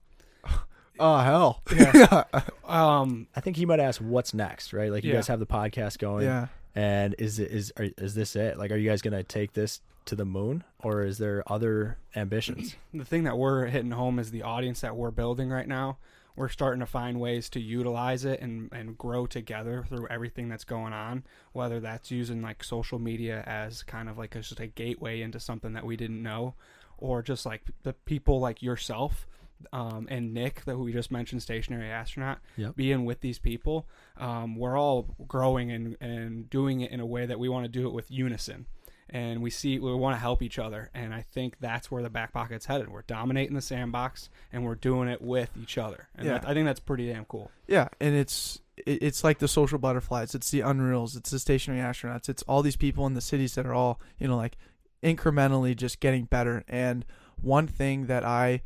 Oh 1.00 1.18
hell. 1.18 1.62
Yeah. 1.76 2.24
Um. 2.66 3.28
I 3.36 3.42
think 3.42 3.58
he 3.58 3.66
might 3.66 3.80
ask 3.82 4.00
what's 4.00 4.34
next, 4.34 4.72
right? 4.74 4.92
Like 4.92 5.04
you 5.04 5.10
Yeah. 5.12 5.18
guys 5.18 5.28
have 5.28 5.40
the 5.40 5.46
podcast 5.46 5.98
going, 6.00 6.26
yeah. 6.26 6.48
and 6.74 7.14
is 7.20 7.38
it 7.40 7.52
is 7.52 7.72
are, 7.78 7.88
is 7.98 8.16
this 8.16 8.36
it? 8.36 8.58
Like, 8.58 8.72
are 8.72 8.78
you 8.78 8.90
guys 8.90 9.02
gonna 9.02 9.22
take 9.24 9.54
this 9.54 9.82
to 10.06 10.16
the 10.16 10.26
moon, 10.26 10.64
or 10.80 11.04
is 11.04 11.18
there 11.18 11.44
other 11.52 11.98
ambitions? 12.16 12.76
the 12.94 13.06
thing 13.06 13.24
that 13.24 13.38
we're 13.38 13.66
hitting 13.66 13.92
home 13.92 14.20
is 14.20 14.32
the 14.32 14.44
audience 14.44 14.82
that 14.82 14.96
we're 14.96 15.12
building 15.12 15.50
right 15.50 15.68
now. 15.68 15.98
We're 16.36 16.50
starting 16.50 16.82
to 16.82 16.86
find 16.86 17.20
ways 17.20 17.50
to 17.52 17.62
utilize 17.62 18.26
it 18.26 18.42
and, 18.42 18.70
and 18.74 18.98
grow 18.98 19.26
together 19.26 19.86
through 19.88 20.08
everything 20.10 20.50
that's 20.50 20.66
going 20.66 20.92
on, 20.92 21.24
whether 21.54 21.80
that's 21.80 22.12
using 22.12 22.42
like 22.42 22.62
social 22.64 23.00
media 23.00 23.42
as 23.48 23.84
kind 23.84 24.10
of 24.10 24.18
like 24.18 24.36
a, 24.36 24.42
just 24.42 24.60
a 24.60 24.68
gateway 24.68 25.22
into 25.22 25.40
something 25.40 25.72
that 25.74 25.86
we 25.86 25.96
didn't 25.96 26.22
know, 26.22 26.56
or 26.98 27.22
just 27.22 27.46
like 27.46 27.62
the 27.84 27.94
people 27.94 28.40
like 28.42 28.62
yourself 28.62 29.28
um, 29.72 30.08
and 30.12 30.34
Nick 30.34 30.66
that 30.66 30.78
we 30.78 30.92
just 30.92 31.10
mentioned, 31.10 31.42
stationary 31.42 31.90
astronaut, 31.90 32.40
Yep. 32.58 32.76
being 32.76 33.06
with 33.06 33.22
these 33.22 33.40
people. 33.40 33.88
Um, 34.18 34.58
we're 34.58 34.78
all 34.78 35.16
growing 35.30 35.72
and, 35.72 35.96
and 36.02 36.50
doing 36.50 36.82
it 36.82 36.92
in 36.92 37.00
a 37.00 37.06
way 37.06 37.26
that 37.26 37.40
we 37.40 37.48
want 37.48 37.64
to 37.64 37.70
do 37.70 37.88
it 37.88 37.94
with 37.94 38.12
unison 38.12 38.66
and 39.10 39.42
we 39.42 39.50
see 39.50 39.78
we 39.80 39.94
want 39.94 40.16
to 40.16 40.20
help 40.20 40.42
each 40.42 40.58
other 40.58 40.90
and 40.96 41.14
i 41.14 41.22
think 41.22 41.56
that's 41.60 41.92
where 41.92 42.02
the 42.02 42.10
back 42.10 42.34
pocket's 42.34 42.66
headed 42.66 42.90
we're 42.90 43.04
dominating 43.04 43.54
the 43.56 43.62
sandbox 43.62 44.30
and 44.52 44.66
we're 44.66 44.74
doing 44.76 45.08
it 45.08 45.22
with 45.22 45.50
each 45.62 45.78
other 45.78 46.08
and 46.16 46.26
Yeah. 46.26 46.34
that, 46.40 46.48
i 46.50 46.54
think 46.54 46.66
that's 46.66 46.80
pretty 46.80 47.08
damn 47.08 47.26
cool 47.26 47.52
Yeah, 47.68 47.88
and 48.02 48.16
it's 48.16 48.62
it's 48.78 49.24
like 49.24 49.40
the 49.40 49.48
social 49.48 49.80
butterflies. 49.80 50.36
It's 50.36 50.52
the 50.52 50.60
unreals. 50.60 51.16
It's 51.16 51.32
the 51.32 51.40
stationary 51.40 51.82
astronauts. 51.82 52.28
It's 52.28 52.44
all 52.44 52.62
these 52.62 52.76
people 52.76 53.08
in 53.08 53.14
the 53.14 53.22
cities 53.22 53.56
that 53.56 53.66
are 53.66 53.74
all 53.74 54.02
you 54.20 54.28
know 54.28 54.36
like 54.36 54.58
incrementally 55.02 55.76
just 55.76 56.00
getting 56.02 56.26
better. 56.26 56.64
And 56.68 57.06
one 57.42 57.68
thing 57.68 58.08
that 58.08 58.26
I 58.26 58.62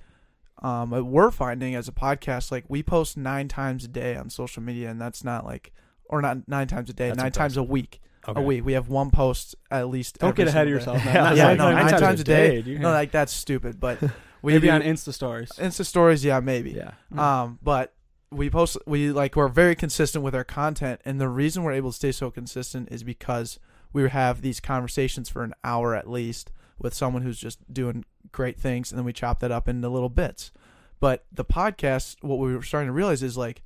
um 0.62 0.90
we're 1.12 1.32
finding 1.32 1.76
as 1.76 1.88
a 1.88 1.92
podcast, 1.92 2.52
like 2.52 2.66
we 2.68 2.82
post 2.84 3.18
nine 3.18 3.48
times 3.48 3.86
a 3.86 3.88
day 3.88 4.16
on 4.16 4.30
social 4.30 4.64
media, 4.64 4.90
and 4.90 5.00
that's 5.00 5.24
not 5.24 5.46
like 5.46 5.72
or 6.06 6.22
not 6.22 6.48
nine 6.48 6.68
times 6.68 6.90
a 6.90 6.94
day, 6.94 7.10
That's 7.10 7.20
nine 7.22 7.32
times 7.32 7.56
a 7.58 7.64
week. 7.64 8.02
Okay. 8.30 8.42
A 8.42 8.44
week. 8.44 8.66
We 8.66 8.74
have 8.74 8.90
one 8.90 9.12
post 9.12 9.56
at 9.72 9.90
least. 9.90 10.20
don't 10.20 10.30
every 10.30 10.46
get 10.46 10.50
ahead 10.50 10.68
of 10.68 10.74
yourself 10.74 10.98
Yeah, 11.06 11.14
man. 11.14 11.18
I 11.26 11.30
was 11.32 11.38
Yeah, 11.40 11.48
like, 11.50 11.58
no, 11.58 11.72
nine 11.72 11.90
times 12.00 12.20
a 12.20 12.24
day. 12.24 12.62
dude. 12.62 12.82
No, 12.82 12.92
like 12.92 13.12
that's 13.12 13.34
stupid. 13.34 13.80
But 13.80 14.02
we 14.42 14.54
maybe 14.54 14.68
do- 14.68 14.74
on 14.74 14.82
insta 14.82 15.14
stories 15.14 15.50
Insta 15.58 15.86
stories, 15.86 16.24
yeah, 16.26 16.40
maybe. 16.40 16.72
Yeah. 16.72 16.92
Um, 17.18 17.60
but 17.62 17.94
we 18.32 18.50
post 18.50 18.78
we 18.86 19.12
like 19.12 19.36
we're 19.36 19.48
very 19.48 19.76
consistent 19.76 20.24
with 20.24 20.36
our 20.36 20.44
content, 20.44 21.02
and 21.06 21.20
the 21.20 21.28
reason 21.30 21.64
we're 21.64 21.72
able 21.74 21.92
to 21.92 21.96
stay 21.96 22.12
so 22.12 22.30
consistent 22.30 22.90
is 22.92 23.04
because 23.04 23.60
we 23.92 24.08
have 24.08 24.42
these 24.42 24.60
conversations 24.60 25.30
for 25.30 25.44
an 25.44 25.54
hour 25.64 25.96
at 25.96 26.08
least 26.10 26.52
with 26.78 26.94
someone 26.94 27.24
who's 27.24 27.40
just 27.40 27.74
doing 27.74 28.06
great 28.32 28.60
things, 28.60 28.92
and 28.92 29.00
then 29.00 29.06
we 29.06 29.14
chop 29.14 29.40
that 29.40 29.52
up 29.52 29.68
into 29.68 29.90
little 29.90 30.10
bits. 30.10 30.52
But 31.00 31.26
the 31.32 31.44
podcast, 31.46 32.18
what 32.22 32.38
we 32.40 32.54
were 32.56 32.62
starting 32.62 32.88
to 32.90 32.94
realize 32.94 33.24
is 33.24 33.36
like 33.38 33.64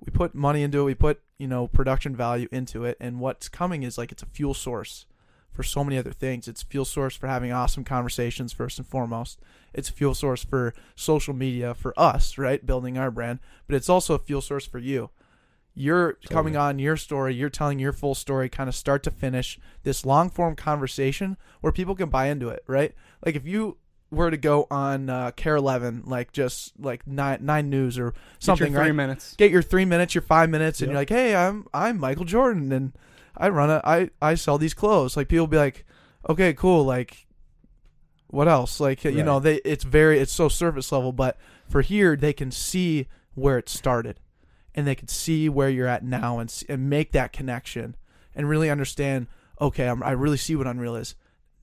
we 0.00 0.10
put 0.10 0.34
money 0.34 0.62
into 0.62 0.80
it, 0.80 0.84
we 0.84 0.94
put 0.94 1.22
you 1.38 1.48
know 1.48 1.66
production 1.66 2.14
value 2.14 2.48
into 2.50 2.84
it, 2.84 2.96
and 3.00 3.20
what's 3.20 3.48
coming 3.48 3.82
is 3.82 3.98
like 3.98 4.12
it's 4.12 4.22
a 4.22 4.26
fuel 4.26 4.54
source 4.54 5.06
for 5.52 5.62
so 5.62 5.84
many 5.84 5.96
other 5.96 6.12
things. 6.12 6.48
It's 6.48 6.62
fuel 6.62 6.84
source 6.84 7.16
for 7.16 7.28
having 7.28 7.52
awesome 7.52 7.84
conversations 7.84 8.52
first 8.52 8.78
and 8.78 8.86
foremost. 8.86 9.40
It's 9.72 9.88
a 9.88 9.92
fuel 9.92 10.14
source 10.14 10.44
for 10.44 10.74
social 10.96 11.32
media 11.32 11.74
for 11.74 11.94
us, 11.96 12.36
right? 12.36 12.64
Building 12.64 12.98
our 12.98 13.10
brand, 13.10 13.38
but 13.66 13.76
it's 13.76 13.88
also 13.88 14.14
a 14.14 14.18
fuel 14.18 14.40
source 14.40 14.66
for 14.66 14.78
you. 14.78 15.10
You're 15.76 16.18
coming 16.30 16.56
on 16.56 16.78
your 16.78 16.96
story, 16.96 17.34
you're 17.34 17.50
telling 17.50 17.80
your 17.80 17.92
full 17.92 18.14
story 18.14 18.48
kind 18.48 18.68
of 18.68 18.76
start 18.76 19.02
to 19.04 19.10
finish 19.10 19.58
this 19.82 20.06
long 20.06 20.30
form 20.30 20.54
conversation 20.54 21.36
where 21.60 21.72
people 21.72 21.96
can 21.96 22.10
buy 22.10 22.26
into 22.26 22.48
it, 22.48 22.62
right? 22.68 22.94
Like 23.24 23.34
if 23.34 23.44
you 23.44 23.78
were 24.14 24.30
to 24.30 24.36
go 24.36 24.66
on 24.70 25.10
uh, 25.10 25.30
KARE 25.32 25.56
11, 25.56 26.04
like 26.06 26.32
just 26.32 26.72
like 26.80 27.06
nine, 27.06 27.38
nine 27.44 27.68
news 27.68 27.98
or 27.98 28.10
Get 28.12 28.16
your 28.16 28.40
something, 28.40 28.72
three 28.72 28.80
right? 28.82 28.92
minutes 28.94 29.34
Get 29.36 29.50
your 29.50 29.62
three 29.62 29.84
minutes, 29.84 30.14
your 30.14 30.22
five 30.22 30.48
minutes, 30.48 30.80
and 30.80 30.88
Yep. 30.88 30.92
you're 30.92 31.00
like, 31.00 31.08
hey, 31.10 31.36
I'm 31.36 31.66
I'm 31.74 31.98
Michael 32.00 32.24
Jordan, 32.24 32.72
and 32.72 32.92
I 33.36 33.48
run 33.50 33.68
a 33.70 33.80
I 33.84 34.10
I 34.22 34.34
sell 34.36 34.56
these 34.58 34.74
clothes. 34.74 35.16
Like 35.16 35.28
people 35.28 35.46
be 35.46 35.56
like, 35.58 35.84
okay, 36.28 36.54
cool, 36.54 36.84
like 36.84 37.26
what 38.28 38.48
else? 38.48 38.80
Like 38.80 39.04
you 39.04 39.22
know, 39.22 39.38
they 39.40 39.56
it's 39.56 39.84
very 39.84 40.18
it's 40.18 40.32
so 40.32 40.48
surface 40.48 40.90
level, 40.92 41.12
but 41.12 41.36
for 41.68 41.82
here 41.82 42.16
they 42.16 42.32
can 42.32 42.50
see 42.50 43.06
where 43.34 43.58
it 43.58 43.68
started, 43.68 44.20
and 44.74 44.86
they 44.86 44.94
can 44.94 45.08
see 45.08 45.48
where 45.48 45.68
you're 45.68 45.86
at 45.88 46.04
now, 46.04 46.38
and 46.38 46.48
s- 46.50 46.64
and 46.68 46.88
make 46.90 47.12
that 47.12 47.32
connection, 47.32 47.96
and 48.34 48.48
really 48.48 48.70
understand. 48.70 49.26
okay, 49.60 49.86
I'm, 49.88 50.02
I 50.02 50.10
really 50.10 50.36
see 50.36 50.56
what 50.56 50.66
Unreal 50.66 50.96
is. 50.96 51.14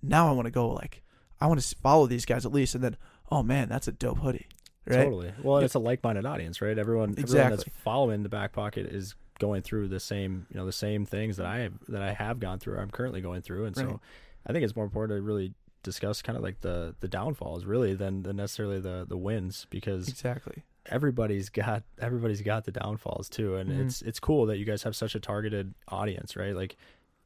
Now 0.02 0.30
I 0.30 0.32
want 0.32 0.46
to 0.46 0.52
go 0.52 0.70
like 0.70 1.04
I 1.42 1.48
want 1.48 1.60
to 1.60 1.76
follow 1.78 2.06
these 2.08 2.26
guys 2.26 2.46
at 2.46 2.52
least, 2.54 2.76
and 2.76 2.84
then 2.84 2.98
oh 3.32 3.42
man, 3.44 3.68
that's 3.70 3.88
a 3.88 3.92
dope 3.92 4.20
hoodie, 4.20 4.48
right? 4.86 5.04
Totally. 5.06 5.32
Well, 5.42 5.60
Yeah. 5.60 5.66
it's 5.66 5.74
a 5.76 5.80
like-minded 5.80 6.26
audience, 6.26 6.62
right? 6.62 6.78
Everyone, 6.78 7.12
everyone 7.12 7.50
that's 7.50 7.64
Exactly. 7.64 7.74
following 7.84 8.24
the 8.24 8.30
back 8.30 8.52
pocket 8.52 8.88
is 8.88 9.16
going 9.40 9.62
through 9.62 9.88
the 9.88 10.00
same, 10.00 10.46
you 10.52 10.58
know, 10.60 10.66
the 10.66 10.72
same 10.72 11.06
things 11.06 11.38
that 11.38 11.46
I 11.46 11.60
have, 11.60 11.74
that 11.88 12.02
I 12.02 12.12
have 12.14 12.40
gone 12.40 12.60
through. 12.60 12.76
or 12.76 12.80
I'm 12.82 12.92
currently 12.92 13.22
going 13.22 13.42
through, 13.42 13.66
and 13.66 13.76
Right. 13.78 13.88
so 13.88 14.02
I 14.46 14.52
think 14.54 14.64
it's 14.66 14.76
more 14.76 14.86
important 14.86 15.18
to 15.18 15.22
really 15.22 15.54
discuss 15.84 16.22
kind 16.22 16.38
of 16.38 16.44
like 16.44 16.62
the 16.62 16.94
the 17.00 17.08
downfalls, 17.08 17.66
really, 17.66 17.94
than 17.96 18.22
than 18.24 18.36
necessarily 18.36 18.80
the 18.80 19.06
the 19.08 19.18
wins, 19.18 19.66
because 19.70 20.08
Exactly. 20.10 20.64
everybody's 20.88 21.50
got 21.50 21.84
everybody's 22.00 22.42
got 22.42 22.66
the 22.66 22.72
downfalls 22.72 23.30
too, 23.30 23.56
and 23.56 23.72
Mhm. 23.72 23.80
it's 23.86 24.02
it's 24.02 24.20
cool 24.20 24.46
that 24.48 24.58
you 24.58 24.66
guys 24.66 24.84
have 24.84 24.96
such 24.96 25.16
a 25.16 25.20
targeted 25.20 25.74
audience, 25.88 26.36
right? 26.36 26.56
Like 26.56 26.76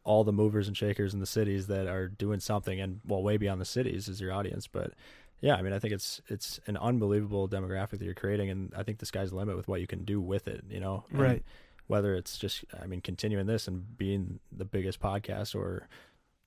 all 0.05 0.23
the 0.23 0.31
movers 0.31 0.67
and 0.69 0.77
shakers 0.77 1.13
in 1.13 1.19
the 1.19 1.25
cities 1.25 1.67
that 1.67 1.87
are 1.87 2.07
doing 2.07 2.39
something, 2.39 2.79
and 2.79 3.01
well, 3.05 3.21
way 3.21 3.35
beyond 3.35 3.59
the 3.59 3.65
cities 3.65 4.07
is 4.07 4.21
your 4.21 4.31
audience, 4.31 4.67
but. 4.67 4.93
Yeah, 5.41 5.55
I 5.55 5.61
mean, 5.61 5.73
I 5.73 5.79
think 5.79 5.93
it's 5.93 6.21
it's 6.29 6.61
an 6.65 6.77
unbelievable 6.77 7.47
demographic 7.49 7.99
that 7.99 8.03
you're 8.03 8.13
creating, 8.15 8.49
and 8.49 8.73
I 8.75 8.83
think 8.83 8.99
the 8.99 9.05
sky's 9.05 9.29
the 9.31 9.35
limit 9.35 9.57
with 9.57 9.67
what 9.67 9.81
you 9.81 9.85
can 9.85 10.05
do 10.05 10.19
with 10.21 10.47
it. 10.47 10.63
You 10.69 10.79
know, 10.79 11.03
And 11.11 11.19
Right. 11.21 11.43
Whether 11.87 12.15
it's 12.15 12.37
just, 12.37 12.63
I 12.81 12.87
mean, 12.87 13.01
continuing 13.01 13.45
this 13.45 13.67
and 13.67 13.97
being 13.97 14.39
the 14.51 14.63
biggest 14.65 14.99
podcast, 15.01 15.53
or 15.53 15.87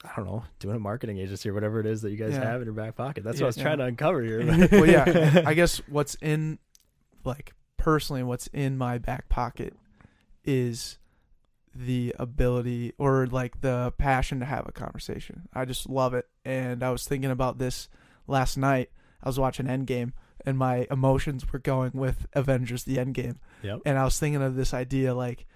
I 0.03 0.11
don't 0.17 0.25
know, 0.25 0.43
doing 0.59 0.75
a 0.75 0.81
marketing 0.81 1.19
agency 1.19 1.51
or 1.51 1.55
whatever 1.55 1.79
it 1.81 1.87
is 1.87 2.01
that 2.03 2.11
you 2.11 2.17
guys 2.17 2.33
Yeah. 2.33 2.45
have 2.45 2.61
in 2.63 2.65
your 2.67 2.75
back 2.75 2.97
pocket. 2.97 3.23
That's 3.25 3.39
Yeah. 3.39 3.45
what 3.45 3.47
I 3.47 3.49
was 3.49 3.57
Yeah. 3.59 3.63
trying 3.65 3.79
to 3.79 3.85
uncover 3.85 4.23
here. 4.23 4.69
well, 4.73 4.87
yeah. 4.87 5.43
I 5.47 5.53
guess 5.55 5.79
what's 5.87 6.15
in, 6.17 6.59
like, 7.25 7.53
personally, 7.77 8.23
what's 8.25 8.47
in 8.49 8.79
my 8.79 8.97
back 8.99 9.29
pocket 9.29 9.75
is 10.45 10.99
the 11.75 12.15
ability 12.19 12.93
or 12.99 13.27
like 13.27 13.61
the 13.61 13.93
passion 13.99 14.41
to 14.41 14.47
have 14.47 14.69
a 14.69 14.73
conversation. 14.73 15.49
I 15.53 15.65
just 15.65 15.89
love 15.89 16.15
it. 16.15 16.27
And 16.45 16.83
I 16.83 16.91
was 16.91 17.07
thinking 17.07 17.31
about 17.31 17.59
this 17.59 17.89
last 18.27 18.57
night. 18.57 18.91
I 19.23 19.29
was 19.29 19.39
watching 19.39 19.67
Endgame 19.67 20.13
and 20.45 20.57
my 20.57 20.87
emotions 20.91 21.51
were 21.53 21.59
going 21.59 21.93
with 21.95 22.27
Avengers 22.33 22.85
the 22.85 22.97
Endgame. 22.97 23.37
Yep. 23.63 23.81
And 23.85 23.99
I 23.99 24.05
was 24.05 24.19
thinking 24.19 24.43
of 24.43 24.57
this 24.57 24.73
idea 24.73 25.15
like, 25.15 25.47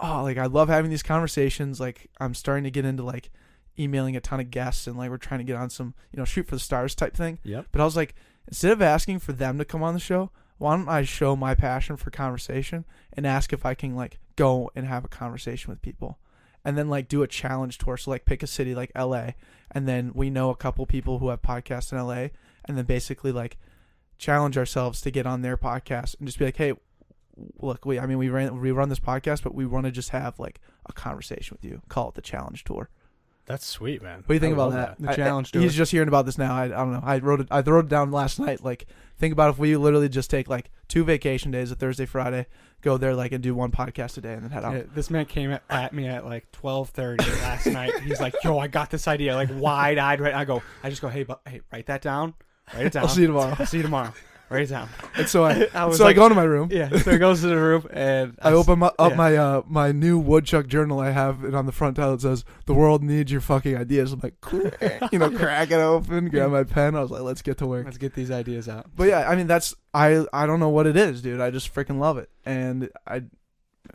oh, 0.00 0.22
like 0.22 0.38
I 0.38 0.46
love 0.46 0.68
having 0.68 0.90
these 0.90 1.02
conversations. 1.02 1.80
Like 1.80 2.08
I'm 2.20 2.34
starting 2.34 2.64
to 2.64 2.70
get 2.70 2.84
into 2.84 3.02
like 3.02 3.30
emailing 3.78 4.16
a 4.16 4.20
ton 4.20 4.40
of 4.40 4.50
guests 4.50 4.86
and 4.86 4.96
like 4.96 5.10
we're 5.10 5.16
trying 5.16 5.38
to 5.38 5.44
get 5.44 5.56
on 5.56 5.70
some, 5.70 5.94
you 6.12 6.18
know, 6.18 6.24
shoot 6.24 6.46
for 6.46 6.56
the 6.56 6.60
stars 6.60 6.94
type 6.94 7.16
thing. 7.16 7.38
Yep. 7.44 7.66
But 7.72 7.80
I 7.80 7.84
was 7.84 7.96
like, 7.96 8.14
instead 8.46 8.72
of 8.72 8.82
asking 8.82 9.20
for 9.20 9.32
them 9.32 9.58
to 9.58 9.64
come 9.64 9.82
on 9.82 9.94
the 9.94 10.00
show, 10.00 10.30
why 10.58 10.76
don't 10.76 10.88
I 10.88 11.04
show 11.04 11.36
my 11.36 11.54
passion 11.54 11.96
for 11.96 12.10
conversation 12.10 12.84
and 13.12 13.26
ask 13.26 13.52
if 13.52 13.64
I 13.64 13.74
can 13.74 13.94
like 13.94 14.18
go 14.38 14.70
and 14.76 14.86
have 14.86 15.04
a 15.04 15.08
conversation 15.08 15.70
with 15.70 15.82
people, 15.82 16.18
and 16.64 16.78
then 16.78 16.88
like 16.88 17.08
do 17.08 17.22
a 17.22 17.26
challenge 17.26 17.76
tour. 17.76 17.96
So 17.96 18.10
like 18.10 18.24
pick 18.24 18.42
a 18.42 18.46
city 18.46 18.74
like 18.74 18.92
L.A. 18.94 19.34
and 19.70 19.88
then 19.88 20.12
we 20.14 20.30
know 20.30 20.50
a 20.50 20.56
couple 20.56 20.86
people 20.86 21.18
who 21.18 21.28
have 21.28 21.42
podcasts 21.42 21.92
in 21.92 21.98
L.A. 21.98 22.30
and 22.64 22.78
then 22.78 22.84
basically 22.84 23.32
like 23.32 23.58
challenge 24.16 24.56
ourselves 24.56 25.00
to 25.00 25.10
get 25.10 25.26
on 25.26 25.42
their 25.42 25.56
podcast 25.56 26.16
and 26.18 26.28
just 26.28 26.38
be 26.38 26.44
like, 26.44 26.56
hey, 26.56 26.72
look, 27.60 27.84
we 27.84 27.98
I 27.98 28.06
mean 28.06 28.18
we 28.18 28.28
ran 28.28 28.60
we 28.60 28.70
run 28.70 28.88
this 28.88 29.00
podcast, 29.00 29.42
but 29.42 29.54
we 29.54 29.66
want 29.66 29.86
to 29.86 29.92
just 29.92 30.10
have 30.10 30.38
like 30.38 30.60
a 30.86 30.92
conversation 30.92 31.58
with 31.60 31.68
you. 31.68 31.82
Call 31.88 32.10
it 32.10 32.14
the 32.14 32.22
challenge 32.22 32.62
tour. 32.64 32.88
That's 33.48 33.66
sweet, 33.66 34.02
man. 34.02 34.18
What 34.18 34.28
do 34.28 34.34
you 34.34 34.40
think 34.40 34.52
I 34.52 34.54
about 34.54 34.70
love 34.70 34.72
that? 34.74 34.96
The 35.00 35.10
I- 35.10 35.14
challenge 35.16 35.50
I, 35.56 35.58
He's 35.60 35.72
tour. 35.72 35.78
just 35.78 35.90
hearing 35.92 36.08
about 36.08 36.26
this 36.26 36.36
now. 36.38 36.54
I, 36.54 36.64
I 36.64 36.68
don't 36.68 36.92
know. 36.92 37.00
I 37.02 37.18
wrote 37.18 37.40
it. 37.40 37.48
I 37.50 37.60
wrote 37.62 37.86
it 37.86 37.88
down 37.88 38.10
last 38.12 38.38
night. 38.38 38.62
Like, 38.62 38.86
think 39.18 39.32
about 39.32 39.50
if 39.50 39.58
we 39.58 39.74
literally 39.76 40.08
just 40.08 40.30
take 40.30 40.48
like 40.48 40.70
two 40.86 41.02
vacation 41.02 41.50
days, 41.50 41.70
a 41.70 41.74
Thursday, 41.74 42.04
Friday, 42.06 42.46
go 42.82 42.96
there 42.98 43.14
like 43.14 43.32
and 43.32 43.42
do 43.42 43.54
one 43.54 43.70
podcast 43.72 44.18
a 44.18 44.20
day, 44.20 44.34
and 44.34 44.42
then 44.44 44.50
head 44.50 44.64
out. 44.64 44.74
Yeah, 44.74 44.82
this 44.94 45.08
man 45.10 45.24
came 45.26 45.50
at, 45.50 45.62
at 45.70 45.92
me 45.94 46.06
at 46.06 46.24
like 46.26 46.52
twelve 46.52 46.90
thirty 46.90 47.24
last 47.40 47.66
night. 47.68 47.98
He's 48.00 48.20
like, 48.20 48.34
"Yo, 48.44 48.58
I 48.58 48.66
got 48.68 48.90
this 48.90 49.08
idea." 49.08 49.34
Like 49.34 49.48
wide 49.52 49.96
eyed. 49.98 50.20
Right? 50.20 50.34
I 50.34 50.44
go. 50.44 50.62
I 50.82 50.90
just 50.90 51.00
go. 51.00 51.08
Hey, 51.08 51.22
but 51.22 51.40
hey, 51.46 51.62
write 51.72 51.86
that 51.86 52.02
down. 52.02 52.34
Write 52.74 52.86
it 52.86 52.92
down. 52.94 53.04
I'll 53.04 53.08
see 53.08 53.22
you 53.22 53.28
tomorrow. 53.28 53.56
I'll 53.58 53.66
see 53.66 53.78
you 53.78 53.82
tomorrow. 53.82 54.12
It 54.50 54.66
down. 54.66 54.88
and 55.16 55.28
so 55.28 55.44
I, 55.44 55.68
I 55.74 55.84
was 55.84 55.98
so 55.98 56.04
like- 56.04 56.16
I 56.16 56.18
go 56.18 56.24
into 56.24 56.34
my 56.34 56.44
room. 56.44 56.68
Yeah. 56.72 56.88
So 56.98 57.10
he 57.12 57.18
goes 57.18 57.40
to 57.42 57.48
the 57.48 57.56
room 57.56 57.86
and 57.92 58.38
I 58.42 58.52
open 58.52 58.78
my, 58.78 58.90
up 58.98 59.10
yeah. 59.10 59.16
my 59.16 59.36
uh 59.36 59.62
my 59.66 59.92
new 59.92 60.18
woodchuck 60.18 60.66
journal 60.66 61.00
I 61.00 61.10
have, 61.10 61.44
and 61.44 61.54
on 61.54 61.66
the 61.66 61.72
front 61.72 61.96
title 61.96 62.14
it 62.14 62.22
says 62.22 62.44
"The 62.66 62.74
world 62.74 63.02
needs 63.02 63.30
your 63.30 63.40
fucking 63.40 63.76
ideas." 63.76 64.12
I'm 64.12 64.20
like, 64.20 64.34
you 65.12 65.18
know, 65.18 65.30
crack 65.30 65.70
it 65.70 65.74
open, 65.74 66.28
grab 66.28 66.50
my 66.50 66.64
pen. 66.64 66.94
I 66.96 67.00
was 67.00 67.10
like, 67.10 67.22
let's 67.22 67.42
get 67.42 67.58
to 67.58 67.66
work. 67.66 67.84
Let's 67.84 67.98
get 67.98 68.14
these 68.14 68.30
ideas 68.30 68.68
out. 68.68 68.86
But 68.96 69.08
yeah, 69.08 69.28
I 69.28 69.36
mean 69.36 69.46
that's 69.46 69.74
I 69.92 70.24
I 70.32 70.46
don't 70.46 70.60
know 70.60 70.70
what 70.70 70.86
it 70.86 70.96
is, 70.96 71.22
dude. 71.22 71.40
I 71.40 71.50
just 71.50 71.74
freaking 71.74 71.98
love 71.98 72.18
it, 72.18 72.30
and 72.46 72.88
I, 73.06 73.22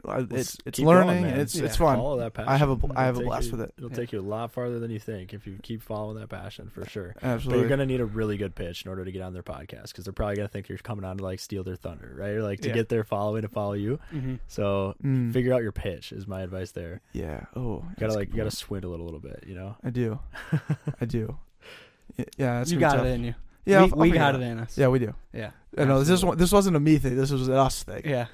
I 0.06 0.18
Well, 0.18 0.28
it's 0.32 0.58
it's 0.66 0.78
keep 0.78 0.86
going, 0.86 1.08
learning. 1.08 1.26
it's 1.26 1.56
Yeah. 1.56 1.66
it's 1.66 1.78
fun. 1.78 1.98
Follow 1.98 2.18
that 2.20 2.34
passion. 2.34 2.50
I 2.50 2.58
have 2.58 2.70
a 2.70 2.74
It'll 2.74 2.94
have 2.96 3.18
a 3.18 3.22
blast 3.24 3.46
you- 3.46 3.52
with 3.52 3.62
it. 3.62 3.74
It'll 3.78 3.90
Yeah. 3.90 3.96
take 3.96 4.12
you 4.12 4.20
a 4.20 4.22
lot 4.22 4.52
farther 4.52 4.80
than 4.80 4.92
you 4.92 5.00
think 5.00 5.34
if 5.34 5.46
you 5.48 5.58
keep 5.62 5.82
following 5.82 6.18
that 6.20 6.30
passion 6.30 6.70
for 6.74 6.86
sure. 6.86 7.14
But 7.16 7.24
Absolutely. 7.24 7.60
you're 7.62 7.70
gonna 7.70 7.86
need 7.86 8.02
a 8.02 8.06
really 8.06 8.38
good 8.38 8.56
pitch 8.56 8.84
in 8.84 8.90
order 8.90 9.06
to 9.06 9.12
get 9.12 9.22
on 9.22 9.34
their 9.34 9.44
podcast 9.44 9.90
because 9.90 10.06
they're 10.06 10.14
probably 10.14 10.36
gonna 10.36 10.48
think 10.48 10.68
you're 10.70 10.78
coming 10.80 11.06
on 11.06 11.18
to 11.18 11.24
like 11.24 11.40
steal 11.40 11.64
their 11.64 11.76
thunder, 11.76 12.14
right? 12.18 12.32
Or 12.32 12.42
like 12.44 12.60
to 12.62 12.70
Yeah. 12.70 12.74
get 12.76 12.90
their 12.90 13.04
following 13.04 13.44
to 13.44 13.48
follow 13.50 13.74
you. 13.74 14.00
Mm-hmm. 14.14 14.36
So 14.48 14.96
Mm, 15.04 15.32
figure 15.34 15.54
out 15.54 15.62
your 15.62 15.72
pitch 15.72 16.12
is 16.12 16.28
my 16.28 16.42
advice 16.42 16.72
there. 16.72 17.02
yeah. 17.14 17.46
Oh, 17.56 17.84
You 17.90 17.96
gotta 18.00 18.14
like 18.14 18.30
you 18.30 18.34
gotta 18.36 18.46
point. 18.46 18.54
swindle 18.54 18.94
it 18.94 19.00
a 19.00 19.04
little 19.04 19.20
bit, 19.20 19.44
you 19.48 19.56
know. 19.56 19.76
I 19.84 19.90
do. 19.90 20.20
I 21.02 21.06
do. 21.06 21.38
Y- 22.18 22.26
Yeah, 22.38 22.60
that's 22.60 22.72
you 22.72 22.80
got 22.80 23.02
be 23.02 23.08
it 23.10 23.12
in 23.14 23.24
you. 23.24 23.36
Yeah, 23.66 23.78
we, 23.78 23.84
I'll- 23.84 23.94
I'll 23.94 24.00
we 24.02 24.12
got 24.12 24.36
it 24.36 24.42
it 24.42 24.46
in 24.46 24.60
us. 24.60 24.78
Yeah, 24.78 24.90
we 24.90 25.00
do. 25.00 25.14
Yeah. 25.32 25.52
I 25.78 25.86
know 25.86 26.00
this 26.04 26.10
is 26.10 26.22
this 26.38 26.52
wasn't 26.52 26.76
a 26.76 26.80
me 26.80 26.98
thing. 26.98 27.16
This 27.16 27.32
was 27.32 27.48
an 27.48 27.54
us 27.54 27.84
thing. 27.84 28.02
Yeah. 28.06 28.26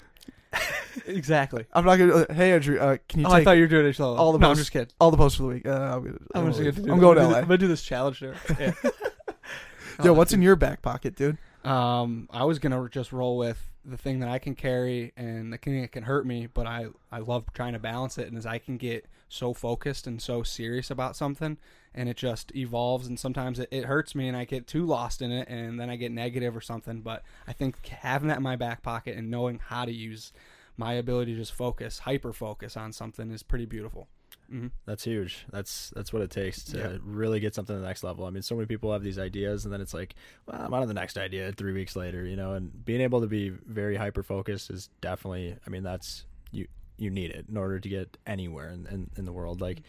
exactly. 1.05 1.65
I'm 1.73 1.85
not 1.85 1.97
gonna. 1.97 2.13
Uh, 2.15 2.33
hey, 2.33 2.51
Andrew, 2.53 2.79
uh, 2.79 2.97
can 3.07 3.21
you 3.21 3.27
Oh, 3.27 3.31
I 3.31 3.43
thought 3.43 3.51
you 3.51 3.61
were 3.61 3.67
doing 3.67 3.85
it 3.85 3.95
solo. 3.95 4.17
all 4.17 4.31
the 4.31 4.39
no, 4.39 4.49
I'm 4.49 4.55
just 4.55 4.71
kidding. 4.71 4.89
all 4.99 5.11
the 5.11 5.17
posts 5.17 5.37
for 5.37 5.43
the 5.43 5.49
week? 5.49 5.65
Uh, 5.67 5.71
I'm 5.71 6.03
gonna. 6.03 6.17
I'm 6.35 6.47
just 6.47 6.59
gonna 6.59 6.71
do, 6.71 6.91
I'm 6.91 6.99
going 6.99 7.17
to 7.17 7.23
I'm 7.23 7.31
LA. 7.31 7.37
I'm 7.37 7.43
gonna 7.45 7.57
do 7.57 7.67
this 7.67 7.81
challenge 7.83 8.19
there. 8.19 8.35
Yeah. 8.59 10.05
Yo, 10.05 10.13
what's 10.13 10.31
in 10.31 10.41
your 10.41 10.55
back 10.55 10.81
pocket, 10.81 11.13
dude? 11.17 11.37
Um, 11.65 12.29
I 12.31 12.45
was 12.45 12.57
gonna 12.57 12.87
just 12.89 13.11
roll 13.11 13.37
with 13.37 13.61
the 13.83 13.97
thing 13.97 14.19
that 14.21 14.29
I 14.29 14.39
can 14.39 14.55
carry 14.55 15.11
and 15.17 15.51
the 15.51 15.57
thing 15.57 15.81
that 15.81 15.91
can 15.91 16.03
hurt 16.03 16.25
me, 16.25 16.47
but 16.47 16.65
I 16.65 16.87
I 17.11 17.19
love 17.19 17.51
trying 17.53 17.73
to 17.73 17.79
balance 17.79 18.17
it, 18.17 18.27
and 18.27 18.37
as 18.37 18.45
I 18.45 18.59
can 18.59 18.77
get 18.77 19.05
so 19.27 19.53
focused 19.53 20.07
and 20.07 20.21
so 20.21 20.41
serious 20.41 20.89
about 20.89 21.17
something, 21.17 21.57
and 21.93 22.07
it 22.09 22.17
just 22.17 22.55
evolves, 22.55 23.07
and 23.07 23.19
sometimes 23.19 23.59
it, 23.59 23.69
it 23.71 23.85
hurts 23.85 24.15
me, 24.15 24.27
and 24.27 24.37
I 24.37 24.45
get 24.45 24.67
too 24.67 24.85
lost 24.85 25.21
in 25.21 25.31
it, 25.31 25.47
and 25.49 25.79
then 25.79 25.89
I 25.89 25.95
get 25.95 26.11
negative 26.11 26.55
or 26.55 26.61
something. 26.61 27.01
But 27.01 27.23
I 27.47 27.53
think 27.53 27.85
having 27.87 28.27
that 28.29 28.37
in 28.37 28.43
my 28.43 28.55
back 28.55 28.81
pocket 28.83 29.17
and 29.17 29.29
knowing 29.31 29.59
how 29.59 29.85
to 29.85 29.91
use 29.91 30.31
my 30.77 30.93
ability 30.93 31.33
to 31.33 31.39
just 31.39 31.53
focus, 31.53 31.99
hyper 31.99 32.31
focus 32.33 32.77
on 32.77 32.93
something 32.93 33.31
is 33.31 33.43
pretty 33.43 33.65
beautiful. 33.65 34.07
hmm 34.49 34.67
That's 34.85 35.03
huge. 35.03 35.45
That's 35.51 35.91
that's 35.95 36.11
what 36.13 36.21
it 36.21 36.31
takes 36.31 36.63
to 36.65 36.77
Yeah. 36.77 36.97
really 37.03 37.39
get 37.39 37.53
something 37.53 37.75
to 37.75 37.79
the 37.81 37.85
next 37.87 38.03
level. 38.03 38.25
I 38.25 38.29
mean, 38.29 38.41
so 38.43 38.55
many 38.55 38.65
people 38.65 38.91
have 38.93 39.03
these 39.03 39.19
ideas, 39.19 39.65
and 39.65 39.73
then 39.73 39.81
it's 39.81 39.93
like, 39.93 40.15
well, 40.45 40.61
I'm 40.61 40.73
on 40.73 40.81
to 40.81 40.87
the 40.87 40.93
next 40.93 41.17
idea 41.17 41.51
three 41.51 41.73
weeks 41.73 41.95
later, 41.95 42.25
you 42.25 42.35
know. 42.35 42.53
And 42.53 42.83
being 42.85 43.01
able 43.01 43.21
to 43.21 43.27
be 43.27 43.49
very 43.49 43.95
hyper 43.95 44.23
focused 44.23 44.69
is 44.69 44.89
definitely. 45.01 45.55
I 45.65 45.69
mean, 45.69 45.83
that's 45.83 46.25
you 46.51 46.67
you 46.97 47.09
need 47.09 47.31
it 47.31 47.45
in 47.49 47.57
order 47.57 47.79
to 47.79 47.89
get 47.89 48.17
anywhere 48.25 48.69
in, 48.71 48.85
in, 48.87 49.09
in 49.17 49.25
the 49.25 49.31
world. 49.31 49.61
Like, 49.61 49.81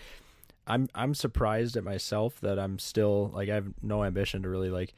I'm 0.67 0.89
I'm 0.95 1.15
surprised 1.15 1.77
at 1.77 1.85
myself 1.85 2.41
that 2.41 2.59
I'm 2.59 2.79
still 2.79 3.31
like 3.35 3.49
I 3.49 3.55
have 3.55 3.73
no 3.83 4.05
ambition 4.05 4.43
to 4.43 4.49
really 4.49 4.71
like 4.71 4.95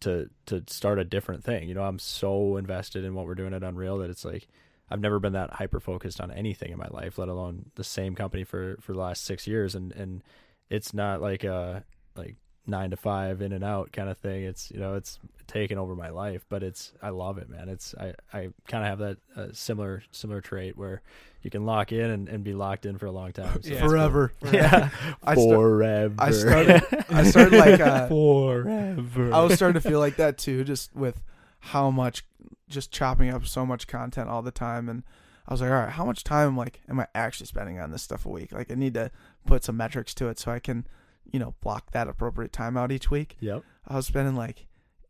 to 0.00 0.30
to 0.46 0.62
start 0.66 0.98
a 0.98 1.04
different 1.04 1.44
thing. 1.44 1.68
You 1.68 1.74
know, 1.74 1.84
I'm 1.84 1.98
so 1.98 2.56
invested 2.56 3.04
in 3.04 3.14
what 3.14 3.26
we're 3.26 3.34
doing 3.34 3.54
at 3.54 3.62
Unreal 3.62 3.98
that 3.98 4.10
it's 4.10 4.24
like 4.24 4.48
I've 4.90 5.00
never 5.00 5.18
been 5.18 5.32
that 5.32 5.54
hyper 5.54 5.80
focused 5.80 6.20
on 6.20 6.30
anything 6.30 6.70
in 6.70 6.78
my 6.78 6.88
life, 6.90 7.18
let 7.18 7.28
alone 7.28 7.70
the 7.76 7.84
same 7.84 8.14
company 8.14 8.44
for 8.44 8.76
for 8.80 8.92
the 8.92 8.98
last 8.98 9.24
six 9.24 9.46
years. 9.46 9.74
And 9.74 9.92
and 9.92 10.22
it's 10.70 10.92
not 10.92 11.20
like 11.20 11.44
a 11.44 11.84
like 12.16 12.36
nine 12.66 12.90
to 12.90 12.96
five 12.96 13.42
in 13.42 13.52
and 13.52 13.64
out 13.64 13.92
kind 13.92 14.08
of 14.08 14.18
thing. 14.18 14.44
It's 14.44 14.70
you 14.70 14.78
know 14.80 14.94
it's 14.94 15.18
taken 15.46 15.78
over 15.78 15.94
my 15.94 16.08
life, 16.10 16.44
but 16.48 16.62
it's 16.62 16.92
I 17.02 17.10
love 17.10 17.38
it, 17.38 17.48
man. 17.48 17.68
It's 17.68 17.94
I 17.98 18.14
I 18.32 18.48
kind 18.68 18.84
of 18.84 18.90
have 18.90 18.98
that 19.00 19.16
uh, 19.36 19.48
similar 19.52 20.02
similar 20.12 20.40
trait 20.40 20.76
where 20.76 21.02
you 21.42 21.50
can 21.50 21.66
lock 21.66 21.90
in 21.90 22.08
and, 22.10 22.28
and 22.28 22.44
be 22.44 22.54
locked 22.54 22.86
in 22.86 22.98
for 22.98 23.06
a 23.06 23.10
long 23.10 23.32
time. 23.32 23.62
So 23.62 23.68
Yeah. 23.70 23.74
it's 23.74 23.80
cool. 23.80 23.88
Forever. 23.88 24.32
Yeah, 24.52 24.90
I 25.24 25.34
forever. 25.34 26.14
I 26.18 26.30
started. 26.30 27.04
I 27.10 27.24
started 27.24 27.58
like. 27.58 27.80
Uh, 27.80 28.06
forever. 28.06 29.32
I 29.34 29.40
was 29.40 29.54
starting 29.54 29.80
to 29.80 29.88
feel 29.88 29.98
like 29.98 30.16
that 30.16 30.38
too, 30.38 30.64
just 30.64 30.94
with 30.94 31.20
how 31.66 31.90
much, 31.90 32.24
just 32.68 32.90
chopping 32.92 33.30
up 33.30 33.46
so 33.46 33.64
much 33.66 33.86
content 33.86 34.28
all 34.28 34.42
the 34.42 34.50
time, 34.50 34.88
and 34.88 35.02
I 35.48 35.54
was 35.54 35.60
like, 35.60 35.70
all 35.70 35.76
right, 35.76 35.90
how 35.90 36.04
much 36.04 36.22
time 36.24 36.56
like 36.56 36.80
am 36.88 37.00
I 37.00 37.06
actually 37.14 37.46
spending 37.46 37.78
on 37.80 37.90
this 37.90 38.02
stuff 38.02 38.24
a 38.24 38.28
week? 38.28 38.52
Like, 38.52 38.70
I 38.70 38.74
need 38.74 38.94
to 38.94 39.10
put 39.46 39.64
some 39.64 39.76
metrics 39.76 40.14
to 40.14 40.28
it 40.28 40.38
so 40.38 40.52
I 40.52 40.58
can, 40.60 40.86
you 41.30 41.38
know, 41.38 41.54
block 41.60 41.90
that 41.92 42.08
appropriate 42.08 42.52
time 42.52 42.76
out 42.76 42.90
each 42.92 43.10
week. 43.10 43.36
Yep. 43.40 43.62
I 43.88 43.96
was 43.96 44.06
spending 44.06 44.36
like 44.36 44.66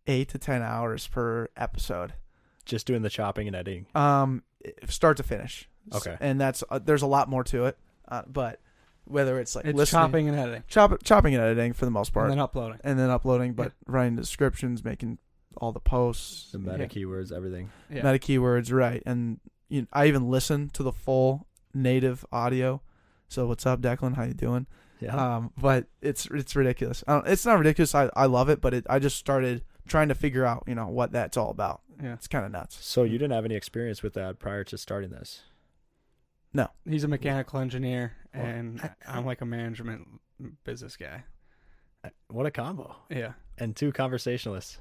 eight 0.07 0.29
to 0.31 0.39
ten 0.39 0.63
hours 0.63 1.07
per 1.07 1.49
episode, 1.57 2.15
Just 2.65 2.87
doing 2.87 3.03
the 3.03 3.11
chopping 3.11 3.47
and 3.47 3.57
editing. 3.57 3.87
um, 3.95 4.43
start 4.89 5.17
to 5.19 5.23
finish. 5.23 5.69
Okay. 5.93 6.17
and 6.21 6.41
that's 6.41 6.63
uh, 6.71 6.79
there's 6.79 7.03
a 7.03 7.07
lot 7.09 7.29
more 7.29 7.43
to 7.45 7.65
it, 7.67 7.77
uh, 8.09 8.23
but 8.29 8.61
whether 9.05 9.41
it's 9.41 9.57
like 9.57 9.65
It's 9.65 9.77
listening, 9.77 10.01
chopping 10.01 10.29
and 10.29 10.39
editing, 10.39 10.63
chop, 10.69 11.03
chopping 11.03 11.35
and 11.35 11.43
editing 11.43 11.73
for 11.73 11.85
the 11.87 11.91
most 11.91 12.13
part, 12.15 12.27
and 12.27 12.33
then 12.33 12.39
uploading. 12.39 12.79
and 12.85 12.97
then 12.99 13.11
uploading, 13.11 13.55
but 13.55 13.73
writing 13.89 14.15
descriptions, 14.15 14.85
making 14.85 15.19
all 15.57 15.73
the 15.73 15.81
posts, 15.81 16.53
The 16.53 16.59
meta 16.61 16.79
Yeah. 16.79 16.87
keywords, 16.87 17.33
everything. 17.33 17.71
Yeah. 17.91 18.05
meta 18.05 18.19
keywords, 18.21 18.73
right? 18.73 19.03
And 19.05 19.41
you 19.69 19.83
know, 19.83 19.89
I 19.93 20.07
even 20.07 20.31
listen 20.31 20.71
to 20.71 20.85
the 20.85 20.93
full 20.93 21.49
native 21.75 22.25
audio. 22.31 22.81
So 23.29 23.47
what's 23.49 23.67
up, 23.67 23.81
Declan? 23.81 24.15
How 24.15 24.23
you 24.23 24.35
doing? 24.35 24.67
Yeah. 25.03 25.37
Um, 25.37 25.53
but 25.59 25.87
it's 26.01 26.27
it's 26.27 26.55
ridiculous. 26.55 27.03
I 27.09 27.15
don't, 27.15 27.29
it's 27.29 27.45
not 27.45 27.59
ridiculous. 27.59 27.95
I, 27.95 28.09
I 28.15 28.27
love 28.27 28.49
it, 28.49 28.61
but 28.61 28.73
it, 28.75 28.87
I 28.89 28.99
just 28.99 29.17
started 29.17 29.63
trying 29.89 30.09
to 30.09 30.15
figure 30.15 30.45
out 30.45 30.63
you 30.67 30.75
know 30.75 30.87
what 30.89 31.13
that's 31.13 31.37
all 31.37 31.51
about. 31.51 31.81
Yeah. 32.03 32.15
It's 32.15 32.29
kind 32.29 32.45
of 32.45 32.53
nuts. 32.53 32.85
so 32.85 33.03
you 33.05 33.19
didn't 33.19 33.33
have 33.33 33.45
any 33.45 33.55
experience 33.55 34.03
with 34.03 34.15
that 34.15 34.39
prior 34.39 34.65
to 34.65 34.79
starting 34.79 35.11
this. 35.11 35.43
No. 36.55 36.69
He's 36.89 37.05
a 37.05 37.09
mechanical 37.09 37.61
engineer, 37.61 38.13
Well, 38.35 38.45
and 38.45 38.81
I- 38.81 38.95
I'm 39.19 39.25
like 39.25 39.41
a 39.41 39.47
management 39.47 40.07
business 40.65 40.97
guy. 40.97 41.25
What 42.29 42.47
a 42.47 42.51
combo. 42.51 42.97
Yeah, 43.09 43.33
And 43.59 43.75
two 43.77 43.93
conversationalists. 43.93 44.79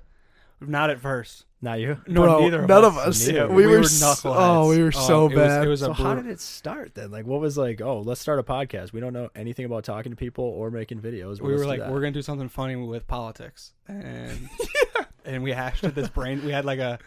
not 0.59 0.89
at 0.89 0.99
first. 0.99 1.45
Not 1.63 1.79
you. 1.79 1.97
No, 2.07 2.23
Bro, 2.23 2.39
neither 2.39 2.61
of 2.63 2.67
none 2.69 2.83
us. 2.85 2.91
of 2.91 2.97
us. 2.97 3.27
Neither. 3.27 3.47
We, 3.47 3.53
We 3.55 3.67
were, 3.67 3.77
were 3.77 3.83
s- 3.83 4.01
knuckleheads. 4.01 4.35
oh, 4.35 4.69
we 4.69 4.81
were 4.81 4.91
Oh, 4.95 4.99
so 4.99 5.25
it 5.27 5.35
was- 5.35 5.47
bad. 5.47 5.63
it 5.65 5.69
was 5.69 5.79
So 5.81 5.93
how 5.93 6.15
did 6.15 6.25
it 6.25 6.39
start 6.39 6.95
then? 6.95 7.11
Like, 7.11 7.27
what 7.27 7.39
was 7.39 7.55
like? 7.57 7.81
Oh, 7.81 7.99
let's 7.99 8.19
start 8.19 8.39
a 8.39 8.43
podcast. 8.43 8.93
We 8.93 8.99
don't 8.99 9.13
know 9.13 9.29
anything 9.35 9.65
about 9.65 9.83
talking 9.83 10.11
to 10.11 10.15
people 10.15 10.43
or 10.43 10.71
making 10.71 11.01
videos. 11.01 11.39
we 11.39 11.53
were 11.53 11.65
like, 11.67 11.79
that. 11.79 11.91
we're 11.91 11.99
gonna 12.01 12.11
do 12.13 12.23
something 12.23 12.49
funny 12.49 12.75
with 12.75 13.05
politics, 13.07 13.73
and 13.87 14.49
and 15.25 15.43
we 15.43 15.51
hashed 15.51 15.83
at 15.83 15.93
this 15.93 16.09
brain. 16.09 16.43
We 16.43 16.51
had 16.51 16.65
like 16.65 16.79
a 16.79 16.97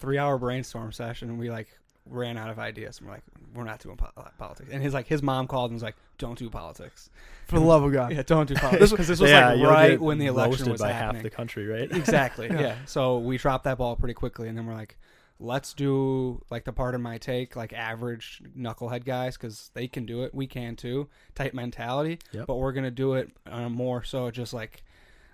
three-hour 0.00 0.36
brainstorm 0.36 0.92
session, 0.92 1.30
and 1.30 1.38
we 1.38 1.50
like 1.50 1.68
ran 2.04 2.36
out 2.36 2.50
of 2.50 2.58
ideas. 2.58 2.98
And 2.98 3.08
we're 3.08 3.14
like, 3.14 3.22
we're 3.54 3.64
not 3.64 3.80
doing 3.80 3.96
po- 3.96 4.10
politics. 4.38 4.70
And 4.72 4.82
his 4.82 4.92
like 4.94 5.06
his 5.06 5.22
mom 5.22 5.46
called 5.46 5.70
and 5.70 5.76
was 5.76 5.82
like, 5.82 5.96
don't 6.18 6.38
do 6.38 6.50
politics. 6.50 7.08
For 7.46 7.58
the 7.58 7.64
love 7.64 7.82
of 7.84 7.92
God. 7.92 8.12
Yeah, 8.14 8.22
don't 8.22 8.48
do 8.48 8.54
politics 8.54 8.90
because 8.90 9.08
this 9.08 9.20
was 9.20 9.30
Yeah, 9.30 9.50
like 9.50 9.58
you'll 9.58 9.70
right 9.70 9.90
get 9.90 10.00
when 10.00 10.18
the 10.18 10.26
election 10.26 10.50
roasted 10.66 10.72
was 10.72 10.80
by 10.80 10.92
happening. 10.92 11.16
half 11.16 11.22
the 11.22 11.30
country, 11.30 11.66
right? 11.66 11.90
exactly. 11.92 12.46
Yeah. 12.48 12.60
yeah. 12.60 12.76
So 12.86 13.18
we 13.18 13.36
dropped 13.38 13.64
that 13.64 13.78
ball 13.78 13.96
pretty 13.96 14.14
quickly, 14.14 14.48
and 14.48 14.56
then 14.58 14.66
we're 14.66 14.74
like, 14.74 14.96
let's 15.40 15.74
do 15.74 16.40
like 16.50 16.64
the 16.64 16.72
part 16.72 16.94
of 16.94 17.00
my 17.00 17.18
take, 17.18 17.56
like 17.56 17.72
average 17.72 18.40
knucklehead 18.56 19.04
guys, 19.04 19.36
because 19.36 19.70
they 19.74 19.86
can 19.88 20.06
do 20.06 20.22
it, 20.22 20.34
we 20.34 20.46
can 20.46 20.76
too. 20.76 21.08
Type 21.34 21.54
mentality, 21.54 22.18
Yep. 22.32 22.46
but 22.46 22.54
we're 22.56 22.72
gonna 22.72 22.90
do 22.90 23.14
it 23.14 23.30
uh, 23.46 23.68
more 23.68 24.02
so 24.04 24.30
just 24.30 24.52
like 24.54 24.82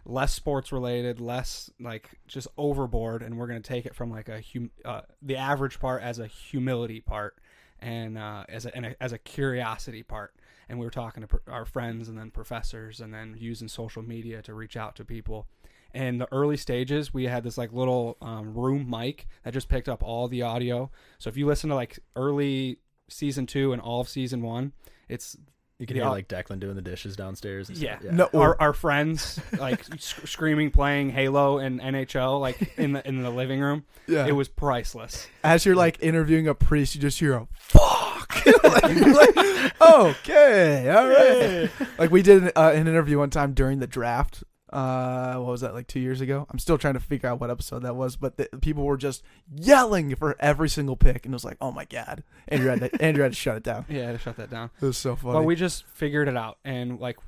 less 0.07 0.33
sports 0.33 0.73
related, 0.73 1.21
less 1.21 1.71
like 1.79 2.09
just 2.27 2.49
overboard, 2.57 3.23
and 3.23 3.37
we're 3.37 3.47
gonna 3.47 3.61
take 3.61 3.85
it 3.87 3.95
from 3.95 4.11
like 4.11 4.29
a 4.31 4.41
hum- 4.53 4.71
uh, 4.85 5.03
the 5.21 5.37
average 5.37 5.79
part 5.79 6.03
as 6.03 6.19
a 6.19 6.27
humility 6.27 7.01
part, 7.01 7.37
and 7.81 8.19
uh, 8.19 8.45
as 8.49 8.67
a, 8.67 8.75
and 8.75 8.87
a 8.87 9.03
as 9.03 9.13
a 9.13 9.19
curiosity 9.19 10.03
part. 10.03 10.35
And 10.69 10.79
we 10.79 10.87
were 10.87 10.91
talking 10.91 11.23
to 11.23 11.27
pr- 11.27 11.51
our 11.51 11.65
friends 11.65 12.09
and 12.09 12.17
then 12.17 12.31
professors, 12.31 13.01
and 13.01 13.13
then 13.13 13.37
using 13.39 13.69
social 13.69 14.03
media 14.03 14.43
to 14.43 14.55
reach 14.55 14.77
out 14.77 14.97
to 14.97 15.05
people 15.05 15.49
in 15.93 16.19
the 16.19 16.29
early 16.33 16.57
stages 16.57 17.13
we 17.13 17.25
had 17.25 17.43
this 17.43 17.59
like 17.59 17.73
little 17.73 18.17
um, 18.23 18.55
room 18.55 18.89
mic 18.89 19.27
that 19.43 19.53
just 19.53 19.69
picked 19.69 19.89
up 19.89 20.03
all 20.03 20.29
the 20.29 20.43
audio 20.43 20.91
so 21.19 21.29
if 21.29 21.37
you 21.37 21.47
listen 21.47 21.69
to 21.69 21.75
like 21.75 21.99
early 22.15 22.79
season 23.09 23.47
two 23.47 23.73
and 23.73 23.83
all 23.83 24.01
of 24.01 24.09
season 24.09 24.41
one 24.41 24.73
it's 25.09 25.37
You 25.81 25.87
can 25.87 25.97
Yeah. 25.97 26.03
hear 26.05 26.11
like 26.11 26.29
Declan 26.29 26.61
doing 26.61 26.77
the 26.77 26.83
dishes 26.83 27.17
downstairs. 27.17 27.69
And 27.71 27.79
yeah, 27.79 27.99
stuff. 27.99 28.13
No, 28.13 28.29
our, 28.35 28.55
our 28.61 28.73
friends 28.75 29.41
like 29.59 29.83
sc- 29.99 30.27
screaming 30.29 30.71
playing 30.71 31.09
halo 31.11 31.59
and 31.59 31.81
nhl 31.81 32.39
like 32.39 32.79
in 32.79 32.93
the 32.93 33.09
in 33.09 33.23
the 33.23 33.31
living 33.31 33.61
room 33.61 33.85
Yeah. 34.07 34.27
it 34.27 34.33
was 34.33 34.47
priceless 34.47 35.27
As 35.43 35.65
you're 35.65 35.75
like 35.75 35.97
interviewing 36.03 36.47
a 36.47 36.55
priest, 36.55 36.95
you 36.95 37.01
just 37.01 37.19
hear 37.19 37.33
a 37.35 37.49
fuck. 37.59 38.47
like, 38.47 38.83
like, 39.37 39.81
okay, 39.81 40.89
all 40.91 41.09
right. 41.09 41.71
Like 41.99 42.11
we 42.11 42.23
did 42.23 42.53
uh, 42.57 42.73
an 42.75 42.87
interview 42.87 43.19
one 43.19 43.31
time 43.31 43.55
during 43.55 43.79
the 43.81 43.87
draft. 43.87 44.45
Uh, 44.73 45.35
what 45.37 45.51
was 45.51 45.61
that 45.63 45.75
like 45.75 45.87
two 45.87 46.01
years 46.01 46.21
ago? 46.21 46.47
I'm 46.51 46.59
still 46.59 46.79
trying 46.79 46.95
to 46.95 47.01
figure 47.01 47.29
out 47.29 47.41
what 47.41 47.51
episode 47.51 47.83
that 47.83 47.97
was, 47.97 48.17
but 48.17 48.37
the, 48.37 48.49
people 48.61 48.85
were 48.85 48.97
just 48.97 49.23
yelling 49.53 50.15
for 50.15 50.37
every 50.39 50.69
single 50.69 50.97
pick, 50.97 51.25
and 51.25 51.35
it 51.35 51.37
was 51.37 51.45
like, 51.45 51.57
oh 51.61 51.73
my 51.73 51.85
god. 51.85 52.23
Andrew 52.49 52.71
had 52.71 52.81
to, 52.81 53.03
Andrew 53.03 53.23
had 53.23 53.33
to 53.33 53.37
shut 53.37 53.57
it 53.57 53.63
down. 53.65 53.85
yeah 53.89 54.03
I 54.03 54.07
had 54.07 54.13
to 54.13 54.19
shut 54.19 54.37
that 54.37 54.51
down 54.51 54.71
It 54.81 54.87
was 54.87 54.97
so 54.97 55.17
funny. 55.17 55.35
But 55.35 55.43
we 55.45 55.57
just 55.57 55.85
figured 55.87 56.29
it 56.29 56.37
out, 56.37 56.59
and 56.65 57.01
like 57.01 57.19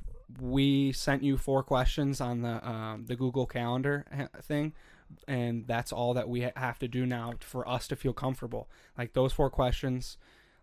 we 0.41 0.93
sent 0.93 1.23
you 1.23 1.37
four 1.37 1.63
questions 1.63 2.21
on 2.21 2.43
the 2.43 2.67
um, 2.69 3.05
the 3.07 3.17
Google 3.17 3.47
Calendar 3.47 4.07
thing, 4.43 4.73
and 5.29 5.67
that's 5.67 5.93
all 5.93 6.15
that 6.15 6.29
we 6.29 6.49
have 6.57 6.79
to 6.79 6.89
do 6.89 7.05
now 7.07 7.35
for 7.41 7.69
us 7.69 7.89
to 7.89 7.97
feel 7.97 8.13
comfortable. 8.13 8.69
Like 8.97 9.13
those 9.13 9.33
four 9.33 9.51
questions, 9.51 10.17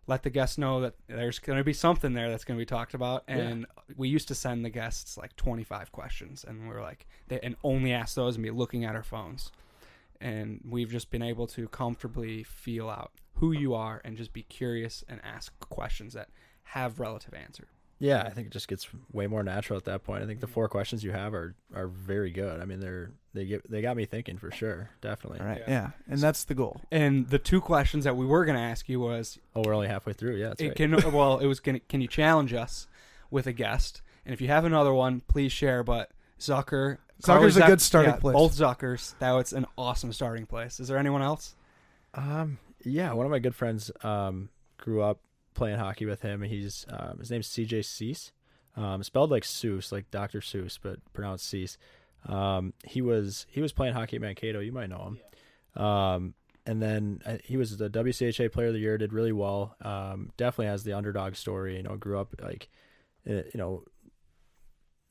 let 0.07 0.23
the 0.23 0.29
guests 0.29 0.57
know 0.57 0.81
that 0.81 0.95
there's 1.07 1.39
going 1.39 1.57
to 1.57 1.63
be 1.63 1.73
something 1.73 2.13
there 2.13 2.29
that's 2.29 2.43
going 2.43 2.57
to 2.57 2.61
be 2.61 2.65
talked 2.65 2.93
about. 2.93 3.23
And 3.27 3.65
we 3.95 4.09
used 4.09 4.27
to 4.29 4.35
send 4.35 4.65
the 4.65 4.69
guests 4.69 5.17
like 5.17 5.35
25 5.35 5.91
questions, 5.91 6.43
and 6.47 6.67
we 6.67 6.75
are 6.75 6.81
like, 6.81 7.05
they, 7.27 7.39
and 7.41 7.55
only 7.63 7.93
ask 7.93 8.15
those 8.15 8.35
and 8.35 8.43
be 8.43 8.51
looking 8.51 8.85
at 8.85 8.95
our 8.95 9.03
phones. 9.03 9.51
And 10.19 10.61
we've 10.67 10.91
just 10.91 11.11
been 11.11 11.21
able 11.21 11.47
to 11.47 11.67
comfortably 11.69 12.43
feel 12.43 12.89
out 12.89 13.11
who 13.35 13.51
you 13.51 13.73
are 13.73 14.01
and 14.03 14.17
just 14.17 14.33
be 14.33 14.43
curious 14.43 15.03
and 15.07 15.21
ask 15.23 15.57
questions 15.59 16.13
that 16.13 16.29
have 16.63 16.99
relative 16.99 17.33
answer. 17.33 17.67
Yeah, 17.99 18.21
I 18.23 18.29
think 18.29 18.47
it 18.47 18.53
just 18.53 18.69
gets 18.69 18.87
way 19.11 19.27
more 19.27 19.43
natural 19.43 19.75
at 19.77 19.83
that 19.85 20.03
point. 20.03 20.23
I 20.23 20.25
think 20.25 20.39
the 20.39 20.47
four 20.47 20.69
questions 20.69 21.03
you 21.03 21.11
have 21.11 21.33
are 21.33 21.53
are 21.75 21.87
very 21.87 22.31
good. 22.31 22.61
I 22.61 22.65
mean, 22.65 22.79
they're 22.79 23.11
they 23.33 23.45
get 23.45 23.69
they 23.69 23.81
got 23.81 23.97
me 23.97 24.05
thinking 24.05 24.37
for 24.37 24.51
sure, 24.51 24.89
definitely. 25.01 25.41
all 25.41 25.45
right, 25.45 25.59
Yeah. 25.67 25.69
yeah. 25.69 25.89
and 26.07 26.19
that's 26.19 26.45
the 26.45 26.55
goal. 26.55 26.79
And 26.91 27.27
the 27.27 27.39
two 27.39 27.59
questions 27.61 28.05
that 28.05 28.15
we 28.15 28.25
were 28.25 28.45
going 28.45 28.57
to 28.57 28.63
ask 28.63 28.87
you 28.87 28.99
was, 29.01 29.37
Oh, 29.55 29.63
we're 29.65 29.73
only 29.75 29.87
halfway 29.87 30.13
through. 30.13 30.37
Yeah, 30.37 30.47
that's 30.49 30.61
it 30.61 30.67
right. 30.69 30.75
can 30.75 31.11
well, 31.13 31.39
it 31.39 31.45
was 31.45 31.59
can 31.59 31.81
can 31.89 31.99
you 32.01 32.07
challenge 32.07 32.53
us 32.53 32.87
with 33.29 33.45
a 33.47 33.53
guest? 33.53 34.01
And 34.25 34.33
if 34.33 34.39
you 34.41 34.47
have 34.47 34.63
another 34.63 34.93
one, 34.93 35.21
please 35.27 35.51
share. 35.51 35.83
But 35.83 36.11
Zucker, 36.39 36.99
Zucker's 37.21 37.57
a 37.57 37.65
good 37.65 37.81
starting 37.81 38.11
yeah, 38.13 38.19
place. 38.19 38.33
Both 38.33 38.53
Zuckers, 38.53 39.13
that 39.19 39.31
was 39.33 39.51
an 39.51 39.65
awesome 39.77 40.13
starting 40.13 40.45
place. 40.45 40.79
Is 40.79 40.87
there 40.87 40.97
anyone 40.97 41.21
else? 41.21 41.55
Um, 42.13 42.59
yeah, 42.85 43.11
one 43.11 43.25
of 43.25 43.31
my 43.31 43.39
good 43.39 43.55
friends 43.55 43.91
um 44.03 44.49
grew 44.77 45.01
up 45.01 45.19
playing 45.59 45.77
hockey 45.77 46.05
with 46.05 46.21
him. 46.21 46.41
He's 46.41 46.85
um, 46.89 47.19
his 47.19 47.29
name's 47.29 47.49
CJ 47.49 47.83
Suess, 47.85 48.31
um, 48.75 49.03
spelled 49.03 49.29
like 49.29 49.43
Seuss, 49.43 49.91
like 49.91 50.09
Dr. 50.09 50.39
Seuss, 50.39 50.79
but 50.81 50.97
pronounced 51.13 51.47
Cease. 51.47 51.77
Um, 52.25 52.73
he 52.85 53.01
was 53.01 53.45
he 53.49 53.61
was 53.61 53.73
playing 53.73 53.93
hockey 53.93 54.15
at 54.15 54.21
Mankato. 54.21 54.61
You 54.61 54.71
might 54.71 54.89
know 54.89 55.13
him. 55.75 55.83
Um, 55.83 56.33
and 56.65 56.81
then 56.81 57.21
uh, 57.25 57.37
he 57.43 57.57
was 57.57 57.77
the 57.77 57.89
WCHA 57.89 58.51
Player 58.51 58.67
of 58.67 58.73
the 58.73 58.79
Year. 58.79 58.97
Did 58.97 59.11
really 59.11 59.33
well. 59.33 59.75
Um, 59.81 60.31
definitely 60.37 60.67
has 60.67 60.83
the 60.83 60.93
underdog 60.93 61.35
story. 61.35 61.75
You 61.75 61.83
know, 61.83 61.97
grew 61.97 62.17
up 62.17 62.33
like, 62.41 62.69
uh, 63.29 63.33
you 63.33 63.51
know, 63.55 63.83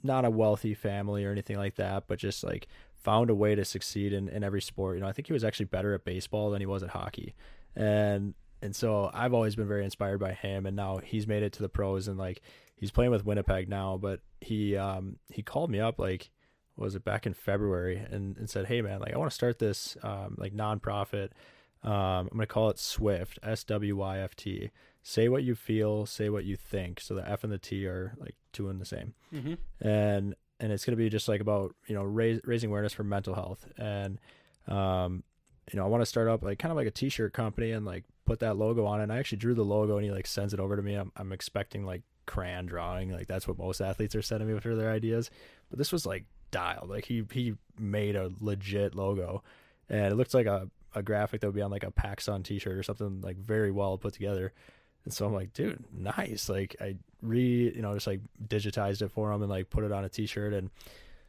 not 0.03 0.25
a 0.25 0.31
wealthy 0.31 0.75
family 0.75 1.25
or 1.25 1.31
anything 1.31 1.59
like 1.59 1.75
that, 1.77 2.05
but 2.09 2.19
just 2.19 2.43
like 2.43 2.69
found 2.95 3.29
a 3.29 3.35
way 3.35 3.55
to 3.55 3.65
succeed 3.65 4.15
in, 4.15 4.29
in 4.29 4.43
every 4.43 4.63
sport. 4.63 4.97
You 4.97 5.03
know, 5.03 5.09
I 5.09 5.13
think 5.13 5.27
he 5.27 5.33
was 5.33 5.45
actually 5.45 5.67
better 5.67 5.93
at 5.95 6.05
baseball 6.05 6.51
than 6.51 6.61
he 6.61 6.67
was 6.67 6.83
at 6.83 6.91
hockey. 6.91 7.35
And 7.77 8.35
and 8.63 8.75
so 8.75 9.11
I've 9.13 9.35
always 9.35 9.57
been 9.57 9.69
very 9.69 9.85
inspired 9.85 10.19
by 10.19 10.33
him 10.33 10.67
and 10.67 10.75
now 10.77 10.99
he's 10.99 11.27
made 11.27 11.43
it 11.43 11.53
to 11.55 11.63
the 11.63 11.69
pros 11.69 12.09
and 12.09 12.19
like 12.19 12.41
he's 12.77 12.91
playing 12.91 13.11
with 13.11 13.25
Winnipeg 13.25 13.69
now, 13.69 13.97
but 13.97 14.21
he 14.41 14.77
um 14.77 15.17
he 15.33 15.43
called 15.43 15.71
me 15.71 15.81
up 15.81 15.99
like 15.99 16.31
was 16.77 16.95
it 16.95 17.05
back 17.05 17.27
in 17.27 17.35
February 17.35 17.97
and, 18.11 18.37
and 18.37 18.49
said, 18.49 18.67
Hey 18.67 18.83
man, 18.83 19.01
like 19.01 19.13
I 19.13 19.19
want 19.19 19.31
to 19.31 19.35
start 19.35 19.59
this 19.59 19.97
um 20.03 20.37
like 20.39 20.55
nonprofit. 20.55 21.31
Um 21.83 21.93
I'm 21.93 22.29
gonna 22.33 22.47
call 22.47 22.71
it 22.71 22.79
Swift, 22.79 23.39
S 23.43 23.65
W 23.65 23.97
Y 23.97 24.19
F 24.19 24.35
T. 24.35 24.71
Say 25.03 25.29
what 25.29 25.43
you 25.45 25.55
feel, 25.55 26.05
say 26.07 26.29
what 26.29 26.45
you 26.45 26.57
think. 26.57 27.01
So 27.01 27.15
the 27.15 27.29
F 27.29 27.45
and 27.45 27.53
the 27.53 27.59
T 27.59 27.87
are 27.87 28.15
like 28.19 28.35
two 28.53 28.69
and 28.69 28.81
the 28.81 28.85
same 28.85 29.15
Mm-hmm. 29.35 29.55
and 29.89 30.35
and 30.61 30.73
it's 30.73 30.85
going 30.85 30.97
to 30.97 31.03
be 31.03 31.09
just 31.09 31.29
like 31.29 31.41
about 31.41 31.75
you 31.87 31.95
know 31.95 32.03
raise, 32.03 32.41
raising 32.45 32.71
awareness 32.71 32.93
for 32.93 33.05
mental 33.05 33.35
health 33.35 33.65
and 33.79 34.19
um 34.67 35.23
you 35.73 35.79
know 35.79 35.85
i 35.85 35.89
want 35.89 36.01
to 36.03 36.07
start 36.07 36.27
up 36.29 36.43
like 36.43 36.59
kind 36.59 36.73
of 36.73 36.77
like 36.77 36.87
a 36.87 36.91
t-shirt 36.91 37.33
company 37.33 37.71
and 37.71 37.87
like 37.87 38.05
put 38.29 38.41
that 38.41 38.57
logo 38.57 38.85
on 38.85 39.01
and 39.01 39.13
i 39.13 39.19
actually 39.19 39.39
drew 39.39 39.55
the 39.55 39.65
logo 39.65 39.97
and 39.97 40.05
he 40.05 40.11
like 40.11 40.27
sends 40.27 40.53
it 40.55 40.61
over 40.61 40.77
to 40.77 40.83
me 40.83 40.95
i'm, 40.95 41.11
I'm 41.17 41.33
expecting 41.33 41.85
like 41.85 42.03
crayon 42.27 42.67
drawing 42.67 43.11
like 43.11 43.27
that's 43.27 43.49
what 43.49 43.59
most 43.59 43.81
athletes 43.81 44.15
are 44.15 44.23
sending 44.23 44.53
me 44.53 44.61
for 44.61 44.77
their 44.77 44.91
ideas 44.91 45.31
but 45.71 45.79
this 45.79 45.93
was 45.93 46.05
like 46.05 46.25
dialed 46.51 46.91
like 46.91 47.05
he 47.05 47.25
he 47.33 47.55
made 47.79 48.17
a 48.17 48.31
legit 48.41 48.95
logo 48.95 49.43
and 49.89 50.13
it 50.13 50.17
looks 50.17 50.35
like 50.35 50.47
a, 50.47 50.69
a 50.95 51.03
graphic 51.03 51.41
that 51.41 51.47
would 51.47 51.57
be 51.57 51.63
on 51.63 51.71
like 51.71 51.85
a 51.85 51.91
paxson 51.91 52.43
t-shirt 52.43 52.77
or 52.77 52.83
something 52.83 53.21
like 53.23 53.39
very 53.39 53.71
well 53.71 53.97
put 53.97 54.13
together 54.13 54.53
and 55.09 55.15
so 55.15 55.25
I'm 55.25 55.33
like, 55.33 55.55
dude, 55.55 55.83
nice. 55.91 56.51
Like 56.51 56.77
I 56.83 56.97
re, 57.23 57.73
you 57.75 57.81
know, 57.81 57.95
just 57.95 58.07
like 58.07 58.21
digitized 58.47 59.01
it 59.01 59.11
for 59.11 59.33
him 59.33 59.41
and 59.41 59.51
like 59.51 59.71
put 59.71 59.85
it 59.85 59.91
on 59.91 60.05
a 60.05 60.09
t-shirt. 60.11 60.53
And 60.53 60.69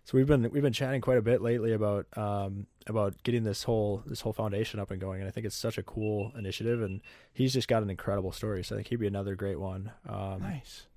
so 0.03 0.17
we've 0.17 0.27
been, 0.27 0.49
we've 0.51 0.63
been 0.63 0.73
chatting 0.73 1.01
quite 1.01 1.17
a 1.17 1.21
bit 1.21 1.41
lately 1.41 1.73
about, 1.73 2.07
um, 2.17 2.65
about 2.87 3.21
getting 3.23 3.43
this 3.43 3.63
whole, 3.63 4.03
this 4.05 4.21
whole 4.21 4.33
foundation 4.33 4.79
up 4.79 4.91
and 4.91 4.99
going. 4.99 5.21
And 5.21 5.27
I 5.27 5.31
think 5.31 5.45
it's 5.45 5.55
such 5.55 5.77
a 5.77 5.83
cool 5.83 6.31
initiative 6.37 6.81
and 6.81 7.01
he's 7.31 7.53
just 7.53 7.67
got 7.67 7.83
an 7.83 7.89
incredible 7.89 8.31
story. 8.31 8.63
So 8.63 8.75
I 8.75 8.77
think 8.79 8.87
he'd 8.87 8.97
be 8.97 9.07
another 9.07 9.35
great 9.35 9.59
one. 9.59 9.91
Um, 10.07 10.41
Nice. 10.41 10.87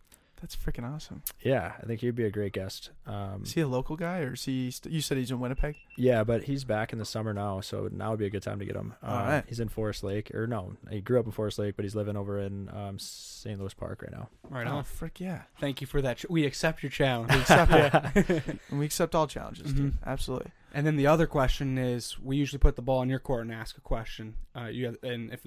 That's 0.42 0.54
freaking 0.56 0.84
awesome. 0.84 1.22
yeah, 1.40 1.72
I 1.80 1.86
think 1.86 2.00
he'd 2.00 2.14
be 2.16 2.24
a 2.24 2.30
great 2.30 2.52
guest. 2.52 2.90
Um, 3.06 3.44
Is 3.44 3.52
he 3.52 3.60
a 3.62 3.66
local 3.68 3.96
guy, 3.96 4.18
or 4.22 4.34
is 4.34 4.44
he? 4.44 4.70
St- 4.70 4.92
you 4.92 5.00
said 5.00 5.16
he's 5.16 5.30
in 5.30 5.38
Winnipeg. 5.40 5.76
yeah, 5.96 6.24
but 6.24 6.42
he's 6.44 6.64
back 6.64 6.92
in 6.92 6.98
the 6.98 7.04
summer 7.04 7.32
now. 7.32 7.60
So 7.60 7.88
now 7.92 8.10
would 8.10 8.18
be 8.18 8.26
a 8.26 8.30
good 8.30 8.42
time 8.42 8.58
to 8.58 8.64
get 8.64 8.74
him. 8.76 8.92
All 9.04 9.16
Uh, 9.16 9.22
right. 9.28 9.44
He's 9.48 9.60
in 9.60 9.68
Forest 9.68 10.02
Lake 10.02 10.34
or 10.34 10.46
no, 10.48 10.74
he 10.90 11.00
grew 11.00 11.18
up 11.20 11.26
in 11.26 11.32
Forest 11.32 11.60
Lake, 11.60 11.76
but 11.76 11.84
he's 11.84 11.94
living 11.94 12.16
over 12.16 12.38
in, 12.40 12.68
um, 12.70 12.98
St. 12.98 13.58
Louis 13.58 13.72
Park 13.72 14.02
right 14.02 14.10
now. 14.12 14.28
Right 14.50 14.66
oh, 14.66 14.78
on. 14.78 14.84
frick 14.84 15.20
yeah. 15.20 15.42
Thank 15.60 15.80
you 15.80 15.86
for 15.86 16.02
that. 16.02 16.18
ch- 16.18 16.26
We 16.28 16.44
accept 16.44 16.82
your 16.82 16.90
challenge. 16.90 17.32
We 17.32 17.40
accept 17.40 17.72
it. 17.72 18.60
and 18.70 18.78
we 18.80 18.84
accept 18.84 19.14
all 19.14 19.28
challenges. 19.28 19.72
Dude. 19.72 19.92
Mhm. 19.92 19.96
Absolutely. 20.04 20.50
And 20.74 20.84
then 20.86 20.96
the 20.96 21.06
other 21.06 21.26
question 21.28 21.78
is, 21.78 22.18
we 22.18 22.36
usually 22.36 22.58
put 22.58 22.74
the 22.76 22.82
ball 22.82 23.00
in 23.02 23.08
your 23.08 23.18
court 23.20 23.42
and 23.42 23.52
ask 23.52 23.78
a 23.78 23.80
question. 23.80 24.34
Uh, 24.56 24.64
you 24.66 24.86
have, 24.86 24.96
and 25.04 25.32
if 25.32 25.46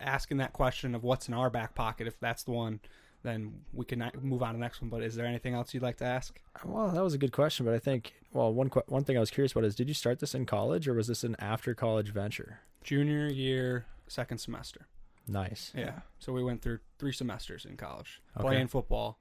asking 0.00 0.36
that 0.36 0.52
question 0.52 0.94
of 0.94 1.02
what's 1.02 1.26
in 1.26 1.34
our 1.34 1.50
back 1.50 1.74
pocket, 1.74 2.06
if 2.06 2.20
that's 2.20 2.44
the 2.44 2.52
one, 2.52 2.78
then 3.22 3.52
we 3.72 3.84
can 3.84 4.10
move 4.22 4.42
on 4.42 4.50
to 4.50 4.58
the 4.58 4.60
next 4.60 4.80
one. 4.80 4.90
But 4.90 5.02
is 5.02 5.14
there 5.14 5.26
anything 5.26 5.54
else 5.54 5.74
you'd 5.74 5.82
like 5.82 5.96
to 5.98 6.04
ask? 6.04 6.40
Well, 6.64 6.88
that 6.90 7.02
was 7.02 7.14
a 7.14 7.18
good 7.18 7.32
question, 7.32 7.64
but 7.66 7.74
I 7.74 7.78
think 7.78 8.14
well, 8.32 8.52
one 8.52 8.70
que- 8.70 8.82
one 8.86 9.04
thing 9.04 9.16
I 9.16 9.20
was 9.20 9.30
curious 9.30 9.52
about 9.52 9.64
is 9.64 9.74
did 9.74 9.88
you 9.88 9.94
start 9.94 10.18
this 10.20 10.34
in 10.34 10.46
college 10.46 10.86
or 10.88 10.94
was 10.94 11.06
this 11.08 11.24
an 11.24 11.36
after 11.38 11.74
college 11.74 12.12
venture? 12.12 12.60
Junior 12.84 13.26
year, 13.28 13.86
second 14.06 14.38
semester. 14.38 14.86
Nice. 15.26 15.72
Yeah. 15.76 16.00
So 16.18 16.32
we 16.32 16.42
went 16.42 16.62
through 16.62 16.78
three 16.98 17.12
semesters 17.12 17.64
in 17.66 17.76
college, 17.76 18.22
Okay. 18.36 18.46
playing 18.48 18.68
football, 18.68 19.18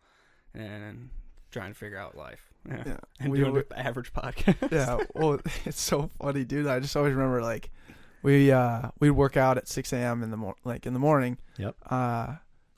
and 0.53 1.09
trying 1.51 1.71
to 1.73 1.77
figure 1.77 1.97
out 1.97 2.15
life. 2.15 2.41
Yeah. 2.67 2.83
Yeah. 2.85 2.97
And 3.19 3.31
We 3.31 3.39
doing 3.39 3.53
were- 3.53 3.65
the 3.69 3.79
average 3.79 4.13
podcast. 4.13 4.71
yeah. 4.71 5.03
Well, 5.15 5.39
it's 5.65 5.81
so 5.81 6.09
funny, 6.21 6.43
dude. 6.45 6.67
I 6.67 6.79
just 6.79 6.95
always 6.95 7.13
remember 7.13 7.41
like 7.41 7.71
we 8.23 8.51
uh 8.51 8.89
we'd 8.99 9.11
work 9.11 9.37
out 9.37 9.57
at 9.57 9.67
6 9.67 9.91
a.m. 9.93 10.23
in 10.23 10.31
the 10.31 10.37
mor- 10.37 10.55
like 10.63 10.85
in 10.85 10.93
the 10.93 10.99
morning. 10.99 11.37
Yep. 11.57 11.75
Uh, 11.89 12.35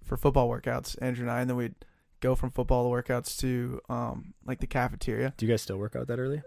for 0.10 0.18
football 0.18 0.50
workouts, 0.50 0.98
Andrew 1.02 1.24
and 1.24 1.32
I, 1.32 1.40
and 1.42 1.50
then 1.50 1.56
we'd 1.56 1.76
go 2.20 2.36
from 2.36 2.52
football 2.52 2.92
workouts 2.92 3.38
to 3.40 3.80
um 3.88 4.34
like 4.46 4.60
the 4.60 4.68
cafeteria. 4.68 5.34
Do 5.38 5.46
you 5.46 5.52
guys 5.54 5.62
still 5.62 5.78
work 5.78 5.96
out 5.96 6.08
that 6.08 6.20
early? 6.20 6.42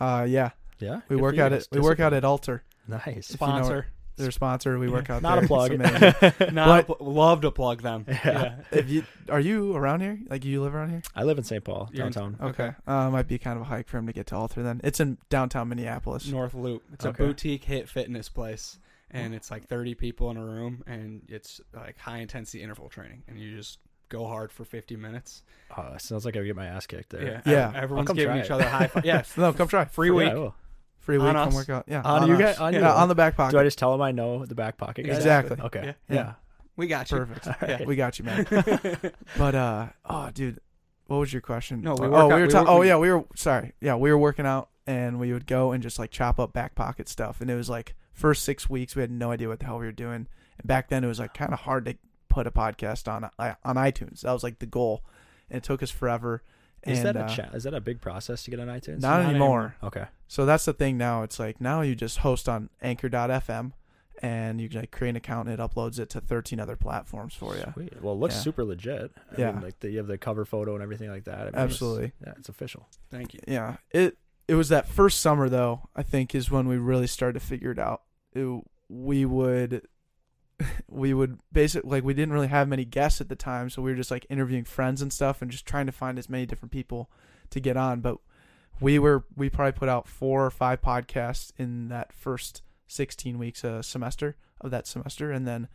Uh, 0.00 0.24
yeah. 0.28 0.50
Yeah. 0.78 1.00
We 1.08 1.16
Good 1.16 1.22
work 1.22 1.38
out 1.38 1.50
guys. 1.50 1.68
at 1.70 1.76
we 1.76 1.80
work 1.80 2.00
out 2.00 2.14
at 2.14 2.24
Alter. 2.24 2.62
Nice. 2.86 3.04
you 3.06 3.10
know 3.12 3.20
Sponsor. 3.20 3.86
Their 4.16 4.30
sponsor. 4.32 4.76
We 4.80 4.88
work 4.88 5.10
out 5.10 5.22
Not 5.22 5.36
there. 5.36 5.44
a 5.44 5.46
plug. 5.46 5.70
It's 5.72 6.22
amazing. 6.22 6.54
Not 6.54 6.80
a 6.80 6.82
pl- 6.84 6.96
love 7.00 7.42
to 7.42 7.50
plug 7.52 7.82
them. 7.82 8.04
Yeah. 8.08 8.56
if 8.72 8.88
you 8.90 9.04
are 9.28 9.38
you 9.38 9.76
around 9.76 10.00
here? 10.00 10.18
Like 10.28 10.44
you 10.44 10.60
live 10.62 10.74
around 10.74 10.90
here? 10.90 11.02
I 11.14 11.22
live 11.22 11.38
in 11.38 11.44
St. 11.44 11.62
Paul, 11.62 11.88
You're 11.92 12.06
in- 12.06 12.12
downtown. 12.12 12.48
Okay. 12.50 12.72
Uh, 12.86 13.10
might 13.10 13.28
be 13.28 13.38
kind 13.38 13.56
of 13.56 13.62
a 13.62 13.66
hike 13.66 13.86
for 13.88 13.98
him 13.98 14.06
to 14.08 14.12
get 14.12 14.26
to 14.28 14.36
Alter. 14.36 14.62
Then 14.64 14.80
it's 14.82 14.98
in 14.98 15.18
downtown 15.30 15.68
Minneapolis. 15.68 16.26
North 16.26 16.54
Loop. 16.54 16.82
It's 16.92 17.04
Okay. 17.06 17.22
a 17.22 17.26
boutique 17.28 17.64
HIIT 17.66 17.86
fitness 17.86 18.28
place, 18.28 18.78
and 19.10 19.34
it's 19.34 19.50
like 19.50 19.66
30 19.66 19.94
people 19.94 20.30
in 20.30 20.36
a 20.36 20.44
room, 20.44 20.82
and 20.86 21.22
it's 21.28 21.60
like 21.74 21.98
high 21.98 22.18
intensity 22.18 22.62
interval 22.62 22.88
training, 22.88 23.22
and 23.28 23.38
you 23.38 23.56
just 23.56 23.78
go 24.08 24.26
hard 24.26 24.50
for 24.50 24.64
50 24.64 24.96
minutes. 24.96 25.42
Oh, 25.76 25.92
it 25.94 26.00
sounds 26.00 26.24
like 26.24 26.34
I 26.36 26.40
would 26.40 26.46
get 26.46 26.56
my 26.56 26.66
ass 26.66 26.86
kicked 26.86 27.10
there. 27.10 27.22
Yeah, 27.44 27.52
Yeah. 27.52 27.68
ev- 27.68 27.74
everyone's 27.76 28.06
come 28.06 28.16
giving 28.16 28.38
each 28.38 28.44
it. 28.46 28.50
other 28.52 28.68
high 28.68 28.86
five. 28.86 29.04
Yeah, 29.06 29.22
No, 29.36 29.52
come 29.52 29.68
try. 29.68 29.84
free 29.84 30.08
Yeah, 30.08 30.14
week. 30.14 30.28
I 30.30 30.34
will. 30.34 30.54
Free 31.00 31.18
On 31.18 31.24
week. 31.26 31.36
us. 31.36 31.44
Come 31.46 31.54
work 31.54 31.68
out. 31.70 31.84
Yeah. 31.88 32.02
On 32.04 32.26
you 32.26 32.34
us. 32.34 32.40
guys- 32.40 32.58
on 32.58 32.72
yeah, 32.72 32.80
you. 32.80 32.86
on 32.86 33.08
the 33.08 33.14
back 33.14 33.36
pocket. 33.36 33.52
Do 33.52 33.58
I 33.58 33.64
just 33.64 33.78
tell 33.78 33.92
them 33.92 34.00
I 34.02 34.12
know 34.12 34.44
the 34.46 34.54
back 34.54 34.76
pocket 34.78 35.06
guys? 35.06 35.16
Exactly. 35.16 35.56
Okay. 35.60 35.80
Yeah. 35.84 35.92
Yeah. 36.08 36.14
Yeah. 36.16 36.32
We 36.76 36.86
got 36.86 37.10
you. 37.10 37.18
Perfect. 37.18 37.46
All 37.48 37.54
right. 37.60 37.86
We 37.86 37.96
got 37.96 38.18
you, 38.18 38.24
man. 38.24 38.46
but 39.38 39.54
uh, 39.54 39.86
oh, 40.04 40.30
dude, 40.32 40.58
what 41.06 41.16
was 41.18 41.32
your 41.32 41.42
question? 41.42 41.80
No, 41.82 41.94
we 41.94 42.06
oh, 42.06 42.10
work 42.10 42.28
we 42.28 42.40
were. 42.40 42.46
we 42.46 42.52
ta- 42.52 42.60
work- 42.60 42.68
oh, 42.68 42.82
yeah, 42.82 42.96
we 42.98 43.10
were. 43.12 43.24
Sorry, 43.34 43.72
yeah, 43.80 43.96
we 43.96 44.10
were 44.10 44.18
working 44.18 44.46
out, 44.46 44.68
and 44.86 45.18
we 45.18 45.32
would 45.32 45.46
go 45.46 45.72
and 45.72 45.82
just 45.82 45.98
like 45.98 46.10
chop 46.10 46.38
up 46.38 46.52
back 46.52 46.74
pocket 46.74 47.08
stuff, 47.08 47.40
and 47.40 47.50
it 47.50 47.56
was 47.56 47.68
like 47.68 47.94
first 48.18 48.42
six 48.44 48.68
weeks 48.68 48.94
we 48.96 49.02
had 49.02 49.10
no 49.10 49.30
idea 49.30 49.48
what 49.48 49.60
the 49.60 49.66
hell 49.66 49.78
we 49.78 49.86
were 49.86 49.92
doing, 49.92 50.26
and 50.58 50.66
back 50.66 50.88
then 50.88 51.04
it 51.04 51.06
was 51.06 51.18
like 51.20 51.34
kind 51.34 51.52
of 51.52 51.60
hard 51.60 51.84
to 51.86 51.96
put 52.28 52.46
a 52.46 52.50
podcast 52.50 53.06
on 53.10 53.30
on 53.64 53.76
iTunes. 53.76 54.20
That 54.22 54.32
was 54.32 54.42
like 54.42 54.58
the 54.58 54.66
goal, 54.66 55.04
and 55.50 55.58
it 55.58 55.62
took 55.62 55.82
us 55.82 55.90
forever. 55.90 56.42
Is 56.86 56.98
and, 56.98 57.06
that 57.08 57.16
a 57.16 57.24
uh, 57.24 57.28
cha- 57.28 57.50
is 57.56 57.64
that 57.64 57.74
a 57.74 57.80
big 57.80 58.00
process 58.00 58.44
to 58.44 58.50
get 58.52 58.60
on 58.60 58.68
iTunes? 58.68 59.00
Not, 59.00 59.22
Not 59.22 59.30
anymore. 59.30 59.74
Okay. 59.82 60.04
So 60.28 60.46
that's 60.46 60.64
the 60.64 60.72
thing 60.72 60.96
now. 60.96 61.22
It's 61.24 61.38
like 61.40 61.60
now 61.60 61.80
you 61.80 61.94
just 61.96 62.18
host 62.18 62.48
on 62.48 62.70
Anchor.fm, 62.80 63.72
and 64.22 64.60
you 64.60 64.68
can 64.68 64.80
like 64.80 64.90
create 64.92 65.10
an 65.10 65.16
account, 65.16 65.48
and 65.48 65.58
it 65.58 65.62
uploads 65.62 65.98
it 65.98 66.08
to 66.10 66.20
13 66.20 66.60
other 66.60 66.76
platforms 66.76 67.34
for 67.34 67.56
you. 67.56 67.64
Sweet. 67.74 68.00
Well, 68.00 68.14
it 68.14 68.18
looks 68.18 68.36
Yeah. 68.36 68.40
super 68.42 68.64
legit. 68.64 69.10
I 69.36 69.40
Yeah. 69.40 69.52
Mean, 69.52 69.62
like 69.62 69.80
the, 69.80 69.90
you 69.90 69.98
have 69.98 70.06
the 70.06 70.18
cover 70.18 70.44
photo 70.44 70.74
and 70.74 70.82
everything 70.82 71.10
like 71.10 71.24
that. 71.24 71.34
I 71.34 71.44
mean, 71.44 71.48
it's- 71.48 71.64
Absolutely. 71.64 72.12
Yeah, 72.24 72.34
it's 72.38 72.48
official. 72.48 72.86
Thank 73.10 73.34
you. 73.34 73.40
yeah 73.48 73.76
it 73.90 74.16
it 74.46 74.54
was 74.54 74.68
that 74.70 74.86
first 74.86 75.20
summer 75.20 75.48
though 75.48 75.88
i 75.96 76.02
think 76.02 76.34
is 76.34 76.50
when 76.50 76.68
we 76.68 76.76
really 76.76 77.06
started 77.06 77.38
to 77.40 77.44
figure 77.44 77.70
it 77.70 77.78
out 77.78 78.02
we 78.88 79.24
would 79.24 79.86
we 80.88 81.14
would 81.14 81.38
basically 81.52 81.90
like 81.90 82.04
we 82.04 82.14
didn't 82.14 82.32
really 82.32 82.48
have 82.48 82.68
many 82.68 82.84
guests 82.84 83.20
at 83.20 83.28
the 83.28 83.36
time 83.36 83.70
so 83.70 83.82
we 83.82 83.90
were 83.90 83.96
just 83.96 84.10
like 84.10 84.26
interviewing 84.28 84.64
friends 84.64 85.02
and 85.02 85.12
stuff 85.12 85.40
and 85.42 85.50
just 85.50 85.66
trying 85.66 85.86
to 85.86 85.92
find 85.92 86.18
as 86.18 86.28
many 86.28 86.46
different 86.46 86.72
people 86.72 87.10
to 87.50 87.60
get 87.60 87.76
on 87.76 88.00
but 88.00 88.18
we 88.80 88.98
were 88.98 89.24
we 89.36 89.48
probably 89.48 89.72
put 89.72 89.88
out 89.88 90.08
four 90.08 90.44
or 90.44 90.50
five 90.50 90.80
podcasts 90.80 91.52
in 91.56 91.88
that 91.88 92.12
first 92.12 92.62
16 92.88 93.38
weeks 93.38 93.64
a 93.64 93.82
semester 93.82 94.36
of 94.60 94.70
that 94.70 94.86
semester 94.86 95.30
and 95.30 95.46
then 95.46 95.68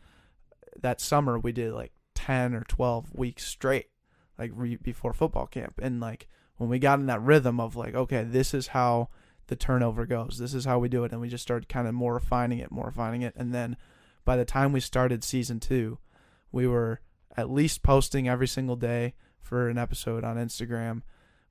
that 0.82 1.00
summer 1.00 1.38
we 1.40 1.52
did 1.52 1.74
like 1.74 1.94
10 2.16 2.54
or 2.54 2.64
12 2.68 3.14
weeks 3.14 3.46
straight 3.46 3.90
like 4.38 4.52
re- 4.54 4.78
before 4.78 5.14
football 5.14 5.46
camp 5.46 5.80
and 5.82 6.00
like 6.00 6.28
when 6.58 6.70
we 6.70 6.80
got 6.80 7.00
in 7.00 7.06
that 7.06 7.22
rhythm 7.22 7.60
of 7.60 7.76
like 7.76 7.94
okay 7.96 8.24
this 8.24 8.54
is 8.54 8.68
how 8.68 9.10
the 9.48 9.56
turnover 9.56 10.06
goes 10.06 10.38
this 10.40 10.54
is 10.54 10.66
how 10.66 10.80
we 10.80 10.88
do 10.90 11.04
it 11.04 11.12
and 11.12 11.20
we 11.22 11.28
just 11.30 11.44
started 11.44 11.68
kind 11.70 11.88
of 11.88 11.94
more 11.94 12.14
refining 12.14 12.60
it 12.60 12.72
more 12.72 12.86
refining 12.88 13.22
it 13.22 13.34
and 13.36 13.54
then 13.54 13.76
by 14.26 14.36
the 14.38 14.46
time 14.46 14.72
we 14.72 14.80
started 14.80 15.24
season 15.24 15.60
two 15.60 15.98
we 16.52 16.66
were 16.68 17.00
at 17.36 17.50
least 17.50 17.84
posting 17.84 18.28
every 18.30 18.48
single 18.48 18.76
day 18.76 19.14
for 19.42 19.68
an 19.70 19.78
episode 19.78 20.24
on 20.24 20.38
instagram 20.38 21.02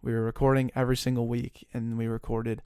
we 0.01 0.13
were 0.13 0.23
recording 0.23 0.71
every 0.75 0.97
single 0.97 1.27
week 1.29 1.67
and 1.75 1.97
we 1.99 2.07
recorded 2.07 2.63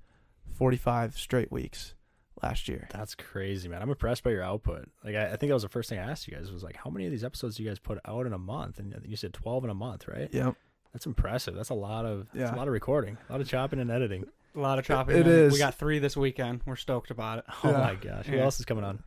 45 0.54 1.18
straight 1.18 1.50
weeks 1.52 1.94
last 2.42 2.68
year 2.68 2.88
That's 2.92 3.14
crazy, 3.14 3.68
man. 3.68 3.82
I'm 3.82 3.88
impressed 3.90 4.22
by 4.22 4.30
your 4.30 4.42
output. 4.42 4.88
Like, 5.04 5.14
I, 5.16 5.24
I 5.32 5.36
think 5.36 5.48
that 5.50 5.54
was 5.54 5.62
the 5.62 5.68
first 5.70 5.88
thing 5.88 5.98
I 5.98 6.10
asked 6.10 6.28
you 6.28 6.34
guys 6.36 6.50
was 6.52 6.62
like, 6.62 6.76
how 6.76 6.90
many 6.90 7.06
of 7.06 7.10
these 7.10 7.24
episodes 7.24 7.56
do 7.56 7.62
you 7.62 7.68
guys 7.68 7.78
put 7.78 7.98
out 8.06 8.26
in 8.26 8.32
a 8.34 8.38
month? 8.38 8.78
And 8.78 8.94
you 9.06 9.16
said 9.16 9.32
12 9.32 9.64
in 9.64 9.70
a 9.70 9.74
month, 9.74 10.06
right? 10.06 10.28
yep 10.32 10.54
That's 10.92 11.06
impressive. 11.06 11.54
That's 11.54 11.70
a 11.70 11.74
lot 11.74 12.04
of 12.04 12.28
that's 12.34 12.50
Yeah. 12.50 12.54
a 12.54 12.58
lot 12.58 12.68
of 12.68 12.72
recording, 12.74 13.16
a 13.28 13.32
lot 13.32 13.40
of 13.40 13.48
chopping 13.48 13.80
and 13.80 13.90
editing. 13.90 14.24
A 14.56 14.60
lot 14.60 14.78
of 14.78 14.84
chopping. 14.86 15.16
It 15.16 15.26
and. 15.26 15.52
We 15.52 15.58
got 15.58 15.74
three 15.74 15.98
this 15.98 16.16
weekend. 16.16 16.62
We're 16.64 16.76
stoked 16.76 17.10
about 17.10 17.38
it. 17.38 17.44
Oh 17.64 17.70
Yeah. 17.70 17.78
my 17.78 17.94
gosh, 17.94 18.26
who 18.26 18.36
Yeah. 18.36 18.42
else 18.44 18.58
is 18.58 18.64
coming 18.66 18.84
on? 18.84 19.02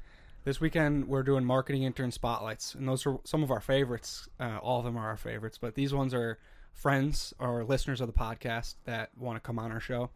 This 0.45 0.61
weekend 0.61 1.07
we're 1.07 1.23
doing 1.23 1.43
marketing 1.43 1.83
intern 1.83 2.11
spotlights, 2.11 2.75
and 2.75 2.87
those 2.87 3.05
are 3.05 3.17
some 3.23 3.43
of 3.43 3.51
our 3.51 3.59
favorites. 3.59 4.29
Uh, 4.39 4.57
all 4.61 4.79
of 4.79 4.85
them 4.85 4.95
are 4.97 5.07
our 5.07 5.17
favorites, 5.17 5.57
but 5.59 5.75
these 5.75 5.93
ones 5.93 6.13
are 6.13 6.37
friends 6.73 7.33
or 7.39 7.63
listeners 7.65 7.99
of 7.99 8.07
the 8.07 8.13
podcast 8.13 8.75
that 8.85 9.09
want 9.17 9.35
to 9.35 9.41
come 9.41 9.59
on 9.59 9.71
our 9.71 9.79
show. 9.81 10.09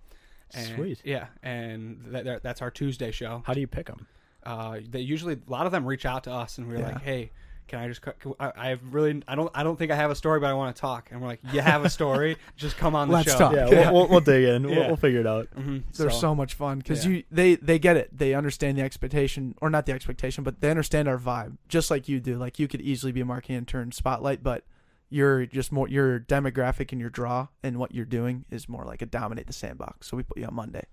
And, 0.54 0.76
Sweet. 0.76 1.02
Yeah, 1.04 1.28
and 1.42 2.00
that, 2.08 2.26
that- 2.26 2.44
that's 2.44 2.62
our 2.62 2.70
Tuesday 2.72 3.12
show. 3.12 3.44
How 3.46 3.54
do 3.54 3.60
you 3.60 3.68
pick 3.68 3.88
them? 3.88 4.08
Uh, 4.44 4.80
they 4.90 5.00
usually 5.02 5.34
a 5.34 5.52
lot 5.52 5.66
of 5.66 5.72
them 5.72 5.86
reach 5.86 6.06
out 6.06 6.24
to 6.26 6.32
us, 6.32 6.58
and 6.58 6.68
we're 6.68 6.78
Yeah. 6.80 6.90
like, 6.94 7.02
"Hey, 7.02 7.32
can 7.68 7.80
I 7.80 7.88
just? 7.88 8.01
co- 8.01 8.14
can- 8.20 8.34
I, 8.39 8.51
I 8.55 8.78
really, 8.91 9.22
I 9.28 9.36
don't, 9.36 9.51
I 9.53 9.64
don't 9.64 9.78
think 9.78 9.91
I 9.91 9.95
have 9.95 10.11
a 10.11 10.16
story, 10.16 10.39
but 10.39 10.47
I 10.47 10.53
want 10.53 10.76
to 10.76 10.80
talk." 10.80 11.09
And 11.11 11.22
we're 11.22 11.28
like, 11.28 11.39
"You 11.51 11.61
have 11.61 11.86
a 11.86 11.89
story? 11.89 12.38
just 12.55 12.78
come 12.78 12.95
on 12.95 13.07
the 13.07 13.16
Let's 13.16 13.32
show." 13.32 13.38
talk. 13.38 13.53
Yeah, 13.53 13.70
Yeah. 13.70 13.91
We'll, 13.91 14.01
we'll, 14.01 14.09
we'll 14.09 14.20
dig 14.22 14.43
in. 14.43 14.64
We'll, 14.64 14.88
we'll 14.88 14.95
figure 14.95 15.20
it 15.20 15.28
out. 15.28 15.47
hmm 15.55 15.80
they're 15.97 16.09
so, 16.09 16.34
much 16.36 16.53
fun 16.53 16.80
because 16.80 17.05
yeah. 17.05 17.11
you 17.11 17.24
they 17.32 17.55
they 17.55 17.78
get 17.80 17.97
it 17.97 18.09
they 18.18 18.34
understand 18.34 18.78
the 18.78 18.82
expectation 18.82 19.55
or 19.61 19.70
not 19.70 19.86
the 19.86 19.91
expectation 19.91 20.43
but 20.43 20.61
they 20.61 20.70
understand 20.70 21.07
our 21.07 21.18
vibe 21.18 21.57
just 21.68 21.91
like 21.91 22.07
you 22.07 22.20
do 22.20 22.38
like 22.38 22.57
you 22.59 22.68
could 22.68 22.82
easily 22.82 23.11
be 23.11 23.22
a 23.22 23.26
marketing 23.26 23.55
intern 23.55 23.91
spotlight 23.91 24.41
but 24.41 24.64
you're 25.09 25.45
just 25.45 25.72
more 25.72 25.88
your 25.88 26.20
demographic 26.20 26.91
and 26.91 26.99
your 26.99 27.09
draw 27.09 27.47
and 27.61 27.78
what 27.78 27.93
you're 27.93 28.05
doing 28.05 28.45
is 28.49 28.68
more 28.68 28.84
like 28.86 29.01
a 29.01 29.05
dominate 29.05 29.45
the 29.47 29.53
sandbox 29.53 30.07
so 30.07 30.18
we 30.18 30.24
put 30.24 30.38
you 30.38 30.45
on 30.45 30.53
monday 30.55 30.84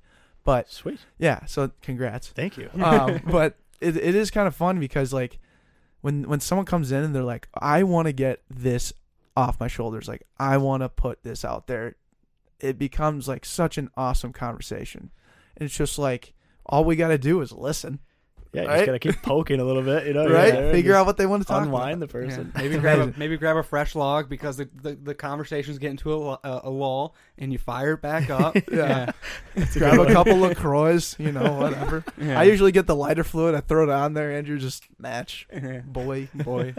but 0.44 0.70
Sweet. 0.70 1.00
yeah 1.18 1.44
so 1.46 1.70
congrats 1.82 2.28
Thank 2.28 2.56
you. 2.58 2.68
um, 2.82 3.20
but 3.30 3.56
it, 3.80 3.96
it 3.96 4.14
is 4.14 4.30
kind 4.30 4.46
of 4.46 4.54
fun 4.54 4.78
because 4.78 5.12
like 5.12 5.38
when 6.00 6.28
when 6.28 6.40
someone 6.40 6.66
comes 6.66 6.92
in 6.92 7.02
and 7.02 7.14
they're 7.14 7.22
like 7.22 7.48
i 7.54 7.82
want 7.82 8.06
to 8.06 8.12
get 8.12 8.42
this 8.48 8.92
off 9.36 9.60
my 9.60 9.68
shoulders. 9.68 10.08
Like 10.08 10.26
i 10.38 10.56
want 10.56 10.82
to 10.82 10.88
put 10.88 11.22
this 11.22 11.44
out 11.44 11.66
there. 11.66 11.96
It 12.58 12.78
becomes 12.78 13.26
like 13.26 13.44
such 13.44 13.78
an 13.78 13.90
awesome 13.96 14.32
conversation. 14.32 15.10
And 15.56 15.66
it's 15.66 15.76
just 15.76 15.98
like 15.98 16.34
all 16.66 16.84
we 16.84 16.96
got 16.96 17.08
to 17.08 17.18
do 17.18 17.40
is 17.40 17.52
listen 17.52 18.00
Yeah, 18.52 18.62
you 18.62 18.68
Right? 18.68 18.76
just 18.78 18.86
gotta 18.86 18.98
keep 18.98 19.22
poking 19.22 19.60
a 19.60 19.64
little 19.64 19.82
bit, 19.82 20.06
you 20.06 20.12
know. 20.14 20.26
right 20.28 20.52
yeah, 20.52 20.72
figure 20.72 20.94
out 20.94 21.06
what 21.06 21.16
they 21.16 21.26
want 21.26 21.42
to 21.42 21.46
talk 21.46 21.58
about. 21.62 21.66
unwind 21.66 22.02
about. 22.02 22.12
the 22.12 22.18
Yeah, 22.20 22.26
person. 22.26 22.52
maybe 22.56 22.78
grab 22.80 22.98
a, 22.98 23.14
maybe 23.18 23.36
grab 23.36 23.56
a 23.56 23.62
fresh 23.62 23.94
log 23.94 24.28
because 24.28 24.56
the, 24.56 24.68
the, 24.82 24.94
the 24.96 25.14
conversation's 25.14 25.78
getting 25.78 25.96
to 25.98 26.12
a, 26.12 26.16
lu- 26.16 26.36
a, 26.42 26.60
a 26.64 26.70
lull 26.70 27.14
and 27.38 27.52
you 27.52 27.58
fire 27.58 27.92
it 27.94 28.02
back 28.02 28.28
up. 28.30 28.56
Yeah. 28.72 29.12
yeah. 29.54 29.66
grab 29.74 29.98
a 30.00 30.12
couple 30.12 30.44
of 30.44 30.56
croix 30.56 31.14
you 31.18 31.32
know 31.32 31.52
whatever 31.54 32.04
Yeah. 32.18 32.38
i 32.40 32.44
usually 32.44 32.72
get 32.72 32.86
the 32.86 32.94
lighter 32.96 33.24
fluid 33.24 33.54
i 33.54 33.60
throw 33.60 33.82
it 33.84 33.90
on 33.90 34.14
there 34.14 34.32
andrew 34.32 34.58
just 34.58 34.86
match 34.98 35.46
boy 35.86 36.28
boy, 36.34 36.74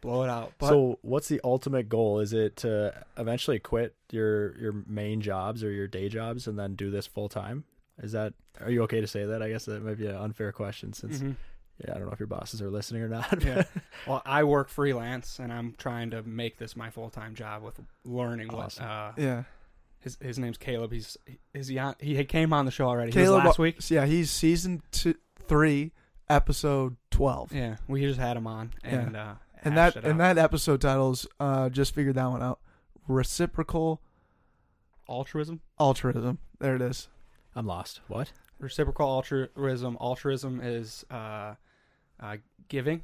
blow 0.00 0.22
it 0.24 0.28
out. 0.30 0.52
But 0.58 0.68
so, 0.70 0.98
what's 1.02 1.28
the 1.28 1.40
ultimate 1.44 1.88
goal? 1.88 2.18
Is 2.20 2.32
it 2.32 2.56
to 2.58 3.04
eventually 3.16 3.58
quit 3.58 3.94
your 4.10 4.56
your 4.58 4.72
main 4.86 5.20
jobs 5.20 5.62
or 5.62 5.70
your 5.70 5.86
day 5.86 6.08
jobs 6.08 6.46
and 6.48 6.58
then 6.58 6.74
do 6.74 6.90
this 6.90 7.06
full 7.06 7.28
time? 7.28 7.64
Is 8.02 8.12
that 8.12 8.34
are 8.60 8.70
you 8.70 8.82
okay 8.82 9.00
to 9.00 9.06
say 9.06 9.24
that? 9.26 9.42
I 9.42 9.48
guess 9.48 9.64
that 9.66 9.82
might 9.82 9.98
be 9.98 10.06
an 10.06 10.16
unfair 10.16 10.52
question 10.52 10.92
since 10.92 11.20
Mhm. 11.20 11.36
yeah, 11.84 11.92
I 11.94 11.98
don't 11.98 12.06
know 12.06 12.12
if 12.12 12.20
your 12.20 12.26
bosses 12.26 12.60
are 12.60 12.70
listening 12.70 13.02
or 13.02 13.08
not. 13.08 13.42
yeah. 13.44 13.62
Well, 14.06 14.22
I 14.26 14.44
work 14.44 14.68
freelance 14.68 15.38
and 15.38 15.52
I'm 15.52 15.74
trying 15.78 16.10
to 16.10 16.22
make 16.22 16.58
this 16.58 16.76
my 16.76 16.90
full 16.90 17.10
time 17.10 17.34
job 17.34 17.62
with 17.62 17.80
learning 18.04 18.48
what. 18.48 18.80
Uh, 18.80 19.12
yeah 19.16 19.44
his 20.00 20.18
his 20.20 20.38
name's 20.38 20.58
Caleb. 20.58 20.92
He's 20.92 21.16
is 21.54 21.68
he 21.68 21.78
on? 21.78 21.94
He 22.00 22.22
came 22.24 22.52
on 22.52 22.64
the 22.64 22.72
show 22.72 22.86
already. 22.88 23.12
He 23.12 23.18
was 23.20 23.28
Caleb 23.28 23.44
last 23.44 23.58
week. 23.58 23.76
yeah 23.88 24.04
he's 24.04 24.30
season 24.30 24.82
two, 24.90 25.14
three 25.46 25.92
episode 26.28 26.96
12 27.10 27.52
Yeah, 27.52 27.76
we 27.88 28.00
just 28.00 28.18
had 28.18 28.36
him 28.36 28.46
on 28.46 28.72
and 28.82 29.16
uh, 29.16 29.34
and 29.64 29.76
that 29.76 29.96
and 29.96 30.18
that 30.18 30.38
episode 30.38 30.80
titles 30.80 31.26
uh 31.38 31.68
just 31.68 31.94
figured 31.94 32.14
that 32.14 32.26
one 32.26 32.42
out 32.42 32.58
reciprocal 33.06 34.00
altruism, 35.08 35.60
altruism 35.78 36.38
there 36.58 36.74
it 36.76 36.82
is 36.82 37.08
I'm 37.54 37.66
lost. 37.66 38.00
What? 38.08 38.32
reciprocal 38.58 39.06
altruism. 39.08 39.96
Altruism 40.00 40.60
is 40.62 41.04
uh, 41.10 41.54
uh, 42.20 42.36
giving, 42.68 43.02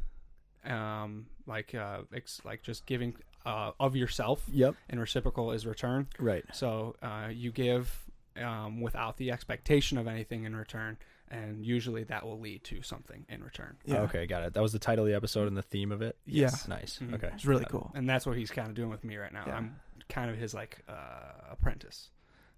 um, 0.64 1.26
like 1.46 1.74
uh, 1.74 2.02
ex- 2.14 2.40
like 2.44 2.62
just 2.62 2.86
giving 2.86 3.16
uh, 3.44 3.72
of 3.80 3.96
yourself, 3.96 4.42
Yep. 4.52 4.74
and 4.88 5.00
reciprocal 5.00 5.50
is 5.52 5.66
return. 5.66 6.06
Right. 6.18 6.44
So 6.52 6.94
uh, 7.02 7.28
you 7.32 7.50
give 7.50 7.92
um, 8.40 8.80
without 8.80 9.16
the 9.16 9.30
expectation 9.32 9.98
of 9.98 10.06
anything 10.06 10.44
in 10.44 10.54
return, 10.54 10.96
and 11.30 11.64
usually 11.66 12.04
that 12.04 12.24
will 12.24 12.38
lead 12.38 12.62
to 12.64 12.82
something 12.82 13.26
in 13.28 13.42
return. 13.42 13.76
Yeah. 13.84 14.02
Okay, 14.02 14.26
got 14.26 14.44
it. 14.44 14.54
That 14.54 14.62
was 14.62 14.72
the 14.72 14.78
title 14.78 15.04
of 15.04 15.10
the 15.10 15.16
episode 15.16 15.48
and 15.48 15.56
the 15.56 15.62
theme 15.62 15.90
of 15.90 16.02
it. 16.02 16.16
Yeah. 16.24 16.50
Nice. 16.68 17.00
Mhm. 17.02 17.14
Okay. 17.14 17.30
It's 17.34 17.46
really 17.46 17.64
cool. 17.68 17.90
and 17.94 18.08
that's 18.08 18.26
what 18.26 18.36
he's 18.36 18.50
kind 18.50 18.68
of 18.68 18.74
doing 18.74 18.90
with 18.90 19.02
me 19.02 19.16
right 19.16 19.32
now. 19.32 19.42
Yeah. 19.46 19.56
I'm 19.56 19.76
kind 20.08 20.30
of 20.30 20.36
his 20.36 20.54
like 20.54 20.78
uh, 20.88 21.50
apprentice. 21.50 22.10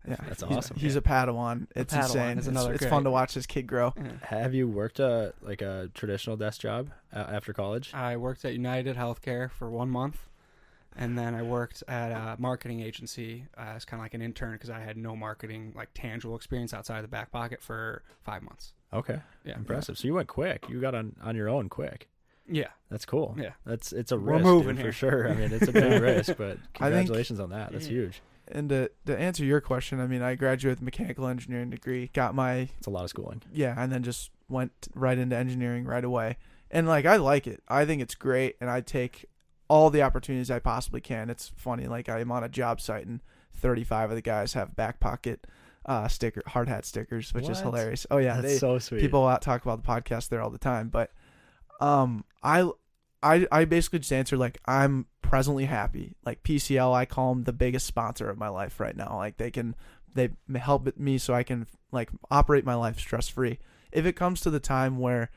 Yeah, 0.08 0.16
That's 0.26 0.42
he's, 0.42 0.56
awesome. 0.56 0.76
He's 0.78 0.96
a 0.96 1.02
Padawan. 1.02 1.66
It's 1.76 1.92
Padawan 1.92 2.02
insane. 2.04 2.38
It's, 2.38 2.46
another 2.46 2.72
it's 2.72 2.80
great- 2.80 2.90
fun 2.90 3.04
to 3.04 3.10
watch 3.10 3.34
this 3.34 3.46
kid 3.46 3.66
grow. 3.66 3.92
Have 4.22 4.54
you 4.54 4.66
worked 4.68 4.98
a 4.98 5.34
like 5.42 5.60
a 5.62 5.90
traditional 5.94 6.36
desk 6.36 6.60
job 6.62 6.90
uh, 7.14 7.18
after 7.18 7.52
college? 7.52 7.92
I 7.92 8.16
worked 8.16 8.44
at 8.44 8.52
United 8.54 8.96
Healthcare 8.96 9.50
for 9.50 9.68
one 9.70 9.90
month, 9.90 10.26
and 10.96 11.18
then 11.18 11.34
I 11.34 11.42
worked 11.42 11.82
at 11.86 12.12
a 12.12 12.36
marketing 12.40 12.80
agency 12.80 13.44
uh, 13.58 13.74
as 13.76 13.84
kind 13.84 14.00
of 14.00 14.04
like 14.06 14.14
an 14.14 14.22
intern 14.22 14.52
because 14.52 14.70
I 14.70 14.80
had 14.80 14.96
no 14.96 15.14
marketing 15.14 15.72
like 15.76 15.90
tangible 15.94 16.34
experience 16.34 16.72
outside 16.72 16.96
of 16.96 17.02
the 17.02 17.08
back 17.08 17.30
pocket 17.30 17.60
for 17.62 18.02
five 18.22 18.42
months. 18.42 18.72
Okay. 18.94 19.20
Yeah, 19.44 19.56
Impressive. 19.56 19.98
So 19.98 20.08
you 20.08 20.14
went 20.14 20.28
quick. 20.28 20.64
You 20.68 20.80
got 20.80 20.94
on 20.94 21.14
on 21.22 21.36
your 21.36 21.48
own 21.50 21.68
quick. 21.68 22.08
yeah, 22.48 22.68
That's 22.90 23.04
cool. 23.04 23.36
yeah. 23.38 23.50
That's 23.66 23.92
it's 23.92 24.10
a 24.12 24.16
We're 24.16 24.32
risk 24.32 24.44
moving 24.44 24.76
dude, 24.76 24.86
for 24.86 24.92
sure. 24.92 25.28
I 25.28 25.34
mean, 25.34 25.52
it's 25.52 25.68
a 25.68 25.72
big 25.72 26.00
risk, 26.02 26.36
but 26.38 26.52
I 26.52 26.54
think- 26.54 26.68
congratulations 26.72 27.38
on 27.38 27.50
that. 27.50 27.70
That's 27.72 27.84
Yeah. 27.86 27.90
huge. 27.92 28.22
And 28.52 28.68
to, 28.70 28.90
to 29.06 29.16
answer 29.18 29.44
your 29.44 29.60
question, 29.60 30.00
I 30.00 30.06
mean, 30.06 30.22
I 30.22 30.34
graduated 30.34 30.78
with 30.78 30.82
a 30.82 30.84
mechanical 30.84 31.26
engineering 31.26 31.70
degree, 31.70 32.10
got 32.12 32.34
my 32.34 32.68
It's 32.78 32.86
a 32.86 32.90
lot 32.90 33.04
of 33.04 33.10
schooling. 33.10 33.42
yeah, 33.52 33.74
and 33.76 33.90
then 33.92 34.02
just 34.02 34.30
went 34.48 34.88
right 34.94 35.16
into 35.18 35.36
engineering 35.36 35.84
right 35.84 36.04
away. 36.04 36.36
And 36.70 36.86
like 36.88 37.06
I 37.06 37.16
like 37.16 37.46
it. 37.46 37.62
I 37.68 37.84
think 37.84 38.00
it's 38.02 38.14
great 38.14 38.56
and 38.60 38.68
I 38.70 38.80
take 38.80 39.26
all 39.68 39.90
the 39.90 40.02
opportunities 40.02 40.50
I 40.50 40.58
possibly 40.58 41.00
can. 41.00 41.30
It's 41.30 41.52
funny 41.56 41.86
like 41.86 42.08
I'm 42.08 42.30
on 42.32 42.42
a 42.44 42.48
job 42.48 42.80
site 42.80 43.06
and 43.06 43.20
35 43.54 44.10
of 44.10 44.16
the 44.16 44.22
guys 44.22 44.52
have 44.54 44.74
back 44.76 45.00
pocket 45.00 45.46
uh 45.86 46.06
sticker 46.08 46.42
hard 46.46 46.68
hat 46.68 46.84
stickers, 46.84 47.32
which 47.32 47.48
is 47.48 47.58
What? 47.62 47.74
hilarious. 47.74 48.06
Oh 48.10 48.18
yeah, 48.18 48.34
That's 48.40 48.46
they 48.54 48.58
so 48.58 48.78
sweet. 48.78 49.00
people 49.00 49.26
out 49.26 49.42
talk 49.42 49.62
about 49.62 49.82
the 49.82 49.88
podcast 49.88 50.28
there 50.28 50.42
all 50.42 50.50
the 50.50 50.58
time, 50.58 50.88
but 50.88 51.10
um 51.80 52.24
I 52.42 52.68
I 53.22 53.46
I 53.52 53.64
basically 53.64 54.00
just 54.00 54.12
answer 54.12 54.36
like 54.36 54.58
I'm 54.66 55.06
presently 55.22 55.66
happy. 55.66 56.14
Like 56.24 56.42
PCL 56.42 56.94
I 56.94 57.04
call 57.04 57.34
them 57.34 57.44
the 57.44 57.52
biggest 57.52 57.86
sponsor 57.86 58.28
of 58.28 58.38
my 58.38 58.48
life 58.48 58.80
right 58.80 58.96
now. 58.96 59.16
Like 59.16 59.36
they 59.36 59.50
can 59.50 59.74
they 60.14 60.30
help 60.56 60.96
me 60.96 61.18
so 61.18 61.34
I 61.34 61.42
can 61.42 61.66
like 61.92 62.10
operate 62.30 62.64
my 62.64 62.74
life 62.74 62.98
stress 62.98 63.28
free. 63.28 63.58
If 63.92 64.06
it 64.06 64.16
comes 64.16 64.40
to 64.40 64.50
the 64.50 64.60
time 64.60 64.98
where 64.98 65.30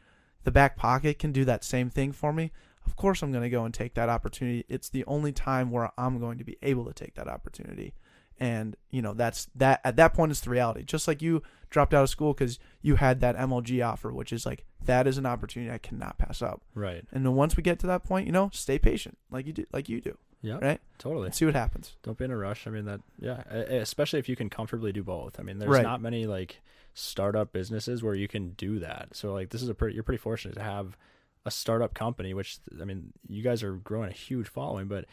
the 0.44 0.52
back 0.52 0.78
pocket 0.78 1.20
can 1.20 1.32
do 1.32 1.46
that 1.46 1.64
same 1.64 1.90
thing 1.90 2.12
for 2.12 2.34
me, 2.34 2.52
of 2.86 2.96
course 2.96 3.22
I'm 3.22 3.32
going 3.32 3.44
to 3.44 3.50
go 3.50 3.66
and 3.66 3.74
take 3.74 3.94
that 3.96 4.10
opportunity. 4.10 4.66
It's 4.68 4.90
the 4.90 5.06
only 5.06 5.32
time 5.32 5.72
where 5.72 5.92
I'm 5.98 6.20
going 6.20 6.38
to 6.38 6.44
be 6.44 6.58
able 6.62 6.86
to 6.86 6.94
take 6.94 7.16
that 7.16 7.28
opportunity. 7.28 7.94
And, 8.40 8.76
you 8.90 9.02
know, 9.02 9.14
that's 9.14 9.48
that 9.56 9.80
at 9.84 9.96
that 9.98 10.14
point 10.14 10.32
it's 10.32 10.42
the 10.42 10.50
reality. 10.50 10.84
Just 10.84 11.08
like 11.08 11.22
you 11.22 11.42
dropped 11.70 11.94
out 11.94 12.04
of 12.04 12.10
school 12.10 12.34
cuz 12.34 12.60
you 12.82 12.96
had 12.96 13.20
that 13.22 13.36
MLG 13.38 13.86
offer, 13.86 14.12
which 14.12 14.34
is 14.34 14.46
like 14.46 14.66
that 14.86 15.08
is 15.08 15.18
an 15.18 15.26
opportunity 15.26 15.72
I 15.72 15.78
cannot 15.78 16.18
pass 16.18 16.42
up. 16.42 16.62
right. 16.76 17.06
And 17.12 17.26
then 17.26 17.36
once 17.36 17.56
we 17.56 17.64
get 17.64 17.80
to 17.80 17.88
that 17.88 18.04
point, 18.04 18.26
you 18.26 18.32
know, 18.34 18.50
stay 18.54 18.78
patient 18.80 19.18
like 19.32 19.46
you 19.48 19.54
do 19.54 19.66
like 19.72 19.88
you 19.90 20.02
do. 20.02 20.18
Yeah. 20.42 20.58
Right? 20.62 20.82
Totally. 20.98 21.28
And 21.28 21.36
see 21.36 21.46
what 21.46 21.54
happens. 21.56 21.96
Don't 22.04 22.18
be 22.18 22.26
in 22.26 22.32
a 22.32 22.38
rush. 22.38 22.68
I 22.68 22.70
mean 22.70 22.84
that. 22.86 23.00
Yeah. 23.20 23.44
Especially 23.54 24.20
if 24.20 24.28
you 24.28 24.36
can 24.36 24.50
comfortably 24.50 24.92
do 24.92 25.02
both. 25.04 25.40
I 25.40 25.44
mean, 25.44 25.58
there's 25.60 25.72
Right. 25.72 25.84
not 25.84 26.02
many 26.02 26.26
like 26.26 26.62
startup 26.94 27.54
businesses 27.54 28.04
where 28.04 28.14
you 28.16 28.28
can 28.28 28.50
do 28.52 28.80
that. 28.80 29.16
So 29.16 29.32
like 29.34 29.50
this 29.52 29.62
is 29.62 29.70
a 29.70 29.74
pretty. 29.74 29.96
You're 29.96 30.04
pretty 30.04 30.18
fortunate 30.22 30.56
to 30.56 30.64
have 30.64 30.98
a 31.46 31.52
startup 31.52 31.94
company, 31.94 32.34
which 32.34 32.60
I 32.82 32.86
mean, 32.86 33.14
you 33.28 33.42
guys 33.42 33.64
are 33.64 33.74
growing 33.76 34.10
a 34.10 34.14
huge 34.14 34.48
following, 34.50 34.88
but 34.88 35.06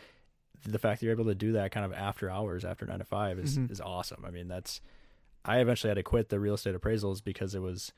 the 0.65 0.79
fact 0.79 1.01
that 1.01 1.07
you're 1.07 1.15
able 1.15 1.25
to 1.27 1.35
do 1.35 1.53
that 1.53 1.71
kind 1.73 1.85
of 1.87 1.93
after 1.93 2.31
hours, 2.31 2.65
after 2.65 2.85
nine 2.87 2.99
to 2.99 3.05
five, 3.05 3.39
is 3.39 3.59
Mhm. 3.59 3.71
is 3.71 3.81
awesome. 3.81 4.25
I 4.27 4.31
mean, 4.31 4.49
that's. 4.49 4.81
I 5.45 5.61
eventually 5.61 5.89
had 5.89 5.95
to 5.95 6.03
quit 6.03 6.29
the 6.29 6.39
real 6.39 6.55
estate 6.55 6.75
appraisals 6.75 7.25
because 7.25 7.55
it 7.55 7.61
was, 7.63 7.93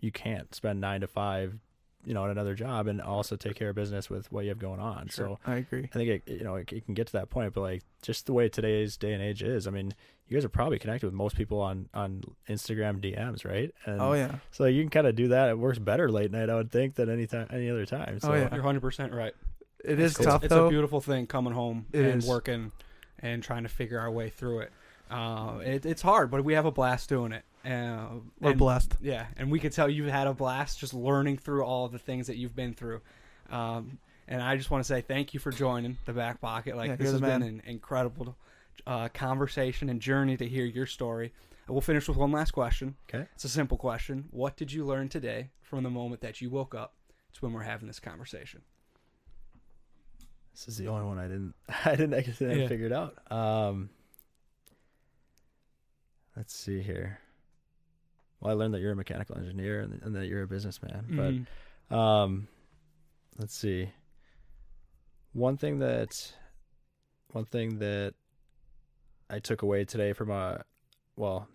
you 0.00 0.10
can't 0.10 0.52
spend 0.52 0.80
nine 0.80 1.00
to 1.02 1.06
five, 1.06 1.56
you 2.04 2.12
know, 2.12 2.24
at 2.24 2.30
another 2.32 2.54
job 2.56 2.88
and 2.88 3.00
also 3.00 3.36
take 3.36 3.54
care 3.54 3.68
of 3.70 3.76
business 3.76 4.10
with 4.10 4.32
what 4.32 4.42
you 4.44 4.48
have 4.48 4.58
going 4.58 4.80
on. 4.80 5.08
So 5.08 5.38
I 5.46 5.56
agree. 5.58 5.84
I 5.84 5.96
think 5.96 6.08
it, 6.10 6.22
you 6.32 6.42
know 6.42 6.56
it, 6.56 6.72
it 6.72 6.84
can 6.86 6.94
get 6.94 7.06
to 7.06 7.12
that 7.12 7.30
point, 7.30 7.54
but 7.54 7.60
like 7.60 7.82
just 8.02 8.26
the 8.26 8.32
way 8.32 8.48
today's 8.48 8.96
day 8.96 9.12
and 9.12 9.22
age 9.22 9.42
is, 9.44 9.68
I 9.68 9.70
mean, 9.70 9.94
you 10.26 10.36
guys 10.36 10.44
are 10.44 10.48
probably 10.48 10.80
connected 10.80 11.06
with 11.06 11.14
most 11.14 11.36
people 11.36 11.60
on 11.60 11.88
on 11.94 12.22
Instagram 12.48 13.00
DMs, 13.00 13.44
right? 13.44 13.72
And 13.86 14.00
Oh 14.02 14.14
yeah. 14.14 14.36
So 14.50 14.64
you 14.64 14.82
can 14.82 14.90
kind 14.90 15.06
of 15.06 15.14
do 15.14 15.28
that. 15.28 15.50
It 15.50 15.58
works 15.58 15.78
better 15.78 16.10
late 16.10 16.32
night, 16.32 16.50
I 16.50 16.56
would 16.56 16.72
think, 16.72 16.96
than 16.96 17.08
any 17.08 17.28
time 17.28 17.46
any 17.50 17.70
other 17.70 17.86
time. 17.86 18.18
So, 18.18 18.32
Oh, 18.32 18.34
yeah. 18.34 18.40
You're 18.52 18.62
100 18.64 18.80
percent 18.80 19.12
right. 19.12 19.34
It 19.84 20.00
is 20.00 20.16
it's, 20.16 20.24
tough 20.24 20.44
It's 20.44 20.52
though. 20.52 20.66
a 20.66 20.70
beautiful 20.70 21.00
thing 21.00 21.26
coming 21.26 21.52
home 21.52 21.86
It 21.92 22.04
and 22.04 22.18
is. 22.22 22.26
working 22.26 22.72
and 23.20 23.42
trying 23.42 23.62
to 23.64 23.68
figure 23.68 23.98
our 23.98 24.10
way 24.10 24.28
through 24.30 24.60
it. 24.60 24.72
Uh, 25.10 25.58
it. 25.64 25.86
It's 25.86 26.02
hard, 26.02 26.30
but 26.30 26.44
we 26.44 26.54
have 26.54 26.66
a 26.66 26.70
blast 26.70 27.08
doing 27.08 27.32
it. 27.32 27.44
Uh, 27.64 28.18
We're 28.40 28.50
and- 28.50 28.58
blessed. 28.58 28.96
Yeah, 29.00 29.26
and 29.36 29.50
we 29.50 29.58
could 29.60 29.72
tell 29.72 29.88
you've 29.88 30.08
had 30.10 30.26
a 30.26 30.34
blast 30.34 30.78
just 30.78 30.94
learning 30.94 31.38
through 31.38 31.64
all 31.64 31.88
the 31.88 31.98
things 31.98 32.26
that 32.26 32.36
you've 32.36 32.54
been 32.56 32.74
through. 32.74 33.00
Um, 33.50 33.98
and 34.26 34.42
I 34.42 34.56
just 34.56 34.70
want 34.70 34.84
to 34.84 34.88
say 34.88 35.00
thank 35.00 35.32
you 35.32 35.40
for 35.40 35.50
joining 35.50 35.96
the 36.04 36.12
back 36.12 36.40
pocket. 36.40 36.76
Like 36.76 36.90
Yeah, 36.90 36.96
this 36.96 37.12
has 37.12 37.20
the 37.20 37.26
been 37.26 37.42
an 37.42 37.62
incredible 37.66 38.36
uh, 38.86 39.08
conversation 39.08 39.88
and 39.88 40.00
journey 40.00 40.36
to 40.36 40.46
hear 40.46 40.64
your 40.66 40.86
story. 40.86 41.32
And 41.66 41.74
we'll 41.74 41.80
finish 41.80 42.08
with 42.08 42.16
one 42.16 42.30
last 42.32 42.50
question. 42.52 42.96
Okay. 43.08 43.26
It's 43.34 43.44
a 43.44 43.48
simple 43.48 43.76
question. 43.78 44.26
What 44.30 44.56
did 44.56 44.72
you 44.72 44.84
learn 44.84 45.08
today 45.08 45.48
from 45.62 45.82
the 45.82 45.90
moment 45.90 46.20
that 46.20 46.40
you 46.40 46.50
woke 46.50 46.74
up 46.74 46.94
to 47.34 47.40
when 47.40 47.52
we're 47.52 47.62
having 47.62 47.86
this 47.88 48.00
conversation? 48.00 48.62
This 50.58 50.68
is 50.74 50.76
the 50.78 50.88
only 50.88 51.06
one 51.06 51.18
I 51.18 51.28
didn't 51.28 51.54
I 51.84 51.94
didn't 51.94 52.10
didn't 52.38 52.58
Yeah. 52.58 52.68
figure 52.68 52.86
it 52.86 52.92
out. 52.92 53.16
Um, 53.30 53.90
let's 56.36 56.52
see 56.54 56.80
here. 56.82 57.20
Well, 58.40 58.50
I 58.50 58.54
learned 58.54 58.74
that 58.74 58.80
you're 58.80 58.92
a 58.92 58.96
mechanical 58.96 59.36
engineer 59.36 59.80
and, 59.80 60.00
and 60.02 60.14
that 60.16 60.26
you're 60.26 60.42
a 60.42 60.46
businessman, 60.48 61.06
but 61.10 61.34
Mhm. 61.34 61.46
Um, 61.96 62.48
let's 63.38 63.54
see. 63.54 63.90
One 65.32 65.56
thing 65.56 65.78
that, 65.78 66.34
one 67.32 67.44
thing 67.46 67.78
that 67.78 68.14
I 69.30 69.38
took 69.38 69.62
away 69.62 69.84
today 69.84 70.12
from 70.12 70.30
a, 70.30 70.64
well, 71.16 71.48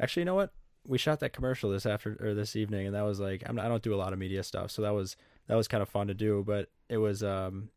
actually, 0.00 0.22
you 0.22 0.26
know 0.26 0.34
what? 0.34 0.52
We 0.86 0.96
shot 0.98 1.20
that 1.20 1.32
commercial 1.34 1.70
this 1.70 1.84
after 1.84 2.16
or 2.20 2.32
this 2.34 2.56
evening, 2.56 2.86
and 2.86 2.94
that 2.96 3.02
was 3.02 3.20
like 3.20 3.42
I'm 3.46 3.58
I 3.58 3.68
don't 3.68 3.82
do 3.82 3.94
a 3.94 3.96
lot 4.00 4.12
of 4.14 4.18
media 4.18 4.42
stuff, 4.42 4.70
so 4.70 4.80
that 4.82 4.94
was 4.94 5.14
that 5.46 5.56
was 5.56 5.68
kind 5.68 5.82
of 5.82 5.88
fun 5.90 6.06
to 6.06 6.14
do. 6.14 6.42
But 6.46 6.70
it 6.88 6.96
was 6.96 7.22
um 7.22 7.68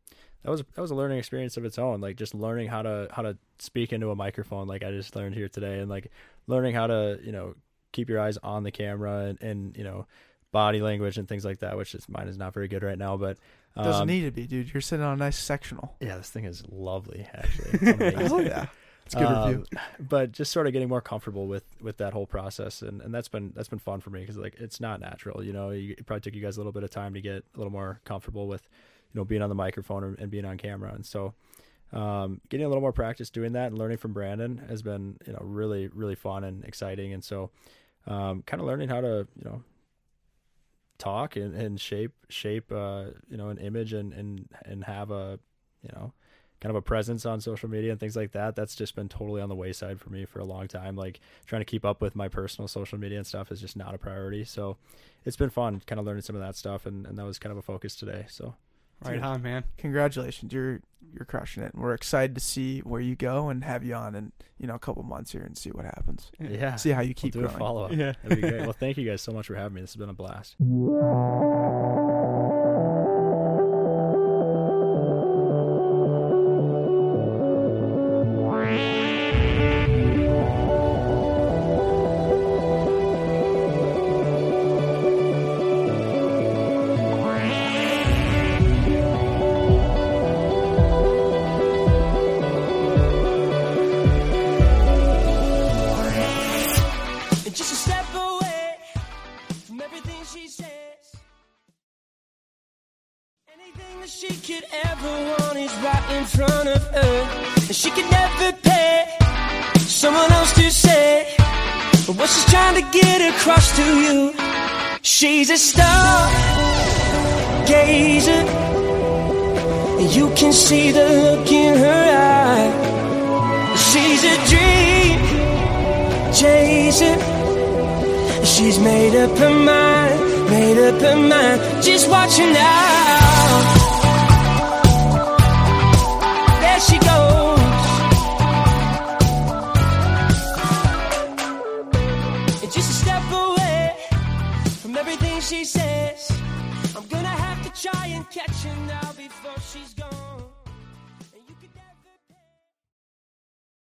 that 0.44 0.50
was 0.50 0.62
that 0.74 0.80
was 0.80 0.90
a 0.90 0.94
learning 0.94 1.18
experience 1.18 1.56
of 1.56 1.64
its 1.64 1.78
own. 1.78 2.00
Like 2.00 2.16
just 2.16 2.34
learning 2.34 2.68
how 2.68 2.82
to 2.82 3.08
how 3.10 3.22
to 3.22 3.36
speak 3.58 3.92
into 3.92 4.10
a 4.10 4.16
microphone, 4.16 4.68
like 4.68 4.84
I 4.84 4.90
just 4.92 5.16
learned 5.16 5.34
here 5.34 5.48
today, 5.48 5.80
and 5.80 5.90
like 5.90 6.10
learning 6.46 6.74
how 6.74 6.86
to 6.86 7.18
you 7.22 7.32
know 7.32 7.54
keep 7.92 8.08
your 8.08 8.20
eyes 8.20 8.38
on 8.42 8.62
the 8.62 8.70
camera 8.70 9.24
and, 9.26 9.42
and 9.42 9.76
you 9.76 9.84
know 9.84 10.06
body 10.52 10.80
language 10.80 11.18
and 11.18 11.28
things 11.28 11.44
like 11.44 11.58
that, 11.60 11.76
which 11.76 11.94
is 11.94 12.08
mine 12.08 12.28
is 12.28 12.38
not 12.38 12.54
very 12.54 12.68
good 12.68 12.82
right 12.84 12.98
now, 12.98 13.16
but 13.16 13.38
um, 13.76 13.84
Doesn't 13.84 14.06
need 14.06 14.22
to 14.22 14.30
be, 14.30 14.46
dude. 14.46 14.72
You're 14.72 14.80
sitting 14.80 15.04
on 15.04 15.14
a 15.14 15.16
nice 15.16 15.36
sectional. 15.36 15.96
Yeah, 16.00 16.16
this 16.16 16.30
thing 16.30 16.44
is 16.44 16.62
lovely, 16.68 17.26
actually. 17.34 17.70
It's. 17.82 18.32
Oh 18.32 18.38
yeah. 18.40 18.66
It's 19.06 19.14
good 19.14 19.24
Um, 19.24 19.48
review. 19.48 19.64
but 20.00 20.32
just 20.32 20.50
sort 20.50 20.66
of 20.66 20.72
getting 20.72 20.88
more 20.88 21.02
comfortable 21.02 21.46
with 21.46 21.64
with 21.82 21.98
that 21.98 22.12
whole 22.14 22.26
process, 22.26 22.80
and, 22.82 23.02
and 23.02 23.12
that's 23.14 23.28
been 23.28 23.52
that's 23.54 23.68
been 23.68 23.78
fun 23.78 24.00
for 24.00 24.08
me 24.10 24.20
because 24.20 24.36
like 24.38 24.54
it's 24.58 24.80
not 24.80 24.98
natural, 25.00 25.44
you 25.44 25.52
know. 25.52 25.70
You, 25.70 25.94
it 25.98 26.06
probably 26.06 26.20
took 26.22 26.34
you 26.34 26.40
guys 26.40 26.56
a 26.56 26.60
little 26.60 26.72
bit 26.72 26.84
of 26.84 26.90
time 26.90 27.12
to 27.14 27.20
get 27.20 27.44
a 27.54 27.58
little 27.58 27.72
more 27.72 28.00
comfortable 28.04 28.46
with, 28.48 28.66
you 29.14 29.20
know, 29.20 29.24
being 29.24 29.42
on 29.42 29.48
the 29.48 29.54
microphone 29.54 30.04
and, 30.04 30.18
and 30.18 30.30
being 30.30 30.44
on 30.44 30.58
camera, 30.58 30.92
and 30.92 31.06
so 31.06 31.34
um, 31.92 32.40
getting 32.48 32.66
a 32.66 32.68
little 32.68 32.80
more 32.80 32.92
practice 32.92 33.30
doing 33.30 33.52
that 33.52 33.68
and 33.68 33.78
learning 33.78 33.98
from 33.98 34.12
Brandon 34.12 34.62
has 34.68 34.82
been 34.82 35.16
you 35.26 35.32
know 35.32 35.40
really 35.42 35.88
really 35.88 36.16
fun 36.16 36.44
and 36.44 36.64
exciting, 36.64 37.12
and 37.12 37.22
so 37.22 37.50
um, 38.06 38.42
kind 38.42 38.60
of 38.60 38.66
learning 38.66 38.88
how 38.88 39.00
to 39.00 39.26
you 39.36 39.44
know 39.44 39.62
talk 40.98 41.36
and, 41.36 41.54
and 41.54 41.80
shape 41.80 42.12
shape 42.28 42.70
uh, 42.72 43.06
you 43.28 43.36
know 43.36 43.48
an 43.48 43.58
image 43.58 43.92
and 43.92 44.12
and 44.12 44.48
and 44.64 44.84
have 44.84 45.10
a 45.10 45.38
you 45.82 45.90
know 45.94 46.12
kind 46.60 46.70
of 46.70 46.76
a 46.76 46.82
presence 46.82 47.26
on 47.26 47.40
social 47.40 47.68
media 47.68 47.90
and 47.90 48.00
things 48.00 48.16
like 48.16 48.32
that 48.32 48.56
that's 48.56 48.74
just 48.74 48.94
been 48.94 49.06
totally 49.06 49.42
on 49.42 49.50
the 49.50 49.54
wayside 49.54 50.00
for 50.00 50.08
me 50.08 50.24
for 50.24 50.38
a 50.38 50.44
long 50.44 50.66
time. 50.66 50.96
Like 50.96 51.20
trying 51.44 51.60
to 51.60 51.66
keep 51.66 51.84
up 51.84 52.00
with 52.00 52.16
my 52.16 52.28
personal 52.28 52.68
social 52.68 52.96
media 52.96 53.18
and 53.18 53.26
stuff 53.26 53.52
is 53.52 53.60
just 53.60 53.76
not 53.76 53.94
a 53.94 53.98
priority. 53.98 54.44
So 54.44 54.78
it's 55.26 55.36
been 55.36 55.50
fun 55.50 55.82
kind 55.86 55.98
of 55.98 56.06
learning 56.06 56.22
some 56.22 56.36
of 56.36 56.40
that 56.40 56.56
stuff 56.56 56.86
and, 56.86 57.06
and 57.06 57.18
that 57.18 57.26
was 57.26 57.38
kind 57.38 57.50
of 57.50 57.58
a 57.58 57.62
focus 57.62 57.94
today. 57.94 58.24
So 58.30 58.54
Right 59.12 59.22
on, 59.22 59.42
man. 59.42 59.64
Congratulations. 59.78 60.52
You're 60.52 60.80
you're 61.12 61.24
crushing 61.26 61.62
it. 61.62 61.72
And 61.74 61.82
we're 61.82 61.94
excited 61.94 62.34
to 62.34 62.40
see 62.40 62.80
where 62.80 63.00
you 63.00 63.14
go 63.14 63.48
and 63.48 63.62
have 63.62 63.84
you 63.84 63.94
on 63.94 64.16
in, 64.16 64.32
you 64.58 64.66
know, 64.66 64.74
a 64.74 64.78
couple 64.80 65.02
months 65.04 65.30
here 65.30 65.42
and 65.42 65.56
see 65.56 65.70
what 65.70 65.84
happens. 65.84 66.32
yeah 66.40 66.74
See 66.74 66.90
how 66.90 67.02
you 67.02 67.08
We'll 67.10 67.14
keep 67.14 67.32
do 67.34 67.40
growing. 67.40 67.54
a 67.54 67.58
follow-up 67.58 67.92
Yeah. 67.92 68.14
that'd 68.24 68.40
be 68.42 68.48
great 68.48 68.60
well 68.66 68.72
thank 68.72 68.96
you 68.96 69.08
guys 69.08 69.22
so 69.22 69.30
much 69.30 69.46
for 69.46 69.54
having 69.54 69.74
me 69.74 69.80
this 69.80 69.90
has 69.92 69.96
been 69.96 70.08
a 70.08 70.12
blast 70.12 70.56